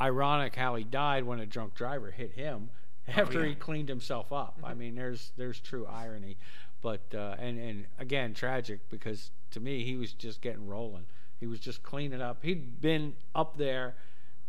ironic 0.00 0.54
how 0.54 0.76
he 0.76 0.84
died 0.84 1.24
when 1.24 1.40
a 1.40 1.46
drunk 1.46 1.74
driver 1.74 2.12
hit 2.12 2.32
him 2.32 2.70
after 3.08 3.42
yeah. 3.42 3.48
he 3.48 3.54
cleaned 3.56 3.88
himself 3.88 4.32
up. 4.32 4.60
I 4.62 4.74
mean, 4.74 4.94
there's 4.94 5.32
there's 5.36 5.58
true 5.58 5.86
irony, 5.86 6.36
but 6.82 7.02
uh, 7.14 7.34
and 7.38 7.58
and 7.58 7.86
again 7.98 8.32
tragic 8.32 8.88
because 8.90 9.30
to 9.52 9.60
me 9.60 9.84
he 9.84 9.96
was 9.96 10.12
just 10.12 10.40
getting 10.40 10.66
rolling. 10.66 11.06
He 11.38 11.46
was 11.46 11.60
just 11.60 11.82
cleaning 11.82 12.20
up. 12.22 12.38
He'd 12.42 12.80
been 12.80 13.14
up 13.34 13.58
there, 13.58 13.94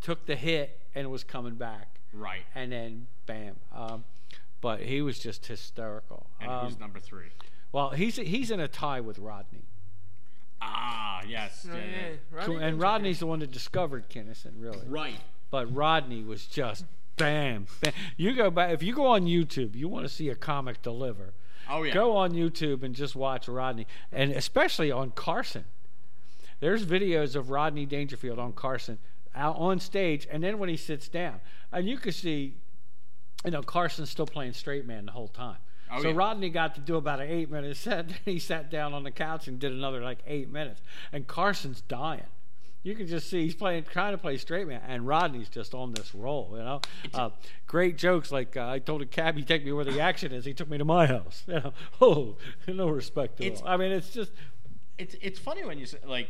took 0.00 0.26
the 0.26 0.36
hit, 0.36 0.80
and 0.94 1.10
was 1.10 1.22
coming 1.24 1.54
back, 1.54 2.00
right. 2.12 2.42
and 2.54 2.72
then 2.72 3.06
bam. 3.26 3.56
Um, 3.74 4.04
but 4.60 4.80
he 4.80 5.02
was 5.02 5.18
just 5.18 5.46
hysterical. 5.46 6.26
And 6.40 6.50
Um, 6.50 6.66
who's 6.66 6.80
number 6.80 6.98
three? 6.98 7.28
well, 7.72 7.90
he's 7.90 8.16
he's 8.16 8.50
in 8.50 8.58
a 8.60 8.68
tie 8.68 9.00
with 9.00 9.18
Rodney, 9.18 9.64
Ah, 10.60 11.22
yes. 11.28 11.66
Oh, 11.70 11.76
yeah, 11.76 11.82
yeah. 11.82 11.90
yeah. 11.90 12.16
Rodney 12.32 12.54
and 12.54 12.60
Dangerfield. 12.62 12.80
Rodney's 12.82 13.18
the 13.20 13.26
one 13.26 13.38
that 13.40 13.50
discovered 13.50 14.08
Kinison, 14.08 14.52
really. 14.58 14.86
Right. 14.88 15.20
But 15.50 15.72
Rodney 15.74 16.22
was 16.24 16.46
just 16.46 16.84
bam, 17.16 17.66
bam. 17.80 17.92
You 18.16 18.34
go 18.34 18.50
back 18.50 18.72
if 18.72 18.82
you 18.82 18.94
go 18.94 19.06
on 19.06 19.22
YouTube, 19.26 19.76
you 19.76 19.88
want 19.88 20.04
to 20.06 20.08
see 20.12 20.28
a 20.28 20.34
comic 20.34 20.82
deliver. 20.82 21.32
Oh 21.68 21.82
yeah. 21.82 21.92
Go 21.92 22.16
on 22.16 22.32
YouTube 22.32 22.82
and 22.82 22.94
just 22.94 23.14
watch 23.14 23.48
Rodney, 23.48 23.86
and 24.12 24.32
especially 24.32 24.90
on 24.90 25.10
Carson. 25.12 25.64
There's 26.60 26.84
videos 26.84 27.36
of 27.36 27.50
Rodney 27.50 27.86
Dangerfield 27.86 28.38
on 28.38 28.52
Carson 28.52 28.98
out 29.34 29.56
on 29.56 29.78
stage, 29.78 30.26
and 30.30 30.42
then 30.42 30.58
when 30.58 30.68
he 30.68 30.76
sits 30.76 31.08
down, 31.08 31.40
and 31.72 31.88
you 31.88 31.98
can 31.98 32.12
see, 32.12 32.56
you 33.44 33.50
know, 33.50 33.62
Carson's 33.62 34.10
still 34.10 34.26
playing 34.26 34.54
straight 34.54 34.86
man 34.86 35.06
the 35.06 35.12
whole 35.12 35.28
time. 35.28 35.58
Oh, 35.90 36.02
so 36.02 36.08
yeah. 36.08 36.16
Rodney 36.16 36.50
got 36.50 36.74
to 36.74 36.80
do 36.80 36.96
about 36.96 37.20
an 37.20 37.28
eight 37.30 37.50
minute 37.50 37.76
set. 37.76 38.08
Then 38.08 38.18
he 38.24 38.38
sat 38.38 38.70
down 38.70 38.92
on 38.92 39.04
the 39.04 39.10
couch 39.10 39.48
and 39.48 39.58
did 39.58 39.72
another 39.72 40.02
like 40.02 40.18
eight 40.26 40.50
minutes, 40.50 40.82
and 41.12 41.26
Carson's 41.26 41.80
dying. 41.82 42.26
You 42.88 42.94
can 42.94 43.06
just 43.06 43.28
see 43.28 43.42
he's 43.42 43.54
playing, 43.54 43.84
trying 43.84 44.12
to 44.12 44.18
play 44.18 44.38
straight 44.38 44.66
man, 44.66 44.80
and 44.88 45.06
Rodney's 45.06 45.50
just 45.50 45.74
on 45.74 45.92
this 45.92 46.14
roll. 46.14 46.48
You 46.52 46.64
know, 46.64 46.80
uh, 47.12 47.30
great 47.66 47.98
jokes 47.98 48.32
like 48.32 48.56
uh, 48.56 48.66
I 48.66 48.78
told 48.78 49.02
a 49.02 49.06
cabbie 49.06 49.42
take 49.42 49.62
me 49.62 49.72
where 49.72 49.84
the 49.84 50.00
action 50.00 50.32
is. 50.32 50.46
He 50.46 50.54
took 50.54 50.70
me 50.70 50.78
to 50.78 50.86
my 50.86 51.06
house. 51.06 51.42
You 51.46 51.54
know, 51.54 51.72
oh, 52.00 52.36
no 52.66 52.88
respect 52.88 53.42
at 53.42 53.60
all. 53.60 53.68
I 53.68 53.76
mean, 53.76 53.92
it's 53.92 54.08
just 54.08 54.32
it's 54.96 55.14
it's 55.20 55.38
funny 55.38 55.66
when 55.66 55.78
you 55.78 55.84
say 55.84 55.98
like 56.06 56.28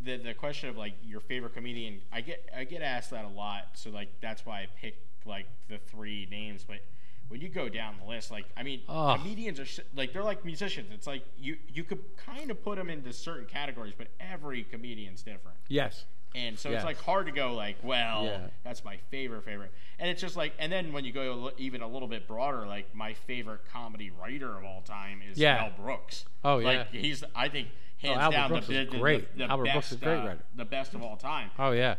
the 0.00 0.16
the 0.16 0.32
question 0.32 0.68
of 0.68 0.76
like 0.76 0.94
your 1.02 1.18
favorite 1.18 1.54
comedian. 1.54 2.00
I 2.12 2.20
get 2.20 2.48
I 2.56 2.62
get 2.62 2.82
asked 2.82 3.10
that 3.10 3.24
a 3.24 3.28
lot, 3.28 3.70
so 3.74 3.90
like 3.90 4.20
that's 4.20 4.46
why 4.46 4.60
I 4.60 4.68
picked 4.80 5.26
like 5.26 5.48
the 5.68 5.78
three 5.78 6.28
names. 6.30 6.62
But 6.62 6.82
when 7.28 7.40
you 7.40 7.48
go 7.48 7.68
down 7.68 7.96
the 7.98 8.08
list, 8.08 8.30
like 8.30 8.46
I 8.56 8.62
mean, 8.62 8.82
Oh. 8.88 9.16
comedians 9.18 9.58
are 9.60 9.64
sh- 9.64 9.80
like 9.94 10.12
they're 10.12 10.22
like 10.22 10.44
musicians. 10.44 10.88
It's 10.92 11.06
like 11.06 11.24
you 11.38 11.56
you 11.68 11.84
could 11.84 12.00
kind 12.16 12.50
of 12.50 12.62
put 12.62 12.76
them 12.76 12.88
into 12.90 13.12
certain 13.12 13.46
categories, 13.46 13.94
but 13.96 14.08
every 14.20 14.62
comedian's 14.64 15.22
different. 15.22 15.58
yes. 15.68 16.04
And 16.34 16.58
so 16.58 16.68
Yeah. 16.68 16.76
it's 16.76 16.84
like 16.84 16.98
hard 17.00 17.26
to 17.26 17.32
go 17.32 17.54
like, 17.54 17.76
well, 17.82 18.24
Yeah. 18.24 18.48
that's 18.62 18.84
my 18.84 18.98
favorite 19.10 19.42
favorite. 19.44 19.72
And 19.98 20.10
it's 20.10 20.20
just 20.20 20.36
like, 20.36 20.52
and 20.58 20.70
then 20.70 20.92
when 20.92 21.06
you 21.06 21.12
go 21.12 21.50
even 21.56 21.80
a 21.80 21.88
little 21.88 22.08
bit 22.08 22.28
broader, 22.28 22.66
like 22.66 22.94
my 22.94 23.14
favorite 23.14 23.62
comedy 23.72 24.10
writer 24.10 24.58
of 24.58 24.62
all 24.64 24.82
time 24.82 25.22
is 25.22 25.38
Yeah. 25.38 25.54
Mel 25.62 25.70
Brooks. 25.78 26.26
Oh, 26.44 26.58
yeah, 26.58 26.66
like 26.68 26.90
he's 26.92 27.24
I 27.34 27.48
think 27.48 27.68
hands 27.98 28.18
Albert 28.18 28.36
down 28.36 28.48
Brooks 28.50 28.66
the, 28.66 28.84
the, 28.84 28.90
the- 28.90 28.98
great. 28.98 29.38
the 29.38 29.44
Albert 29.44 29.64
best, 29.64 29.74
Brooks 29.74 29.92
is 29.92 29.96
a 29.96 30.04
great 30.04 30.18
uh, 30.18 30.34
the 30.56 30.64
best 30.66 30.92
of 30.94 31.02
all 31.02 31.16
time. 31.16 31.50
Oh 31.58 31.70
yeah, 31.70 31.94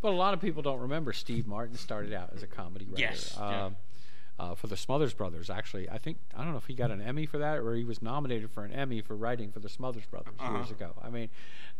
but 0.00 0.08
a 0.12 0.16
lot 0.16 0.32
of 0.32 0.40
people 0.40 0.62
don't 0.62 0.80
remember 0.80 1.12
Steve 1.12 1.46
Martin 1.46 1.76
started 1.76 2.14
out 2.14 2.30
as 2.34 2.42
a 2.42 2.46
comedy 2.46 2.86
writer. 2.86 3.00
Yes, 3.02 3.36
yeah. 3.38 3.70
Uh, 4.36 4.52
for 4.54 4.66
the 4.66 4.76
Smothers 4.76 5.14
Brothers, 5.14 5.48
actually, 5.48 5.88
I 5.88 5.96
think 5.98 6.18
I 6.36 6.42
don't 6.42 6.50
know 6.50 6.56
if 6.58 6.66
he 6.66 6.74
got 6.74 6.90
an 6.90 7.00
Emmy 7.00 7.24
for 7.24 7.38
that 7.38 7.58
or 7.58 7.74
he 7.76 7.84
was 7.84 8.02
nominated 8.02 8.50
for 8.50 8.64
an 8.64 8.72
Emmy 8.72 9.00
for 9.00 9.14
writing 9.14 9.52
for 9.52 9.60
the 9.60 9.68
Smothers 9.68 10.06
Brothers 10.06 10.34
Uh-huh. 10.40 10.56
years 10.56 10.72
ago. 10.72 10.92
I 11.00 11.08
mean, 11.08 11.28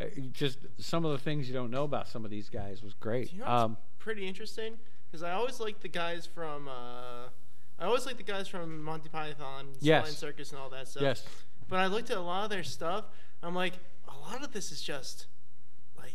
uh, 0.00 0.05
just 0.32 0.59
some 0.78 1.05
of 1.05 1.11
the 1.11 1.18
things 1.18 1.48
you 1.48 1.52
don't 1.55 1.72
know 1.72 1.82
about 1.82 2.07
some 2.07 2.24
of 2.24 2.30
these 2.30 2.48
guys 2.48 2.80
was 2.80 2.94
great. 2.94 3.32
You 3.32 3.40
know 3.40 3.46
Um, 3.46 3.76
pretty 3.98 4.28
interesting? 4.28 4.78
Because 5.11 5.24
I 5.24 5.32
always 5.32 5.59
liked 5.59 5.80
the 5.82 5.88
guys 5.88 6.26
from. 6.26 6.68
Uh, 6.68 7.28
I 7.76 7.86
always 7.86 8.07
liked 8.07 8.18
the 8.18 8.24
guys 8.24 8.46
from 8.46 8.84
Monty 8.84 9.09
Python, 9.09 9.70
Yes. 9.80 10.02
Flying 10.02 10.14
Circus, 10.16 10.52
and 10.52 10.61
all 10.61 10.70
that 10.70 10.86
stuff. 10.86 11.02
yes, 11.02 11.24
But 11.68 11.80
I 11.80 11.86
looked 11.88 12.11
at 12.11 12.16
a 12.16 12.20
lot 12.20 12.44
of 12.44 12.50
their 12.50 12.62
stuff. 12.62 13.07
I'm 13.42 13.57
like, 13.57 13.74
a 14.07 14.16
lot 14.30 14.44
of 14.44 14.52
this 14.52 14.70
is 14.70 14.80
just 14.80 15.26
like 15.96 16.14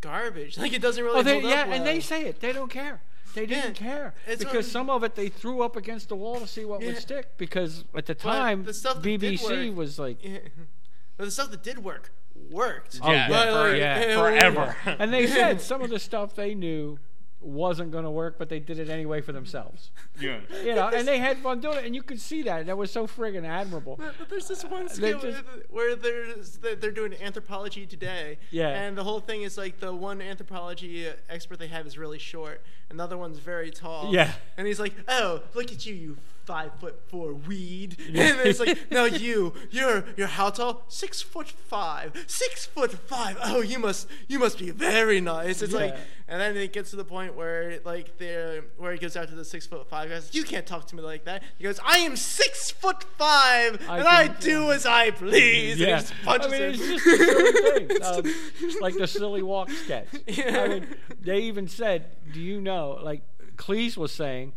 garbage. 0.00 0.56
Like 0.62 0.72
it 0.72 0.80
doesn't 0.80 1.02
really. 1.04 1.20
Oh, 1.20 1.22
they, 1.22 1.40
yeah, 1.42 1.62
up 1.62 1.68
and 1.68 1.86
they 1.86 2.00
say 2.00 2.24
it. 2.24 2.40
They 2.40 2.52
don't 2.54 2.70
care. 2.70 3.02
They 3.34 3.46
didn't 3.46 3.80
Yeah, 3.80 3.86
care 3.88 4.14
it's 4.26 4.44
because 4.44 4.70
some 4.70 4.90
of 4.90 5.02
it 5.04 5.14
they 5.14 5.28
threw 5.28 5.62
up 5.62 5.74
against 5.76 6.08
the 6.10 6.16
wall 6.16 6.38
to 6.40 6.46
see 6.46 6.64
what 6.64 6.82
would 6.82 6.98
stick. 6.98 7.38
Because 7.38 7.84
at 7.94 8.06
the 8.06 8.14
time, 8.14 8.64
the 8.64 8.74
stuff 8.74 9.02
BBC 9.02 9.68
work- 9.70 9.76
was 9.76 9.98
like, 9.98 10.22
Yeah. 10.22 10.38
But 11.16 11.24
the 11.26 11.30
stuff 11.30 11.50
that 11.50 11.62
did 11.62 11.78
work 11.84 12.10
worked. 12.50 12.98
Oh, 13.02 13.10
yeah, 13.12 13.28
yeah, 13.30 13.52
for- 13.52 13.76
yeah. 13.76 14.14
forever. 14.16 14.76
and 14.98 15.12
they 15.12 15.26
said 15.26 15.60
some 15.70 15.82
of 15.82 15.90
the 15.90 15.98
stuff 15.98 16.34
they 16.34 16.54
knew 16.54 16.98
wasn't 17.42 17.90
going 17.90 18.04
to 18.04 18.10
work, 18.10 18.36
but 18.38 18.48
they 18.48 18.58
did 18.58 18.78
it 18.78 18.88
anyway 18.88 19.20
for 19.20 19.32
themselves. 19.32 19.90
yeah. 20.20 20.40
You 20.64 20.74
know, 20.74 20.88
and 20.88 21.06
they 21.06 21.18
had 21.18 21.38
fun 21.38 21.60
doing 21.60 21.78
it, 21.78 21.84
and 21.84 21.94
you 21.94 22.02
could 22.02 22.20
see 22.20 22.42
that. 22.42 22.66
That 22.66 22.76
was 22.76 22.90
so 22.90 23.06
friggin' 23.06 23.44
admirable. 23.44 23.96
But, 23.96 24.14
but 24.18 24.28
there's 24.28 24.48
this 24.48 24.64
one 24.64 24.86
they 24.86 24.92
skill 24.94 25.20
just- 25.20 25.42
where 25.70 25.96
there's 25.96 26.58
they're 26.58 26.90
doing 26.90 27.14
anthropology 27.20 27.86
today. 27.86 28.38
Yeah. 28.50 28.68
And 28.68 28.96
the 28.96 29.04
whole 29.04 29.20
thing 29.20 29.42
is 29.42 29.58
like 29.58 29.80
the 29.80 29.94
one 29.94 30.20
anthropology 30.22 31.08
uh, 31.08 31.12
expert 31.28 31.58
they 31.58 31.68
have 31.68 31.86
is 31.86 31.98
really 31.98 32.18
short, 32.18 32.62
and 32.90 32.98
the 32.98 33.04
other 33.04 33.18
one's 33.18 33.38
very 33.38 33.70
tall. 33.70 34.12
Yeah. 34.12 34.32
And 34.56 34.66
he's 34.66 34.80
like, 34.80 34.94
"Oh, 35.08 35.42
look 35.54 35.72
at 35.72 35.86
you, 35.86 35.94
you 35.94 36.16
five 36.44 36.72
foot 36.80 37.00
four 37.08 37.32
weed." 37.34 37.96
And 38.22 38.40
it's 38.40 38.60
like, 38.60 38.90
"No, 38.90 39.04
you, 39.04 39.54
you're 39.70 40.04
you're 40.16 40.26
how 40.26 40.50
tall? 40.50 40.84
Six 40.88 41.22
foot 41.22 41.48
five. 41.48 42.12
Six 42.26 42.66
foot 42.66 42.92
five. 42.92 43.36
Oh, 43.42 43.60
you 43.60 43.78
must 43.78 44.08
you 44.28 44.38
must 44.38 44.58
be 44.58 44.70
very 44.70 45.20
nice." 45.20 45.62
It's 45.62 45.72
like, 45.72 45.96
and 46.28 46.40
then 46.40 46.56
it 46.56 46.72
gets 46.72 46.90
to 46.90 46.96
the 46.96 47.04
point 47.04 47.34
where 47.34 47.80
like 47.84 48.18
they're 48.18 48.62
where 48.76 48.92
he 48.92 48.98
goes 48.98 49.16
out 49.16 49.28
to 49.28 49.34
the 49.34 49.44
six 49.44 49.66
foot 49.66 49.88
five 49.88 50.08
guys. 50.10 50.30
You 50.32 50.44
can't 50.44 50.66
talk 50.66 50.86
to 50.88 50.96
me 50.96 51.02
like 51.02 51.24
that. 51.24 51.42
He 51.58 51.64
goes, 51.64 51.78
"I 51.84 51.98
am 51.98 52.16
six 52.16 52.70
foot 52.70 53.02
five, 53.18 53.80
I 53.88 53.98
and 53.98 54.08
I 54.08 54.28
do 54.28 54.70
as 54.72 54.86
I 54.86 55.10
please." 55.10 55.78
Yeah, 55.78 55.88
And 55.88 55.96
he 55.96 56.08
just 56.08 56.14
punches 56.24 56.52
I 56.52 56.56
mean, 56.56 56.62
him. 56.62 56.70
it's 56.72 56.86
just 56.86 57.04
silly 57.04 58.00
um, 58.74 58.80
like 58.80 58.96
the 58.96 59.06
silly 59.06 59.42
walk 59.42 59.70
sketch. 59.70 60.08
Yeah. 60.26 60.62
I 60.62 60.68
mean, 60.68 60.86
they 61.20 61.40
even 61.40 61.68
said, 61.68 62.06
"Do 62.32 62.40
you 62.40 62.60
know?" 62.60 62.98
Like 63.02 63.22
Cleese 63.56 63.96
was 63.96 64.12
saying, 64.12 64.52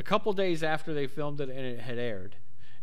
a 0.00 0.02
couple 0.02 0.32
days 0.32 0.62
after 0.62 0.94
they 0.94 1.06
filmed 1.06 1.40
it 1.42 1.50
and 1.50 1.58
it 1.58 1.80
had 1.80 1.98
aired, 1.98 2.34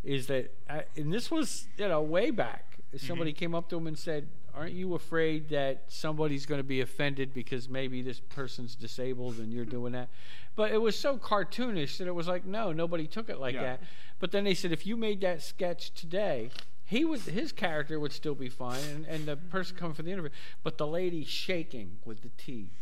is 0.03 0.27
that, 0.27 0.53
uh, 0.69 0.81
and 0.95 1.11
this 1.11 1.29
was 1.31 1.67
you 1.77 1.87
know 1.87 2.01
way 2.01 2.29
back. 2.31 2.77
Somebody 2.95 3.33
came 3.33 3.53
up 3.55 3.69
to 3.69 3.77
him 3.77 3.87
and 3.87 3.97
said, 3.97 4.27
"Aren't 4.55 4.73
you 4.73 4.93
afraid 4.93 5.49
that 5.49 5.85
somebody's 5.87 6.45
going 6.45 6.59
to 6.59 6.63
be 6.63 6.79
offended 6.81 7.33
because 7.33 7.67
maybe 7.67 8.01
this 8.01 8.19
person's 8.19 8.75
disabled 8.75 9.39
and 9.39 9.51
you're 9.51 9.65
doing 9.65 9.93
that?" 9.93 10.09
But 10.55 10.71
it 10.71 10.81
was 10.81 10.97
so 10.97 11.17
cartoonish 11.19 11.97
that 11.99 12.07
it 12.07 12.15
was 12.15 12.27
like, 12.27 12.43
no, 12.43 12.71
nobody 12.73 13.05
took 13.05 13.29
it 13.29 13.39
like 13.39 13.53
Yeah. 13.53 13.61
that. 13.63 13.81
But 14.19 14.31
then 14.31 14.43
they 14.43 14.55
said, 14.55 14.71
if 14.71 14.87
you 14.87 14.97
made 14.97 15.21
that 15.21 15.43
sketch 15.43 15.91
today, 15.93 16.49
he 16.83 17.05
would 17.05 17.21
his 17.21 17.51
character 17.51 17.99
would 17.99 18.11
still 18.11 18.33
be 18.33 18.49
fine, 18.49 18.81
and, 18.95 19.05
and 19.05 19.25
the 19.27 19.35
person 19.35 19.75
coming 19.77 19.93
for 19.93 20.01
the 20.01 20.11
interview, 20.11 20.31
but 20.63 20.77
the 20.79 20.87
lady 20.87 21.23
shaking 21.23 21.97
with 22.05 22.21
the 22.23 22.29
teeth. 22.37 22.73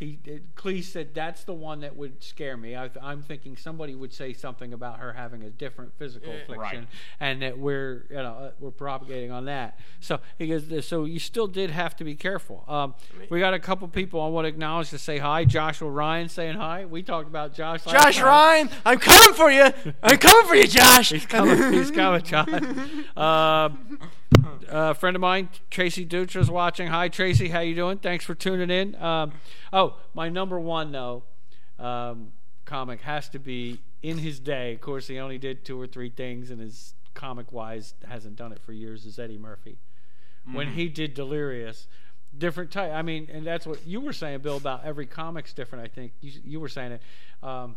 He 0.00 0.18
Cleese 0.56 0.84
said 0.84 1.12
that's 1.12 1.44
the 1.44 1.52
one 1.52 1.80
that 1.82 1.94
would 1.94 2.24
scare 2.24 2.56
me. 2.56 2.74
I, 2.74 2.88
I'm 3.02 3.22
thinking 3.22 3.54
somebody 3.58 3.94
would 3.94 4.14
say 4.14 4.32
something 4.32 4.72
about 4.72 4.98
her 4.98 5.12
having 5.12 5.42
a 5.42 5.50
different 5.50 5.92
physical 5.98 6.32
Yeah. 6.32 6.38
affliction, 6.40 6.78
Right. 6.80 6.88
and 7.20 7.42
that 7.42 7.58
we're 7.58 8.06
you 8.08 8.16
know 8.16 8.32
uh, 8.32 8.50
we're 8.58 8.70
propagating 8.70 9.30
on 9.30 9.44
that. 9.44 9.78
So 10.00 10.18
he 10.38 10.46
goes, 10.48 10.86
so 10.86 11.04
you 11.04 11.18
still 11.18 11.46
did 11.46 11.68
have 11.70 11.94
to 11.96 12.04
be 12.04 12.14
careful. 12.14 12.64
Um, 12.66 12.94
we 13.28 13.40
got 13.40 13.52
a 13.52 13.58
couple 13.58 13.86
people 13.88 14.22
I 14.22 14.28
want 14.28 14.46
to 14.46 14.48
acknowledge 14.48 14.88
to 14.88 14.98
say 14.98 15.18
hi. 15.18 15.44
Joshua 15.44 15.90
Ryan 15.90 16.30
saying 16.30 16.56
hi. 16.56 16.86
We 16.86 17.02
talked 17.02 17.28
about 17.28 17.52
Josh. 17.52 17.84
Josh 17.84 18.16
time. 18.16 18.24
Ryan, 18.24 18.70
I'm 18.86 18.98
coming 18.98 19.34
for 19.34 19.50
you. 19.50 19.66
I'm 20.02 20.16
coming 20.16 20.46
for 20.48 20.54
you, 20.54 20.66
Josh. 20.66 21.10
He's 21.12 21.26
coming. 21.26 21.74
He's 21.74 21.90
coming, 21.90 22.22
Josh. 22.22 22.48
Uh, 23.14 23.68
a 24.68 24.94
friend 24.94 25.16
of 25.16 25.20
mine, 25.20 25.48
Tracy 25.70 26.06
Dutra, 26.06 26.40
is 26.40 26.50
watching. 26.50 26.88
Hi, 26.88 27.08
Tracy. 27.08 27.48
How 27.48 27.60
you 27.60 27.74
doing? 27.74 27.98
Thanks 27.98 28.24
for 28.24 28.34
tuning 28.34 28.70
in. 28.70 29.00
Um, 29.02 29.32
oh, 29.72 29.96
my 30.14 30.28
number 30.28 30.58
one 30.58 30.92
though 30.92 31.24
um, 31.78 32.32
comic 32.64 33.00
has 33.02 33.28
to 33.30 33.38
be 33.38 33.80
in 34.02 34.18
his 34.18 34.38
day. 34.38 34.74
Of 34.74 34.80
course, 34.80 35.06
he 35.06 35.18
only 35.18 35.38
did 35.38 35.64
two 35.64 35.80
or 35.80 35.86
three 35.86 36.10
things, 36.10 36.50
and 36.50 36.60
his 36.60 36.94
comic 37.14 37.52
wise 37.52 37.94
hasn't 38.06 38.36
done 38.36 38.52
it 38.52 38.60
for 38.62 38.72
years. 38.72 39.04
Is 39.06 39.18
Eddie 39.18 39.38
Murphy 39.38 39.78
when 40.52 40.68
he 40.72 40.88
did 40.88 41.14
Delirious? 41.14 41.86
Different 42.36 42.70
type. 42.70 42.92
I 42.92 43.02
mean, 43.02 43.28
and 43.32 43.44
that's 43.44 43.66
what 43.66 43.84
you 43.84 44.00
were 44.00 44.12
saying, 44.12 44.40
Bill, 44.40 44.56
about 44.56 44.84
every 44.84 45.06
comic's 45.06 45.52
different. 45.52 45.84
I 45.84 45.88
think 45.88 46.12
you, 46.20 46.32
you 46.44 46.60
were 46.60 46.68
saying 46.68 46.92
it 46.92 47.02
um, 47.42 47.76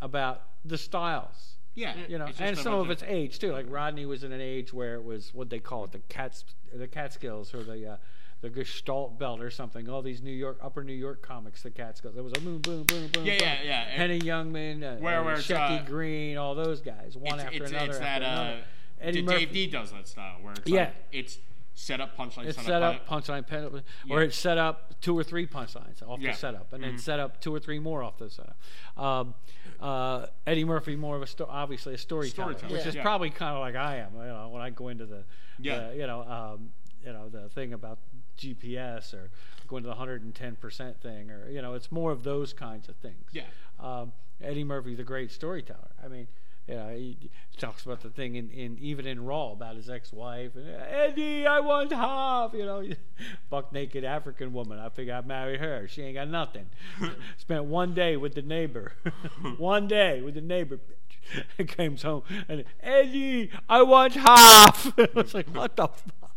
about 0.00 0.42
the 0.64 0.76
styles 0.76 1.54
Yeah. 1.74 1.94
you 2.08 2.18
know, 2.18 2.28
and 2.38 2.56
some 2.58 2.74
of 2.74 2.90
its 2.90 3.02
age 3.06 3.38
too. 3.38 3.52
Like 3.52 3.66
Rodney 3.68 4.06
was 4.06 4.24
in 4.24 4.32
an 4.32 4.40
age 4.40 4.72
where 4.72 4.94
it 4.94 5.04
was 5.04 5.32
what 5.32 5.48
they 5.50 5.58
call 5.58 5.84
it, 5.84 5.92
the 5.92 6.00
cats, 6.08 6.44
the 6.74 6.86
Catskills, 6.88 7.54
or 7.54 7.62
the 7.62 7.92
uh, 7.92 7.96
the 8.42 8.50
Gestalt 8.50 9.18
Belt 9.18 9.40
or 9.40 9.50
something. 9.50 9.88
All 9.88 10.02
these 10.02 10.20
New 10.20 10.32
York, 10.32 10.58
upper 10.62 10.82
New 10.84 10.92
York 10.92 11.22
comics, 11.22 11.62
the 11.62 11.70
Catskills. 11.70 12.14
There 12.14 12.24
was 12.24 12.32
a 12.36 12.40
boom, 12.40 12.58
boom, 12.58 12.82
boom, 12.84 13.08
boom. 13.08 13.24
Yeah, 13.24 13.38
boom. 13.38 13.48
yeah, 13.48 13.58
yeah. 13.64 13.84
Henny 13.84 14.20
Youngman, 14.20 14.82
uh, 14.82 15.00
Where- 15.00 15.22
where 15.22 15.36
Shecky 15.36 15.82
uh, 15.82 15.84
Greene, 15.84 16.36
all 16.36 16.54
those 16.54 16.80
guys, 16.80 17.16
one 17.16 17.34
it's, 17.36 17.44
after 17.44 17.62
it's, 17.62 17.70
another. 17.70 17.86
it's 17.90 17.98
that 18.00 18.22
after 18.22 18.60
uh. 18.60 18.64
Eddie 19.00 19.22
Murphy. 19.22 19.38
Dave 19.46 19.52
D 19.52 19.66
does 19.68 19.92
that 19.92 20.06
style 20.08 20.38
where 20.42 20.52
it's 20.54 20.68
Yeah. 20.70 20.84
like 20.86 20.94
it's 21.10 21.38
set 21.74 22.00
up 22.00 22.16
punchline. 22.16 22.44
It's 22.46 22.60
set 22.62 22.82
up, 22.82 23.08
punchline, 23.08 23.46
pen, 23.46 23.64
or 24.10 24.20
Yeah. 24.20 24.26
it's 24.26 24.36
set 24.36 24.58
up 24.58 25.00
two 25.00 25.16
or 25.18 25.24
three 25.24 25.46
punchlines 25.46 26.02
off 26.06 26.20
Yeah. 26.20 26.32
the 26.32 26.36
setup, 26.36 26.72
and 26.72 26.84
then 26.84 26.94
Mhm. 26.94 27.00
set 27.00 27.18
up 27.18 27.40
two 27.40 27.52
or 27.54 27.58
three 27.58 27.78
more 27.78 28.02
off 28.02 28.18
the 28.18 28.28
setup. 28.28 28.56
Um, 28.96 29.34
uh, 29.82 30.26
Eddie 30.46 30.64
Murphy, 30.64 30.94
more 30.96 31.16
of 31.16 31.22
a 31.22 31.26
sto- 31.26 31.48
obviously 31.50 31.94
a 31.94 31.98
storyteller, 31.98 32.52
Storyteller, 32.56 32.78
which 32.78 32.86
is 32.86 32.94
yeah. 32.94 33.02
probably 33.02 33.30
kind 33.30 33.54
of 33.54 33.60
like 33.60 33.74
I 33.74 33.96
am. 33.96 34.14
You 34.14 34.22
know, 34.24 34.48
when 34.50 34.62
I 34.62 34.70
go 34.70 34.88
into 34.88 35.06
the, 35.06 35.24
Yeah. 35.58 35.88
the, 35.88 35.96
you 35.96 36.06
know, 36.06 36.22
um, 36.22 36.70
you 37.04 37.12
know, 37.12 37.28
the 37.28 37.48
thing 37.48 37.72
about 37.72 37.98
GPS 38.38 39.12
or 39.12 39.30
going 39.66 39.82
to 39.82 39.88
the 39.88 39.94
110 39.94 40.56
percent 40.56 41.00
thing, 41.00 41.30
or 41.30 41.48
you 41.50 41.60
know, 41.60 41.74
it's 41.74 41.90
more 41.90 42.12
of 42.12 42.22
those 42.22 42.52
kinds 42.52 42.88
of 42.88 42.96
things. 42.96 43.28
Yeah. 43.32 43.42
Um, 43.80 44.12
Eddie 44.40 44.64
Murphy's 44.64 44.98
a 45.00 45.04
great 45.04 45.30
storyteller. 45.32 45.90
I 46.04 46.08
mean, 46.08 46.28
you 46.68 46.74
know, 46.74 46.88
he, 46.90 47.30
talks 47.58 47.84
about 47.84 48.00
the 48.00 48.08
thing 48.08 48.34
in, 48.34 48.50
in 48.50 48.78
even 48.80 49.06
in 49.06 49.24
Raw 49.24 49.52
about 49.52 49.76
his 49.76 49.88
ex-wife. 49.88 50.56
And, 50.56 50.68
Eddie, 50.68 51.46
I 51.46 51.60
want 51.60 51.92
half. 51.92 52.54
You 52.54 52.64
know, 52.64 52.84
buck 53.50 53.72
naked 53.72 54.04
African 54.04 54.52
woman. 54.52 54.78
I 54.78 54.88
figure 54.88 55.14
I'd 55.14 55.26
marry 55.26 55.58
her. 55.58 55.86
She 55.88 56.02
ain't 56.02 56.14
got 56.14 56.28
nothing. 56.28 56.66
Spent 57.36 57.64
one 57.64 57.94
day 57.94 58.16
with 58.16 58.34
the 58.34 58.42
neighbor. 58.42 58.92
one 59.58 59.86
day 59.86 60.22
with 60.22 60.34
the 60.34 60.40
neighbor. 60.40 60.76
Bitch. 60.76 61.44
And 61.56 61.68
came 61.68 61.96
home 61.96 62.24
and 62.48 62.64
Eddie, 62.82 63.50
I 63.68 63.82
want 63.82 64.14
half. 64.14 64.92
I 64.98 65.08
was 65.14 65.34
like, 65.34 65.54
what 65.54 65.76
the 65.76 65.86
fuck? 65.86 66.32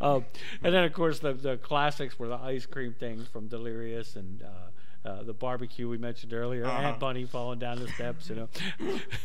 Um, 0.00 0.24
and 0.64 0.74
then 0.74 0.82
of 0.82 0.92
course 0.92 1.20
the 1.20 1.32
the 1.32 1.56
classics 1.56 2.18
were 2.18 2.26
the 2.26 2.36
ice 2.36 2.66
cream 2.66 2.94
things 2.98 3.28
from 3.28 3.46
Delirious 3.46 4.16
and. 4.16 4.42
Uh, 4.42 4.70
uh, 5.06 5.22
the 5.22 5.32
barbecue 5.34 5.88
we 5.88 5.98
mentioned 5.98 6.32
earlier, 6.32 6.64
Uh-huh. 6.66 6.88
Aunt 6.88 6.98
Bunny 7.00 7.24
falling 7.24 7.58
down 7.58 7.78
the 7.78 7.88
steps, 7.88 8.28
you 8.28 8.34
know. 8.36 8.48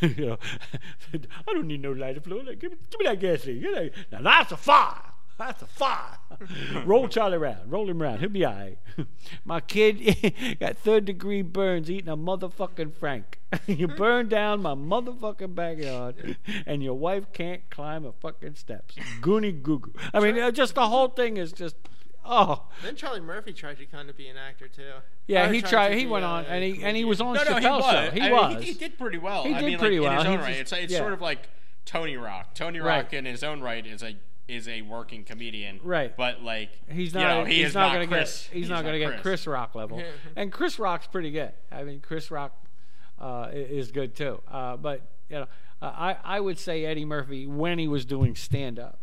you 0.00 0.26
know, 0.26 0.38
I 1.14 1.52
don't 1.52 1.66
need 1.66 1.82
no 1.82 1.92
lighter 1.92 2.20
fluid. 2.20 2.46
Give 2.60 2.70
me, 2.72 2.78
give 2.90 3.00
me 3.00 3.06
that 3.06 3.20
gasoline. 3.20 3.60
Give 3.60 3.72
me 3.72 3.90
that. 4.10 4.12
Now 4.12 4.22
that's 4.22 4.52
a 4.52 4.56
fire. 4.56 5.02
That's 5.38 5.62
a 5.62 5.66
fire. 5.66 6.18
roll 6.84 7.08
Charlie 7.08 7.36
around. 7.38 7.70
Roll 7.70 7.88
him 7.90 8.00
around. 8.02 8.20
He'll 8.20 8.28
be 8.28 8.44
all 8.44 8.52
right. 8.54 8.78
My 9.44 9.60
kid 9.60 10.34
got 10.60 10.76
third 10.76 11.04
degree 11.06 11.42
burns 11.42 11.90
eating 11.90 12.10
a 12.10 12.16
motherfucking 12.16 12.94
Frank. 12.94 13.40
you 13.66 13.88
burned 13.88 14.28
down 14.30 14.60
my 14.62 14.74
motherfucking 14.74 15.54
backyard, 15.54 16.36
and 16.66 16.82
your 16.82 16.94
wife 16.94 17.32
can't 17.32 17.68
climb 17.70 18.04
a 18.04 18.12
fucking 18.12 18.54
steps. 18.54 18.94
Goonie 19.20 19.60
goo 19.62 19.78
goo. 19.80 19.92
I 20.14 20.20
mean, 20.20 20.38
uh, 20.38 20.50
just 20.52 20.74
the 20.74 20.86
whole 20.88 21.08
thing 21.08 21.38
is 21.38 21.52
just, 21.52 21.76
oh. 22.24 22.64
Then 22.82 22.96
Charlie 22.96 23.20
Murphy 23.20 23.52
tried 23.52 23.78
to 23.78 23.86
kind 23.86 24.08
of 24.10 24.16
be 24.16 24.28
an 24.28 24.36
actor 24.36 24.68
too. 24.68 24.92
Yeah, 25.26 25.48
Or 25.48 25.52
he 25.52 25.60
to 25.62 25.68
tried. 25.68 25.96
He 25.96 26.06
went 26.06 26.24
a 26.24 26.28
on, 26.28 26.44
and 26.46 26.62
he 26.64 26.82
and 26.82 26.96
he 26.96 27.04
was 27.04 27.20
on 27.20 27.34
No, 27.34 27.42
no, 27.44 27.54
he 27.56 27.64
Chappelle's 27.64 27.82
was. 27.84 27.92
show. 27.92 28.10
He 28.12 28.20
I 28.20 28.24
mean, 28.24 28.32
was. 28.32 28.62
he, 28.64 28.72
he 28.72 28.78
did 28.78 28.98
pretty 28.98 29.18
well. 29.18 29.44
He 29.44 29.54
I 29.54 29.60
did 29.60 29.66
mean, 29.66 29.78
pretty 29.78 30.00
like, 30.00 30.10
well. 30.10 30.20
in 30.20 30.26
his 30.26 30.26
He 30.26 30.32
own 30.32 30.40
right. 30.40 30.58
just- 30.58 30.72
It's, 30.72 30.84
it's 30.84 30.92
yeah. 30.92 30.98
sort 30.98 31.12
of 31.12 31.20
like 31.20 31.48
Tony 31.84 32.16
Rock. 32.16 32.54
Tony 32.54 32.78
Right. 32.80 33.02
Rock 33.04 33.12
in 33.12 33.24
his 33.24 33.42
own 33.44 33.60
right 33.60 33.84
is 33.86 34.02
a 34.02 34.16
is 34.48 34.66
a 34.68 34.82
working 34.82 35.24
comedian. 35.24 35.80
Right. 35.84 36.14
But 36.16 36.42
like 36.42 36.70
He's 36.90 37.14
you 37.14 37.20
not. 37.20 37.38
know, 37.38 37.44
he 37.44 37.56
he's 37.58 37.68
is 37.68 37.74
not, 37.74 37.88
not 37.88 37.92
gonna 37.94 38.06
Chris. 38.08 38.48
get. 38.50 38.58
He's, 38.58 38.68
not 38.68 38.84
gonna 38.84 38.98
get 38.98 39.22
Chris 39.22 39.46
Rock 39.46 39.74
level. 39.74 40.02
And 40.36 40.50
Chris 40.52 40.78
Rock's 40.78 41.06
pretty 41.06 41.30
good. 41.30 41.52
I 41.70 41.84
mean, 41.84 42.00
Chris 42.00 42.30
Rock 42.30 42.52
uh, 43.20 43.50
is 43.52 43.92
good 43.92 44.14
too. 44.16 44.42
Uh, 44.50 44.76
but 44.76 45.02
you 45.28 45.36
know, 45.36 45.46
uh, 45.80 45.86
I 45.94 46.16
I 46.24 46.40
would 46.40 46.58
say 46.58 46.84
Eddie 46.84 47.04
Murphy 47.04 47.46
when 47.46 47.78
he 47.78 47.86
was 47.88 48.04
doing 48.04 48.34
stand 48.34 48.78
up. 48.78 48.98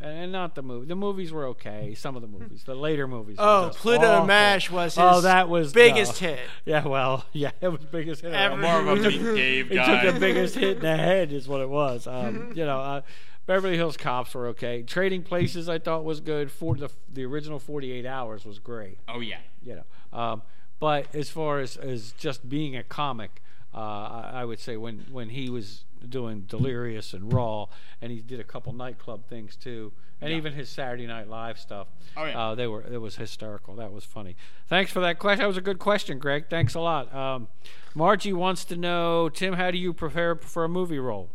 And 0.00 0.32
not 0.32 0.54
the 0.54 0.62
movie. 0.62 0.86
The 0.86 0.96
movies 0.96 1.32
were 1.32 1.46
okay. 1.48 1.94
Some 1.94 2.16
of 2.16 2.22
the 2.22 2.28
movies, 2.28 2.64
the 2.64 2.74
later 2.74 3.06
movies. 3.06 3.36
Oh, 3.38 3.68
just 3.68 3.78
Pluto 3.78 4.04
awful. 4.06 4.26
Nash 4.26 4.68
was 4.70 4.96
his 4.96 5.02
Oh, 5.04 5.20
that 5.22 5.48
was 5.48 5.72
biggest 5.72 6.20
no. 6.20 6.28
hit. 6.28 6.40
Yeah, 6.66 6.86
well, 6.86 7.24
yeah, 7.32 7.52
it 7.60 7.68
was 7.68 7.84
biggest 7.84 8.22
hit. 8.22 8.34
Ever. 8.34 8.56
More 8.56 8.80
of 8.80 8.88
a 8.88 8.96
He 8.96 9.08
Pete 9.10 9.20
took- 9.26 9.36
Dave 9.36 9.68
he 9.68 9.74
guy. 9.76 10.02
took 10.04 10.14
the 10.14 10.20
biggest 10.20 10.56
hit 10.56 10.76
in 10.78 10.82
the 10.82 10.96
head, 11.08 11.32
is 11.32 11.46
what 11.48 11.60
it 11.60 11.68
was. 11.68 12.06
Um, 12.06 12.52
you 12.56 12.66
know, 12.66 12.80
uh, 12.80 13.00
Beverly 13.46 13.76
Hills 13.76 13.96
Cops 13.96 14.34
were 14.34 14.48
okay. 14.48 14.82
Trading 14.82 15.22
Places, 15.22 15.68
I 15.68 15.78
thought 15.78 16.04
was 16.04 16.20
good. 16.20 16.50
For 16.50 16.74
the 16.74 16.90
the 17.12 17.24
original 17.24 17.58
Forty 17.60 17.92
Eight 17.92 18.06
Hours 18.06 18.44
was 18.44 18.58
great. 18.58 18.98
Oh 19.08 19.20
yeah. 19.20 19.38
You 19.62 19.76
know, 19.76 20.18
um, 20.18 20.42
but 20.80 21.14
as 21.14 21.30
far 21.30 21.60
as 21.60 21.76
as 21.76 22.12
just 22.12 22.48
being 22.48 22.74
a 22.76 22.82
comic, 22.82 23.40
Uh, 23.72 23.78
I, 23.78 24.30
I 24.34 24.44
would 24.44 24.58
say 24.60 24.76
when 24.76 25.06
when 25.10 25.28
he 25.30 25.48
was 25.50 25.84
doing 26.10 26.42
Delirious 26.42 27.12
and 27.12 27.32
Raw, 27.32 27.66
and 28.00 28.10
he 28.12 28.20
did 28.20 28.40
a 28.40 28.44
couple 28.44 28.72
nightclub 28.72 29.26
things 29.26 29.56
too, 29.56 29.92
and 30.20 30.30
Yeah. 30.30 30.36
even 30.36 30.52
his 30.52 30.68
Saturday 30.68 31.06
Night 31.06 31.28
Live 31.28 31.58
stuff. 31.58 31.88
Oh, 32.16 32.24
yeah. 32.24 32.38
uh, 32.50 32.54
they 32.54 32.66
were 32.66 32.82
it 32.82 32.98
was 33.00 33.16
hysterical. 33.16 33.74
That 33.76 33.92
was 33.92 34.04
funny. 34.04 34.36
Thanks 34.68 34.90
for 34.92 35.00
that 35.00 35.18
question. 35.18 35.40
That 35.40 35.48
was 35.48 35.56
a 35.56 35.60
good 35.62 35.78
question, 35.78 36.18
Greg. 36.18 36.46
Thanks 36.48 36.74
a 36.74 36.80
lot. 36.80 37.14
Um, 37.14 37.48
Margie 37.94 38.32
wants 38.32 38.64
to 38.66 38.76
know, 38.76 39.28
Tim, 39.28 39.54
how 39.54 39.70
do 39.70 39.78
you 39.78 39.92
prepare 39.92 40.34
for 40.36 40.64
a 40.64 40.68
movie 40.68 40.98
role? 40.98 41.30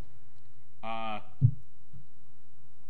Uh, 0.82 1.20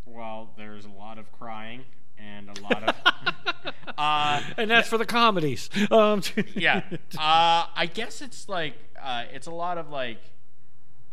well, 0.05 0.51
there's 0.57 0.85
a 0.85 0.89
lot 0.89 1.17
of 1.17 1.31
crying 1.31 1.83
and 2.17 2.49
a 2.57 2.61
lot 2.61 2.83
of. 2.83 3.73
uh, 3.97 4.41
And 4.57 4.69
that's 4.69 4.87
for 4.87 4.97
the 4.97 5.05
comedies. 5.05 5.69
Um, 5.89 6.21
yeah. 6.55 6.83
Uh, 7.17 7.65
I 7.75 7.89
guess 7.93 8.21
it's 8.21 8.47
like 8.49 8.73
uh, 9.01 9.23
it's 9.33 9.47
a 9.47 9.51
lot 9.51 9.77
of 9.77 9.89
like. 9.89 10.19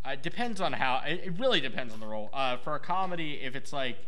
Uh, 0.07 0.11
it 0.11 0.23
depends 0.23 0.61
on 0.61 0.73
how. 0.73 1.03
It, 1.07 1.23
it 1.25 1.39
really 1.39 1.61
depends 1.61 1.93
on 1.93 2.01
the 2.01 2.07
role. 2.07 2.31
Uh, 2.33 2.57
for 2.59 2.75
a 2.75 2.81
comedy, 2.81 3.41
if 3.43 3.55
it's 3.55 3.73
like, 3.73 3.99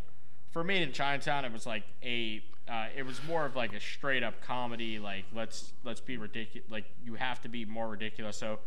for 0.51 0.65
Made 0.65 0.83
in 0.83 0.93
Chinatown, 0.93 1.45
it 1.45 1.53
was 1.53 1.67
like 1.67 1.85
a. 2.03 2.43
Uh, 2.69 2.87
it 2.97 3.05
was 3.05 3.21
more 3.27 3.45
of 3.45 3.57
like 3.57 3.73
a 3.73 3.81
straight 3.81 4.23
up 4.23 4.41
comedy. 4.43 4.99
Like 4.99 5.25
let's 5.35 5.73
let's 5.85 6.01
be 6.01 6.17
ridiculous. 6.17 6.71
Like 6.71 6.85
you 7.05 7.15
have 7.15 7.41
to 7.43 7.49
be 7.49 7.65
more 7.65 7.89
ridiculous. 7.89 8.37
So. 8.37 8.59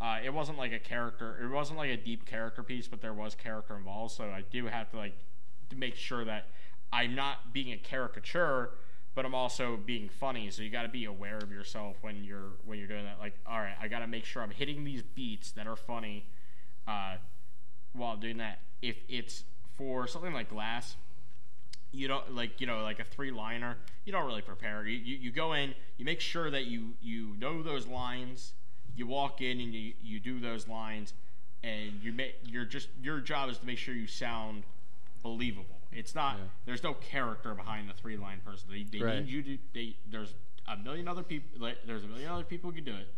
Uh, 0.00 0.18
it 0.24 0.34
wasn't 0.34 0.58
like 0.58 0.72
a 0.72 0.80
character. 0.80 1.38
It 1.40 1.48
wasn't 1.48 1.78
like 1.78 1.90
a 1.90 1.96
deep 1.96 2.26
character 2.26 2.64
piece, 2.64 2.88
but 2.88 3.00
there 3.00 3.12
was 3.12 3.36
character 3.36 3.76
involved. 3.76 4.12
So 4.12 4.24
I 4.24 4.42
do 4.50 4.66
have 4.66 4.90
to 4.90 4.96
like 4.96 5.16
to 5.70 5.76
make 5.76 5.94
sure 5.94 6.24
that 6.24 6.48
I'm 6.92 7.14
not 7.14 7.52
being 7.52 7.72
a 7.72 7.76
caricature, 7.76 8.70
but 9.14 9.24
I'm 9.24 9.34
also 9.34 9.76
being 9.76 10.08
funny. 10.08 10.50
So 10.50 10.62
you 10.62 10.70
got 10.70 10.82
to 10.82 10.88
be 10.88 11.04
aware 11.04 11.38
of 11.38 11.50
yourself 11.50 11.96
when 12.00 12.24
you're 12.24 12.52
when 12.64 12.78
you're 12.78 12.88
doing 12.88 13.04
that. 13.04 13.18
Like, 13.20 13.34
all 13.46 13.58
right, 13.58 13.74
I 13.80 13.88
got 13.88 14.00
to 14.00 14.06
make 14.06 14.24
sure 14.24 14.42
I'm 14.42 14.50
hitting 14.50 14.84
these 14.84 15.02
beats 15.02 15.52
that 15.52 15.66
are 15.66 15.76
funny 15.76 16.26
uh, 16.86 17.16
while 17.92 18.16
doing 18.16 18.38
that. 18.38 18.60
If 18.80 18.96
it's 19.08 19.44
for 19.76 20.06
something 20.06 20.32
like 20.32 20.48
Glass, 20.50 20.96
you 21.92 22.08
don't 22.08 22.34
like 22.34 22.60
you 22.60 22.66
know 22.66 22.82
like 22.82 22.98
a 23.00 23.04
three 23.04 23.30
liner. 23.30 23.76
You 24.04 24.12
don't 24.12 24.26
really 24.26 24.42
prepare. 24.42 24.86
You, 24.86 24.98
you 24.98 25.16
you 25.16 25.30
go 25.32 25.52
in, 25.52 25.74
you 25.98 26.04
make 26.04 26.20
sure 26.20 26.50
that 26.50 26.66
you 26.66 26.94
you 27.00 27.36
know 27.38 27.62
those 27.62 27.86
lines. 27.86 28.52
You 28.96 29.06
walk 29.06 29.40
in 29.40 29.60
and 29.60 29.72
you 29.74 29.92
you 30.02 30.20
do 30.20 30.40
those 30.40 30.66
lines, 30.68 31.14
and 31.62 31.92
you 32.02 32.12
make 32.12 32.36
you're 32.44 32.64
just 32.64 32.88
your 33.02 33.20
job 33.20 33.48
is 33.50 33.58
to 33.58 33.66
make 33.66 33.78
sure 33.78 33.94
you 33.94 34.06
sound 34.06 34.64
believable. 35.22 35.76
It's 35.92 36.14
not. 36.14 36.36
Yeah. 36.38 36.44
There's 36.64 36.82
no 36.82 36.94
character 36.94 37.54
behind 37.54 37.88
the 37.88 37.94
three 37.94 38.16
line 38.16 38.40
person. 38.44 38.68
They, 38.70 38.82
they 38.84 39.04
Right. 39.04 39.18
need 39.20 39.28
you 39.28 39.42
to. 39.42 39.58
They 39.74 39.96
there's 40.10 40.34
a 40.66 40.76
million 40.76 41.06
other 41.08 41.22
people. 41.22 41.68
There's 41.86 42.04
a 42.04 42.08
million 42.08 42.30
other 42.30 42.44
people 42.44 42.70
who 42.70 42.76
can 42.76 42.84
do 42.84 42.94
it. 42.96 43.08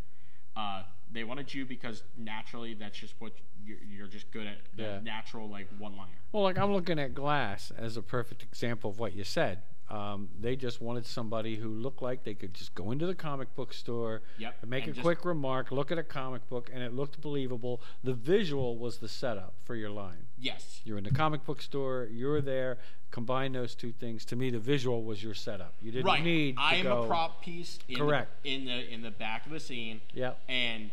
Uh, 0.57 0.83
they 1.15 1.25
wanted 1.25 1.55
you 1.55 1.65
because 1.65 2.03
naturally 2.19 2.75
that's 2.75 2.99
just 2.99 3.15
what 3.21 3.33
you're, 3.65 3.79
you're 3.89 4.07
just 4.07 4.31
good 4.31 4.47
at. 4.47 4.59
The 4.77 4.83
Yeah. 4.83 5.01
natural 5.03 5.49
like 5.49 5.69
one 5.79 5.97
liner. 5.97 6.11
Well, 6.33 6.43
like 6.43 6.59
I'm 6.59 6.73
looking 6.73 6.99
at 6.99 7.15
Glass 7.15 7.73
as 7.77 7.97
a 7.97 8.03
perfect 8.03 8.43
example 8.43 8.91
of 8.91 8.99
what 8.99 9.15
you 9.15 9.25
said. 9.25 9.63
Um, 9.91 10.31
they 10.41 10.57
just 10.57 10.81
wanted 10.81 11.05
somebody 11.05 11.57
who 11.57 11.69
looked 11.69 12.01
like 12.01 12.25
they 12.25 12.33
could 12.33 12.55
just 12.55 12.75
go 12.75 12.91
into 12.91 13.07
the 13.07 13.15
comic 13.15 13.55
book 13.55 13.75
store, 13.75 14.23
Yep, 14.39 14.55
and 14.63 14.71
make 14.71 14.87
and 14.87 14.97
a 14.97 15.01
quick 15.03 15.27
remark, 15.27 15.71
look 15.71 15.93
at 15.93 15.99
a 15.99 16.03
comic 16.03 16.49
book, 16.49 16.71
and 16.73 16.83
it 16.83 16.95
looked 16.95 17.21
believable. 17.21 17.83
The 18.03 18.15
visual 18.15 18.79
was 18.79 18.97
the 18.99 19.09
setup 19.09 19.53
for 19.63 19.75
your 19.77 19.91
line. 19.91 20.27
Yes. 20.39 20.81
You're 20.85 20.97
in 20.97 21.05
the 21.05 21.11
comic 21.11 21.45
book 21.45 21.61
store, 21.61 22.09
you're 22.11 22.41
there. 22.41 22.79
Combine 23.11 23.53
those 23.53 23.75
two 23.75 23.93
things. 23.93 24.25
To 24.25 24.37
me, 24.37 24.49
the 24.51 24.59
visual 24.59 25.05
was 25.05 25.23
your 25.23 25.35
setup. 25.35 25.75
You 25.83 25.93
didn't 25.93 26.07
right. 26.07 26.25
need 26.25 26.57
to 26.57 26.63
I 26.63 26.75
am 26.77 26.85
go. 26.85 27.03
a 27.03 27.07
prop 27.07 27.43
piece. 27.43 27.79
In 27.87 27.99
Correct. 27.99 28.43
The, 28.43 28.55
in 28.55 28.65
the 28.65 28.93
in 28.93 29.03
the 29.03 29.11
back 29.13 29.45
of 29.47 29.53
the 29.53 29.61
scene. 29.61 30.01
Yep. 30.15 30.41
And 30.49 30.91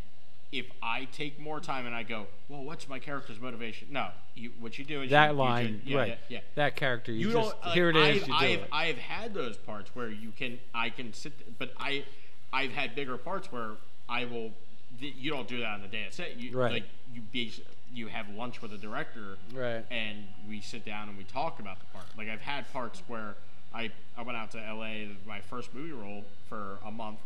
if 0.52 0.66
I 0.84 1.08
take 1.14 1.40
more 1.40 1.60
time 1.62 1.86
and 1.86 1.96
I 1.96 2.04
go, 2.04 2.28
well, 2.50 2.64
what's 2.64 2.90
my 2.90 3.00
character's 3.00 3.40
motivation? 3.40 3.88
No. 3.92 4.10
You, 4.36 4.52
what 4.60 4.78
you 4.78 4.84
do 4.86 5.02
is 5.02 5.10
that 5.12 5.28
you, 5.32 5.32
you 5.36 5.40
line, 5.40 5.76
just- 5.78 5.88
yeah, 5.88 5.98
right? 5.98 6.08
Yeah. 6.10 6.16
yeah. 6.30 6.40
That 6.56 6.76
character, 6.76 7.12
you, 7.12 7.28
you 7.30 7.34
just 7.34 7.56
like, 7.64 7.74
here 7.74 7.90
it 7.90 7.96
is. 7.96 8.04
I've, 8.04 8.16
you 8.16 8.26
do 8.26 8.34
I've, 8.34 8.60
it. 8.60 8.70
I've 8.72 8.98
had 8.98 9.34
those 9.34 9.58
parts 9.58 9.90
where 9.96 10.10
you 10.10 10.32
can 10.38 10.60
I 10.74 10.90
can 10.90 11.14
sit 11.14 11.58
but 11.58 11.72
I 11.80 12.04
I've 12.52 12.72
had 12.72 12.96
bigger 12.96 13.18
parts 13.18 13.52
where 13.52 13.72
I 14.10 14.26
will 14.26 14.52
you 15.00 15.32
don't 15.32 15.48
do 15.48 15.60
that 15.60 15.68
on 15.70 15.82
the 15.82 15.88
day 15.88 16.06
of 16.06 16.14
set 16.14 16.38
you 16.40 16.58
Right. 16.58 16.72
like 16.74 16.84
you 17.14 17.22
be 17.32 17.54
you 17.94 18.08
have 18.08 18.30
lunch 18.30 18.62
with 18.62 18.72
the 18.72 18.78
director 18.78 19.38
Right. 19.54 19.86
and 19.90 20.26
we 20.48 20.62
sit 20.62 20.86
down 20.86 21.10
and 21.10 21.18
we 21.18 21.24
talk 21.24 21.60
about 21.60 21.80
the 21.80 21.86
part 21.88 22.06
like 22.18 22.28
I've 22.30 22.42
had 22.42 22.72
parts 22.74 23.02
where 23.08 23.36
I 23.74 23.90
I 24.18 24.22
went 24.24 24.38
out 24.38 24.52
to 24.52 24.58
LA 24.58 25.08
my 25.26 25.40
first 25.42 25.74
movie 25.74 25.92
role 25.94 26.24
for 26.50 26.78
a 26.86 26.92
month 26.92 27.20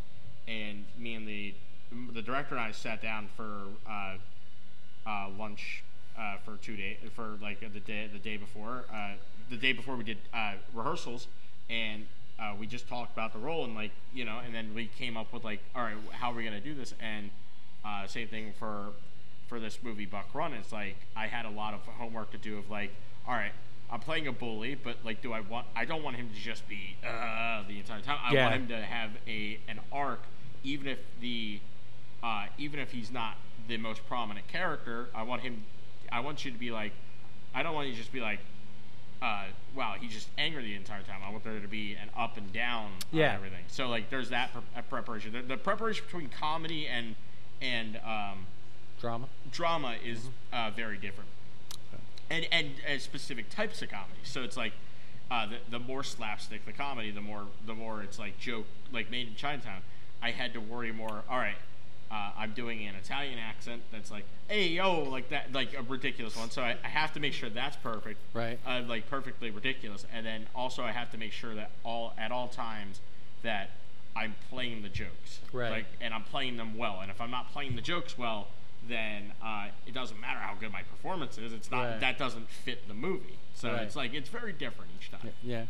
and 0.47 0.85
me 0.97 1.15
and 1.15 1.27
the 1.27 1.53
the 2.13 2.21
director 2.21 2.55
and 2.55 2.63
I 2.63 2.71
sat 2.71 3.01
down 3.01 3.29
for 3.35 3.63
uh, 3.89 4.15
uh, 5.07 5.29
lunch 5.37 5.83
uh, 6.17 6.37
for 6.43 6.57
two 6.57 6.75
days 6.75 6.97
for 7.13 7.37
like 7.41 7.59
the 7.59 7.79
day 7.79 8.09
the 8.11 8.19
day 8.19 8.37
before 8.37 8.85
uh, 8.93 9.11
the 9.49 9.57
day 9.57 9.73
before 9.73 9.95
we 9.95 10.03
did 10.03 10.17
uh, 10.33 10.53
rehearsals 10.73 11.27
and 11.69 12.05
uh, 12.39 12.53
we 12.59 12.67
just 12.67 12.87
talked 12.87 13.13
about 13.13 13.33
the 13.33 13.39
role 13.39 13.63
and 13.63 13.75
like 13.75 13.91
you 14.13 14.25
know 14.25 14.39
and 14.45 14.53
then 14.53 14.73
we 14.73 14.87
came 14.87 15.15
up 15.17 15.31
with 15.33 15.43
like 15.43 15.59
all 15.75 15.83
right 15.83 15.95
how 16.11 16.31
are 16.31 16.35
we 16.35 16.43
gonna 16.43 16.59
do 16.59 16.73
this? 16.73 16.93
And 16.99 17.29
uh, 17.85 18.07
same 18.07 18.27
thing 18.27 18.53
for 18.57 18.87
for 19.47 19.59
this 19.59 19.77
movie 19.83 20.05
Buck 20.05 20.33
Run. 20.33 20.53
It's 20.53 20.71
like 20.71 20.95
I 21.15 21.27
had 21.27 21.45
a 21.45 21.49
lot 21.49 21.73
of 21.73 21.81
homework 21.81 22.31
to 22.31 22.37
do 22.37 22.57
of 22.57 22.69
like 22.69 22.91
all 23.27 23.35
right 23.35 23.51
I'm 23.91 23.99
playing 23.99 24.27
a 24.27 24.31
bully 24.31 24.75
but 24.75 24.97
like 25.05 25.21
do 25.21 25.33
I 25.33 25.41
want 25.41 25.67
I 25.75 25.85
don't 25.85 26.03
want 26.03 26.15
him 26.15 26.29
to 26.29 26.35
just 26.35 26.67
be 26.67 26.95
uh, 27.07 27.63
the 27.67 27.77
entire 27.77 28.01
time. 28.01 28.17
I 28.23 28.33
Yeah. 28.33 28.43
want 28.43 28.55
him 28.55 28.67
to 28.69 28.81
have 28.81 29.11
a 29.27 29.59
an 29.67 29.79
arc 29.91 30.23
even 30.63 30.87
if 30.87 30.97
the 31.21 31.59
uh, 32.25 32.45
even 32.57 32.79
if 32.79 32.91
he's 32.91 33.11
not 33.11 33.35
the 33.67 33.77
most 33.77 34.01
prominent 34.07 34.47
character, 34.47 35.07
I 35.13 35.21
want 35.23 35.41
him. 35.43 35.63
I 36.11 36.19
want 36.21 36.43
you 36.43 36.51
to 36.51 36.57
be 36.57 36.71
like. 36.71 36.91
I 37.53 37.63
don't 37.63 37.73
want 37.75 37.87
you 37.87 37.93
to 37.93 37.99
just 37.99 38.11
be 38.11 38.19
like. 38.21 38.39
Uh, 39.21 39.45
wow, 39.75 39.95
he's 39.99 40.11
just 40.11 40.27
angry 40.37 40.63
the 40.63 40.75
entire 40.75 41.01
time. 41.03 41.21
I 41.25 41.31
want 41.31 41.43
there 41.43 41.59
to 41.59 41.67
be 41.67 41.93
an 41.93 42.09
up 42.17 42.35
and 42.37 42.51
down 42.51 42.91
Yeah. 43.11 43.29
on 43.29 43.35
everything. 43.35 43.63
So 43.67 43.87
like, 43.87 44.09
there's 44.09 44.29
that 44.29 44.51
pre- 44.53 44.81
preparation. 44.89 45.31
The, 45.31 45.41
the 45.41 45.57
preparation 45.57 46.03
between 46.05 46.29
comedy 46.29 46.87
and 46.87 47.15
and 47.61 47.97
um, 48.05 48.45
Drama. 48.99 49.27
drama 49.51 49.95
is 50.03 50.19
uh, 50.51 50.71
very 50.75 50.97
different, 50.97 51.29
and 52.29 52.45
and 52.51 52.71
uh, 52.91 52.97
specific 52.99 53.49
types 53.49 53.81
of 53.81 53.89
comedy. 53.89 54.19
So 54.23 54.43
it's 54.43 54.57
like 54.57 54.73
uh, 55.31 55.47
the, 55.47 55.57
the 55.71 55.79
more 55.79 56.03
slapstick 56.03 56.65
the 56.65 56.73
comedy, 56.73 57.11
the 57.11 57.21
more 57.21 57.45
the 57.65 57.73
more 57.75 58.01
it's 58.03 58.19
like 58.19 58.37
joke, 58.39 58.65
like 58.91 59.09
Made 59.11 59.27
in 59.29 59.35
Chinatown. 59.35 59.81
I 60.21 60.31
had 60.31 60.53
to 60.53 60.59
worry 60.59 60.91
more. 60.91 61.23
All 61.29 61.37
right, 61.37 61.55
uh, 62.11 62.31
I'm 62.37 62.53
doing 62.53 62.85
an 62.87 62.95
Italian 62.95 63.39
accent 63.39 63.81
that's 63.91 64.11
like, 64.11 64.25
hey 64.47 64.67
yo, 64.69 65.03
like 65.03 65.29
that, 65.29 65.51
like 65.53 65.73
a 65.77 65.81
ridiculous 65.83 66.35
one. 66.35 66.49
So 66.51 66.61
I, 66.61 66.77
I 66.83 66.87
have 66.87 67.13
to 67.13 67.19
make 67.19 67.33
sure 67.33 67.49
that's 67.49 67.75
perfect, 67.77 68.19
Right. 68.33 68.59
Uh, 68.65 68.81
like 68.87 69.09
perfectly 69.09 69.49
ridiculous, 69.51 70.05
and 70.13 70.25
then 70.25 70.47
also 70.55 70.83
I 70.83 70.91
have 70.91 71.11
to 71.11 71.17
make 71.17 71.31
sure 71.31 71.55
that 71.55 71.71
all 71.83 72.13
at 72.17 72.31
all 72.31 72.47
times 72.47 72.99
that 73.43 73.71
I'm 74.15 74.35
playing 74.49 74.81
the 74.83 74.89
jokes, 74.89 75.39
Right. 75.51 75.71
Like, 75.71 75.85
and 76.01 76.13
I'm 76.13 76.23
playing 76.23 76.57
them 76.57 76.77
well. 76.77 76.99
And 77.01 77.11
if 77.11 77.19
I'm 77.19 77.31
not 77.31 77.51
playing 77.51 77.75
the 77.75 77.81
jokes 77.81 78.17
well, 78.17 78.47
then 78.87 79.33
uh, 79.43 79.67
it 79.87 79.93
doesn't 79.93 80.21
matter 80.21 80.39
how 80.39 80.53
good 80.59 80.71
my 80.71 80.83
performance 80.83 81.37
is. 81.37 81.51
It's 81.53 81.69
not 81.71 81.83
Right. 81.83 81.99
that 81.99 82.17
doesn't 82.17 82.47
fit 82.49 82.87
the 82.87 82.93
movie. 82.93 83.37
So 83.55 83.71
Right. 83.71 83.81
it's 83.81 83.95
like 83.95 84.13
it's 84.13 84.29
very 84.29 84.53
different 84.53 84.91
each 84.99 85.09
time. 85.11 85.31
Yeah. 85.43 85.65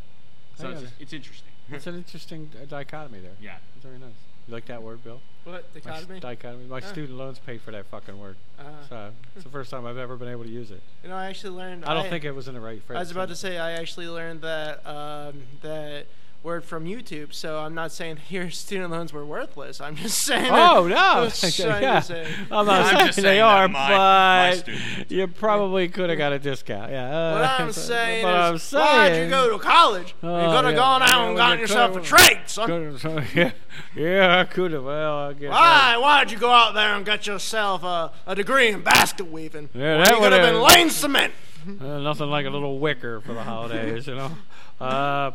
So 0.58 0.70
it's, 0.70 0.84
it's 1.00 1.14
interesting. 1.14 1.52
It's 1.72 1.88
an 1.88 1.96
interesting 1.96 2.52
uh, 2.62 2.66
dichotomy 2.66 3.20
there. 3.20 3.32
yeah. 3.42 3.58
It's 3.76 3.84
very 3.86 3.98
nice. 3.98 4.12
You 4.48 4.54
like 4.54 4.66
that 4.68 4.82
word, 4.84 5.04
Bill? 5.04 5.22
What 5.44 5.66
My 5.74 5.80
s- 5.80 5.84
dichotomy? 5.86 6.20
dichotomy. 6.20 6.66
My 6.66 6.78
Ah. 6.78 6.92
student 6.92 7.18
loans 7.18 7.40
paid 7.40 7.62
for 7.62 7.72
that 7.72 7.86
fucking 7.88 8.20
word. 8.20 8.36
Uh, 8.60 8.64
So 8.90 9.12
it's 9.36 9.44
the 9.44 9.50
first 9.50 9.72
time 9.72 9.86
I've 9.86 9.98
ever 9.98 10.16
been 10.18 10.28
able 10.28 10.44
to 10.44 10.50
use 10.50 10.70
it. 10.72 10.82
you 11.04 11.10
know, 11.10 11.16
I 11.16 11.26
actually 11.28 11.56
learned. 11.56 11.86
I 11.86 11.94
don't 11.94 12.10
think 12.10 12.24
it 12.26 12.32
was 12.32 12.48
in 12.48 12.54
the 12.54 12.60
right 12.62 12.82
phrase. 12.84 12.98
I 12.98 13.00
was 13.00 13.12
about 13.12 13.30
to 13.30 13.36
say 13.36 13.58
I 13.58 13.72
actually 13.74 14.08
learned 14.08 14.42
that 14.42 14.86
um, 14.86 15.44
that 15.62 16.06
word 16.46 16.64
from 16.64 16.86
YouTube. 16.86 17.34
So 17.34 17.60
I'm 17.60 17.74
not 17.76 17.92
saying 17.92 18.20
your 18.30 18.50
student 18.52 18.92
loans 18.92 19.12
were 19.12 19.26
worthless. 19.26 19.82
I'm 19.82 19.96
just 19.98 20.18
saying. 20.26 20.50
Oh 20.52 20.88
no! 20.88 20.96
I 20.98 21.20
was 21.22 21.40
trying 21.58 21.84
yeah. 21.84 22.00
to 22.00 22.06
say- 22.06 22.34
I'm 22.52 22.66
not 22.66 22.82
I'm 22.86 22.96
saying 22.96 23.06
just 23.08 23.22
they 23.22 23.42
are, 23.42 23.68
my- 23.68 23.90
my 23.90 24.50
but 24.52 24.58
student- 24.60 25.12
you 25.12 25.28
probably 25.28 25.90
could 25.90 26.10
have 26.10 26.18
got 26.18 26.32
a 26.32 26.40
discount. 26.40 26.92
Yeah. 26.92 27.06
uh, 27.10 27.34
What 27.34 27.44
I'm 27.62 27.72
saying 27.74 28.24
but 28.24 28.34
I'm 28.36 28.56
is, 28.56 28.72
why'd 28.72 29.24
you 29.24 29.30
go 29.30 29.50
to 29.50 29.60
college? 29.62 30.16
Oh, 30.24 30.28
you 30.46 30.56
could 30.56 30.66
have 30.66 30.74
yeah. 30.74 30.80
gone 30.80 31.02
out 31.02 31.10
Yeah, 31.10 31.28
and 31.28 31.38
gotten 31.38 31.60
yourself 31.60 31.92
a 31.92 31.94
could've- 31.96 32.08
trade, 32.08 32.40
son. 32.46 32.68
Could've- 32.68 33.36
yeah, 33.36 33.52
yeah, 33.96 34.40
I 34.40 34.44
could 34.46 34.72
have. 34.72 34.86
Well, 34.86 35.18
I 35.30 35.34
guess. 35.34 35.50
Why? 35.50 35.98
Why'd 35.98 36.32
you 36.32 36.38
go 36.38 36.52
out 36.52 36.74
there 36.76 36.96
and 36.96 37.06
get 37.06 37.28
yourself 37.28 37.84
a, 37.84 38.12
a 38.28 38.36
degree 38.36 38.70
in 38.70 38.82
basket 38.82 39.32
weaving? 39.32 39.70
Yeah, 39.74 39.98
When 39.98 40.04
that 40.06 40.12
you 40.16 40.20
could 40.22 40.32
have 40.32 40.42
been 40.54 40.62
would've- 40.62 40.92
cement. 40.92 41.34
Uh, 41.68 41.98
nothing 42.00 42.30
like 42.30 42.46
a 42.46 42.50
little 42.52 42.78
wicker 42.78 43.20
for 43.22 43.34
the 43.34 43.42
holidays, 43.42 44.06
you 44.06 44.14
know. 44.14 44.32
Uh, 44.80 45.32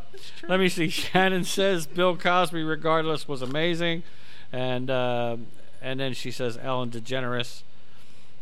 let 0.48 0.60
me 0.60 0.68
see. 0.68 0.88
Shannon 0.90 1.44
says 1.44 1.86
Bill 1.86 2.16
Cosby, 2.16 2.62
regardless, 2.62 3.26
was 3.26 3.42
amazing, 3.42 4.02
and 4.52 4.90
uh, 4.90 5.36
and 5.80 5.98
then 6.00 6.12
she 6.12 6.30
says 6.30 6.58
Ellen 6.62 6.90
DeGeneres. 6.90 7.62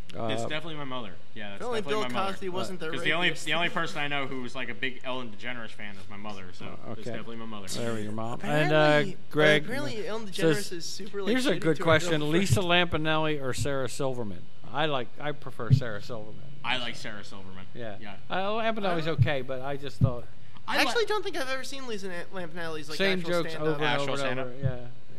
it's 0.09 0.16
Uh, 0.16 0.35
definitely 0.49 0.75
my 0.75 0.85
mother. 0.85 1.12
Yeah, 1.35 1.51
that's 1.51 1.61
If 1.61 1.66
only 1.69 1.81
definitely 1.83 2.03
Bill 2.03 2.11
my 2.11 2.20
mother. 2.20 2.33
Cosby 2.33 2.49
wasn't 2.49 2.81
the 2.81 2.87
Because 2.87 3.05
the 3.05 3.12
only 3.12 3.31
the 3.31 3.53
only 3.55 3.69
person 3.81 4.01
I 4.01 4.09
know 4.09 4.27
who 4.27 4.43
was 4.43 4.57
like 4.57 4.70
a 4.70 4.75
big 4.75 5.01
Ellen 5.05 5.31
DeGeneres 5.39 5.70
fan 5.70 5.95
is 5.95 6.09
my 6.11 6.16
mother. 6.16 6.47
So 6.53 6.66
it's 6.91 7.01
okay. 7.01 7.11
definitely 7.11 7.37
my 7.37 7.47
mother. 7.47 7.69
there 7.69 7.95
we 7.95 8.03
your 8.03 8.12
mom. 8.12 8.41
And 8.43 8.73
uh, 8.73 9.05
Greg. 9.31 9.65
Apparently, 9.65 10.07
Ellen 10.07 10.33
says- 10.33 10.73
is 10.73 10.85
super. 10.85 11.23
Like, 11.23 11.31
Here's 11.31 11.47
a 11.47 11.57
good 11.57 11.81
question. 11.81 12.29
Lisa 12.31 12.61
Lampanelli 12.61 13.41
or 13.41 13.55
Sarah 13.55 13.89
Silverman? 13.89 14.43
I 14.73 14.87
like. 14.87 15.09
I 15.20 15.31
prefer 15.33 15.70
Sarah 15.73 16.03
Silverman. 16.03 16.43
I 16.65 16.79
like 16.79 16.97
Sarah 16.97 17.25
Silverman. 17.25 17.65
Yeah. 17.73 17.97
Yeah. 18.01 18.16
Uh, 18.29 18.49
Lampanelli's 18.55 19.07
okay, 19.09 19.43
but 19.43 19.62
I 19.62 19.77
just 19.77 19.99
thought 19.99 20.25
I 20.69 20.77
I 20.78 20.81
actually 20.82 21.03
li- 21.03 21.07
don't 21.09 21.24
think 21.24 21.36
I've 21.36 21.49
ever 21.51 21.65
seen 21.65 21.86
Lisa 21.86 22.11
Lampanelli's 22.35 22.89
like 22.89 22.99
same 22.99 23.19
actual 23.20 23.31
jokes 23.43 23.51
stand-up. 23.53 23.69
over 23.69 23.77
and 23.77 23.85
Actual 23.85 24.03
over 24.03 24.11
and 24.12 24.20
stand-up? 24.20 24.47
over. 24.47 24.57
Yeah. 24.62 24.77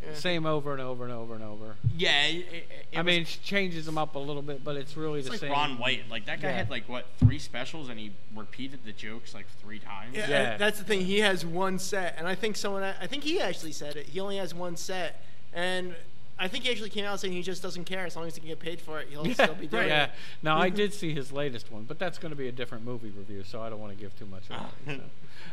Yeah. 0.08 0.14
Same 0.14 0.46
over 0.46 0.72
and 0.72 0.80
over 0.80 1.04
and 1.04 1.12
over 1.12 1.34
and 1.34 1.44
over. 1.44 1.74
Yeah. 1.96 2.24
It, 2.26 2.36
it, 2.36 2.68
it 2.92 2.98
I 2.98 3.02
was- 3.02 3.06
mean, 3.06 3.24
she 3.26 3.38
changes 3.40 3.84
them 3.84 3.98
up 3.98 4.14
a 4.14 4.18
little 4.18 4.40
bit, 4.40 4.64
but 4.64 4.76
it's 4.76 4.96
really 4.96 5.18
it's 5.18 5.28
the 5.28 5.32
like 5.32 5.40
same. 5.40 5.50
Ron 5.52 5.76
White. 5.78 6.04
Like 6.08 6.24
that 6.26 6.40
guy 6.40 6.48
Yeah. 6.48 6.56
had 6.56 6.70
like 6.70 6.88
what 6.88 7.06
three 7.18 7.38
specials, 7.38 7.88
and 7.90 7.98
he 7.98 8.12
repeated 8.34 8.80
the 8.84 8.92
jokes 8.92 9.34
like 9.34 9.46
three 9.60 9.78
times. 9.78 10.16
Yeah, 10.16 10.28
Yeah. 10.30 10.56
that's 10.56 10.78
the 10.78 10.84
thing. 10.84 11.02
He 11.04 11.18
has 11.20 11.44
one 11.44 11.78
set, 11.78 12.14
and 12.16 12.26
I 12.26 12.34
think 12.34 12.56
someone. 12.56 12.82
I 12.82 13.06
think 13.06 13.24
he 13.24 13.40
actually 13.40 13.72
said 13.72 13.96
it. 13.96 14.06
He 14.06 14.20
only 14.20 14.38
has 14.38 14.54
one 14.54 14.76
set, 14.76 15.22
and 15.52 15.94
I 16.40 16.48
think 16.48 16.64
he 16.64 16.70
actually 16.70 16.90
came 16.90 17.04
out 17.04 17.20
saying 17.20 17.34
he 17.34 17.42
just 17.42 17.62
doesn't 17.62 17.84
care 17.84 18.06
as 18.06 18.16
long 18.16 18.26
as 18.26 18.34
he 18.34 18.40
can 18.40 18.48
get 18.48 18.58
paid 18.58 18.80
for 18.80 18.98
it. 18.98 19.08
He'll 19.10 19.24
still 19.34 19.54
be 19.54 19.66
doing 19.66 19.88
yeah. 19.88 20.04
it. 20.04 20.10
Now 20.42 20.56
I 20.58 20.68
did 20.80 20.94
see 20.94 21.12
his 21.14 21.30
latest 21.30 21.70
one, 21.70 21.84
but 21.84 21.98
that's 21.98 22.18
going 22.18 22.30
to 22.30 22.36
be 22.36 22.48
a 22.48 22.52
different 22.52 22.84
movie 22.84 23.10
review, 23.10 23.44
so 23.44 23.60
I 23.60 23.68
don't 23.68 23.78
want 23.78 23.92
to 23.92 23.98
give 24.00 24.18
too 24.18 24.26
much 24.26 24.44
away. 24.50 25.00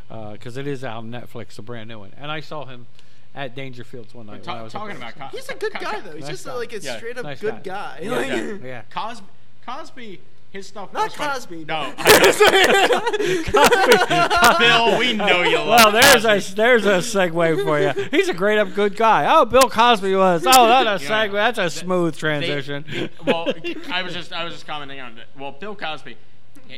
Ah. 0.09 0.31
Because 0.31 0.57
uh, 0.57 0.61
it 0.61 0.67
is 0.67 0.83
out 0.83 0.97
on 0.99 1.11
Netflix, 1.11 1.59
a 1.59 1.61
brand 1.61 1.89
new 1.89 1.99
one, 1.99 2.11
and 2.17 2.31
I 2.31 2.39
saw 2.39 2.65
him 2.65 2.87
at 3.35 3.55
Dangerfields 3.55 4.13
one 4.13 4.27
night. 4.27 4.43
Ta- 4.43 4.53
when 4.53 4.59
I 4.61 4.63
was 4.63 4.73
talking 4.73 4.95
about 4.95 5.15
Co- 5.15 5.27
He's 5.27 5.49
a 5.49 5.55
good 5.55 5.73
guy 5.73 5.99
though. 5.99 6.11
He's 6.13 6.21
Nice 6.21 6.29
just 6.31 6.45
guy. 6.45 6.53
like 6.55 6.73
a 6.73 6.79
Yeah. 6.79 6.97
straight 6.97 7.17
up 7.17 7.23
Nice 7.25 7.39
good 7.41 7.63
guy. 7.63 7.99
guy. 7.99 7.99
Yeah, 8.01 8.11
Like- 8.15 8.27
yeah, 8.27 8.57
yeah. 8.67 8.81
Cosby, 8.89 9.27
Cosby, 9.65 10.21
his 10.57 10.67
stuff. 10.67 10.91
Not. 10.93 11.13
Cosby, 11.13 11.65
No, 11.65 11.93
but- 11.97 12.05
Bill, 14.59 14.97
we 14.99 15.13
know 15.13 15.43
you 15.43 15.57
love. 15.57 15.67
Well, 15.67 15.91
there's 15.91 16.23
Cosby. 16.25 16.53
a 16.53 16.55
there's 16.55 16.85
a 16.85 16.97
segue 16.97 17.63
for 17.63 17.79
you. 17.79 18.07
He's 18.11 18.29
a 18.29 18.33
great 18.33 18.57
up 18.59 18.73
good 18.73 18.95
guy. 18.95 19.25
Oh, 19.33 19.45
Bill 19.45 19.69
Cosby 19.69 20.15
was. 20.15 20.43
Oh, 20.45 20.67
that's 20.67 21.03
a 21.03 21.05
Yeah. 21.05 21.27
segue. 21.27 21.31
That's 21.33 21.59
a 21.59 21.69
smooth 21.69 22.13
They- 22.13 22.19
transition. 22.19 23.09
well, 23.25 23.47
I 23.91 24.03
was 24.03 24.13
just 24.13 24.33
I 24.33 24.43
was 24.43 24.53
just 24.53 24.67
commenting 24.67 24.99
on 24.99 25.17
it. 25.17 25.27
Well, 25.37 25.51
Bill 25.53 25.75
Cosby, 25.75 26.17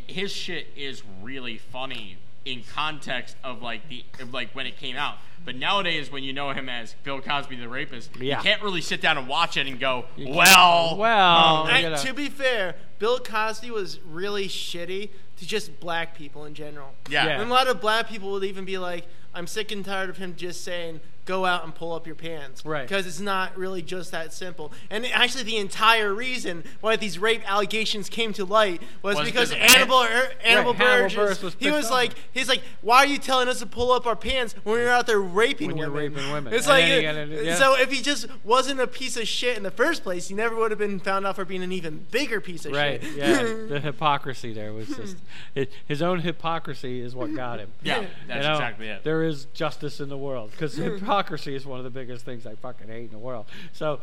his 0.08 0.32
shit 0.32 0.68
is 0.76 1.04
really 1.22 1.58
funny 1.58 2.18
in 2.46 2.64
context 2.74 3.36
of 3.44 3.62
like 3.62 3.88
the 3.90 4.04
of 4.20 4.34
like 4.34 4.52
when 4.54 4.66
it 4.66 4.78
came 4.78 4.96
out. 4.96 5.16
But 5.46 5.56
nowadays, 5.56 6.12
when 6.12 6.24
you 6.24 6.34
know 6.34 6.52
him 6.52 6.68
as 6.68 6.96
Bill 7.04 7.22
Cosby 7.22 7.56
the 7.56 7.70
rapist, 7.70 8.12
Yeah. 8.20 8.38
you 8.38 8.44
can't 8.44 8.62
really 8.62 8.82
sit 8.82 9.02
down 9.02 9.18
and 9.18 9.28
watch 9.28 9.56
it 9.56 9.68
and 9.68 9.80
go, 9.80 10.06
can't- 10.18 10.36
well, 10.36 10.98
well, 10.98 11.36
um, 11.64 11.68
I- 11.68 11.72
I- 11.72 11.80
you 11.80 11.90
know. 11.92 11.96
to 11.98 12.14
be 12.14 12.28
fair, 12.30 12.76
Bill 13.00 13.20
Cosby 13.20 13.72
was 13.72 14.00
really 14.06 14.48
shitty 14.50 15.10
to 15.38 15.46
just 15.48 15.80
black 15.80 16.16
people 16.18 16.44
in 16.46 16.54
general. 16.54 16.94
yeah. 17.10 17.26
Yeah. 17.26 17.42
And 17.42 17.50
a 17.50 17.54
lot 17.54 17.68
of 17.68 17.80
black 17.80 18.10
people 18.10 18.32
would 18.32 18.44
even 18.44 18.66
be 18.66 18.78
like, 18.78 19.06
I'm 19.34 19.48
sick 19.48 19.72
and 19.72 19.86
tired 19.86 20.10
of 20.10 20.18
him 20.18 20.36
just 20.36 20.64
saying, 20.64 21.00
go 21.30 21.46
out 21.46 21.64
and 21.64 21.76
pull 21.76 21.94
up 21.94 22.08
your 22.08 22.16
pants. 22.16 22.66
Right. 22.66 22.88
Because 22.88 23.06
it's 23.06 23.20
not 23.20 23.56
really 23.56 23.84
just 23.84 24.12
that 24.12 24.34
simple. 24.34 24.74
And 24.90 25.06
actually, 25.06 25.44
the 25.44 25.58
entire 25.58 26.12
reason 26.12 26.64
why 26.82 26.96
these 26.96 27.20
rape 27.20 27.44
allegations 27.50 28.10
came 28.10 28.34
to 28.34 28.44
light 28.46 28.82
was, 29.04 29.16
Was 29.16 29.26
because 29.28 29.52
because 29.52 29.76
Annabelle, 29.76 30.02
er, 30.04 30.32
Annabelle 30.44 30.74
Hannibal 30.74 30.74
Buress, 30.74 31.16
Buress 31.16 31.44
was 31.44 31.56
he 31.60 31.70
was 31.70 31.86
off. 31.86 31.92
like, 31.92 32.14
he's 32.34 32.50
like, 32.50 32.64
why 32.82 32.98
are 32.98 33.06
you 33.06 33.20
telling 33.20 33.48
us 33.48 33.60
to 33.60 33.68
pull 33.68 33.92
up 33.92 34.08
our 34.08 34.16
pants 34.16 34.56
when 34.64 34.80
you're 34.80 34.90
out 34.90 35.06
there 35.06 35.20
raping 35.20 35.68
When 35.68 35.78
you're 35.78 35.92
women? 35.92 36.16
raping 36.16 36.32
women. 36.34 36.54
It's 36.54 36.66
And 36.66 36.74
like, 36.74 36.86
then 36.86 37.28
you 37.28 37.30
gotta- 37.36 37.46
yeah. 37.46 37.56
so 37.56 37.80
if 37.80 37.92
he 37.92 38.02
just 38.02 38.26
wasn't 38.44 38.80
a 38.80 38.88
piece 38.88 39.16
of 39.16 39.28
shit 39.28 39.56
in 39.56 39.62
the 39.62 39.70
first 39.72 40.02
place, 40.02 40.30
he 40.30 40.34
never 40.34 40.56
would 40.56 40.72
have 40.72 40.80
been 40.80 41.00
found 41.00 41.28
out 41.28 41.36
for 41.36 41.46
being 41.46 41.62
an 41.62 41.72
even 41.72 42.08
bigger 42.10 42.42
piece 42.42 42.66
of 42.66 42.72
Right. 42.74 43.02
shit. 43.04 43.12
Right. 43.12 43.18
Yeah. 43.30 43.44
the 43.70 43.80
hypocrisy 43.80 44.52
there 44.52 44.74
was 44.74 44.88
just 44.88 45.18
it, 45.54 45.72
his 45.88 46.02
own 46.02 46.22
hypocrisy 46.22 47.02
is 47.02 47.14
what 47.16 47.36
got 47.36 47.60
him. 47.60 47.70
Yeah, 47.84 48.02
You 48.02 48.08
that's 48.28 48.46
know, 48.46 48.54
exactly 48.54 48.88
it. 48.90 49.04
There 49.04 49.24
is 49.24 49.46
justice 49.54 50.00
in 50.00 50.10
the 50.10 50.18
world 50.18 50.50
because 50.52 50.74
hypocrisy 50.76 51.06
is 51.56 51.66
one 51.66 51.78
of 51.80 51.84
the 51.84 51.90
biggest 51.90 52.26
things 52.26 52.46
I 52.46 52.56
fucking 52.56 52.88
hate 52.88 53.06
in 53.06 53.12
the 53.12 53.18
world. 53.18 53.46
So, 53.74 54.00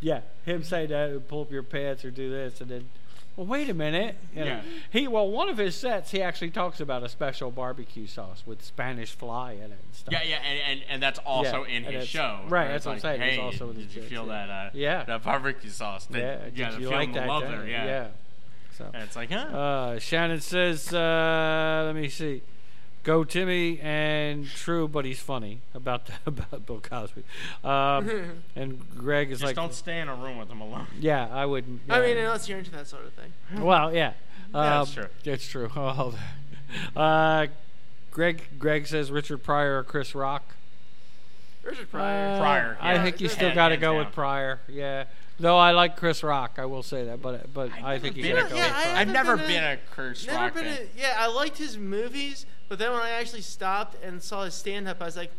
yeah, 0.00 0.20
him 0.44 0.62
saying 0.62 0.88
that, 0.90 1.28
pull 1.28 1.42
up 1.42 1.50
your 1.52 1.62
pants 1.62 2.04
or 2.04 2.10
do 2.10 2.30
this, 2.30 2.60
and 2.60 2.70
then, 2.70 2.88
well, 3.36 3.46
wait 3.46 3.68
a 3.68 3.74
minute. 3.74 4.16
You 4.34 4.40
know, 4.40 4.46
Yeah. 4.46 4.62
He 4.90 5.06
well, 5.08 5.28
one 5.28 5.48
of 5.48 5.56
his 5.58 5.76
sets, 5.76 6.10
he 6.10 6.20
actually 6.22 6.50
talks 6.50 6.80
about 6.80 7.02
a 7.02 7.08
special 7.08 7.50
barbecue 7.50 8.06
sauce 8.06 8.42
with 8.46 8.62
Spanish 8.64 9.12
fly 9.14 9.52
in 9.52 9.58
it 9.58 9.64
and 9.64 9.94
stuff. 9.94 10.12
Yeah, 10.12 10.22
yeah, 10.24 10.36
and, 10.36 10.58
and, 10.80 10.80
and 10.90 11.02
that's 11.02 11.18
also 11.20 11.64
Yeah, 11.64 11.76
in 11.76 11.84
his 11.84 12.08
show. 12.08 12.40
right, 12.48 12.68
that's 12.68 12.76
it's 12.78 12.86
what 12.86 12.92
I'm 12.94 13.00
saying, 13.00 13.22
it's 13.22 13.36
Hey, 13.36 13.40
also 13.42 13.70
in 13.70 13.76
his 13.76 13.86
did 13.86 13.94
you 13.96 14.02
feel 14.02 14.26
yeah. 14.26 14.46
that? 14.46 14.50
Uh, 14.50 14.70
Yeah. 14.74 15.04
that 15.04 15.22
barbecue 15.22 15.70
sauce. 15.70 16.06
That, 16.06 16.18
Yeah. 16.18 16.38
yeah, 16.54 16.70
did 16.70 16.78
the 16.78 16.82
you 16.82 16.88
feeling 16.88 17.12
like 17.12 17.14
the 17.14 17.20
that? 17.20 17.28
love 17.28 17.42
there. 17.42 17.66
Yeah. 17.68 17.84
Yeah. 17.84 18.06
So. 18.76 18.90
And 18.94 19.02
it's 19.02 19.16
like, 19.16 19.30
huh? 19.30 19.36
Uh, 19.38 19.98
Shannon 19.98 20.40
says, 20.40 20.92
uh, 20.92 21.82
let 21.86 21.94
me 21.94 22.08
see. 22.08 22.42
Go 23.02 23.24
Timmy 23.24 23.80
and 23.80 24.46
true, 24.46 24.86
but 24.86 25.04
he's 25.06 25.20
funny 25.20 25.60
about 25.74 26.06
the, 26.06 26.12
about 26.26 26.66
Bill 26.66 26.80
Cosby. 26.80 27.22
Um, 27.64 28.42
and 28.56 28.84
Greg 28.96 29.30
is 29.30 29.38
Just 29.40 29.46
like, 29.48 29.56
don't 29.56 29.72
stay 29.72 30.00
in 30.00 30.08
a 30.08 30.14
room 30.14 30.36
with 30.36 30.48
him 30.50 30.60
alone. 30.60 30.86
yeah, 30.98 31.26
I 31.30 31.46
would. 31.46 31.80
I 31.88 32.00
yeah. 32.00 32.06
mean, 32.06 32.18
unless 32.18 32.48
you're 32.48 32.58
into 32.58 32.70
that 32.72 32.86
sort 32.86 33.06
of 33.06 33.12
thing. 33.14 33.32
well, 33.64 33.94
yeah, 33.94 34.12
um, 34.52 34.86
that's 34.86 34.92
true. 34.92 35.06
It's 35.24 35.46
true. 35.48 35.70
Oh, 35.74 36.14
uh, 36.94 37.46
Greg 38.10 38.42
Greg 38.58 38.86
says 38.86 39.10
Richard 39.10 39.42
Pryor 39.42 39.78
or 39.78 39.82
Chris 39.82 40.14
Rock. 40.14 40.44
Richard 41.62 41.90
Pryor. 41.90 42.34
Uh, 42.34 42.38
Pryor, 42.38 42.78
I 42.80 42.98
think 43.02 43.20
you 43.20 43.28
still 43.28 43.54
got 43.54 43.68
to 43.68 43.76
go 43.76 43.98
with. 43.98 44.12
Pryor. 44.12 44.60
Yeah. 44.68 45.04
Though 45.38 45.56
I 45.56 45.70
like 45.70 45.96
Chris 45.96 46.22
Rock, 46.22 46.58
I 46.58 46.66
will 46.66 46.82
say 46.82 47.06
that, 47.06 47.22
but 47.22 47.52
but 47.54 47.70
I 47.82 47.98
think 47.98 48.16
you 48.18 48.22
been 48.24 48.36
got 48.36 48.44
a- 48.44 48.48
to 48.48 48.50
go 48.50 48.56
yeah, 48.56 48.66
with 48.66 48.76
I 48.76 48.82
Pryor. 48.82 48.96
I've 48.96 49.08
never 49.08 49.36
been 49.38 49.46
been 49.46 49.64
a- 49.64 49.72
a 49.72 49.76
Chris 49.90 50.26
Never 50.26 50.38
Rock 50.38 50.54
been 50.54 50.64
fan. 50.64 50.78
a, 50.82 51.00
yeah, 51.00 51.16
I 51.18 51.28
liked 51.28 51.56
his 51.56 51.78
movies, 51.78 52.44
but 52.70 52.78
then 52.78 52.90
when 52.92 53.02
I 53.02 53.10
actually 53.10 53.42
stopped 53.42 54.02
and 54.02 54.22
saw 54.22 54.44
his 54.44 54.54
stand 54.54 54.88
up, 54.88 55.02
I 55.02 55.04
was 55.04 55.16
like, 55.16 55.30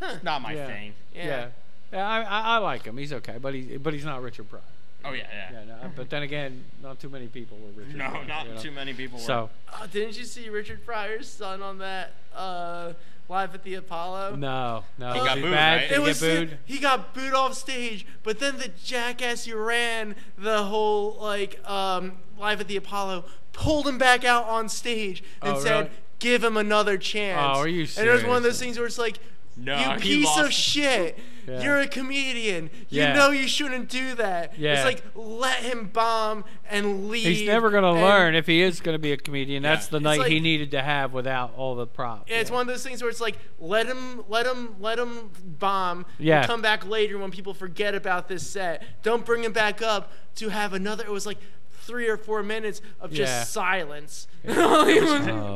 huh. 0.00 0.16
Not 0.22 0.40
my 0.40 0.54
Yeah. 0.54 0.66
thing. 0.66 0.94
Yeah. 1.14 1.24
Yeah, 1.26 1.48
yeah, 1.92 2.08
I, 2.08 2.20
I, 2.22 2.40
I 2.54 2.58
like 2.58 2.84
him. 2.84 2.96
He's 2.96 3.12
okay, 3.12 3.36
but 3.40 3.52
he 3.54 3.76
but 3.76 3.92
he's 3.92 4.04
not 4.04 4.22
Richard 4.22 4.48
Pryor. 4.48 4.62
Oh 5.04 5.12
yeah, 5.12 5.24
yeah. 5.34 5.50
Yeah, 5.52 5.64
no, 5.64 5.90
but 5.96 6.08
then 6.10 6.22
again, 6.22 6.64
not 6.80 7.00
too 7.00 7.08
many 7.08 7.26
people 7.26 7.58
were 7.58 7.82
Richard. 7.82 7.96
No, 7.96 8.08
Pryor, 8.10 8.24
not 8.24 8.46
you 8.46 8.54
know? 8.54 8.60
too 8.60 8.70
many 8.70 8.94
people. 8.94 9.18
Were. 9.18 9.24
So 9.24 9.50
Oh, 9.74 9.86
didn't 9.92 10.16
you 10.16 10.24
see 10.24 10.48
Richard 10.48 10.86
Pryor's 10.86 11.28
son 11.28 11.60
on 11.60 11.78
that 11.78 12.12
uh, 12.34 12.92
live 13.28 13.52
at 13.54 13.64
the 13.64 13.74
Apollo? 13.74 14.36
no, 14.36 14.84
no, 14.98 15.12
He 15.12 15.18
got 15.18 15.34
booed, 15.40 15.50
bad? 15.52 15.82
right? 15.82 15.90
It 15.90 16.00
was 16.00 16.20
get 16.20 16.48
booed? 16.50 16.58
he 16.64 16.78
got 16.78 17.14
booed 17.14 17.34
off 17.34 17.54
stage, 17.54 18.06
but 18.22 18.38
then 18.38 18.58
the 18.58 18.68
jackass 18.68 19.44
who 19.44 19.56
ran 19.56 20.14
the 20.38 20.62
whole 20.64 21.18
like 21.20 21.58
um, 21.68 22.12
live 22.38 22.60
at 22.60 22.68
the 22.68 22.76
Apollo 22.76 23.24
pulled 23.52 23.86
him 23.88 23.98
back 23.98 24.24
out 24.24 24.44
on 24.46 24.68
stage 24.68 25.22
and 25.42 25.56
Oh, 25.56 25.60
said, 25.60 25.76
really? 25.78 25.90
"Give 26.22 26.42
him 26.42 26.56
another 26.56 26.96
chance." 26.96 27.38
Oh, 27.56 27.60
are 27.60 27.68
you 27.68 27.84
serious? 27.86 27.98
And 27.98 28.08
it 28.08 28.12
was 28.12 28.24
one 28.24 28.36
of 28.38 28.42
those 28.42 28.58
things 28.60 28.78
where 28.78 28.86
it's 28.86 28.98
like, 28.98 29.18
No, 29.54 29.78
"You 29.78 30.00
piece 30.00 30.38
of 30.38 30.50
shit! 30.50 31.18
Yeah. 31.46 31.60
You're 31.60 31.78
a 31.80 31.86
comedian. 31.88 32.70
You 32.88 33.02
Yeah. 33.02 33.12
know 33.12 33.30
you 33.32 33.46
shouldn't 33.46 33.90
do 33.90 34.14
that." 34.14 34.58
Yeah. 34.58 34.76
It's 34.76 34.84
like 34.84 35.02
let 35.14 35.58
him 35.58 35.90
bomb 35.92 36.44
and 36.70 37.10
leave. 37.10 37.26
He's 37.26 37.46
never 37.46 37.68
going 37.68 37.82
to 37.82 37.92
learn 37.92 38.34
if 38.34 38.46
he 38.46 38.62
is 38.62 38.80
going 38.80 38.94
to 38.94 38.98
be 38.98 39.12
a 39.12 39.16
comedian. 39.18 39.62
That's 39.62 39.88
the 39.88 39.98
It's 39.98 40.04
night 40.04 40.26
he 40.30 40.40
needed 40.40 40.70
to 40.70 40.80
have 40.80 41.12
without 41.12 41.52
all 41.54 41.74
the 41.74 41.86
props. 41.86 42.30
Yeah, 42.30 42.38
it's 42.38 42.50
one 42.50 42.62
of 42.62 42.66
those 42.68 42.82
things 42.82 43.02
where 43.02 43.10
it's 43.10 43.20
like 43.20 43.36
let 43.58 43.86
him, 43.86 44.24
let 44.28 44.46
him, 44.46 44.76
let 44.80 44.98
him 44.98 45.30
bomb. 45.58 46.06
Yeah. 46.18 46.38
And 46.38 46.46
come 46.46 46.62
back 46.62 46.86
later 46.86 47.18
when 47.18 47.30
people 47.30 47.52
forget 47.52 47.94
about 47.94 48.28
this 48.28 48.46
set. 48.48 49.02
Don't 49.02 49.26
bring 49.26 49.44
him 49.44 49.52
back 49.52 49.82
up 49.82 50.12
to 50.36 50.48
have 50.48 50.72
another. 50.72 51.04
It 51.04 51.10
was 51.10 51.26
like 51.26 51.38
three 51.82 52.08
or 52.08 52.16
four 52.16 52.42
minutes 52.42 52.80
of 53.00 53.10
just 53.12 53.30
Yeah. 53.32 53.44
silence. 53.44 54.26
oh, 54.48 54.88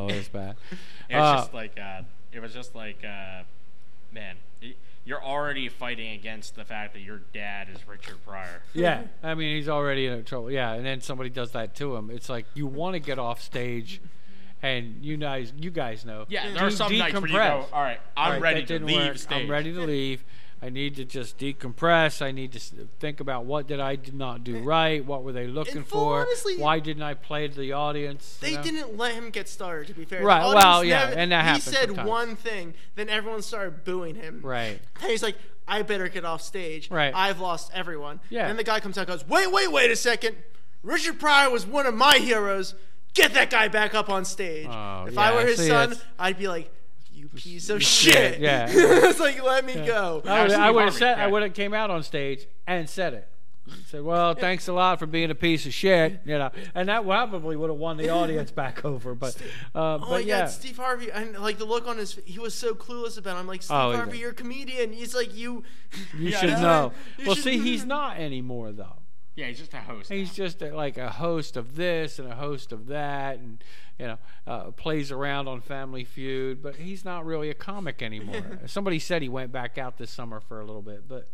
it 0.08 0.16
was 0.16 0.28
bad. 0.28 0.56
It 1.08 1.14
was 1.16 1.22
Uh, 1.22 1.36
just 1.42 1.54
like, 1.54 1.78
uh, 1.78 2.02
it 2.32 2.40
was 2.40 2.52
just 2.52 2.74
like, 2.74 3.04
uh, 3.04 3.42
man, 4.12 4.36
y- 4.60 4.74
you're 5.04 5.22
already 5.22 5.68
fighting 5.68 6.12
against 6.14 6.56
the 6.56 6.64
fact 6.64 6.94
that 6.94 7.00
your 7.00 7.20
dad 7.32 7.68
is 7.72 7.86
Richard 7.86 8.16
Pryor. 8.26 8.62
Yeah, 8.74 9.02
I 9.22 9.34
mean 9.34 9.56
he's 9.56 9.68
already 9.68 10.06
in 10.06 10.24
trouble. 10.24 10.50
Yeah, 10.50 10.72
and 10.72 10.84
then 10.84 11.00
somebody 11.00 11.30
does 11.30 11.52
that 11.52 11.76
to 11.76 11.94
him. 11.94 12.10
It's 12.10 12.28
like 12.28 12.46
you 12.54 12.66
want 12.66 12.94
to 12.94 12.98
get 12.98 13.20
off 13.20 13.40
stage, 13.40 14.00
and 14.62 14.96
you 15.04 15.16
guys, 15.16 15.52
you 15.56 15.70
guys 15.70 16.04
know. 16.04 16.24
Yeah, 16.28 16.48
de- 16.48 16.54
there 16.54 16.66
are 16.66 16.70
some 16.72 16.96
nights 16.98 17.14
where 17.14 17.26
you 17.28 17.32
go, 17.34 17.38
decompress. 17.38 17.66
all 17.72 17.82
right, 17.82 18.00
I'm 18.16 18.32
Right, 18.32 18.42
ready 18.42 18.60
that 18.62 18.66
to 18.66 18.72
didn't 18.74 18.88
leave 18.88 19.06
work. 19.10 19.18
stage. 19.18 19.42
I'm 19.44 19.48
ready 19.50 19.72
to 19.74 19.80
leave. 19.82 20.24
I 20.62 20.70
need 20.70 20.96
to 20.96 21.04
just 21.04 21.38
decompress. 21.38 22.22
I 22.22 22.30
need 22.32 22.52
to 22.52 22.58
think 22.98 23.20
about 23.20 23.44
what 23.44 23.66
did 23.66 23.78
I 23.78 23.96
did 23.96 24.14
not 24.14 24.42
do 24.42 24.56
eh, 24.56 24.60
right. 24.64 25.04
What 25.04 25.22
were 25.22 25.32
they 25.32 25.46
looking 25.46 25.84
for? 25.84 26.22
honestly- 26.22 26.56
Why 26.56 26.78
didn't 26.78 27.02
I 27.02 27.14
play 27.14 27.46
to 27.46 27.54
the 27.54 27.72
audience? 27.72 28.38
you 28.40 28.48
They 28.48 28.56
know? 28.56 28.62
didn't 28.62 28.96
let 28.96 29.14
him 29.14 29.30
get 29.30 29.48
started. 29.48 29.88
To 29.88 29.94
be 29.94 30.04
fair, 30.06 30.24
Right, 30.24 30.42
well, 30.54 30.82
yeah, 30.82 31.04
never- 31.10 31.16
and 31.20 31.32
that 31.32 31.44
happened. 31.44 31.64
he 31.64 31.70
said 31.70 31.86
sometimes. 31.88 32.08
one 32.08 32.36
thing, 32.36 32.74
then 32.94 33.08
everyone 33.10 33.42
started 33.42 33.84
booing 33.84 34.14
him. 34.14 34.40
Right. 34.42 34.80
And 35.02 35.10
he's 35.10 35.22
like, 35.22 35.36
I 35.68 35.82
better 35.82 36.08
get 36.08 36.24
off 36.24 36.40
stage. 36.42 36.90
Right. 36.90 37.12
I've 37.14 37.38
lost 37.40 37.70
everyone. 37.74 38.20
Yeah. 38.30 38.48
And 38.48 38.58
the 38.58 38.64
guy 38.64 38.80
comes 38.80 38.96
out 38.96 39.02
and 39.02 39.18
goes, 39.18 39.28
Wait, 39.28 39.50
wait, 39.52 39.70
wait 39.70 39.90
a 39.90 39.96
second. 39.96 40.36
Richard 40.82 41.18
Pryor 41.20 41.50
was 41.50 41.66
one 41.66 41.86
of 41.86 41.94
my 41.94 42.16
heroes. 42.18 42.74
Get 43.14 43.34
that 43.34 43.50
guy 43.50 43.68
back 43.68 43.94
up 43.94 44.08
on 44.08 44.24
stage. 44.24 44.68
Oh, 44.70 45.06
if 45.06 45.18
I 45.18 45.34
were 45.34 45.44
his 45.46 45.58
see, 45.58 45.68
son, 45.68 45.96
I'd 46.18 46.38
be 46.38 46.48
like, 46.48 46.70
You 47.16 47.28
piece 47.28 47.70
of 47.70 47.82
shit. 47.82 48.40
yeah. 48.40 48.66
it's 48.70 49.18
like, 49.18 49.42
let 49.42 49.64
me 49.64 49.74
go. 49.74 50.20
I 50.26 50.42
would, 50.42 50.52
Absolutely 50.52 50.54
I 50.66 50.70
would 50.70 50.84
have 50.84 50.94
said 50.94 51.18
I 51.18 51.26
would 51.26 51.42
have 51.42 51.54
came 51.54 51.72
out 51.72 51.90
on 51.90 52.02
stage 52.02 52.46
and 52.66 52.88
said 52.88 53.14
it. 53.14 53.28
Said, 53.86 54.04
"Well, 54.04 54.34
thanks 54.34 54.68
a 54.68 54.72
lot 54.72 55.00
for 55.00 55.06
being 55.06 55.28
a 55.32 55.34
piece 55.34 55.66
of 55.66 55.74
shit," 55.74 56.20
you 56.24 56.38
know, 56.38 56.50
and 56.76 56.88
that 56.88 57.04
probably 57.04 57.56
would 57.56 57.68
have 57.68 57.78
won 57.80 57.96
the 57.96 58.10
audience 58.10 58.50
back 58.62 58.84
over. 58.84 59.16
But, 59.16 59.34
uh, 59.74 59.94
Oh 59.94 59.98
my 59.98 60.08
but 60.08 60.24
yeah, 60.24 60.42
God, 60.42 60.50
Steve 60.50 60.76
Harvey! 60.76 61.10
And 61.10 61.36
like 61.38 61.58
the 61.58 61.64
look 61.64 61.88
on 61.88 61.98
his, 61.98 62.14
he 62.26 62.38
was 62.38 62.54
so 62.54 62.74
clueless 62.74 63.18
about. 63.18 63.36
it. 63.36 63.40
I'm 63.40 63.48
like, 63.48 63.64
Steve 63.64 63.76
Oh, 63.76 63.92
Harvey, 63.96 64.12
did. 64.12 64.20
you're 64.20 64.30
a 64.30 64.34
comedian. 64.34 64.92
He's 64.92 65.16
like, 65.16 65.34
you. 65.34 65.64
you 66.16 66.28
Yeah, 66.30 66.38
should 66.38 66.50
know. 66.50 66.92
You 67.18 67.26
well, 67.26 67.34
should- 67.34 67.42
see, 67.42 67.58
he's 67.58 67.84
not 67.84 68.18
anymore 68.18 68.70
though. 68.70 68.98
Yeah, 69.36 69.46
he's 69.48 69.58
just 69.58 69.74
a 69.74 69.80
host. 69.80 70.10
He's 70.10 70.28
now. 70.30 70.44
just 70.44 70.62
a, 70.62 70.74
like 70.74 70.96
a 70.96 71.10
host 71.10 71.56
of 71.58 71.76
this 71.76 72.18
and 72.18 72.26
a 72.30 72.34
host 72.34 72.72
of 72.72 72.86
that, 72.86 73.38
and 73.38 73.62
you 73.98 74.06
know, 74.06 74.18
uh, 74.46 74.70
plays 74.72 75.12
around 75.12 75.46
on 75.46 75.60
Family 75.60 76.04
Feud. 76.04 76.62
But 76.62 76.76
he's 76.76 77.04
not 77.04 77.24
really 77.26 77.50
a 77.50 77.54
comic 77.54 78.02
anymore. 78.02 78.60
Somebody 78.66 78.98
said 78.98 79.20
he 79.22 79.28
went 79.28 79.52
back 79.52 79.76
out 79.78 79.98
this 79.98 80.10
summer 80.10 80.40
for 80.40 80.60
a 80.60 80.64
little 80.64 80.80
bit, 80.82 81.06
but 81.06 81.28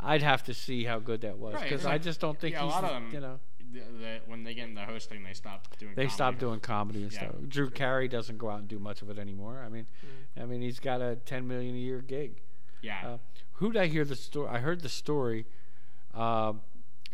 I'd 0.00 0.22
have 0.22 0.42
to 0.44 0.54
see 0.54 0.84
how 0.84 0.98
good 1.00 1.20
that 1.20 1.38
was 1.38 1.54
Right, 1.54 1.64
because 1.64 1.84
I 1.84 1.98
just 1.98 2.18
don't 2.18 2.38
think 2.40 2.54
yeah, 2.54 2.62
a 2.62 2.64
he's 2.64 2.72
lot 2.72 2.84
of 2.84 2.90
them. 2.90 3.10
you 3.12 3.20
know. 3.20 3.38
the, 3.72 3.80
the, 3.80 4.20
when 4.26 4.42
they 4.44 4.54
get 4.54 4.68
into 4.70 4.80
hosting, 4.82 5.22
they 5.22 5.34
stop 5.34 5.66
doing. 5.78 5.92
They 5.96 6.04
comedy. 6.04 6.14
stopped 6.14 6.38
doing 6.38 6.60
comedy 6.60 7.02
and 7.02 7.12
Yeah. 7.12 7.18
stuff. 7.18 7.34
Drew 7.46 7.68
Carey 7.68 8.08
doesn't 8.08 8.38
go 8.38 8.48
out 8.48 8.60
and 8.60 8.68
do 8.68 8.78
much 8.78 9.02
of 9.02 9.10
it 9.10 9.18
anymore. 9.18 9.62
I 9.64 9.68
mean, 9.68 9.86
I 10.40 10.46
mean 10.46 10.62
he's 10.62 10.80
got 10.80 11.02
a 11.02 11.16
ten 11.16 11.46
million 11.46 11.74
a 11.74 11.78
year 11.78 12.00
gig. 12.00 12.40
Yeah. 12.80 13.00
Uh, 13.04 13.18
who 13.54 13.70
did 13.72 13.82
I 13.82 13.86
hear 13.88 14.06
the 14.06 14.16
story? 14.16 14.48
I 14.48 14.60
heard 14.60 14.80
the 14.80 14.88
story. 14.88 15.44
Uh, 16.14 16.54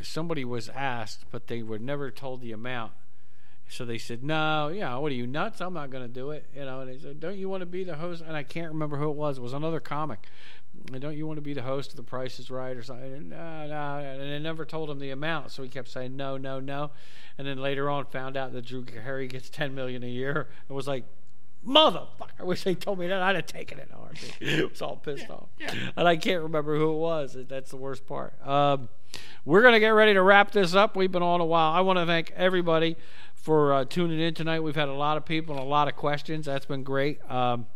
somebody 0.03 0.45
was 0.45 0.69
asked, 0.69 1.25
but 1.31 1.47
they 1.47 1.63
were 1.63 1.79
never 1.79 2.11
told 2.11 2.41
the 2.41 2.53
amount. 2.53 2.93
So 3.69 3.85
they 3.85 3.99
said, 3.99 4.23
"No, 4.23 4.69
yeah, 4.69 4.97
what 4.97 5.11
are 5.11 5.15
you 5.15 5.27
nuts? 5.27 5.61
I'm 5.61 5.73
not 5.73 5.91
going 5.91 6.05
to 6.05 6.13
do 6.13 6.31
it." 6.31 6.47
You 6.55 6.65
know, 6.65 6.81
and 6.81 6.91
they 6.91 6.99
said, 6.99 7.19
"Don't 7.19 7.39
you 7.39 7.49
want 7.49 7.63
to 7.63 7.67
be 7.67 7.83
the 7.83 7.97
host?" 7.97 8.23
And 8.27 8.37
I 8.37 8.43
can't 8.43 8.73
remember 8.73 8.99
who 8.99 9.09
it 9.09 9.17
was. 9.17 9.39
It 9.39 9.41
was 9.41 9.55
another 9.55 9.81
comic. 9.81 10.27
Don't 10.99 11.17
you 11.17 11.27
want 11.27 11.39
to 11.39 11.43
be 11.43 11.55
the 11.55 11.63
host 11.63 11.91
of 11.91 11.97
The 11.97 12.03
Price 12.03 12.39
Is 12.39 12.51
Right 12.51 12.77
or 12.77 12.83
something? 12.83 13.29
No, 13.31 13.67
no, 13.67 13.99
and 13.99 14.21
they 14.21 14.39
never 14.39 14.65
told 14.65 14.91
him 14.91 14.99
the 14.99 15.11
amount, 15.11 15.51
so 15.51 15.63
he 15.63 15.69
kept 15.69 15.89
saying 15.89 16.17
no, 16.17 16.37
no, 16.37 16.61
no. 16.61 16.91
And 17.39 17.47
then 17.47 17.59
later 17.59 17.89
on, 17.89 18.07
found 18.07 18.37
out 18.37 18.53
that 18.53 18.67
Drew 18.67 18.85
Carey 18.85 19.29
gets 19.29 19.49
10 19.49 19.75
million 19.75 20.03
a 20.03 20.09
year, 20.09 20.49
and 20.69 20.77
was 20.77 20.89
like, 20.89 21.05
"Motherfucker! 21.67 22.41
I 22.41 22.45
wish 22.45 22.65
they 22.65 22.75
told 22.75 22.99
me 22.99 23.07
that. 23.09 23.23
I'd 23.23 23.37
have 23.37 23.47
taken 23.47 23.79
it." 23.79 23.91
Hard. 23.93 24.19
was 24.71 24.83
all 24.83 24.97
pissed 24.97 25.31
off, 25.31 25.49
yeah. 25.59 25.75
and 25.97 26.09
I 26.09 26.17
can't 26.17 26.43
remember 26.43 26.77
who 26.77 26.93
it 26.93 26.99
was. 26.99 27.37
That's 27.49 27.71
the 27.71 27.77
worst 27.77 28.07
part. 28.07 28.35
Um, 28.47 28.89
we're 29.45 29.63
gonna 29.63 29.81
get 29.81 29.91
ready 29.91 30.15
to 30.15 30.23
wrap 30.23 30.51
this 30.53 30.75
up. 30.75 30.97
We've 30.97 31.13
been 31.13 31.23
on 31.23 31.41
a 31.41 31.47
while. 31.47 31.73
I 31.73 31.81
want 31.81 31.99
to 31.99 32.07
thank 32.07 32.33
everybody 32.37 32.97
for 33.35 33.73
uh, 33.73 33.85
tuning 33.85 34.21
in 34.21 34.35
tonight. 34.35 34.61
We've 34.61 34.77
had 34.77 34.89
a 34.89 34.95
lot 34.95 35.17
of 35.17 35.25
people 35.25 35.55
and 35.55 35.65
a 35.65 35.69
lot 35.69 35.89
of 35.89 35.97
questions. 35.97 36.47
That's 36.47 36.67
been 36.67 36.83
great. 36.83 37.19
Um, 37.31 37.67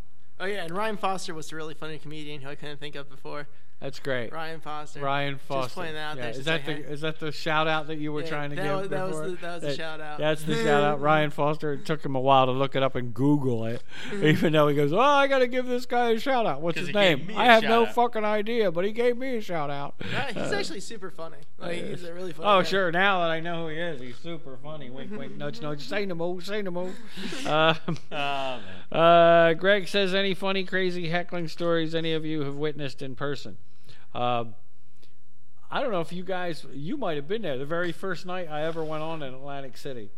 Oh 0.41 0.47
yeah, 0.47 0.65
and 0.65 0.77
Ryan 0.77 0.97
Foster 0.97 1.35
was 1.35 1.51
a 1.53 1.57
really 1.57 1.75
funny 1.75 1.99
comedian 1.99 2.43
who 2.43 2.49
I 2.49 2.55
couldn't 2.55 2.79
think 2.79 2.95
of 2.95 3.11
before. 3.11 3.49
That's 3.81 4.01
great. 4.01 4.33
Ryan 4.33 4.61
Foster. 4.61 5.01
Ryan 5.01 5.39
Foster. 5.39 5.67
Just 5.67 5.75
pointing 5.77 5.95
that 5.95 6.01
out 6.13 6.17
Yeah, 6.17 6.23
there. 6.23 6.31
Is 6.33 6.45
that 6.47 6.67
the 6.67 6.73
hi. 6.75 6.79
is 6.81 7.01
that 7.03 7.21
the 7.21 7.31
shout 7.33 7.69
out 7.69 7.87
that 7.87 7.99
you 7.99 8.13
were 8.13 8.23
Yeah, 8.23 8.29
trying 8.29 8.51
to 8.51 8.57
that 8.57 8.63
give? 8.63 8.77
was- 8.81 8.89
that 8.89 9.03
was 9.07 9.17
before? 9.17 9.29
the- 9.31 9.37
that 9.37 9.55
was 9.55 9.63
the 9.63 9.77
shout 9.77 10.01
out. 10.01 10.19
That's 10.19 10.43
the 10.43 10.55
shout 10.57 10.83
out. 10.83 11.01
Ryan 11.01 11.31
Foster. 11.31 11.73
It 11.75 11.87
took 11.87 12.05
him 12.05 12.17
a 12.17 12.21
while 12.21 12.47
to 12.47 12.53
look 12.53 12.75
it 12.75 12.83
up 12.83 12.97
and 12.97 13.15
Google 13.15 13.65
it, 13.67 13.83
even 14.23 14.53
though 14.53 14.67
he 14.69 14.75
goes, 14.75 14.93
"Oh, 14.93 14.99
I 14.99 15.27
got 15.29 15.39
to 15.41 15.47
give 15.47 15.67
this 15.67 15.87
guy 15.87 16.11
a 16.11 16.19
shout 16.19 16.45
out." 16.47 16.61
What's 16.61 16.79
his 16.79 16.93
name? 16.93 17.31
I 17.37 17.45
have 17.45 17.63
no 17.63 17.85
shout-out. 17.85 17.95
fucking 17.95 18.25
idea, 18.25 18.73
but 18.73 18.85
he 18.85 18.91
gave 18.93 19.17
me 19.17 19.37
a 19.37 19.41
shout 19.41 19.71
out. 19.71 19.95
Yeah, 20.11 20.27
he's 20.33 20.53
Uh, 20.53 20.57
actually 20.57 20.81
super 20.81 21.11
funny. 21.11 21.37
Like 21.59 21.77
he's 21.85 22.03
a 22.05 22.13
really 22.13 22.33
funny. 22.33 22.49
Oh, 22.49 22.61
guy. 22.63 22.69
sure. 22.69 22.91
Now 22.91 23.21
that 23.21 23.31
I 23.31 23.39
know 23.41 23.65
who 23.65 23.69
he 23.69 23.79
is, 23.79 24.01
he's 24.01 24.17
super 24.17 24.57
funny. 24.63 24.91
Wink, 24.91 25.17
wink, 25.17 25.37
nudge, 25.37 25.61
nudge. 25.61 25.83
Say 25.89 26.05
no 26.07 26.15
more. 26.17 26.41
Say 26.41 26.63
no 26.63 26.71
more. 26.73 26.93
Uh, 27.47 27.75
Oh, 28.11 28.97
uh, 28.97 29.55
Greg 29.55 29.87
says, 29.87 30.15
any 30.15 30.35
funny, 30.35 30.65
crazy 30.65 31.09
heckling 31.09 31.47
stories 31.49 31.95
any 31.95 32.13
of 32.15 32.25
you 32.25 32.43
have 32.43 32.57
witnessed 32.57 33.03
in 33.03 33.15
person? 33.15 33.59
Um 34.15 34.55
I 35.71 35.83
don't 35.83 35.93
know 35.93 36.01
if 36.01 36.13
you 36.13 36.23
guys, 36.23 36.65
you 36.73 36.97
might 36.97 37.17
have 37.17 37.29
been 37.29 37.43
there. 37.43 37.59
The 37.59 37.67
very 37.67 37.93
first 37.93 38.25
night 38.25 38.49
I 38.51 38.65
ever 38.65 38.83
went 38.83 39.03
on 39.03 39.23
in 39.23 39.35
Atlantic 39.35 39.77
City 39.77 40.11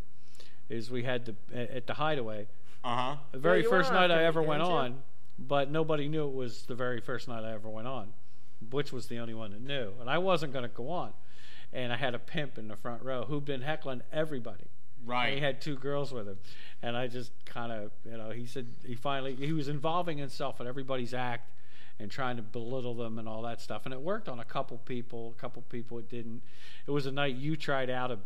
is 0.69 0.91
we 0.91 1.03
had 1.03 1.27
the 1.27 1.35
at 1.75 1.87
the 1.87 1.95
Hideaway. 1.95 2.47
Uh 2.85 2.97
huh. 2.97 3.17
The 3.33 3.39
very 3.39 3.63
you 3.63 3.69
first 3.69 3.93
night 3.93 4.11
I 4.11 4.25
ever 4.25 4.43
went 4.43 4.63
didn't 4.63 4.73
you? 4.73 4.79
on, 4.79 5.03
but 5.39 5.71
nobody 5.71 6.09
knew 6.09 6.29
it 6.29 6.35
was 6.35 6.63
the 6.63 6.75
very 6.75 7.01
first 7.01 7.27
night 7.29 7.45
I 7.45 7.53
ever 7.53 7.69
went 7.69 7.89
on. 7.89 8.13
Butch 8.63 8.93
was 8.93 9.07
the 9.07 9.19
only 9.19 9.35
one 9.35 9.51
that 9.51 9.61
knew, 9.61 9.93
and 10.01 10.09
I 10.09 10.19
wasn't 10.19 10.53
going 10.53 10.63
to 10.63 10.75
go 10.75 10.91
on. 10.91 11.13
And 11.73 11.93
I 11.93 11.97
had 11.97 12.15
a 12.15 12.19
pimp 12.19 12.59
in 12.59 12.69
the 12.69 12.77
front 12.77 13.03
row 13.03 13.25
who'd 13.25 13.45
been 13.45 13.63
heckling 13.63 14.03
everybody. 14.13 14.65
Right. 15.05 15.29
And 15.29 15.39
he 15.39 15.45
had 15.45 15.61
two 15.61 15.77
girls 15.77 16.13
with 16.13 16.27
him, 16.29 16.39
and 16.83 16.97
I 16.97 17.07
just 17.07 17.33
kind 17.45 17.73
of, 17.73 17.91
you 18.05 18.17
know, 18.17 18.31
he 18.31 18.47
said 18.47 18.67
he 18.85 18.95
finally 18.95 19.35
he 19.35 19.53
was 19.53 19.69
involving 19.69 20.19
himself 20.19 20.61
in 20.61 20.67
everybody's 20.67 21.15
act 21.15 21.51
and 22.01 22.11
trying 22.11 22.37
to 22.37 22.43
belittle 22.43 22.95
them 22.95 23.19
and 23.19 23.29
all 23.29 23.43
that 23.43 23.61
stuff, 23.61 23.83
and 23.85 23.93
it 23.93 24.01
worked 24.01 24.29
on 24.29 24.41
a 24.41 24.45
couple 24.45 24.79
people. 24.79 25.35
A 25.37 25.41
couple 25.41 25.63
people 25.63 25.99
it 25.99 26.09
didn't. 26.09 26.43
It 26.87 26.91
was 26.91 27.07
a 27.07 27.13
night 27.13 27.37
you 27.37 27.57
tried 27.57 27.91
out 27.91 28.11
a 28.11 28.19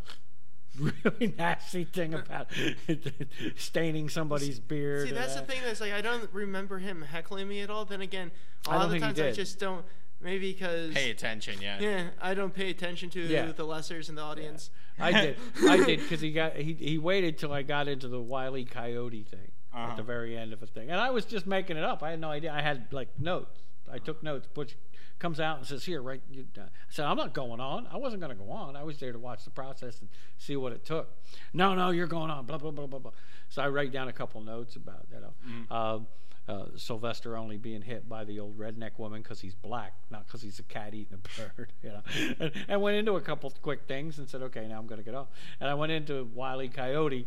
really 0.78 1.34
nasty 1.36 1.84
thing 1.84 2.14
about 2.14 2.48
staining 3.56 4.08
somebody's 4.08 4.60
beard. 4.60 5.08
See, 5.08 5.14
that's 5.14 5.34
the 5.34 5.42
thing. 5.42 5.60
That's 5.64 5.80
like 5.80 5.92
I 5.92 6.00
don't 6.00 6.28
remember 6.32 6.78
him 6.78 7.02
heckling 7.02 7.48
me 7.48 7.60
at 7.60 7.70
all. 7.70 7.84
Then 7.84 8.00
again, 8.00 8.30
a 8.66 8.70
lot 8.70 8.84
of 8.86 8.90
the 8.90 9.00
times 9.00 9.20
I 9.20 9.32
just 9.32 9.58
don't. 9.58 9.84
Maybe 10.20 10.52
because 10.52 10.94
Pay 10.94 11.10
attention, 11.10 11.60
yeah. 11.60 11.78
yeah, 11.80 12.04
I 12.22 12.32
don't 12.32 12.54
pay 12.54 12.70
attention 12.70 13.10
to 13.10 13.20
Yeah. 13.20 13.52
the 13.52 13.64
lessers 13.66 14.08
in 14.08 14.14
the 14.14 14.22
audience. 14.22 14.70
I 14.98 15.12
did. 15.12 15.36
I 15.68 15.76
did 15.84 15.98
because 16.02 16.22
he 16.22 16.32
got 16.32 16.56
he 16.56 16.72
he 16.72 16.96
waited 16.96 17.36
till 17.36 17.52
I 17.52 17.62
got 17.62 17.88
into 17.88 18.08
the 18.08 18.20
Wile 18.20 18.56
E. 18.56 18.64
Coyote 18.64 19.22
thing 19.24 19.50
at 19.74 19.84
Uh-huh. 19.86 19.96
the 19.96 20.02
very 20.02 20.36
end 20.36 20.52
of 20.52 20.60
the 20.60 20.66
thing, 20.66 20.90
and 20.90 21.00
I 21.00 21.10
was 21.10 21.24
just 21.24 21.46
making 21.46 21.76
it 21.76 21.84
up. 21.84 22.02
I 22.02 22.10
had 22.10 22.20
no 22.20 22.30
idea. 22.30 22.52
I 22.52 22.60
had 22.62 22.92
like 22.92 23.08
notes. 23.18 23.60
I 23.90 23.98
took 23.98 24.22
notes. 24.22 24.46
Butch 24.54 24.76
comes 25.18 25.38
out 25.40 25.58
and 25.58 25.66
says, 25.66 25.84
"Here, 25.84 26.00
right." 26.00 26.22
You, 26.30 26.46
uh," 26.58 26.62
I 26.62 26.66
said, 26.90 27.04
"I'm 27.06 27.16
not 27.16 27.34
going 27.34 27.60
on. 27.60 27.86
I 27.90 27.96
wasn't 27.96 28.20
going 28.22 28.36
to 28.36 28.42
go 28.44 28.50
on. 28.50 28.76
I 28.76 28.82
was 28.82 28.98
there 28.98 29.12
to 29.12 29.18
watch 29.18 29.44
the 29.44 29.50
process 29.50 30.00
and 30.00 30.08
see 30.38 30.56
what 30.56 30.72
it 30.72 30.84
took." 30.84 31.08
No, 31.52 31.74
no, 31.74 31.90
you're 31.90 32.06
going 32.06 32.30
on. 32.30 32.46
Blah 32.46 32.58
blah 32.58 32.70
blah 32.70 32.86
blah 32.86 32.98
blah. 33.00 33.12
So 33.48 33.62
I 33.62 33.68
write 33.68 33.92
down 33.92 34.08
a 34.08 34.12
couple 34.12 34.40
notes 34.40 34.76
about 34.76 35.06
you 35.12 35.20
know. 35.20 35.76
Um, 35.76 36.06
uh, 36.46 36.66
Sylvester 36.76 37.38
only 37.38 37.56
being 37.56 37.80
hit 37.80 38.06
by 38.06 38.22
the 38.24 38.38
old 38.38 38.58
redneck 38.58 38.98
woman 38.98 39.22
because 39.22 39.40
he's 39.40 39.54
black, 39.54 39.94
not 40.10 40.26
because 40.26 40.42
he's 40.42 40.58
a 40.58 40.62
cat 40.64 40.92
eating 40.92 41.14
a 41.14 41.40
bird, 41.56 41.72
you 41.82 41.88
know. 41.88 42.02
And, 42.38 42.52
and 42.68 42.82
went 42.82 42.96
into 42.98 43.16
a 43.16 43.20
couple 43.22 43.50
quick 43.62 43.84
things 43.88 44.18
and 44.18 44.28
said, 44.28 44.42
okay, 44.42 44.66
now 44.68 44.78
I'm 44.78 44.86
going 44.86 44.98
to 44.98 45.04
get 45.04 45.14
off. 45.14 45.28
And 45.58 45.70
I 45.70 45.74
went 45.74 45.92
into 45.92 46.28
Wile 46.34 46.60
E. 46.60 46.68
Coyote 46.68 47.26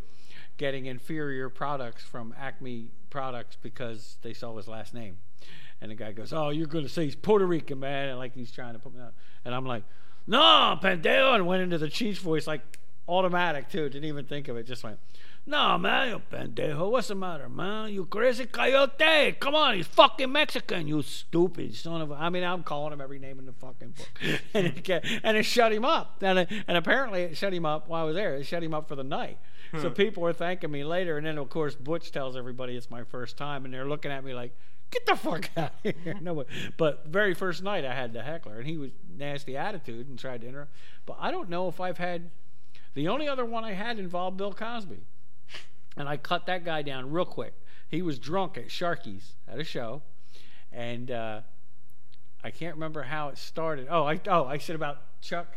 getting 0.57 0.85
inferior 0.85 1.49
products 1.49 2.03
from 2.03 2.33
Acme 2.37 2.91
Products 3.09 3.57
because 3.61 4.17
they 4.21 4.33
saw 4.33 4.55
his 4.57 4.67
last 4.67 4.93
name. 4.93 5.17
And 5.79 5.91
the 5.91 5.95
guy 5.95 6.11
goes, 6.11 6.33
oh, 6.33 6.49
you're 6.49 6.67
going 6.67 6.85
to 6.85 6.89
say 6.89 7.05
he's 7.05 7.15
Puerto 7.15 7.45
Rican, 7.45 7.79
man, 7.79 8.09
and 8.09 8.17
like 8.17 8.33
he's 8.33 8.51
trying 8.51 8.73
to 8.73 8.79
put 8.79 8.95
me 8.95 9.01
out. 9.01 9.13
And 9.45 9.53
I'm 9.53 9.65
like, 9.65 9.83
no, 10.25 10.77
pendejo, 10.81 11.35
and 11.35 11.45
went 11.45 11.61
into 11.61 11.77
the 11.77 11.89
Chiefs 11.89 12.19
voice 12.19 12.47
like 12.47 12.61
automatic 13.07 13.69
too. 13.69 13.89
Didn't 13.89 14.05
even 14.05 14.25
think 14.25 14.47
of 14.47 14.57
it. 14.57 14.63
Just 14.65 14.83
went, 14.83 14.99
no, 15.47 15.77
man, 15.77 16.09
you 16.09 16.21
pendejo. 16.29 16.91
What's 16.91 17.07
the 17.07 17.15
matter, 17.15 17.47
man? 17.47 17.93
You 17.93 18.05
crazy 18.05 18.45
coyote? 18.45 19.31
Come 19.39 19.55
on, 19.55 19.75
he's 19.75 19.87
fucking 19.87 20.29
Mexican. 20.29 20.89
You 20.89 21.01
stupid 21.01 21.73
son 21.73 22.01
of 22.01 22.11
a. 22.11 22.15
I 22.15 22.29
mean, 22.29 22.43
I'm 22.43 22.63
calling 22.63 22.91
him 22.91 22.99
every 22.99 23.17
name 23.17 23.39
in 23.39 23.45
the 23.45 23.53
fucking 23.53 23.91
book, 23.91 24.41
and 24.53 24.67
it 24.67 25.05
and 25.23 25.37
it 25.37 25.43
shut 25.43 25.71
him 25.71 25.85
up. 25.85 26.17
And 26.21 26.39
it, 26.39 26.51
and 26.67 26.75
apparently 26.75 27.21
it 27.21 27.37
shut 27.37 27.53
him 27.53 27.65
up 27.65 27.87
while 27.87 28.01
I 28.03 28.05
was 28.07 28.15
there. 28.15 28.35
It 28.35 28.43
shut 28.43 28.61
him 28.61 28.73
up 28.73 28.89
for 28.89 28.97
the 28.97 29.05
night. 29.05 29.37
So 29.81 29.87
hmm. 29.87 29.93
people 29.93 30.21
were 30.21 30.33
thanking 30.33 30.69
me 30.69 30.83
later, 30.83 31.17
and 31.17 31.25
then 31.25 31.37
of 31.37 31.49
course 31.49 31.75
Butch 31.75 32.11
tells 32.11 32.35
everybody 32.35 32.75
it's 32.75 32.91
my 32.91 33.05
first 33.05 33.37
time, 33.37 33.63
and 33.63 33.73
they're 33.73 33.87
looking 33.87 34.11
at 34.11 34.23
me 34.23 34.33
like. 34.33 34.53
Get 34.89 35.05
the 35.05 35.17
fuck 35.17 35.49
out 35.57 35.73
of 35.83 35.95
here! 36.01 36.15
No, 36.21 36.33
but, 36.33 36.47
but 36.77 37.07
very 37.07 37.33
first 37.33 37.61
night 37.61 37.83
I 37.83 37.93
had 37.93 38.13
the 38.13 38.21
heckler, 38.21 38.59
and 38.59 38.65
he 38.65 38.77
was 38.77 38.91
nasty 39.17 39.57
attitude 39.57 40.07
and 40.07 40.17
tried 40.17 40.39
to 40.39 40.47
interrupt. 40.47 40.71
But 41.05 41.17
I 41.19 41.29
don't 41.29 41.49
know 41.49 41.67
if 41.67 41.81
I've 41.81 41.97
had 41.97 42.29
the 42.93 43.09
only 43.09 43.27
other 43.27 43.43
one 43.43 43.65
I 43.65 43.73
had 43.73 43.99
involved 43.99 44.37
Bill 44.37 44.53
Cosby. 44.53 45.01
And 45.97 46.07
I 46.07 46.17
cut 46.17 46.45
that 46.45 46.63
guy 46.63 46.81
down 46.81 47.11
real 47.11 47.25
quick. 47.25 47.53
He 47.89 48.01
was 48.01 48.19
drunk 48.19 48.57
at 48.57 48.67
Sharky's 48.67 49.33
at 49.47 49.59
a 49.59 49.63
show. 49.63 50.01
And 50.71 51.09
uh, 51.11 51.41
I 52.43 52.51
can't 52.51 52.75
remember 52.75 53.03
how 53.03 53.29
it 53.29 53.37
started. 53.37 53.87
Oh, 53.89 54.03
I, 54.05 54.19
oh, 54.27 54.45
I 54.45 54.57
said 54.57 54.75
about 54.75 54.99
Chuck. 55.21 55.47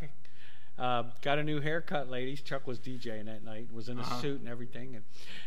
Uh, 0.79 1.03
got 1.21 1.37
a 1.37 1.43
new 1.43 1.59
haircut, 1.59 2.09
ladies. 2.09 2.41
Chuck 2.41 2.65
was 2.65 2.79
DJing 2.79 3.25
that 3.25 3.43
night, 3.43 3.71
was 3.71 3.87
in 3.89 3.99
a 3.99 4.01
Uh-huh. 4.01 4.21
suit 4.21 4.39
and 4.39 4.49
everything. 4.49 4.95
And 4.95 5.03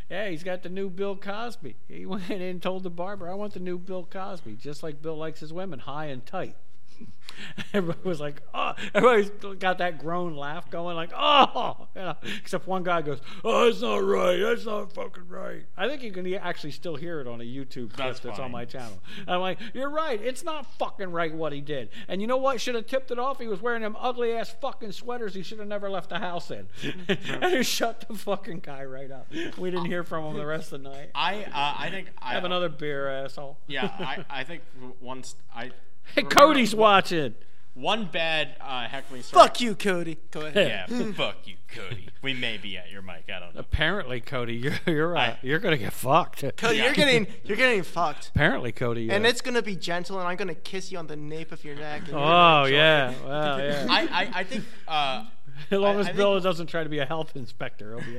yeah, 0.09 0.29
he's 0.29 0.45
got 0.45 0.63
the 0.63 0.69
new 0.69 0.89
Bill 0.91 1.17
Cosby. 1.17 1.75
He 1.89 2.07
went 2.07 2.31
in 2.31 2.41
and 2.43 2.63
told 2.63 2.83
the 2.85 2.91
barber, 2.91 3.29
I 3.29 3.35
want 3.35 3.55
the 3.55 3.61
new 3.61 3.79
Bill 3.79 4.05
Cosby, 4.09 4.55
just 4.57 4.83
like 4.85 5.03
Bill 5.03 5.17
likes 5.17 5.41
his 5.41 5.53
women, 5.53 5.81
high 5.81 6.07
and 6.07 6.25
tight. 6.25 6.57
Everybody 7.73 8.09
was 8.09 8.21
like, 8.21 8.43
oh, 8.55 8.75
everybody's 8.95 9.31
got 9.59 9.79
that 9.79 9.99
groan 9.99 10.37
laugh 10.37 10.71
going, 10.71 10.95
like, 10.95 11.11
oh, 11.17 11.89
you 11.95 12.03
know, 12.03 12.15
except 12.39 12.67
one 12.69 12.85
guy 12.85 13.03
goes, 13.03 13.21
oh, 13.43 13.65
that's 13.65 13.83
not 13.83 13.97
right. 13.97 14.37
That's 14.37 14.65
not 14.65 14.93
fucking 14.93 15.29
right. 15.29 15.65
I 15.77 15.89
think 15.89 16.03
you 16.03 16.13
can 16.13 16.33
actually 16.35 16.71
still 16.71 16.95
hear 16.95 17.21
it 17.21 17.27
on 17.27 17.41
a 17.41 17.45
YouTube 17.45 17.93
clip 17.93 17.97
That's 17.97 18.21
that's, 18.21 18.39
on 18.39 18.53
my 18.53 18.65
channel. 18.65 18.99
And 19.19 19.31
I'm 19.31 19.41
like, 19.41 19.59
you're 19.75 19.91
right. 19.91 20.21
It's 20.23 20.45
not 20.45 20.67
fucking 20.79 21.11
right 21.11 21.35
what 21.35 21.53
he 21.53 21.61
did. 21.61 21.91
And 22.07 22.21
you 22.21 22.27
know 22.27 22.37
what? 22.37 22.61
Should 22.61 22.77
have 22.77 22.87
tipped 22.87 23.11
it 23.11 23.19
off. 23.19 23.41
He 23.41 23.49
was 23.49 23.61
wearing 23.61 23.83
them 23.83 23.97
ugly 23.99 24.33
ass 24.33 24.55
fucking 24.61 24.93
sweaters 24.93 25.35
he 25.35 25.43
should 25.43 25.59
have 25.59 25.69
never 25.69 25.91
left 25.91 26.11
the 26.11 26.19
house 26.19 26.51
in. 26.51 26.69
and 27.09 27.53
he 27.53 27.63
shut 27.63 28.05
the 28.09 28.15
fucking 28.15 28.61
guy 28.61 28.85
right 28.85 29.11
up. 29.11 29.29
We 29.59 29.71
didn't 29.71 29.87
hear 29.87 30.05
from 30.05 30.25
him 30.25 30.37
the 30.37 30.47
rest 30.47 30.73
of 30.73 30.83
the 30.83 30.91
night. 30.91 31.11
I 31.15 31.45
uh, 31.45 31.75
I 31.79 31.91
think 31.91 32.09
I 32.21 32.35
Have 32.35 32.45
another 32.45 32.69
beer, 32.69 33.09
asshole. 33.09 33.59
Yeah, 33.67 33.91
I, 33.99 34.25
I 34.41 34.45
think 34.45 34.63
once 35.01 35.35
I. 35.55 35.71
Hey, 36.05 36.23
remember- 36.23 36.35
Cody's 36.35 36.75
watching. 36.75 37.35
one 37.75 38.05
bad 38.07 38.57
uh, 38.61 38.87
heckling. 38.89 39.23
story- 39.23 39.43
Fuck 39.47 39.61
you, 39.61 39.75
Cody. 39.75 40.19
Go 40.31 40.43
ahead. 40.47 40.87
Yeah, 40.89 41.13
fuck 41.13 41.37
you, 41.45 41.55
Cody. 41.69 42.09
We 42.23 42.33
may 42.33 42.57
be 42.57 42.77
at 42.79 42.91
your 42.91 43.03
mic. 43.03 43.25
I 43.35 43.41
don't 43.41 43.53
know. 43.55 43.61
Apparently, 43.61 44.21
Cody, 44.21 44.55
you're 44.55 44.75
you're 44.87 45.17
uh, 45.17 45.21
I- 45.21 45.39
you're 45.43 45.59
gonna 45.59 45.77
get 45.77 45.93
fucked. 45.93 46.45
Cody, 46.57 46.77
Yeah. 46.77 46.85
you're 46.85 46.95
getting 46.95 47.27
you're 47.45 47.57
getting 47.57 47.83
fucked. 47.83 48.29
Apparently, 48.35 48.71
Cody. 48.73 49.11
And 49.11 49.25
uh, 49.27 49.29
it's 49.29 49.41
gonna 49.41 49.61
be 49.63 49.75
gentle, 49.77 50.19
and 50.21 50.29
I'm 50.29 50.37
gonna 50.37 50.55
kiss 50.55 50.93
you 50.93 50.99
on 50.99 51.07
the 51.09 51.17
nape 51.17 51.51
of 51.53 51.65
your 51.65 51.75
neck. 51.75 52.01
and 52.03 52.09
you're 52.11 52.19
oh 52.19 52.23
gonna 52.23 52.65
enjoy 52.67 52.77
yeah, 52.77 53.11
it. 53.11 53.17
well 53.27 53.59
yeah. 53.61 53.87
I, 53.91 54.01
I, 54.01 54.31
I 54.41 54.45
think 54.45 54.65
uh, 54.87 55.25
as 55.71 55.79
long 55.79 55.97
I- 55.97 56.01
as 56.01 56.07
I 56.09 56.13
Bill 56.13 56.35
think- 56.35 56.45
doesn't 56.45 56.67
try 56.69 56.85
to 56.85 56.89
be 56.89 57.01
a 57.01 57.07
health 57.07 57.35
inspector, 57.35 57.99
he'll 57.99 58.07
be 58.09 58.19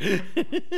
okay. 0.00 0.22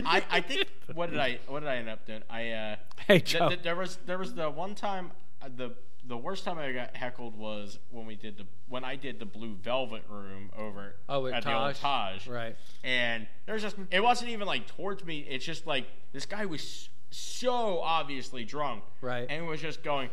I, 0.04 0.22
I 0.30 0.40
think 0.40 0.66
what 0.94 1.10
did 1.10 1.20
I 1.20 1.38
what 1.46 1.60
did 1.60 1.68
I 1.68 1.76
end 1.76 1.88
up 1.88 2.04
doing? 2.06 2.22
I 2.28 2.50
uh, 2.50 2.76
Hey, 3.06 3.20
th- 3.20 3.24
Joe. 3.38 3.48
th- 3.50 3.62
there 3.62 3.76
was 3.76 3.98
there 4.06 4.18
was 4.18 4.34
the 4.34 4.50
one 4.50 4.74
time 4.74 5.12
uh, 5.42 5.48
the 5.56 5.74
the 6.10 6.16
worst 6.16 6.44
time 6.44 6.58
I 6.58 6.72
got 6.72 6.96
heckled 6.96 7.36
was 7.36 7.78
when 7.90 8.04
we 8.04 8.16
did 8.16 8.36
the 8.36 8.44
when 8.68 8.84
I 8.84 8.96
did 8.96 9.20
the 9.20 9.24
blue 9.24 9.54
velvet 9.54 10.02
room 10.10 10.50
over 10.58 10.96
Oh, 11.08 11.26
at 11.28 11.44
the 11.44 11.56
old 11.56 11.76
Taj? 11.76 12.26
Right. 12.26 12.56
And 12.84 13.26
there's 13.46 13.62
just 13.62 13.76
it 13.90 14.02
wasn't 14.02 14.30
even 14.30 14.46
like 14.46 14.66
towards 14.66 15.04
me. 15.04 15.20
It's 15.20 15.44
just 15.44 15.66
like 15.66 15.86
this 16.12 16.26
guy 16.26 16.44
was 16.46 16.90
so 17.10 17.80
obviously 17.80 18.44
drunk. 18.44 18.82
Right. 19.00 19.26
And 19.30 19.46
was 19.46 19.60
just 19.60 19.84
going 19.84 20.10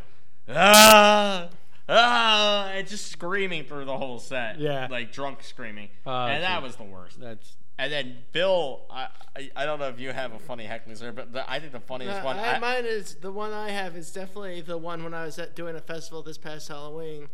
ah 0.48 1.50
ah 1.90 2.68
and 2.70 2.88
just 2.88 3.08
screaming 3.08 3.66
through 3.66 3.86
the 3.86 3.98
whole 3.98 4.20
set. 4.20 4.60
Yeah. 4.60 4.88
Like 4.90 5.12
drunk 5.12 5.42
screaming. 5.44 5.90
Oh, 6.06 6.12
and 6.28 6.44
that 6.44 6.62
was 6.62 6.76
the 6.76 6.84
worst. 6.84 7.20
That's 7.20 7.56
And 7.80 7.92
then 7.92 8.18
Bill, 8.32 8.82
I, 8.90 9.08
I 9.36 9.52
I 9.56 9.66
don't 9.66 9.80
know 9.80 9.88
if 9.90 10.00
you 10.00 10.12
have 10.12 10.34
a 10.34 10.40
funny 10.40 10.66
heckling 10.66 10.96
story, 10.96 11.12
but 11.12 11.32
the, 11.32 11.50
I 11.50 11.60
think 11.60 11.72
the 11.74 11.80
funniest 11.80 12.22
Uh, 12.22 12.24
one. 12.24 12.38
I, 12.38 12.56
I, 12.56 12.60
mine 12.60 12.86
is 12.86 13.16
the 13.16 13.32
one 13.32 13.54
I 13.54 13.70
have 13.70 13.96
is 13.96 14.12
definitely 14.12 14.62
the 14.62 14.78
one 14.78 15.04
when 15.04 15.14
I 15.14 15.24
was 15.26 15.38
at 15.38 15.56
doing 15.56 15.76
a 15.76 15.82
festival 15.82 16.24
this 16.24 16.38
past 16.40 16.68
Halloween. 16.70 17.28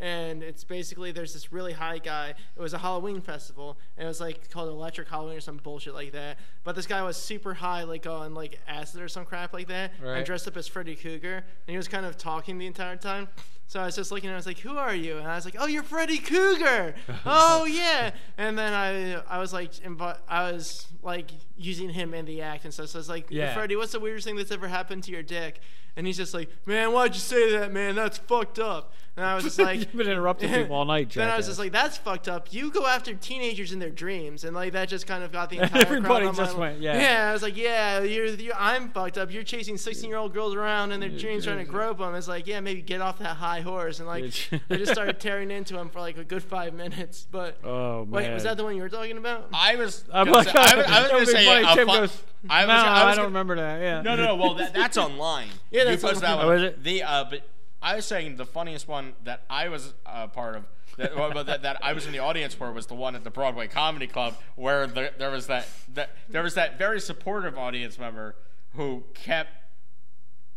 And 0.00 0.44
it's 0.44 0.62
basically 0.62 1.10
there's 1.10 1.32
this 1.32 1.52
really 1.52 1.72
high 1.72 1.98
guy. 1.98 2.34
It 2.56 2.60
was 2.60 2.72
a 2.72 2.78
Halloween 2.78 3.20
festival, 3.20 3.78
and 3.96 4.04
it 4.04 4.08
was 4.08 4.20
like 4.20 4.48
called 4.48 4.68
Electric 4.68 5.08
Halloween 5.08 5.38
or 5.38 5.40
some 5.40 5.56
bullshit 5.56 5.92
like 5.92 6.12
that. 6.12 6.38
But 6.62 6.76
this 6.76 6.86
guy 6.86 7.02
was 7.02 7.16
super 7.16 7.54
high, 7.54 7.82
like 7.82 8.06
on 8.06 8.32
like 8.32 8.60
acid 8.68 9.00
or 9.00 9.08
some 9.08 9.24
crap 9.24 9.52
like 9.52 9.66
that, 9.68 9.90
Right. 10.00 10.18
and 10.18 10.26
dressed 10.26 10.46
up 10.46 10.56
as 10.56 10.68
Freddy 10.68 10.94
Krueger. 10.94 11.36
And 11.38 11.44
he 11.66 11.76
was 11.76 11.88
kind 11.88 12.06
of 12.06 12.16
talking 12.16 12.58
the 12.58 12.66
entire 12.68 12.94
time. 12.96 13.26
So 13.68 13.78
I 13.80 13.84
was 13.84 13.94
just 13.96 14.10
looking 14.10 14.28
at 14.28 14.32
him, 14.32 14.36
I 14.36 14.38
was 14.38 14.46
like, 14.46 14.58
"Who 14.60 14.76
are 14.78 14.94
you?" 14.94 15.18
And 15.18 15.26
I 15.28 15.34
was 15.36 15.44
like, 15.44 15.56
"Oh, 15.58 15.66
you're 15.66 15.82
Freddy 15.82 16.16
Cougar. 16.18 16.94
oh 17.26 17.64
yeah. 17.66 18.12
And 18.38 18.58
then 18.58 18.72
I 18.72 19.22
I 19.28 19.38
was 19.38 19.52
like 19.52 19.72
invi- 19.74 20.16
I 20.26 20.50
was 20.52 20.86
like 21.02 21.30
using 21.56 21.90
him 21.90 22.14
in 22.14 22.24
the 22.24 22.40
act 22.42 22.64
and 22.64 22.72
stuff. 22.72 22.88
So 22.88 22.98
I 22.98 23.00
was 23.00 23.08
like, 23.08 23.26
Yeah. 23.30 23.54
Freddy, 23.54 23.76
what's 23.76 23.92
the 23.92 24.00
weirdest 24.00 24.26
thing 24.26 24.36
that's 24.36 24.50
ever 24.50 24.68
happened 24.68 25.04
to 25.04 25.12
your 25.12 25.22
dick? 25.22 25.60
And 25.96 26.06
he's 26.06 26.16
just 26.16 26.32
like, 26.32 26.48
man, 26.64 26.92
why'd 26.92 27.14
you 27.14 27.20
say 27.20 27.50
that, 27.58 27.72
man? 27.72 27.96
That's 27.96 28.18
fucked 28.18 28.60
up. 28.60 28.92
And 29.16 29.26
I 29.26 29.34
was 29.34 29.42
just 29.42 29.58
like, 29.68 29.80
You've 29.80 29.96
been 29.96 30.06
interrupting 30.08 30.48
people 30.52 30.76
all 30.76 30.84
night, 30.84 31.10
too. 31.10 31.18
Then 31.18 31.28
I 31.28 31.36
was 31.36 31.46
just 31.46 31.58
like, 31.58 31.72
that's 31.72 31.96
fucked 31.96 32.28
up. 32.28 32.52
You 32.52 32.70
go 32.70 32.86
after 32.86 33.14
teenagers 33.14 33.72
in 33.72 33.80
their 33.80 33.90
dreams, 33.90 34.44
and 34.44 34.54
like 34.54 34.74
that 34.74 34.88
just 34.88 35.08
kind 35.08 35.24
of 35.24 35.32
got 35.32 35.50
the 35.50 35.58
entire 35.58 35.82
Everybody 35.82 36.26
crowd 36.26 36.28
on 36.28 36.34
just 36.36 36.54
my- 36.54 36.60
went, 36.60 36.80
yeah. 36.80 37.00
Yeah, 37.00 37.30
I 37.30 37.32
was 37.32 37.42
like, 37.42 37.56
yeah, 37.56 38.00
you're, 38.02 38.26
you're 38.26 38.54
I'm 38.56 38.90
fucked 38.90 39.18
up. 39.18 39.32
You're 39.32 39.42
chasing 39.42 39.76
16 39.76 40.08
year 40.08 40.18
old 40.18 40.32
girls 40.34 40.54
around 40.54 40.92
in 40.92 41.00
their 41.00 41.08
dreams, 41.08 41.44
trying 41.44 41.58
to 41.58 41.64
grope 41.64 41.98
them. 41.98 42.14
It's 42.14 42.28
like, 42.28 42.46
yeah, 42.46 42.60
maybe 42.60 42.80
get 42.80 43.00
off 43.00 43.18
that 43.18 43.36
high 43.36 43.57
horse. 43.60 43.98
And 43.98 44.08
like, 44.08 44.24
It's- 44.24 44.60
I 44.70 44.76
just 44.76 44.92
started 44.92 45.20
tearing 45.20 45.50
into 45.50 45.78
him 45.78 45.88
for 45.90 46.00
like 46.00 46.16
a 46.18 46.24
good 46.24 46.42
five 46.42 46.74
minutes. 46.74 47.26
But 47.30 47.58
oh 47.64 48.00
man. 48.04 48.10
wait, 48.10 48.32
was 48.34 48.42
that 48.44 48.56
the 48.56 48.64
one 48.64 48.76
you 48.76 48.82
were 48.82 48.88
talking 48.88 49.16
about? 49.18 49.48
I 49.52 49.76
was. 49.76 50.04
I'm 50.12 50.30
like, 50.30 50.48
say- 50.48 50.52
I 50.56 50.76
was, 50.76 50.86
I 50.86 51.00
was 51.02 51.10
gonna 51.10 51.26
say 51.26 51.44
funny. 51.46 51.64
a 51.64 51.74
Tim 51.74 51.86
fun- 51.86 52.00
goes, 52.00 52.22
I 52.48 52.60
was. 52.64 52.68
no, 52.68 52.74
I, 52.74 52.76
was 52.76 52.92
I 52.92 53.04
don't 53.06 53.16
gonna- 53.16 53.26
remember 53.28 53.56
that. 53.56 53.80
Yeah. 53.80 54.02
No, 54.02 54.16
no, 54.16 54.24
no. 54.24 54.34
Well, 54.36 54.54
that, 54.54 54.74
that's 54.74 54.96
online. 54.98 55.48
Yeah, 55.70 55.82
You 55.82 55.88
that's 55.90 56.02
posted 56.02 56.24
online. 56.24 56.38
that 56.38 56.44
Oh, 56.44 56.48
one. 56.48 56.56
is 56.58 56.62
it? 56.64 56.82
The 56.84 57.02
uh, 57.02 57.24
but 57.30 57.42
I 57.82 57.96
was 57.96 58.06
saying 58.06 58.36
the 58.36 58.46
funniest 58.46 58.88
one 58.88 59.14
that 59.24 59.42
I 59.48 59.68
was 59.68 59.94
a 60.06 60.28
part 60.28 60.56
of. 60.56 60.64
That, 60.96 61.14
well, 61.14 61.44
that, 61.44 61.62
that 61.62 61.78
I 61.80 61.92
was 61.92 62.06
in 62.06 62.12
the 62.12 62.18
audience 62.18 62.54
for 62.54 62.72
was 62.72 62.86
the 62.86 62.94
one 62.96 63.14
at 63.14 63.22
the 63.22 63.30
Broadway 63.30 63.68
Comedy 63.68 64.08
Club 64.08 64.34
where 64.56 64.88
there, 64.88 65.12
there 65.16 65.30
was 65.30 65.46
that, 65.46 65.68
that 65.94 66.10
there 66.28 66.42
was 66.42 66.54
that 66.54 66.76
very 66.76 67.00
supportive 67.00 67.56
audience 67.56 68.00
member 68.00 68.34
who 68.74 69.04
kept 69.14 69.52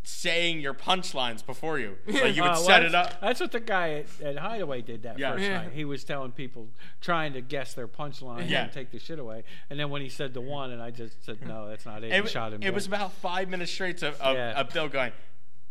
saying 0.04 0.60
your 0.60 0.74
punchlines 0.74 1.44
before 1.46 1.78
you. 1.78 1.96
Like 2.06 2.34
you 2.36 2.42
would 2.42 2.50
Uh, 2.50 2.54
well, 2.54 2.56
set 2.56 2.82
it 2.82 2.94
up. 2.94 3.20
That's 3.20 3.40
what 3.40 3.52
the 3.52 3.60
guy 3.60 3.92
at, 3.94 4.20
at 4.20 4.36
Hideaway 4.38 4.82
did 4.82 5.04
that 5.04 5.18
Yeah. 5.18 5.32
first 5.32 5.44
Yeah. 5.44 5.62
night. 5.62 5.72
He 5.72 5.84
was 5.84 6.02
telling 6.04 6.32
people, 6.32 6.68
trying 7.00 7.32
to 7.34 7.40
guess 7.40 7.74
their 7.74 7.86
punchline 7.88 8.50
Yeah. 8.50 8.64
and 8.64 8.72
take 8.72 8.90
the 8.90 8.98
shit 8.98 9.18
away. 9.18 9.44
And 9.70 9.78
then 9.78 9.90
when 9.90 10.02
he 10.02 10.08
said 10.08 10.34
the 10.34 10.40
one, 10.40 10.70
and 10.72 10.82
I 10.82 10.90
just 10.90 11.24
said, 11.24 11.46
no, 11.46 11.68
that's 11.68 11.86
not 11.86 12.02
it. 12.02 12.10
It, 12.10 12.12
and 12.14 12.28
shot 12.28 12.52
him. 12.52 12.60
it 12.62 12.64
dead. 12.66 12.74
was 12.74 12.86
about 12.86 13.12
five 13.12 13.48
minutes 13.48 13.70
straight 13.72 14.02
of, 14.02 14.20
of, 14.20 14.36
Yeah. 14.36 14.58
of 14.60 14.70
Bill 14.72 14.88
going, 14.88 15.12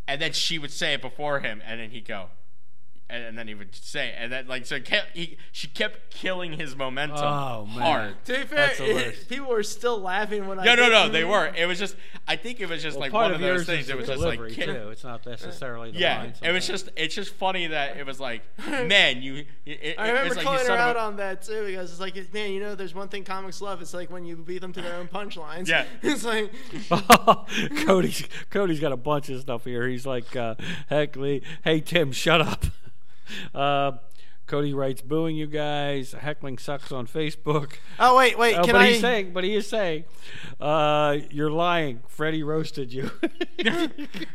and 0.07 0.21
then 0.21 0.31
she 0.33 0.57
would 0.57 0.71
say 0.71 0.93
it 0.93 1.01
before 1.01 1.41
him, 1.41 1.61
and 1.65 1.79
then 1.79 1.89
he'd 1.91 2.07
go, 2.07 2.29
and, 3.11 3.23
and 3.25 3.37
then 3.37 3.47
he 3.47 3.53
would 3.53 3.75
say, 3.75 4.13
and 4.17 4.31
then 4.31 4.47
like 4.47 4.65
so, 4.65 4.79
kept, 4.79 5.15
he 5.15 5.37
she 5.51 5.67
kept 5.67 6.11
killing 6.11 6.53
his 6.53 6.75
momentum 6.75 7.17
Oh, 7.19 7.65
man. 7.65 7.79
hard. 7.79 8.25
To 8.25 8.33
be 8.33 8.39
fair, 8.43 8.67
That's 8.67 8.77
the 8.79 8.93
worst. 8.93 9.29
people 9.29 9.47
were 9.49 9.63
still 9.63 9.99
laughing 9.99 10.47
when 10.47 10.59
I. 10.59 10.65
No, 10.65 10.75
no, 10.75 10.89
no, 10.89 11.09
they 11.09 11.23
were. 11.23 11.51
It 11.55 11.65
was 11.65 11.77
just, 11.77 11.95
I 12.27 12.35
think 12.35 12.59
it 12.59 12.69
was 12.69 12.81
just 12.81 12.95
Well, 12.95 13.01
like 13.01 13.11
part 13.11 13.23
one 13.25 13.31
of 13.31 13.35
of 13.35 13.41
those 13.41 13.65
things. 13.65 13.89
It 13.89 13.97
was 13.97 14.07
just 14.07 14.21
like, 14.21 14.39
delivery, 14.39 14.55
too. 14.55 14.89
It's 14.89 15.03
not 15.03 15.25
necessarily 15.25 15.91
the 15.91 15.99
yeah, 15.99 16.17
line. 16.19 16.33
it 16.41 16.51
was 16.51 16.65
just, 16.67 16.89
it's 16.95 17.13
just 17.13 17.33
funny 17.35 17.67
that 17.67 17.97
it 17.97 18.05
was 18.05 18.19
like, 18.19 18.41
man, 18.67 19.21
you. 19.21 19.45
It, 19.65 19.79
it, 19.83 19.95
I 19.99 20.05
it 20.05 20.09
remember 20.09 20.29
was 20.29 20.37
like, 20.37 20.45
calling 20.45 20.59
you 20.65 20.71
her 20.71 20.77
out 20.77 20.95
a- 20.95 21.01
on 21.01 21.17
that 21.17 21.43
too 21.43 21.65
because 21.65 21.91
it's 21.91 21.99
like, 21.99 22.15
man, 22.33 22.51
you 22.51 22.59
know, 22.59 22.75
there's 22.75 22.95
one 22.95 23.09
thing 23.09 23.23
comics 23.23 23.61
love. 23.61 23.81
It's 23.81 23.93
like 23.93 24.09
when 24.11 24.25
you 24.25 24.35
beat 24.37 24.59
them 24.61 24.73
to 24.73 24.81
their 24.81 24.95
own 24.95 25.07
punchlines. 25.07 25.67
Yeah. 25.67 25.85
it's 26.01 26.23
like, 26.23 26.51
Cody's 27.85 28.27
Cody's 28.49 28.79
got 28.79 28.91
a 28.91 28.97
bunch 28.97 29.29
of 29.29 29.41
stuff 29.41 29.65
here. 29.65 29.87
He's 29.87 30.05
like, 30.05 30.35
uh, 30.35 30.55
heck, 30.87 31.15
Lee, 31.15 31.41
hey 31.63 31.79
Tim, 31.81 32.11
shut 32.11 32.41
up. 32.41 32.65
Uh, 33.55 33.93
Cody 34.47 34.73
writes, 34.73 35.01
booing 35.01 35.37
you 35.37 35.47
guys. 35.47 36.11
Heckling 36.11 36.57
sucks 36.57 36.91
on 36.91 37.07
Facebook. 37.07 37.73
oh 37.99 38.17
wait, 38.17 38.37
wait, 38.37 38.55
Oh, 38.57 38.63
can 38.65 38.73
but 38.73 38.81
I? 38.81 38.87
he's 38.87 38.99
saying, 38.99 39.31
but 39.31 39.45
he 39.45 39.55
is 39.55 39.65
saying, 39.65 40.03
uh, 40.59 41.17
you're 41.29 41.51
lying. 41.51 42.01
Freddie 42.09 42.43
roasted 42.43 42.91
you. 42.91 43.11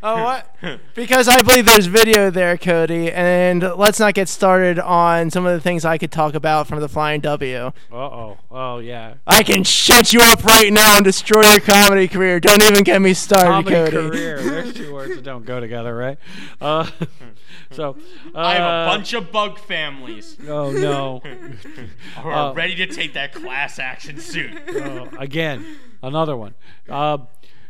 oh 0.03 0.25
what? 0.25 0.57
Because 0.95 1.29
I 1.29 1.43
believe 1.43 1.67
there's 1.67 1.85
video 1.87 2.31
there, 2.31 2.57
Cody, 2.57 3.13
and 3.13 3.61
let's 3.77 4.01
not 4.01 4.15
get 4.15 4.31
started 4.31 4.79
on 4.79 5.31
some 5.31 5.45
of 5.45 5.53
the 5.53 5.61
things 5.61 5.85
I 5.85 5.99
could 5.99 6.13
talk 6.13 6.35
about 6.35 6.67
from 6.67 6.81
the 6.81 6.89
Flying 6.89 7.21
W. 7.21 7.57
uh 7.67 7.71
oh. 7.93 8.39
Oh 8.51 8.79
yeah. 8.79 9.15
I 9.27 9.43
can 9.43 9.65
shut 9.65 10.15
you 10.15 10.21
up 10.23 10.43
right 10.45 10.73
now 10.73 10.97
and 10.97 11.05
destroy 11.05 11.43
your 11.43 11.61
comedy 11.61 12.09
career. 12.09 12.41
Don't 12.41 12.63
even 12.63 12.85
get 12.85 13.03
me 13.03 13.13
started, 13.13 13.69
Comedy 13.71 13.75
Cody. 14.01 14.09
career. 14.11 14.41
There's 14.43 14.73
two 14.73 14.95
words 14.95 15.15
that 15.17 15.25
don't 15.25 15.45
go 15.45 15.61
together, 15.61 15.95
right? 15.95 16.17
Uh, 16.59 16.89
so 17.71 17.97
uh, 18.35 18.35
I 18.39 18.55
have 18.55 18.63
a 18.63 18.97
bunch 18.97 19.13
of 19.13 19.33
bug 19.33 19.59
families 19.59 20.37
Oh 20.49 20.71
no. 20.71 21.21
who 21.21 22.29
are 22.29 22.51
uh, 22.51 22.53
ready 22.53 22.75
to 22.77 22.87
take 22.87 23.15
that 23.15 23.33
class 23.33 23.79
action 23.79 24.19
suit. 24.19 24.53
Oh, 24.69 25.09
again, 25.19 25.65
another 26.03 26.37
one. 26.37 26.55
Uh, 26.89 27.19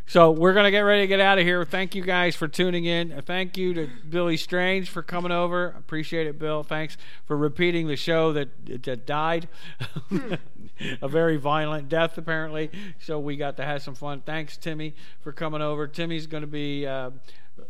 so 0.09 0.31
we're 0.31 0.55
gonna 0.55 0.71
get 0.71 0.81
ready 0.81 1.03
to 1.03 1.07
get 1.09 1.19
out 1.21 1.39
of 1.39 1.45
here. 1.45 1.65
Thank 1.65 1.95
you 1.95 2.03
guys 2.03 2.37
for 2.37 2.47
tuning 2.47 2.85
in. 2.85 3.21
Thank 3.23 3.57
you 3.57 3.75
to 3.75 3.89
Billy 4.09 4.37
Strange 4.37 4.89
for 4.89 5.03
coming 5.03 5.33
over. 5.33 5.75
Appreciate 5.79 6.27
it, 6.29 6.39
Bill. 6.39 6.63
Thanks 6.63 6.97
for 7.25 7.37
repeating 7.37 7.89
the 7.89 7.97
show 7.97 8.33
that 8.33 8.49
that 8.85 9.05
died. 9.07 9.49
A 11.01 11.09
very 11.09 11.39
violent 11.39 11.89
death, 11.89 12.19
apparently. 12.19 12.71
So 13.01 13.19
we 13.19 13.37
got 13.37 13.57
to 13.57 13.65
have 13.65 13.83
some 13.83 13.95
fun. 13.95 14.21
Thanks, 14.21 14.57
Timmy, 14.59 14.95
for 15.21 15.33
coming 15.33 15.63
over. 15.63 15.89
Timmy's 15.89 16.27
going 16.27 16.43
to 16.43 16.47
be 16.47 16.87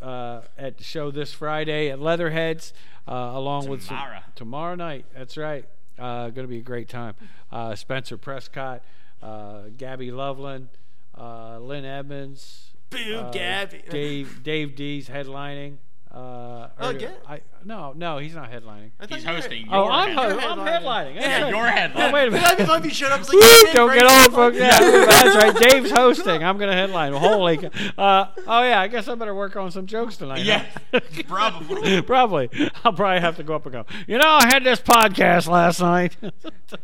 uh, 0.03 0.43
at 0.59 0.79
the 0.79 0.85
show 0.85 1.11
this 1.11 1.33
Friday 1.33 1.91
at 1.91 2.01
Leatherheads, 2.01 2.73
uh, 3.09 3.13
along 3.35 3.69
with 3.69 3.83
some- 3.83 3.97
Tomorrow. 3.97 4.21
tomorrow 4.35 4.75
night. 4.75 5.07
That's 5.15 5.37
right. 5.37 5.65
Uh, 5.99 6.29
going 6.31 6.47
to 6.47 6.49
be 6.49 6.59
a 6.59 6.63
great 6.63 6.89
time. 6.89 7.15
Uh, 7.51 7.75
Spencer 7.75 8.17
Prescott, 8.19 8.83
uh, 9.23 9.63
Gabby 9.77 10.11
Loveland, 10.11 10.69
uh, 11.17 11.59
Lynn 11.59 11.85
Evans, 11.87 12.71
Boo, 12.91 13.27
Gabby. 13.33 13.83
Dave 13.91 14.43
Dave 14.43 14.77
D's 14.77 15.09
headlining. 15.09 15.79
Uh, 16.11 16.69
Oh? 16.79 16.99
I, 17.27 17.41
no, 17.67 17.93
no, 17.97 18.19
he's 18.19 18.35
not 18.35 18.51
headlining. 18.51 18.91
I 19.01 19.07
thought 19.07 19.17
He's 19.17 19.25
you 19.25 19.31
were- 19.31 19.37
hosting. 19.37 19.69
Oh, 19.71 19.83
your 19.85 19.93
I'm, 19.93 20.09
head. 20.09 20.17
ho- 20.41 20.49
I'm 20.51 20.59
headlining. 20.61 20.67
headlining. 20.67 21.15
That's 21.15 21.27
Yeah, 21.27 21.43
right. 21.43 21.51
your 21.51 21.67
headline. 21.67 22.11
Oh, 22.11 22.13
wait 22.15 22.29
a 22.29 22.31
minute. 22.31 22.43
That'd 22.45 22.59
be 22.59 22.65
fun 22.65 22.79
if 22.81 22.85
you 22.87 22.91
showed 22.93 23.13
up. 23.13 23.21
It's 23.21 23.29
like, 23.29 23.43
Woo, 23.43 23.73
don't 23.73 23.93
get 23.95 24.01
the 24.01 24.07
all 24.07 24.25
fuck- 24.25 24.33
fucked. 24.35 24.57
Yeah, 24.57 24.79
that's 25.07 25.37
right. 25.37 25.71
Dave's 25.71 25.91
hosting. 25.91 26.45
I'm 26.45 26.59
gonna 26.59 26.73
headline. 26.75 27.13
Holy. 27.13 27.59
c- 27.59 27.69
Uh, 27.99 28.27
oh 28.47 28.63
yeah, 28.63 28.81
I 28.81 28.87
guess 28.89 29.09
I 29.09 29.15
better 29.17 29.35
work 29.35 29.57
on 29.57 29.71
some 29.73 29.87
jokes 29.87 30.17
tonight. 30.17 30.45
Yeah, 30.45 30.65
huh? 30.93 31.01
probably. 31.29 32.03
probably. 32.03 32.51
I'll 32.85 32.93
probably 32.93 33.21
have 33.21 33.37
to 33.37 33.43
go 33.43 33.57
up 33.57 33.67
and 33.67 33.73
go. 33.73 33.85
You 34.07 34.19
know, 34.19 34.29
I 34.29 34.47
had 34.47 34.63
this 34.65 34.81
podcast 34.81 35.49
last 35.49 35.81
night. 35.81 36.17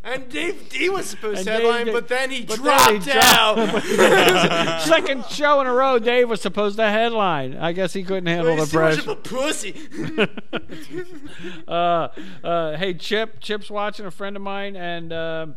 And 0.03 0.29
Dave 0.29 0.69
D 0.69 0.89
was 0.89 1.05
supposed 1.05 1.37
And 1.39 1.45
to 1.47 1.51
Dave 1.53 1.61
headline, 1.61 1.85
did- 1.85 1.93
but 1.93 2.07
then 2.09 2.29
he 2.29 2.43
but 2.43 2.61
then 2.61 2.99
dropped 2.99 3.05
he 3.05 3.11
out. 3.15 4.81
Second 4.81 5.25
show 5.27 5.61
in 5.61 5.67
a 5.67 5.73
row, 5.73 5.99
Dave 5.99 6.29
was 6.29 6.41
supposed 6.41 6.77
to 6.77 6.89
headline. 6.89 7.55
I 7.57 7.71
guess 7.71 7.93
he 7.93 8.03
couldn't 8.03 8.25
handle 8.25 8.55
the 8.55 8.61
He's 8.63 8.71
too 8.71 8.79
much 8.79 8.97
of 8.99 9.05
pressure. 9.05 9.11
a 9.11 9.15
pussy. 9.15 10.69
uh, 11.67 12.07
uh, 12.43 12.77
hey, 12.77 12.93
Chip. 12.93 13.39
Chip's 13.39 13.69
watching 13.69 14.05
a 14.05 14.11
friend 14.11 14.35
of 14.35 14.41
mine, 14.41 14.75
and 14.75 15.13
uh, 15.13 15.47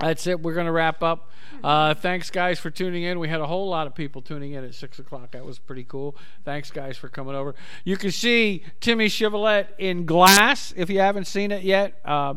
that's 0.00 0.26
it. 0.26 0.40
We're 0.40 0.54
going 0.54 0.66
to 0.66 0.72
wrap 0.72 1.02
up. 1.02 1.30
Uh, 1.62 1.94
thanks, 1.94 2.30
guys, 2.30 2.58
for 2.58 2.68
tuning 2.68 3.04
in. 3.04 3.18
We 3.18 3.28
had 3.28 3.40
a 3.40 3.46
whole 3.46 3.68
lot 3.68 3.86
of 3.86 3.94
people 3.94 4.20
tuning 4.20 4.52
in 4.52 4.64
at 4.64 4.74
6 4.74 4.98
o'clock. 4.98 5.30
That 5.30 5.44
was 5.44 5.58
pretty 5.58 5.84
cool. 5.84 6.16
Thanks, 6.44 6.70
guys, 6.70 6.96
for 6.96 7.08
coming 7.08 7.34
over. 7.34 7.54
You 7.84 7.96
can 7.96 8.10
see 8.10 8.64
Timmy 8.80 9.08
Chivalette 9.08 9.74
in 9.78 10.04
Glass 10.04 10.74
if 10.76 10.90
you 10.90 10.98
haven't 11.00 11.26
seen 11.26 11.52
it 11.52 11.62
yet. 11.62 12.00
Uh, 12.04 12.34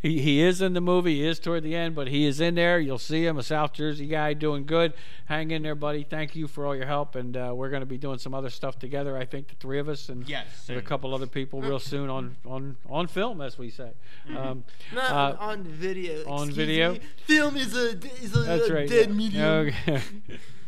he, 0.00 0.20
he 0.20 0.40
is 0.40 0.62
in 0.62 0.72
the 0.72 0.80
movie. 0.80 1.16
He 1.16 1.26
is 1.26 1.38
toward 1.38 1.62
the 1.62 1.74
end, 1.74 1.94
but 1.94 2.08
he 2.08 2.26
is 2.26 2.40
in 2.40 2.54
there. 2.54 2.78
You'll 2.78 2.98
see 2.98 3.26
him, 3.26 3.36
a 3.38 3.42
South 3.42 3.72
Jersey 3.72 4.06
guy 4.06 4.32
doing 4.32 4.64
good. 4.64 4.94
Hang 5.26 5.50
in 5.50 5.62
there, 5.62 5.74
buddy. 5.74 6.04
Thank 6.04 6.34
you 6.34 6.46
for 6.46 6.66
all 6.66 6.74
your 6.74 6.86
help. 6.86 7.16
And 7.16 7.36
uh, 7.36 7.52
we're 7.54 7.70
going 7.70 7.80
to 7.82 7.86
be 7.86 7.98
doing 7.98 8.18
some 8.18 8.34
other 8.34 8.50
stuff 8.50 8.78
together, 8.78 9.16
I 9.16 9.24
think, 9.26 9.48
the 9.48 9.56
three 9.56 9.78
of 9.78 9.88
us 9.88 10.08
and 10.08 10.26
Yes, 10.28 10.66
with 10.68 10.78
a 10.78 10.82
couple 10.82 11.14
other 11.14 11.26
people 11.26 11.60
real 11.60 11.78
soon 11.78 12.08
on, 12.08 12.36
on, 12.46 12.76
on 12.88 13.08
film, 13.08 13.40
as 13.40 13.58
we 13.58 13.68
say. 13.68 13.90
Um, 14.36 14.64
Not 14.94 15.10
uh, 15.10 15.36
on 15.38 15.64
video. 15.64 16.26
on 16.28 16.48
excuse 16.48 16.56
video? 16.56 16.99
Film 17.26 17.56
is 17.56 17.76
a 17.76 17.96
is 18.22 18.34
a, 18.36 18.40
That's 18.40 18.68
a 18.68 18.74
right. 18.74 18.88
dead 18.88 19.08
yeah. 19.08 19.14
medium. 19.14 19.44
Okay. 19.44 20.02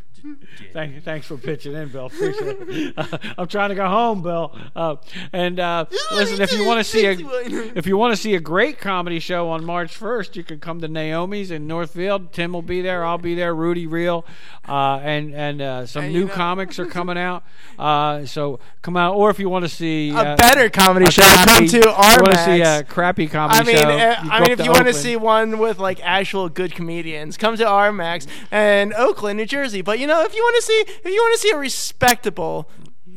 Thank, 0.72 1.02
thanks 1.04 1.26
for 1.26 1.36
pitching 1.36 1.74
in, 1.74 1.88
Bill. 1.88 2.06
Appreciate 2.06 2.56
it. 2.60 2.94
Uh, 2.96 3.18
I'm 3.38 3.48
trying 3.48 3.70
to 3.70 3.74
go 3.74 3.88
home, 3.88 4.22
Bill. 4.22 4.56
Uh, 4.74 4.96
and 5.32 5.58
uh, 5.58 5.86
listen, 6.12 6.40
if 6.40 6.52
you 6.52 6.64
want 6.64 6.78
to 6.78 6.84
see 6.84 7.06
a 7.06 7.12
if 7.76 7.86
you 7.86 7.96
want 7.96 8.14
to 8.14 8.20
see 8.20 8.34
a 8.34 8.40
great 8.40 8.78
comedy 8.78 9.18
show 9.18 9.48
on 9.48 9.64
March 9.64 9.98
1st, 9.98 10.36
you 10.36 10.44
can 10.44 10.60
come 10.60 10.80
to 10.80 10.88
Naomi's 10.88 11.50
in 11.50 11.66
Northfield. 11.66 12.32
Tim 12.32 12.52
will 12.52 12.62
be 12.62 12.80
there. 12.82 13.04
I'll 13.04 13.18
be 13.18 13.34
there. 13.34 13.54
Rudy 13.54 13.86
Real, 13.86 14.24
uh, 14.68 15.00
and 15.02 15.34
and 15.34 15.60
uh, 15.60 15.86
some 15.86 16.04
And 16.04 16.12
new 16.12 16.20
you 16.20 16.26
know- 16.26 16.34
comics 16.34 16.78
are 16.78 16.86
coming 16.86 17.18
out. 17.18 17.42
Uh, 17.78 18.24
so 18.26 18.60
come 18.82 18.96
out, 18.96 19.14
or 19.16 19.30
if 19.30 19.38
you 19.38 19.48
want 19.48 19.64
to 19.64 19.68
see 19.68 20.10
a 20.10 20.36
better 20.36 20.68
comedy 20.70 21.06
a 21.06 21.10
show, 21.10 21.22
crappy- 21.22 21.50
come 21.50 21.66
to 21.68 21.76
you 21.78 21.86
want 21.86 22.32
to 22.32 22.44
see 22.44 22.60
a 22.60 22.82
crappy 22.84 23.26
comedy 23.28 23.58
I 23.60 23.64
mean, 23.64 23.76
show. 23.76 23.88
uh, 23.88 24.14
I 24.30 24.40
mean, 24.40 24.50
if 24.50 24.60
you 24.64 24.70
want 24.70 24.86
to 24.86 24.94
see 24.94 25.16
one 25.16 25.58
with 25.58 25.78
like 25.78 26.00
actual 26.04 26.48
good 26.48 26.74
comedians, 26.74 27.36
come 27.36 27.56
to 27.56 27.66
our 27.66 27.90
Max 27.92 28.26
and 28.50 28.92
Oaklyn, 28.94 29.36
New 29.38 29.46
Jersey. 29.46 29.80
But 29.82 29.98
you 29.98 30.06
know, 30.06 30.11
if 30.20 30.34
you 30.34 30.42
want 30.42 30.56
to 30.56 30.62
see, 30.62 30.84
if 30.86 31.04
you 31.06 31.20
want 31.22 31.34
to 31.34 31.40
see 31.40 31.50
a 31.50 31.56
respectable, 31.58 32.68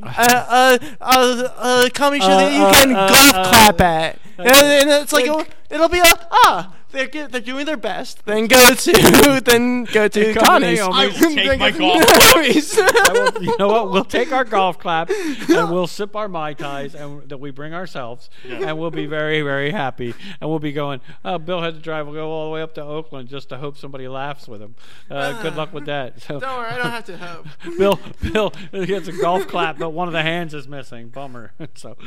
uh, 0.02 0.14
uh, 0.18 0.78
uh, 1.02 1.50
uh, 1.58 1.90
comedy 1.94 2.22
show 2.22 2.28
that 2.30 2.52
you 2.54 2.64
Uh, 2.64 2.74
can 2.74 2.96
uh, 2.96 3.08
golf 3.08 3.34
uh, 3.36 3.50
clap 3.50 3.82
at, 3.82 4.20
and, 4.38 4.48
and 4.48 4.90
it's 5.04 5.14
like 5.14 5.28
like- 5.28 5.48
it'll, 5.72 5.76
it'll 5.76 5.90
be 5.90 6.00
a 6.00 6.28
ah. 6.32 6.75
They're, 6.96 7.08
good- 7.08 7.32
they're 7.34 7.42
doing 7.42 7.66
their 7.66 7.76
best. 7.78 8.26
Then 8.26 8.48
go 8.48 8.74
to 8.74 9.42
then 9.46 9.84
go 9.84 10.08
to 10.08 10.34
come 10.34 10.44
Connie's. 10.46 10.80
I 10.80 11.08
will 11.08 11.14
take 11.36 11.60
my 11.60 11.72
golf 11.72 12.04
Naomi's. 12.36 12.78
I 12.80 13.10
will- 13.36 13.44
you 13.44 13.56
know 13.60 13.68
what? 13.68 13.92
We'll 13.92 14.06
take 14.06 14.32
our 14.32 14.46
golf 14.46 14.80
clap 14.80 15.10
and 15.50 15.72
we'll 15.72 15.88
sip 15.88 16.16
our 16.16 16.30
mai 16.30 16.54
tais 16.54 16.96
and 16.96 17.28
that 17.30 17.38
we 17.40 17.52
bring 17.52 17.74
ourselves, 17.74 18.30
and 18.48 18.80
we'll 18.80 18.92
be 18.92 19.06
very, 19.08 19.42
very 19.42 19.72
happy. 19.72 20.14
And 20.40 20.50
we'll 20.50 20.60
be 20.60 20.72
going. 20.72 21.02
Oh, 21.26 21.38
Bill 21.38 21.62
had 21.62 21.74
to 21.76 21.82
drive. 21.82 22.06
We'll 22.06 22.16
go 22.16 22.30
all 22.32 22.46
the 22.50 22.54
way 22.54 22.62
up 22.62 22.74
to 22.76 22.82
Oaklyn 22.84 23.28
just 23.28 23.50
to 23.50 23.58
hope 23.58 23.78
somebody 23.78 24.08
laughs 24.08 24.48
with 24.48 24.62
him. 24.62 24.76
Uh, 25.12 25.42
good 25.42 25.56
luck 25.56 25.74
with 25.74 25.86
that. 25.88 26.22
So, 26.22 26.40
Don't 26.40 26.58
worry, 26.58 26.70
I 26.72 26.78
don't 26.78 26.92
have 26.92 27.06
to 27.06 27.18
hope. 27.18 27.46
Bill, 27.78 28.00
Bill 28.72 28.86
gets 28.86 29.08
a 29.10 29.12
golf 29.12 29.48
clap, 29.48 29.78
but 29.78 29.90
one 29.90 30.08
of 30.08 30.14
the 30.14 30.22
hands 30.24 30.54
is 30.54 30.68
missing. 30.68 31.10
Bummer. 31.10 31.52
so, 31.76 31.98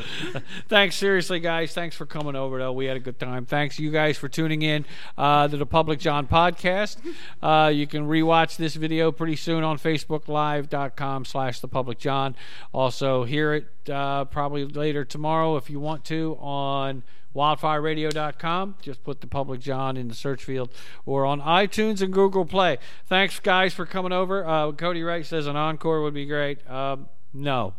thanks 0.68 0.96
seriously, 0.96 1.40
guys. 1.40 1.72
Thanks 1.74 1.94
for 1.94 2.06
coming 2.06 2.34
over. 2.36 2.58
Though 2.58 2.72
we 2.72 2.86
had 2.86 2.96
a 2.96 3.00
good 3.00 3.18
time. 3.20 3.44
Thanks 3.44 3.78
you 3.78 3.90
guys 3.90 4.16
for 4.16 4.28
tuning 4.28 4.62
in 4.62 4.77
uh, 5.16 5.46
the 5.46 5.66
Public 5.66 5.98
John 5.98 6.26
podcast. 6.26 6.96
Uh, 7.42 7.68
you 7.68 7.86
can 7.86 8.06
rewatch 8.06 8.56
this 8.56 8.74
video 8.74 9.12
pretty 9.12 9.36
soon 9.36 9.64
on 9.64 9.78
FacebookLive.com/slash 9.78 11.60
The 11.60 11.68
Public 11.68 11.98
John. 11.98 12.36
Also, 12.72 13.24
hear 13.24 13.54
it 13.54 13.90
uh, 13.90 14.24
probably 14.26 14.64
later 14.64 15.04
tomorrow 15.04 15.56
if 15.56 15.70
you 15.70 15.80
want 15.80 16.04
to 16.06 16.36
on 16.40 17.02
wildfireradio.com. 17.34 18.76
Just 18.82 19.04
put 19.04 19.20
the 19.20 19.26
public 19.26 19.60
John 19.60 19.96
in 19.96 20.08
the 20.08 20.14
search 20.14 20.44
field 20.44 20.70
or 21.06 21.24
on 21.24 21.40
iTunes 21.40 22.02
and 22.02 22.12
Google 22.12 22.44
Play. 22.44 22.78
Thanks, 23.06 23.38
guys, 23.40 23.74
for 23.74 23.86
coming 23.86 24.12
over. 24.12 24.46
Uh, 24.46 24.72
Cody 24.72 25.02
Wright 25.02 25.24
says 25.24 25.46
an 25.46 25.56
encore 25.56 26.02
would 26.02 26.14
be 26.14 26.26
great. 26.26 26.68
Um, 26.68 27.08
no. 27.32 27.74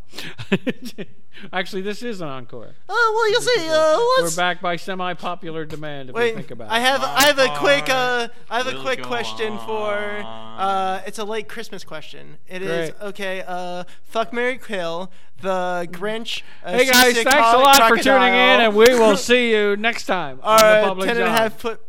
Actually, 1.54 1.82
this 1.84 2.02
is 2.04 2.22
an 2.22 2.28
encore. 2.28 2.76
Oh 2.90 3.14
well, 3.16 3.32
you'll 3.32 3.42
see. 3.42 3.70
Uh, 3.70 3.98
We're 4.18 4.24
let's 4.24 4.36
back 4.36 4.62
by 4.62 4.76
semi-popular 4.76 5.66
demand. 5.66 6.10
If 6.10 6.16
Wait, 6.16 6.30
you 6.30 6.36
think 6.36 6.52
about 6.52 6.72
I 6.72 6.80
it. 6.80 6.82
have 6.82 7.04
I 7.04 7.22
have 7.24 7.40
a 7.40 7.56
quick 7.58 7.90
uh 7.90 8.28
I 8.50 8.58
have 8.58 8.68
a 8.68 8.74
will 8.76 8.82
quick 8.82 9.02
go 9.02 9.08
question 9.08 9.58
for 9.60 9.94
uh 10.26 11.02
it's 11.06 11.20
a 11.20 11.24
late 11.26 11.48
Christmas 11.48 11.84
question. 11.84 12.38
It 12.48 12.62
is 12.62 12.90
Great. 12.92 13.02
okay. 13.10 13.44
Uh, 13.48 13.84
fuck 14.04 14.34
Mary 14.34 14.58
Kill, 14.58 15.12
the 15.42 15.88
Grinch. 15.92 16.42
Uh, 16.64 16.74
Hey 16.74 16.86
guys, 16.86 17.14
Seasick 17.16 17.24
thanks 17.28 17.48
a 17.48 17.52
Cro- 17.52 17.60
lot 17.64 17.76
for 17.88 17.98
tuning 17.98 18.00
in, 18.00 18.04
Crocodile, 18.04 18.62
and 18.68 18.76
we 18.76 18.90
will 19.00 19.16
see 19.30 19.52
you 19.52 19.78
next 19.78 20.06
time 20.06 20.40
on 20.44 20.60
the 20.60 20.66
Our 20.66 20.84
Public 20.84 21.08
ten 21.08 21.18
and 21.18 21.26
a 21.26 21.28
John. 21.28 21.38
half 21.38 21.54
foot 21.60 21.80
full. 21.80 21.89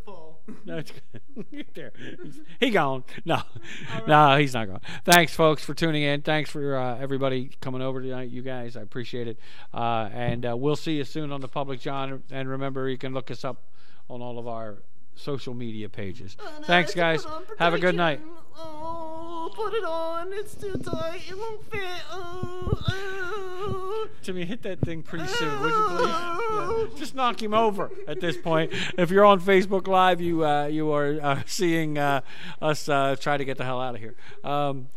No, 0.64 0.78
it's 0.78 0.92
good. 0.92 1.66
there. 1.74 1.92
He's- 2.22 2.40
He 2.58 2.70
gone. 2.70 3.04
No, 3.24 3.42
no, 4.06 4.36
he's 4.38 4.54
not 4.54 4.68
gone. 4.68 4.80
Thanks, 5.04 5.34
folks, 5.34 5.64
for 5.64 5.74
tuning 5.74 6.02
in. 6.02 6.22
Thanks 6.22 6.50
for 6.50 6.76
uh, 6.76 6.98
everybody 6.98 7.50
coming 7.60 7.82
over 7.82 8.00
tonight. 8.00 8.30
You 8.30 8.42
guys, 8.42 8.76
I 8.76 8.80
appreciate 8.82 9.28
it. 9.28 9.38
Uh, 9.72 10.08
and 10.12 10.44
uh, 10.46 10.56
we'll 10.56 10.76
see 10.76 10.96
you 10.96 11.04
soon 11.04 11.32
on 11.32 11.40
the 11.40 11.48
Public 11.48 11.80
John. 11.80 12.22
And 12.30 12.48
remember, 12.48 12.88
you 12.88 12.98
can 12.98 13.12
look 13.14 13.30
us 13.30 13.44
up 13.44 13.62
on 14.08 14.22
all 14.22 14.38
of 14.38 14.46
our 14.48 14.78
social 15.20 15.54
media 15.54 15.88
pages. 15.88 16.36
Thanks, 16.64 16.94
guys. 16.94 17.26
Have 17.58 17.74
a 17.74 17.78
good 17.78 17.94
night. 17.94 18.20
Oh, 18.56 19.50
put 19.54 19.72
it 19.74 19.84
on. 19.84 20.32
It's 20.32 20.54
too 20.54 20.76
tight. 20.76 21.22
It 21.28 21.36
won't 21.36 21.70
fit. 21.70 21.80
Oh, 22.10 22.84
oh. 22.88 24.08
Timmy, 24.22 24.44
hit 24.44 24.62
that 24.62 24.80
thing 24.80 25.02
pretty 25.02 25.26
soon, 25.26 25.60
would 25.60 25.70
you 25.70 25.86
please? 25.88 26.08
Yeah. 26.08 26.98
Just 26.98 27.14
knock 27.14 27.42
him 27.42 27.54
over 27.54 27.90
at 28.06 28.20
this 28.20 28.36
point. 28.36 28.72
If 28.98 29.10
you're 29.10 29.24
on 29.24 29.40
Facebook 29.40 29.86
Live, 29.86 30.20
you 30.20 30.44
uh, 30.44 30.66
you 30.66 30.92
are 30.92 31.18
uh, 31.22 31.42
seeing 31.46 31.98
uh, 31.98 32.20
us 32.60 32.88
uh, 32.88 33.16
try 33.18 33.36
to 33.36 33.44
get 33.44 33.58
the 33.58 33.64
hell 33.64 33.80
out 33.80 33.94
of 33.94 34.00
here. 34.00 34.14
Um, 34.44 34.88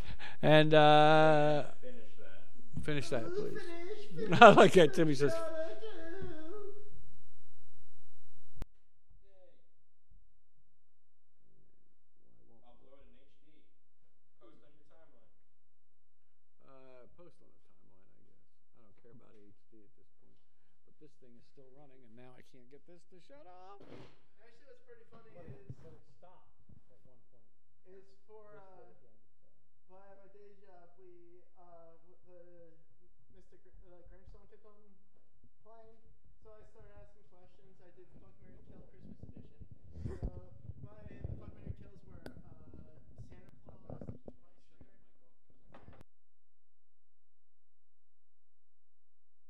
and 0.41 0.73
uh, 0.73 1.63
finish 2.83 3.09
that, 3.09 3.25
please. 3.35 4.37
I 4.41 4.49
like 4.49 4.73
that. 4.73 4.93
Timmy 4.93 5.15
says. 5.15 5.33